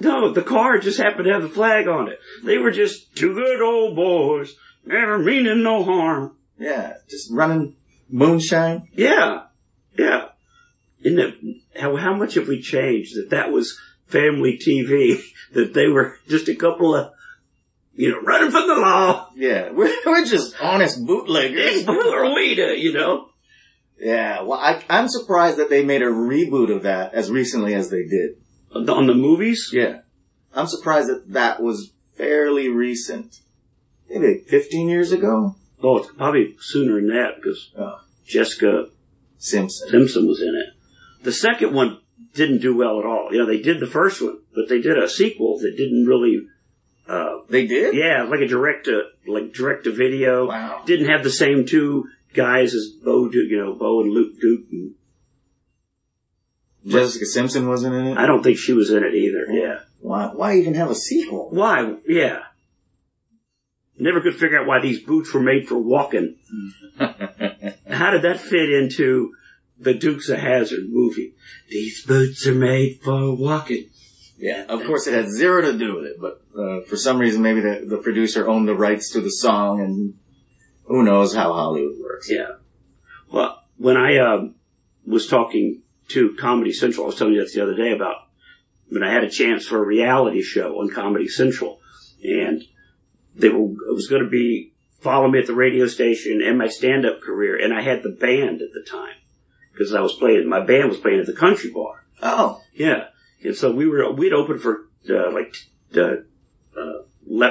No, 0.00 0.32
the 0.32 0.42
car 0.42 0.78
just 0.78 0.98
happened 0.98 1.26
to 1.26 1.32
have 1.32 1.42
the 1.42 1.48
flag 1.48 1.86
on 1.86 2.08
it. 2.08 2.18
They 2.42 2.58
were 2.58 2.72
just 2.72 3.14
two 3.14 3.32
good 3.32 3.62
old 3.62 3.94
boys, 3.94 4.54
never 4.84 5.18
meaning 5.18 5.62
no 5.62 5.84
harm. 5.84 6.36
Yeah. 6.58 6.94
Just 7.08 7.30
running 7.30 7.76
moonshine. 8.08 8.88
Yeah. 8.92 9.44
Yeah. 9.96 10.28
And 11.04 11.18
that, 11.18 11.56
how, 11.80 11.96
how 11.96 12.14
much 12.14 12.34
have 12.34 12.48
we 12.48 12.60
changed 12.60 13.16
that 13.16 13.30
that 13.30 13.52
was 13.52 13.78
family 14.06 14.58
TV, 14.58 15.22
that 15.52 15.74
they 15.74 15.86
were 15.86 16.18
just 16.28 16.48
a 16.48 16.56
couple 16.56 16.94
of, 16.94 17.12
you 17.94 18.10
know, 18.10 18.20
running 18.20 18.50
from 18.50 18.66
the 18.66 18.74
law. 18.74 19.30
Yeah. 19.36 19.70
We're, 19.72 19.94
we're 20.04 20.24
just 20.24 20.60
honest 20.60 21.06
bootleggers. 21.06 21.84
Who 21.84 22.08
are 22.10 22.34
we 22.34 22.56
to, 22.56 22.76
you 22.76 22.92
know? 22.92 23.28
Yeah, 23.98 24.42
well, 24.42 24.58
I, 24.58 24.82
I'm 24.90 25.08
surprised 25.08 25.56
that 25.58 25.70
they 25.70 25.84
made 25.84 26.02
a 26.02 26.06
reboot 26.06 26.74
of 26.74 26.82
that 26.82 27.14
as 27.14 27.30
recently 27.30 27.74
as 27.74 27.90
they 27.90 28.04
did. 28.04 28.36
On 28.74 29.06
the 29.06 29.14
movies? 29.14 29.70
Yeah. 29.72 30.00
I'm 30.52 30.66
surprised 30.66 31.08
that 31.08 31.32
that 31.32 31.62
was 31.62 31.92
fairly 32.16 32.68
recent. 32.68 33.40
Maybe 34.08 34.40
15 34.48 34.88
years 34.88 35.12
ago? 35.12 35.56
Oh, 35.82 35.98
it's 35.98 36.12
probably 36.12 36.56
sooner 36.60 36.96
than 36.96 37.08
that 37.08 37.36
because 37.36 37.70
Oh. 37.78 38.00
Jessica 38.26 38.88
Simpson. 39.38 39.88
Simpson 39.90 40.26
was 40.26 40.40
in 40.40 40.54
it. 40.54 40.74
The 41.24 41.32
second 41.32 41.72
one 41.74 42.00
didn't 42.34 42.58
do 42.62 42.76
well 42.76 42.98
at 42.98 43.06
all. 43.06 43.28
You 43.32 43.38
know, 43.38 43.46
they 43.46 43.60
did 43.60 43.80
the 43.80 43.86
first 43.86 44.20
one, 44.22 44.38
but 44.54 44.68
they 44.68 44.80
did 44.80 44.98
a 44.98 45.08
sequel 45.08 45.58
that 45.58 45.76
didn't 45.76 46.06
really, 46.06 46.46
uh, 47.08 47.38
They 47.48 47.66
did? 47.66 47.94
yeah, 47.94 48.22
like 48.24 48.40
a 48.40 48.46
direct 48.48 48.86
to, 48.86 49.02
like 49.26 49.52
direct 49.52 49.84
to 49.84 49.92
video. 49.92 50.48
Wow. 50.48 50.82
Didn't 50.86 51.08
have 51.08 51.22
the 51.22 51.30
same 51.30 51.66
two 51.66 52.06
guys 52.34 52.74
as 52.74 52.88
Bo, 53.02 53.28
Du- 53.28 53.46
you 53.46 53.58
know, 53.58 53.74
Bo 53.74 54.02
and 54.02 54.12
Luke 54.12 54.38
Duke. 54.40 54.66
And 54.70 54.94
Jessica 56.86 57.26
Simpson 57.26 57.68
wasn't 57.68 57.94
in 57.94 58.06
it? 58.08 58.18
I 58.18 58.26
don't 58.26 58.42
think 58.42 58.58
she 58.58 58.72
was 58.72 58.90
in 58.90 59.02
it 59.02 59.14
either. 59.14 59.46
Yeah. 59.50 59.80
Why, 60.00 60.26
why 60.26 60.56
even 60.58 60.74
have 60.74 60.90
a 60.90 60.94
sequel? 60.94 61.48
Why? 61.50 61.94
Yeah. 62.06 62.40
Never 63.98 64.20
could 64.20 64.34
figure 64.34 64.60
out 64.60 64.66
why 64.66 64.80
these 64.80 65.00
boots 65.00 65.32
were 65.32 65.40
made 65.40 65.66
for 65.68 65.78
walking. 65.78 66.36
How 66.98 68.10
did 68.10 68.22
that 68.22 68.40
fit 68.40 68.70
into 68.70 69.32
the 69.78 69.94
Dukes 69.94 70.28
of 70.28 70.38
Hazzard 70.38 70.88
movie? 70.88 71.34
These 71.70 72.04
boots 72.04 72.46
are 72.46 72.54
made 72.54 73.00
for 73.02 73.34
walking. 73.34 73.88
Yeah, 74.36 74.64
of 74.68 74.84
course 74.84 75.06
it 75.06 75.14
had 75.14 75.30
zero 75.30 75.62
to 75.62 75.78
do 75.78 75.94
with 75.96 76.06
it, 76.06 76.20
but 76.20 76.42
uh, 76.58 76.80
for 76.82 76.96
some 76.96 77.18
reason 77.18 77.40
maybe 77.40 77.60
the, 77.60 77.86
the 77.88 77.98
producer 77.98 78.48
owned 78.48 78.66
the 78.66 78.74
rights 78.74 79.10
to 79.12 79.20
the 79.20 79.30
song 79.30 79.80
and 79.80 80.14
who 80.84 81.02
knows 81.02 81.34
how 81.34 81.52
Hollywood 81.52 81.98
works. 82.00 82.30
Yeah. 82.30 82.52
Well, 83.30 83.62
when 83.76 83.96
I 83.96 84.18
um, 84.18 84.54
was 85.06 85.26
talking 85.26 85.82
to 86.08 86.34
Comedy 86.36 86.72
Central, 86.72 87.04
I 87.04 87.06
was 87.08 87.16
telling 87.16 87.34
you 87.34 87.44
that 87.44 87.52
the 87.52 87.62
other 87.62 87.74
day 87.74 87.92
about 87.92 88.16
when 88.88 89.02
I 89.02 89.12
had 89.12 89.24
a 89.24 89.30
chance 89.30 89.66
for 89.66 89.82
a 89.82 89.86
reality 89.86 90.42
show 90.42 90.80
on 90.80 90.90
Comedy 90.90 91.28
Central, 91.28 91.80
and 92.22 92.62
they 93.34 93.48
were 93.48 93.70
it 93.70 93.94
was 93.94 94.08
going 94.08 94.22
to 94.22 94.28
be 94.28 94.72
follow 95.00 95.28
me 95.28 95.38
at 95.38 95.46
the 95.46 95.54
radio 95.54 95.86
station 95.86 96.40
and 96.42 96.58
my 96.58 96.68
stand 96.68 97.04
up 97.04 97.20
career, 97.20 97.56
and 97.62 97.74
I 97.74 97.82
had 97.82 98.02
the 98.02 98.10
band 98.10 98.62
at 98.62 98.72
the 98.72 98.84
time 98.88 99.16
because 99.72 99.94
I 99.94 100.00
was 100.00 100.14
playing. 100.14 100.48
My 100.48 100.64
band 100.64 100.88
was 100.88 100.98
playing 100.98 101.20
at 101.20 101.26
the 101.26 101.34
country 101.34 101.70
bar. 101.70 102.04
Oh, 102.22 102.60
Yeah, 102.72 103.08
and 103.42 103.54
so 103.54 103.72
we 103.72 103.86
were 103.86 104.10
we'd 104.12 104.32
opened 104.32 104.60
for 104.60 104.88
uh, 105.10 105.30
like 105.32 105.56
uh, 105.96 106.16
uh, 106.78 107.02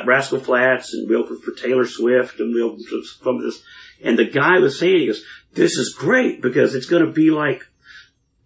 Rascal 0.05 0.39
Flatts, 0.39 0.93
and 0.93 1.09
opened 1.11 1.43
for 1.43 1.51
Taylor 1.51 1.85
Swift, 1.85 2.39
and 2.39 2.55
opened 2.61 2.85
for 2.87 2.97
some 3.23 3.37
of 3.37 3.41
this. 3.43 3.63
And 4.03 4.17
the 4.17 4.25
guy 4.25 4.59
was 4.59 4.79
saying, 4.79 4.99
he 4.99 5.07
goes, 5.07 5.23
"This 5.53 5.73
is 5.77 5.93
great 5.97 6.41
because 6.41 6.75
it's 6.75 6.85
going 6.87 7.05
to 7.05 7.11
be 7.11 7.31
like, 7.31 7.63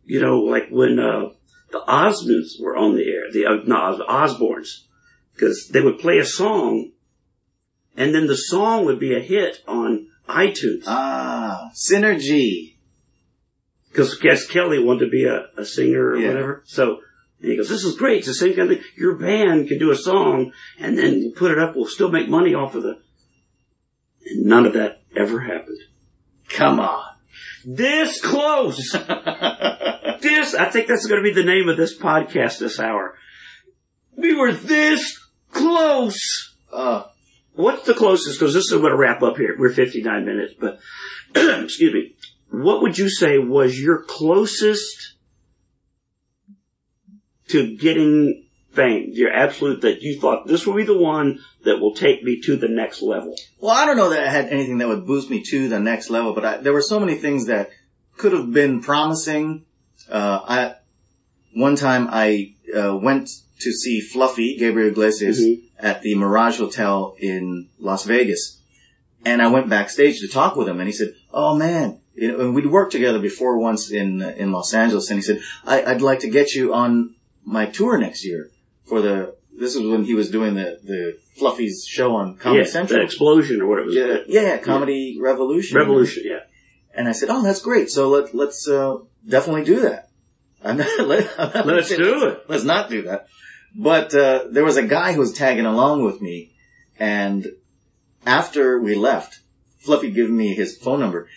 you 0.06 0.20
know, 0.22 0.40
like 0.40 0.70
when 0.70 1.00
uh, 1.00 1.30
the 1.72 1.80
Osmonds 1.88 2.62
were 2.62 2.76
on 2.78 2.96
the 2.96 3.04
air, 3.04 3.32
the 3.32 3.46
uh, 3.46 3.64
no, 3.66 4.00
Osbournes, 4.08 4.84
because 5.34 5.68
they 5.70 5.82
would 5.82 6.00
play 6.00 6.18
a 6.20 6.26
song, 6.26 6.92
and 7.96 8.14
then 8.14 8.28
the 8.28 8.38
song 8.38 8.86
would 8.86 9.00
be 9.00 9.16
a 9.16 9.20
hit 9.20 9.64
on 9.68 10.08
iTunes. 10.30 10.84
ah, 10.88 11.72
synergy. 11.74 12.76
because 13.90 14.16
Cass 14.18 14.46
Kelly 14.46 14.78
wanted 14.84 15.06
to 15.06 15.12
be 15.12 15.26
a, 15.26 15.48
a 15.58 15.66
singer 15.66 16.10
or 16.10 16.18
Yeah. 16.18 16.28
whatever. 16.28 16.64
So 16.66 17.00
and 17.42 17.52
he 17.52 17.58
goes, 17.58 17.70
"This 17.70 17.84
is 17.84 17.96
great. 17.96 18.20
It's 18.20 18.28
the 18.28 18.34
same 18.34 18.56
kind 18.56 18.72
of 18.72 18.78
thing. 18.78 18.86
Your 18.98 19.16
band 19.16 19.68
can 19.68 19.80
do 19.80 19.92
a 19.92 19.96
song 19.96 20.52
and 20.80 20.98
then 20.98 21.34
put 21.36 21.52
it 21.52 21.60
up. 21.60 21.76
We'll 21.76 21.86
still 21.88 22.12
make 22.12 22.28
money 22.30 22.54
off 22.54 22.76
of 22.76 22.84
the." 22.84 23.00
And 24.26 24.46
none 24.46 24.66
of 24.66 24.74
that 24.74 25.02
ever 25.16 25.40
happened. 25.42 25.80
Come 26.50 26.80
on. 26.80 27.04
This 27.66 28.22
close. 28.22 28.92
this. 30.22 30.56
I 30.56 30.70
think 30.72 30.88
that's 30.88 31.06
going 31.06 31.22
to 31.24 31.30
be 31.30 31.34
the 31.34 31.44
name 31.48 31.70
of 31.70 31.78
this 31.78 31.98
podcast 31.98 32.60
this 32.60 32.80
hour. 32.80 33.16
We 34.16 34.34
were 34.36 34.54
this 34.54 35.20
close. 35.52 36.56
uh, 36.72 37.04
What's 37.54 37.86
the 37.86 37.94
closest? 37.94 38.40
Because 38.40 38.54
this 38.54 38.66
is 38.66 38.72
going 38.72 38.92
to 38.92 38.98
wrap 38.98 39.24
up 39.24 39.38
here. 39.38 39.56
We're 39.58 39.74
59 39.74 40.26
minutes, 40.26 40.54
but 40.60 40.80
excuse 41.36 41.94
me. 41.94 42.16
What 42.52 42.82
would 42.82 42.98
you 42.98 43.10
say 43.10 43.40
was 43.40 43.80
your 43.80 44.04
closest 44.04 45.16
to 47.50 47.76
getting 47.78 48.46
fame? 48.72 49.10
Your 49.14 49.32
absolute 49.34 49.82
that 49.82 50.02
you 50.02 50.20
thought 50.20 50.48
this 50.48 50.66
will 50.68 50.76
be 50.76 50.84
the 50.84 50.98
one 50.98 51.40
that 51.64 51.80
will 51.80 51.94
take 51.96 52.24
me 52.24 52.40
to 52.42 52.56
the 52.56 52.68
next 52.68 53.02
level. 53.02 53.36
well, 53.60 53.76
I 53.76 53.86
don't 53.86 53.98
know 53.98 54.10
that 54.10 54.26
I 54.28 54.30
had 54.30 54.48
anything 54.50 54.78
that 54.80 54.88
would 54.88 55.06
boost 55.06 55.30
me 55.30 55.44
to 55.44 55.68
the 55.70 55.80
next 55.80 56.10
level, 56.10 56.34
but 56.34 56.46
I, 56.46 56.58
there 56.58 56.74
were 56.74 56.82
so 56.82 57.00
many 57.00 57.16
things 57.16 57.48
that 57.48 57.70
could 58.18 58.32
have 58.34 58.52
been 58.54 58.82
promising. 58.82 59.66
Uh, 60.10 60.40
I, 60.48 60.76
one 61.54 61.76
time 61.76 62.08
I, 62.12 62.54
uh, 62.76 62.96
went 62.98 63.30
to 63.60 63.72
see 63.72 64.00
Fluffy, 64.00 64.58
Gabriel 64.58 64.90
Iglesias, 64.90 65.42
Mhm. 65.42 65.62
at 65.80 66.02
the 66.04 66.16
Mirage 66.16 66.58
Hotel 66.60 67.16
in 67.20 67.68
Las 67.80 68.04
Vegas. 68.06 68.60
And 69.26 69.42
I 69.42 69.48
went 69.48 69.68
backstage 69.70 70.20
to 70.22 70.28
talk 70.28 70.56
with 70.56 70.68
him 70.70 70.80
and 70.80 70.88
he 70.88 70.94
said, 70.94 71.16
Oh 71.34 71.56
man, 71.56 72.00
you 72.16 72.32
know, 72.32 72.40
and 72.40 72.56
we'd 72.56 72.68
worked 72.68 72.92
together 72.92 73.20
before 73.20 73.58
once 73.58 73.92
in, 73.92 74.22
in 74.22 74.52
Los 74.52 74.74
Angeles 74.74 75.10
and 75.10 75.18
he 75.18 75.24
said, 75.24 75.42
I, 75.66 75.84
I'd 75.84 76.02
like 76.02 76.20
to 76.20 76.30
get 76.30 76.54
you 76.54 76.74
on 76.74 77.16
my 77.48 77.66
tour 77.66 77.98
next 77.98 78.26
year 78.26 78.52
for 78.86 79.02
the, 79.02 79.36
this 79.58 79.76
is 79.76 79.82
when 79.82 80.04
he 80.04 80.14
was 80.14 80.30
doing 80.30 80.54
the, 80.54 80.80
the 80.84 81.18
Fluffy's 81.38 81.86
show 81.88 82.16
on 82.16 82.36
Comedy 82.36 82.66
yeah, 82.66 82.70
Central. 82.70 83.00
the 83.00 83.06
explosion 83.06 83.62
or 83.62 83.68
whatever. 83.68 83.90
Yeah, 83.90 84.18
yeah, 84.28 84.58
Comedy 84.58 85.18
Revolution. 85.20 85.78
Revolution. 85.78 86.24
Yeah. 86.26 86.40
And 86.94 87.08
I 87.08 87.12
said, 87.12 87.30
"Oh, 87.30 87.44
that's 87.44 87.62
great. 87.62 87.90
So 87.92 88.10
let 88.10 88.34
let's 88.34 88.68
uh, 88.68 88.98
definitely 89.28 89.64
do 89.64 89.82
that." 89.82 90.10
I'm 90.64 90.78
not, 90.78 91.08
let, 91.08 91.40
I'm 91.40 91.52
not 91.54 91.66
Let's 91.68 91.90
do 91.90 92.28
it. 92.28 92.46
Let's 92.48 92.64
not 92.64 92.90
do 92.90 93.04
that. 93.04 93.28
But 93.76 94.14
uh, 94.16 94.46
there 94.50 94.66
was 94.66 94.78
a 94.78 94.88
guy 94.88 95.14
who 95.14 95.20
was 95.20 95.34
tagging 95.34 95.68
along 95.68 96.04
with 96.04 96.20
me, 96.22 96.54
and 97.00 97.48
after 98.26 98.80
we 98.80 98.96
left, 98.96 99.40
Fluffy 99.78 100.10
gave 100.10 100.30
me 100.30 100.56
his 100.56 100.76
phone 100.76 101.00
number. 101.00 101.30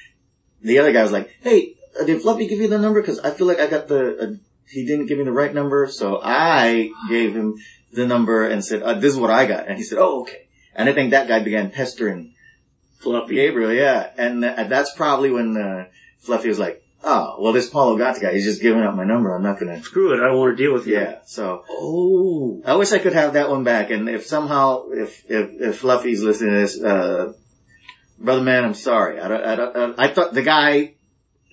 The 0.63 0.79
other 0.79 0.93
guy 0.93 1.03
was 1.03 1.13
like, 1.13 1.37
"Hey, 1.43 1.75
uh, 2.01 2.05
did 2.05 2.23
Fluffy 2.23 2.47
give 2.47 2.59
you 2.59 2.69
the 2.69 2.79
number? 2.79 3.03
Because 3.03 3.21
I 3.21 3.31
feel 3.31 3.47
like 3.47 3.61
I 3.61 3.67
got 3.67 3.89
the 3.89 4.19
uh, 4.19 4.35
he 4.71 4.87
didn't 4.87 5.07
give 5.07 5.19
me 5.19 5.25
the 5.25 5.33
right 5.33 5.53
number, 5.53 5.89
so 5.89 6.21
I 6.23 6.91
gave 7.09 7.35
him 7.35 7.57
the 7.93 8.07
number 8.07 8.47
and 8.47 8.65
said, 8.65 8.83
uh, 8.83 8.95
"This 8.95 9.13
is 9.15 9.19
what 9.19 9.31
I 9.31 9.47
got." 9.47 9.69
And 9.69 9.77
he 9.77 9.85
said, 9.85 9.99
"Oh, 9.99 10.23
okay." 10.23 10.49
And 10.75 10.89
I 10.89 10.93
think 10.93 11.11
that 11.11 11.29
guy 11.29 11.43
began 11.43 11.71
pestering 11.71 12.35
Fluffy. 13.01 13.35
Gabriel, 13.35 13.73
yeah. 13.73 14.11
And 14.17 14.45
uh, 14.45 14.65
that's 14.65 14.93
probably 14.93 15.31
when 15.31 15.57
uh, 15.57 15.87
Fluffy 16.19 16.49
was 16.49 16.59
like, 16.59 16.83
oh, 17.03 17.37
well, 17.41 17.53
this 17.53 17.69
Paul 17.69 17.97
Ogata 17.97 18.21
guy, 18.21 18.35
he's 18.35 18.45
just 18.45 18.63
giving 18.63 18.83
up 18.83 18.95
my 18.95 19.05
number. 19.05 19.35
I'm 19.35 19.43
not 19.43 19.59
to. 19.59 19.83
Screw 19.83 20.13
it. 20.13 20.23
I 20.23 20.29
don't 20.29 20.39
want 20.39 20.57
to 20.57 20.63
deal 20.63 20.73
with 20.73 20.87
you. 20.87 20.95
Yeah. 20.95 21.19
So 21.25 21.65
Oh. 21.69 22.63
I 22.65 22.77
wish 22.77 22.93
I 22.93 22.99
could 22.99 23.15
have 23.15 23.33
that 23.35 23.51
one 23.51 23.65
back. 23.65 23.91
And 23.91 24.09
if 24.09 24.27
somehow, 24.27 24.89
if, 24.91 25.25
if, 25.31 25.61
if 25.61 25.79
Fluffy's 25.79 26.23
listening 26.23 26.55
to 26.55 26.61
this, 26.61 26.81
uh, 26.81 27.33
brother 28.19 28.43
man, 28.43 28.65
I'm 28.65 28.75
sorry. 28.75 29.19
I, 29.19 29.29
don't, 29.29 29.45
I, 29.45 29.57
don't, 29.57 30.01
I 30.01 30.09
thought 30.13 30.35
the 30.35 30.43
guy, 30.43 30.95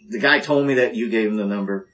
the 0.10 0.20
guy 0.20 0.40
told 0.40 0.66
me 0.66 0.76
that 0.76 0.96
you 0.96 1.10
gave 1.10 1.30
him 1.30 1.38
the 1.38 1.46
number. 1.46 1.88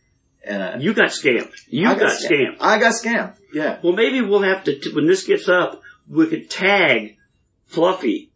And 0.44 0.62
uh, 0.62 0.78
You 0.80 0.94
got 0.94 1.10
scammed. 1.12 1.52
You 1.68 1.88
I 1.90 1.96
got, 1.96 2.12
scammed. 2.12 2.58
I 2.60 2.80
got 2.80 2.94
scammed. 2.94 3.36
Yeah. 3.54 3.80
Well, 3.84 3.94
maybe 3.94 4.22
we'll 4.22 4.42
have 4.42 4.64
to, 4.66 4.78
t- 4.78 4.94
when 4.94 5.08
this 5.08 5.24
gets 5.24 5.48
up, 5.48 5.82
we 6.10 6.28
could 6.28 6.50
tag 6.50 7.18
Fluffy 7.68 8.32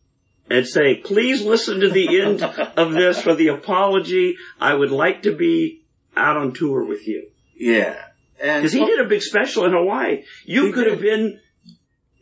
and 0.49 0.65
say, 0.65 0.95
please 0.95 1.43
listen 1.43 1.81
to 1.81 1.89
the 1.89 2.21
end 2.21 2.41
of 2.77 2.93
this 2.93 3.21
for 3.21 3.35
the 3.35 3.49
apology. 3.49 4.37
I 4.59 4.73
would 4.73 4.91
like 4.91 5.23
to 5.23 5.35
be 5.35 5.81
out 6.15 6.37
on 6.37 6.53
tour 6.53 6.83
with 6.85 7.07
you. 7.07 7.27
Yeah. 7.55 8.01
And 8.41 8.61
Because 8.61 8.73
he 8.73 8.85
did 8.85 8.99
a 8.99 9.09
big 9.09 9.21
special 9.21 9.65
in 9.65 9.71
Hawaii. 9.73 10.23
You 10.45 10.71
could 10.71 10.87
have 10.87 11.01
been, 11.01 11.39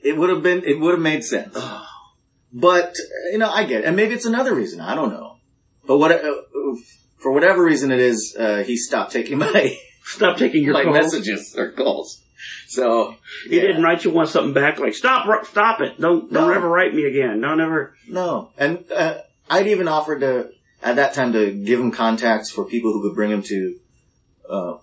it 0.02 0.18
would 0.18 0.30
have 0.30 0.42
been, 0.42 0.64
it 0.64 0.80
would 0.80 0.92
have 0.94 1.02
made 1.02 1.24
sense. 1.24 1.56
But, 2.52 2.96
you 3.32 3.38
know, 3.38 3.50
I 3.50 3.66
get 3.66 3.82
it. 3.82 3.86
And 3.86 3.96
maybe 3.96 4.14
it's 4.14 4.26
another 4.26 4.56
reason. 4.56 4.80
I 4.80 4.96
don't 4.96 5.10
know. 5.12 5.38
But 5.86 5.98
what, 5.98 6.12
uh, 6.12 6.32
for 7.26 7.32
whatever 7.32 7.64
reason 7.64 7.92
it 7.92 8.00
is, 8.00 8.36
uh, 8.40 8.64
he 8.64 8.78
stopped 8.78 9.12
taking 9.12 9.40
my, 9.46 9.76
stop 10.04 10.38
taking 10.38 10.62
your 10.64 10.74
my 10.74 10.84
calls. 10.84 10.96
messages 10.96 11.56
or 11.58 11.72
calls. 11.72 12.22
So, 12.68 13.16
He 13.50 13.56
yeah. 13.56 13.64
didn't 13.64 13.82
write 13.82 14.04
you 14.06 14.12
one 14.12 14.28
something 14.28 14.54
back 14.54 14.78
like, 14.78 14.94
stop, 14.94 15.26
stop 15.48 15.82
it. 15.82 16.00
Don't, 16.00 16.32
don't 16.32 16.50
No. 16.50 16.54
ever 16.54 16.70
write 16.70 16.94
me 16.94 17.06
again. 17.06 17.42
Don't 17.42 17.60
ever. 17.60 17.96
No. 18.08 18.52
And, 18.60 18.86
uh, 18.92 19.22
I'd 19.50 19.66
even 19.66 19.88
offered 19.88 20.20
to, 20.20 20.52
at 20.84 20.98
that 20.98 21.16
time 21.16 21.34
to 21.34 21.52
give 21.52 21.80
him 21.80 21.90
contacts 21.92 22.52
for 22.52 22.64
people 22.66 22.94
who 22.94 23.02
could 23.02 23.16
bring 23.16 23.32
him 23.32 23.42
to, 23.42 23.76
uh, 24.48 24.74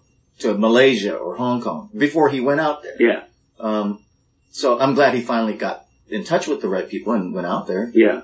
to 0.40 0.58
Malaysia 0.58 1.14
or 1.14 1.36
Hong 1.36 1.60
Kong 1.62 1.90
before 1.96 2.28
he 2.28 2.40
went 2.40 2.58
out 2.60 2.82
there. 2.82 2.96
Yeah. 2.98 3.22
Um, 3.60 4.02
so 4.50 4.80
I'm 4.80 4.94
glad 4.94 5.14
he 5.14 5.20
finally 5.20 5.54
got 5.54 5.86
in 6.08 6.24
touch 6.24 6.48
with 6.48 6.60
the 6.60 6.68
right 6.68 6.88
people 6.88 7.12
and 7.12 7.32
went 7.32 7.46
out 7.46 7.68
there. 7.68 7.88
Yeah. 7.94 8.22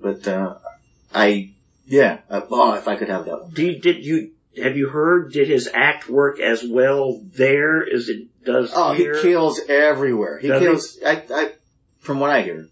But, 0.00 0.26
uh, 0.26 0.56
I, 1.14 1.52
yeah, 1.88 2.18
uh, 2.28 2.42
oh, 2.50 2.74
if 2.74 2.86
I 2.86 2.96
could 2.96 3.08
have 3.08 3.24
that 3.24 3.42
one. 3.42 3.50
Do 3.50 3.64
you, 3.64 3.80
did 3.80 4.04
you, 4.04 4.32
have 4.62 4.76
you 4.76 4.88
heard, 4.90 5.32
did 5.32 5.48
his 5.48 5.68
act 5.72 6.08
work 6.08 6.38
as 6.38 6.62
well 6.64 7.20
there 7.34 7.82
as 7.82 8.08
it 8.08 8.28
does 8.44 8.72
Oh, 8.74 8.92
here? 8.92 9.16
he 9.16 9.22
kills 9.22 9.60
everywhere. 9.68 10.38
He 10.38 10.48
Does 10.48 10.60
he? 10.60 10.66
kills. 10.66 10.98
I, 11.04 11.22
I, 11.34 11.52
from 11.98 12.20
what 12.20 12.30
I 12.30 12.42
hear, 12.42 12.68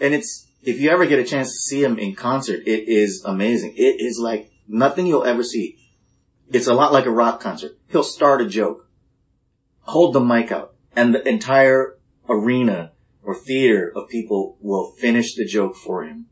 and 0.00 0.14
it's 0.14 0.46
if 0.62 0.80
you 0.80 0.90
ever 0.90 1.06
get 1.06 1.18
a 1.18 1.24
chance 1.24 1.48
to 1.52 1.58
see 1.58 1.82
him 1.82 1.98
in 1.98 2.14
concert, 2.14 2.60
it 2.66 2.88
is 2.88 3.24
amazing. 3.24 3.74
It 3.76 4.00
is 4.00 4.18
like 4.18 4.50
nothing 4.68 5.06
you'll 5.06 5.24
ever 5.24 5.42
see. 5.42 5.76
It's 6.52 6.66
a 6.66 6.74
lot 6.74 6.92
like 6.92 7.06
a 7.06 7.10
rock 7.10 7.40
concert. 7.40 7.72
He'll 7.90 8.02
start 8.02 8.40
a 8.40 8.46
joke, 8.46 8.88
hold 9.82 10.14
the 10.14 10.20
mic 10.20 10.50
out, 10.52 10.74
and 10.96 11.14
the 11.14 11.26
entire 11.28 11.96
arena 12.28 12.92
or 13.22 13.34
theater 13.34 13.92
of 13.94 14.08
people 14.08 14.56
will 14.60 14.90
finish 14.92 15.34
the 15.34 15.44
joke 15.44 15.76
for 15.76 16.04
him. 16.04 16.26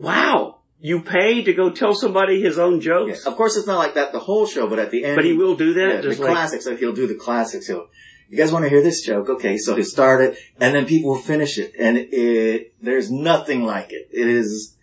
Wow. 0.00 0.56
You 0.80 1.02
pay 1.02 1.42
to 1.42 1.52
go 1.52 1.70
tell 1.70 1.94
somebody 1.94 2.40
his 2.40 2.58
own 2.58 2.74
Yeah. 2.76 2.80
jokes? 2.80 3.26
Of 3.26 3.36
course, 3.36 3.56
it's 3.56 3.66
not 3.66 3.78
like 3.78 3.94
that 3.94 4.12
the 4.12 4.18
whole 4.18 4.46
show, 4.46 4.66
but 4.66 4.78
at 4.78 4.90
the 4.90 5.04
end, 5.04 5.16
But 5.16 5.24
he 5.26 5.34
will 5.34 5.54
do 5.56 5.74
that? 5.74 5.88
Yeah, 5.96 6.00
the 6.00 6.08
like, 6.08 6.16
classics. 6.32 6.64
So 6.64 6.74
he'll 6.74 6.94
do 6.94 7.06
the 7.06 7.14
classics. 7.14 7.66
He'll, 7.66 7.86
you 8.30 8.38
guys 8.38 8.50
want 8.50 8.64
to 8.64 8.68
hear 8.70 8.82
this 8.82 9.02
joke? 9.02 9.28
Okay, 9.28 9.58
so 9.58 9.74
he'll 9.74 9.84
start 9.84 10.22
it, 10.22 10.38
and 10.58 10.74
then 10.74 10.86
people 10.86 11.10
will 11.10 11.18
finish 11.20 11.58
it, 11.58 11.74
and 11.78 11.98
it, 11.98 12.72
there's 12.80 13.10
nothing 13.10 13.62
like 13.64 13.92
it. 13.92 14.08
It 14.10 14.26
is, 14.26 14.74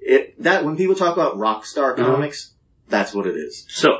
it, 0.00 0.42
that, 0.42 0.64
when 0.64 0.76
people 0.76 0.94
talk 0.96 1.12
about 1.16 1.38
rock 1.38 1.64
star 1.64 1.92
Uh-huh. 1.92 2.14
comics, 2.14 2.54
that's 2.88 3.14
what 3.14 3.26
it 3.26 3.36
is. 3.36 3.66
so, 3.68 3.90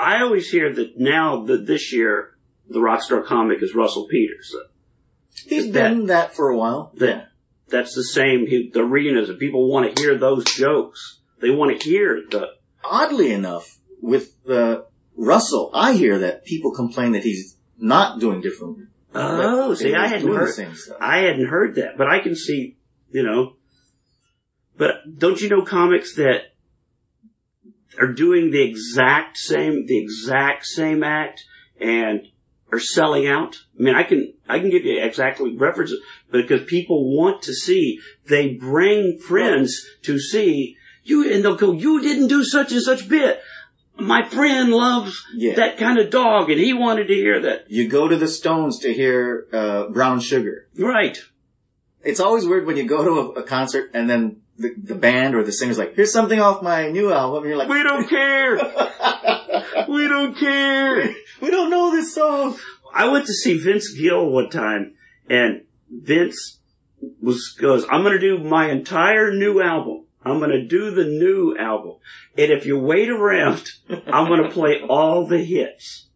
I 0.00 0.22
always 0.22 0.48
hear 0.48 0.72
that 0.72 0.98
now 0.98 1.42
that 1.46 1.66
this 1.66 1.92
year, 1.92 2.36
the 2.70 2.78
rockstar 2.78 3.24
comic 3.24 3.60
is 3.62 3.74
Russell 3.74 4.06
Peters. 4.06 4.54
He's 5.46 5.72
That- 5.72 5.90
been 5.94 6.06
that 6.06 6.36
for 6.36 6.48
a 6.50 6.56
while. 6.56 6.92
that- 6.98 7.30
That's 7.70 7.94
the 7.94 8.04
same, 8.04 8.46
he, 8.46 8.70
the 8.72 8.80
arenas, 8.80 9.28
and 9.28 9.38
people 9.38 9.70
want 9.70 9.94
to 9.94 10.02
hear 10.02 10.16
those 10.16 10.44
jokes. 10.44 11.18
They 11.40 11.50
want 11.50 11.80
to 11.80 11.88
hear 11.88 12.22
the, 12.30 12.48
Oddly 12.82 13.32
enough, 13.32 13.78
with, 14.00 14.32
uh, 14.48 14.82
Russell, 15.16 15.70
I 15.74 15.94
hear 15.94 16.20
that 16.20 16.44
people 16.44 16.72
complain 16.72 17.12
that 17.12 17.24
he's 17.24 17.56
not 17.78 18.20
doing 18.20 18.40
different. 18.40 18.88
oh, 19.14 19.74
see, 19.74 19.94
I 19.94 20.06
hadn't 20.06 20.34
heard. 20.34 20.76
I 21.00 21.18
hadn't 21.18 21.46
heard 21.46 21.74
that, 21.76 21.96
but 21.96 22.08
I 22.08 22.20
can 22.20 22.36
see, 22.36 22.76
you 23.10 23.22
know. 23.22 23.56
But 24.76 25.18
don't 25.18 25.40
you 25.40 25.48
know 25.48 25.62
comics 25.62 26.14
that 26.14 26.52
are 27.98 28.12
doing 28.12 28.50
the 28.50 28.62
exact 28.62 29.36
same, 29.38 29.86
the 29.86 29.98
exact 29.98 30.66
same 30.66 31.02
act 31.02 31.42
and 31.80 32.28
are 32.72 32.80
selling 32.80 33.26
out? 33.26 33.56
I 33.78 33.82
mean, 33.82 33.94
I 33.94 34.02
can, 34.02 34.34
I 34.48 34.58
can 34.58 34.70
give 34.70 34.84
you 34.84 35.02
exactly 35.02 35.56
references 35.56 36.00
because 36.30 36.64
people 36.64 37.16
want 37.16 37.42
to 37.42 37.54
see, 37.54 38.00
they 38.26 38.54
bring 38.54 39.18
friends 39.18 39.86
to 40.02 40.18
see 40.18 40.76
you, 41.04 41.32
and 41.32 41.42
they'll 41.44 41.56
go, 41.56 41.72
you 41.72 42.00
didn't 42.02 42.28
do 42.28 42.44
such 42.44 42.72
and 42.72 42.82
such 42.82 43.08
bit. 43.08 43.40
My 44.00 44.22
friend 44.28 44.70
loves 44.70 45.24
Yeah. 45.34 45.54
that 45.56 45.76
kind 45.78 45.98
of 45.98 46.10
dog 46.10 46.50
and 46.50 46.60
he 46.60 46.72
wanted 46.72 47.08
to 47.08 47.14
hear 47.14 47.40
that. 47.40 47.64
You 47.68 47.88
go 47.88 48.06
to 48.06 48.16
the 48.16 48.28
Stones 48.28 48.78
to 48.80 48.92
hear, 48.92 49.46
uh, 49.52 49.88
Brown 49.88 50.20
Sugar. 50.20 50.68
Right. 50.78 51.18
it's 52.04 52.20
always 52.20 52.46
weird 52.46 52.64
when 52.66 52.76
you 52.76 52.84
go 52.86 53.04
to 53.04 53.10
a, 53.40 53.40
a 53.40 53.42
concert 53.42 53.90
and 53.94 54.08
then 54.08 54.42
the, 54.56 54.72
the 54.76 54.94
band 54.94 55.34
or 55.34 55.42
the 55.42 55.52
singer's 55.52 55.78
like, 55.78 55.94
here's 55.96 56.12
something 56.12 56.38
off 56.40 56.62
my 56.62 56.88
new 56.90 57.12
album. 57.12 57.42
And 57.42 57.48
you're 57.48 57.58
like, 57.58 57.68
We 57.68 57.82
don't 57.82 58.08
care. 58.08 58.56
we 59.88 60.08
don't 60.08 60.36
care. 60.36 61.14
we 61.40 61.50
don't 61.50 61.70
know 61.70 61.90
this 61.90 62.14
song. 62.14 62.58
I 62.94 63.08
went 63.08 63.26
to 63.26 63.32
see 63.32 63.58
Vince 63.58 63.92
Gill 63.92 64.30
one 64.30 64.50
time, 64.50 64.94
and 65.28 65.64
Vince 65.90 66.60
was 67.20 67.54
goes, 67.60 67.84
"I'm 67.90 68.02
going 68.02 68.18
to 68.18 68.20
do 68.20 68.42
my 68.42 68.70
entire 68.70 69.32
new 69.32 69.60
album. 69.60 70.06
I'm 70.24 70.38
going 70.38 70.50
to 70.50 70.64
do 70.64 70.90
the 70.90 71.04
new 71.04 71.56
album. 71.56 71.96
And 72.36 72.50
if 72.50 72.66
you 72.66 72.78
wait 72.78 73.08
around, 73.08 73.68
I'm 73.88 74.26
going 74.26 74.42
to 74.42 74.50
play 74.50 74.82
all 74.82 75.26
the 75.26 75.42
hits. 75.42 76.08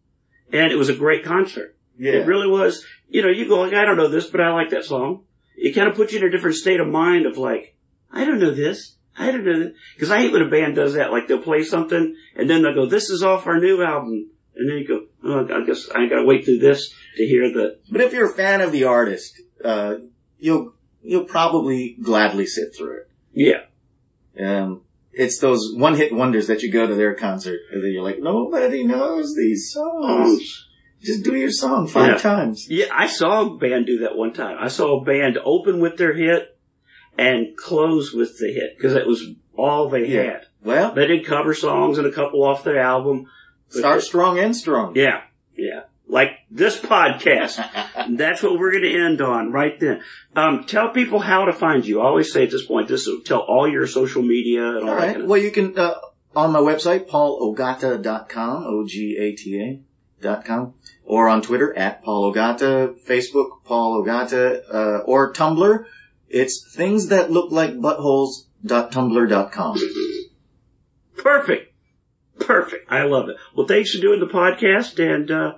And 0.51 0.71
it 0.71 0.75
was 0.75 0.89
a 0.89 0.95
great 0.95 1.23
concert. 1.23 1.75
Yeah. 1.97 2.13
It 2.13 2.27
really 2.27 2.47
was. 2.47 2.85
You 3.09 3.21
know, 3.21 3.29
you 3.29 3.47
go 3.47 3.61
like, 3.61 3.73
I 3.73 3.85
don't 3.85 3.97
know 3.97 4.09
this, 4.09 4.27
but 4.27 4.41
I 4.41 4.51
like 4.51 4.69
that 4.69 4.85
song. 4.85 5.23
It 5.55 5.73
kind 5.73 5.87
of 5.87 5.95
puts 5.95 6.13
you 6.13 6.19
in 6.19 6.25
a 6.25 6.31
different 6.31 6.55
state 6.55 6.79
of 6.79 6.87
mind 6.87 7.25
of 7.25 7.37
like, 7.37 7.75
I 8.11 8.25
don't 8.25 8.39
know 8.39 8.53
this. 8.53 8.97
I 9.17 9.31
don't 9.31 9.45
know. 9.45 9.71
Cause 9.99 10.09
I 10.11 10.19
hate 10.19 10.31
when 10.33 10.41
a 10.41 10.49
band 10.49 10.75
does 10.75 10.93
that. 10.95 11.11
Like 11.11 11.27
they'll 11.27 11.41
play 11.41 11.63
something 11.63 12.15
and 12.35 12.49
then 12.49 12.63
they'll 12.63 12.73
go, 12.73 12.85
this 12.87 13.09
is 13.09 13.21
off 13.23 13.45
our 13.47 13.59
new 13.59 13.83
album. 13.83 14.29
And 14.55 14.69
then 14.69 14.77
you 14.77 14.87
go, 14.87 15.05
oh, 15.23 15.47
I 15.53 15.65
guess 15.65 15.89
I 15.89 16.07
gotta 16.07 16.25
wait 16.25 16.45
through 16.45 16.59
this 16.59 16.93
to 17.17 17.25
hear 17.25 17.51
the, 17.51 17.79
But 17.91 18.01
if 18.01 18.13
you're 18.13 18.31
a 18.31 18.35
fan 18.35 18.61
of 18.61 18.71
the 18.71 18.83
artist, 18.85 19.39
uh, 19.63 19.95
you'll 20.39 20.73
you'll 21.01 21.25
probably 21.25 21.97
gladly 22.01 22.45
sit 22.45 22.75
through 22.75 22.97
it. 23.01 23.09
yeah. 23.33 23.61
Um, 24.39 24.81
it's 25.11 25.37
those 25.37 25.73
one 25.75 25.95
hit 25.95 26.11
wonders 26.13 26.47
that 26.47 26.63
you 26.63 26.71
go 26.71 26.87
to 26.87 26.95
their 26.95 27.13
concert 27.13 27.59
and 27.71 27.83
then 27.83 27.91
you're 27.91 28.01
like, 28.03 28.19
nobody 28.19 28.83
knows 28.83 29.35
these 29.35 29.71
songs. 29.71 30.67
Just 31.01 31.23
do 31.23 31.35
your 31.35 31.51
song 31.51 31.85
five 31.87 32.07
Yeah. 32.13 32.17
times. 32.17 32.67
Yeah, 32.69 32.85
I 32.91 33.07
saw 33.07 33.41
a 33.45 33.57
band 33.57 33.85
do 33.85 33.99
that 33.99 34.15
one 34.15 34.33
time. 34.33 34.57
I 34.59 34.69
saw 34.69 34.99
a 34.99 35.03
band 35.03 35.37
open 35.43 35.79
with 35.81 35.97
their 35.97 36.13
hit 36.13 36.52
and 37.17 37.55
close 37.57 38.13
with 38.13 38.37
the 38.39 38.47
hit 38.51 38.77
because 38.77 38.93
it 38.95 39.05
was 39.07 39.23
all 39.55 39.89
they 39.89 40.07
Yeah. 40.07 40.23
had. 40.23 40.41
Well, 40.63 40.93
They 40.93 41.07
did 41.07 41.25
cover 41.25 41.53
songs 41.53 41.97
and 41.97 42.07
a 42.07 42.11
couple 42.11 42.43
off 42.43 42.63
their 42.63 42.79
album. 42.79 43.25
start 43.69 44.01
strong 44.03 44.37
and 44.39 44.55
strong. 44.55 44.95
Yeah, 44.95 45.21
yeah. 45.55 45.81
Like 46.07 46.31
this 46.51 46.79
podcast. 46.79 47.57
That's 48.17 48.43
what 48.43 48.59
we're 48.59 48.71
going 48.71 48.83
to 48.83 49.03
end 49.05 49.21
on 49.21 49.51
right 49.51 49.79
then. 49.79 50.01
Um, 50.35 50.63
tell 50.65 50.89
people 50.89 51.19
how 51.19 51.45
to 51.45 51.53
find 51.53 51.85
you. 51.85 52.01
I 52.01 52.05
always 52.05 52.31
say 52.31 52.43
at 52.43 52.51
this 52.51 52.65
point, 52.65 52.87
this 52.87 53.09
tell 53.25 53.39
all 53.39 53.67
your 53.67 53.87
social 53.87 54.21
media 54.21 54.67
and 54.77 54.83
all, 54.83 54.89
All 54.91 54.95
that. 54.99 55.11
Kind 55.13 55.21
of, 55.23 55.29
Well, 55.29 55.39
you 55.41 55.49
can, 55.51 55.77
uh, 55.77 55.95
on 56.35 56.51
my 56.51 56.59
website, 56.59 57.07
paulogata.com, 57.09 58.63
O-G-A-T-A 58.67 59.79
dot 60.21 60.45
com, 60.45 60.73
or 61.05 61.27
on 61.29 61.41
Twitter, 61.41 61.75
at 61.77 62.03
Paul 62.03 62.33
Ogata, 62.33 62.93
Facebook, 63.07 63.63
Paul 63.65 64.03
Ogata, 64.03 64.61
uh, 64.71 64.97
or 65.05 65.33
Tumblr. 65.33 65.85
It's 66.33 66.73
things 66.75 67.07
that 67.09 67.29
look 67.31 67.51
like 67.51 67.75
buttholes.tumblr.com. 67.75 69.77
Perfect. 71.15 71.71
Perfect. 72.39 72.91
I 72.91 73.03
love 73.03 73.29
it. 73.29 73.35
Well, 73.55 73.67
thanks 73.67 73.93
for 73.93 74.01
doing 74.01 74.19
the 74.19 74.25
podcast 74.25 74.97
and, 74.97 75.29
uh, 75.29 75.53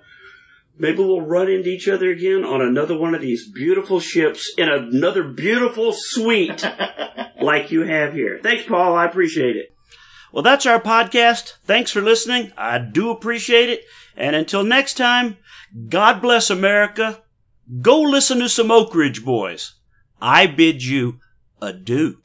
maybe 0.78 0.98
we'll 0.98 1.22
run 1.22 1.50
into 1.50 1.70
each 1.70 1.88
other 1.88 2.12
again 2.12 2.44
on 2.44 2.62
another 2.62 2.98
one 2.98 3.16
of 3.16 3.22
these 3.22 3.50
beautiful 3.50 4.02
ships 4.02 4.54
in 4.58 4.68
another 4.68 5.24
beautiful 5.24 5.94
suite 5.94 6.68
like 7.42 7.72
you 7.72 7.84
have 7.84 8.14
here. 8.14 8.42
Thanks, 8.44 8.66
Paul. 8.66 8.96
I 8.96 9.06
appreciate 9.06 9.56
it. 9.56 9.74
Well, 10.34 10.44
that's 10.44 10.66
our 10.66 10.82
podcast. 10.82 11.54
Thanks 11.64 11.92
for 11.92 12.02
listening. 12.02 12.52
I 12.58 12.80
do 12.80 13.12
appreciate 13.12 13.70
it. 13.70 13.86
And 14.18 14.36
until 14.36 14.66
next 14.66 14.96
time, 14.96 15.38
God 15.88 16.22
bless 16.22 16.50
America. 16.50 17.22
Go 17.80 18.02
listen 18.02 18.40
to 18.40 18.50
some 18.50 18.72
Oak 18.72 18.94
Ridge 18.94 19.24
boys. 19.24 19.75
I 20.28 20.48
bid 20.48 20.84
you 20.84 21.20
adieu. 21.62 22.18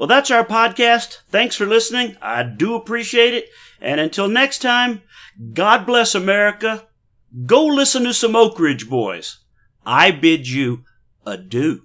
Well, 0.00 0.06
that's 0.06 0.30
our 0.30 0.46
podcast. 0.46 1.18
Thanks 1.28 1.54
for 1.56 1.66
listening. 1.66 2.16
I 2.22 2.42
do 2.42 2.74
appreciate 2.74 3.34
it. 3.34 3.50
And 3.82 4.00
until 4.00 4.28
next 4.28 4.60
time, 4.60 5.02
God 5.52 5.84
bless 5.84 6.14
America. 6.14 6.86
Go 7.44 7.66
listen 7.66 8.04
to 8.04 8.14
some 8.14 8.34
Oak 8.34 8.58
Ridge 8.58 8.88
boys. 8.88 9.40
I 9.84 10.10
bid 10.10 10.48
you 10.48 10.84
adieu. 11.26 11.82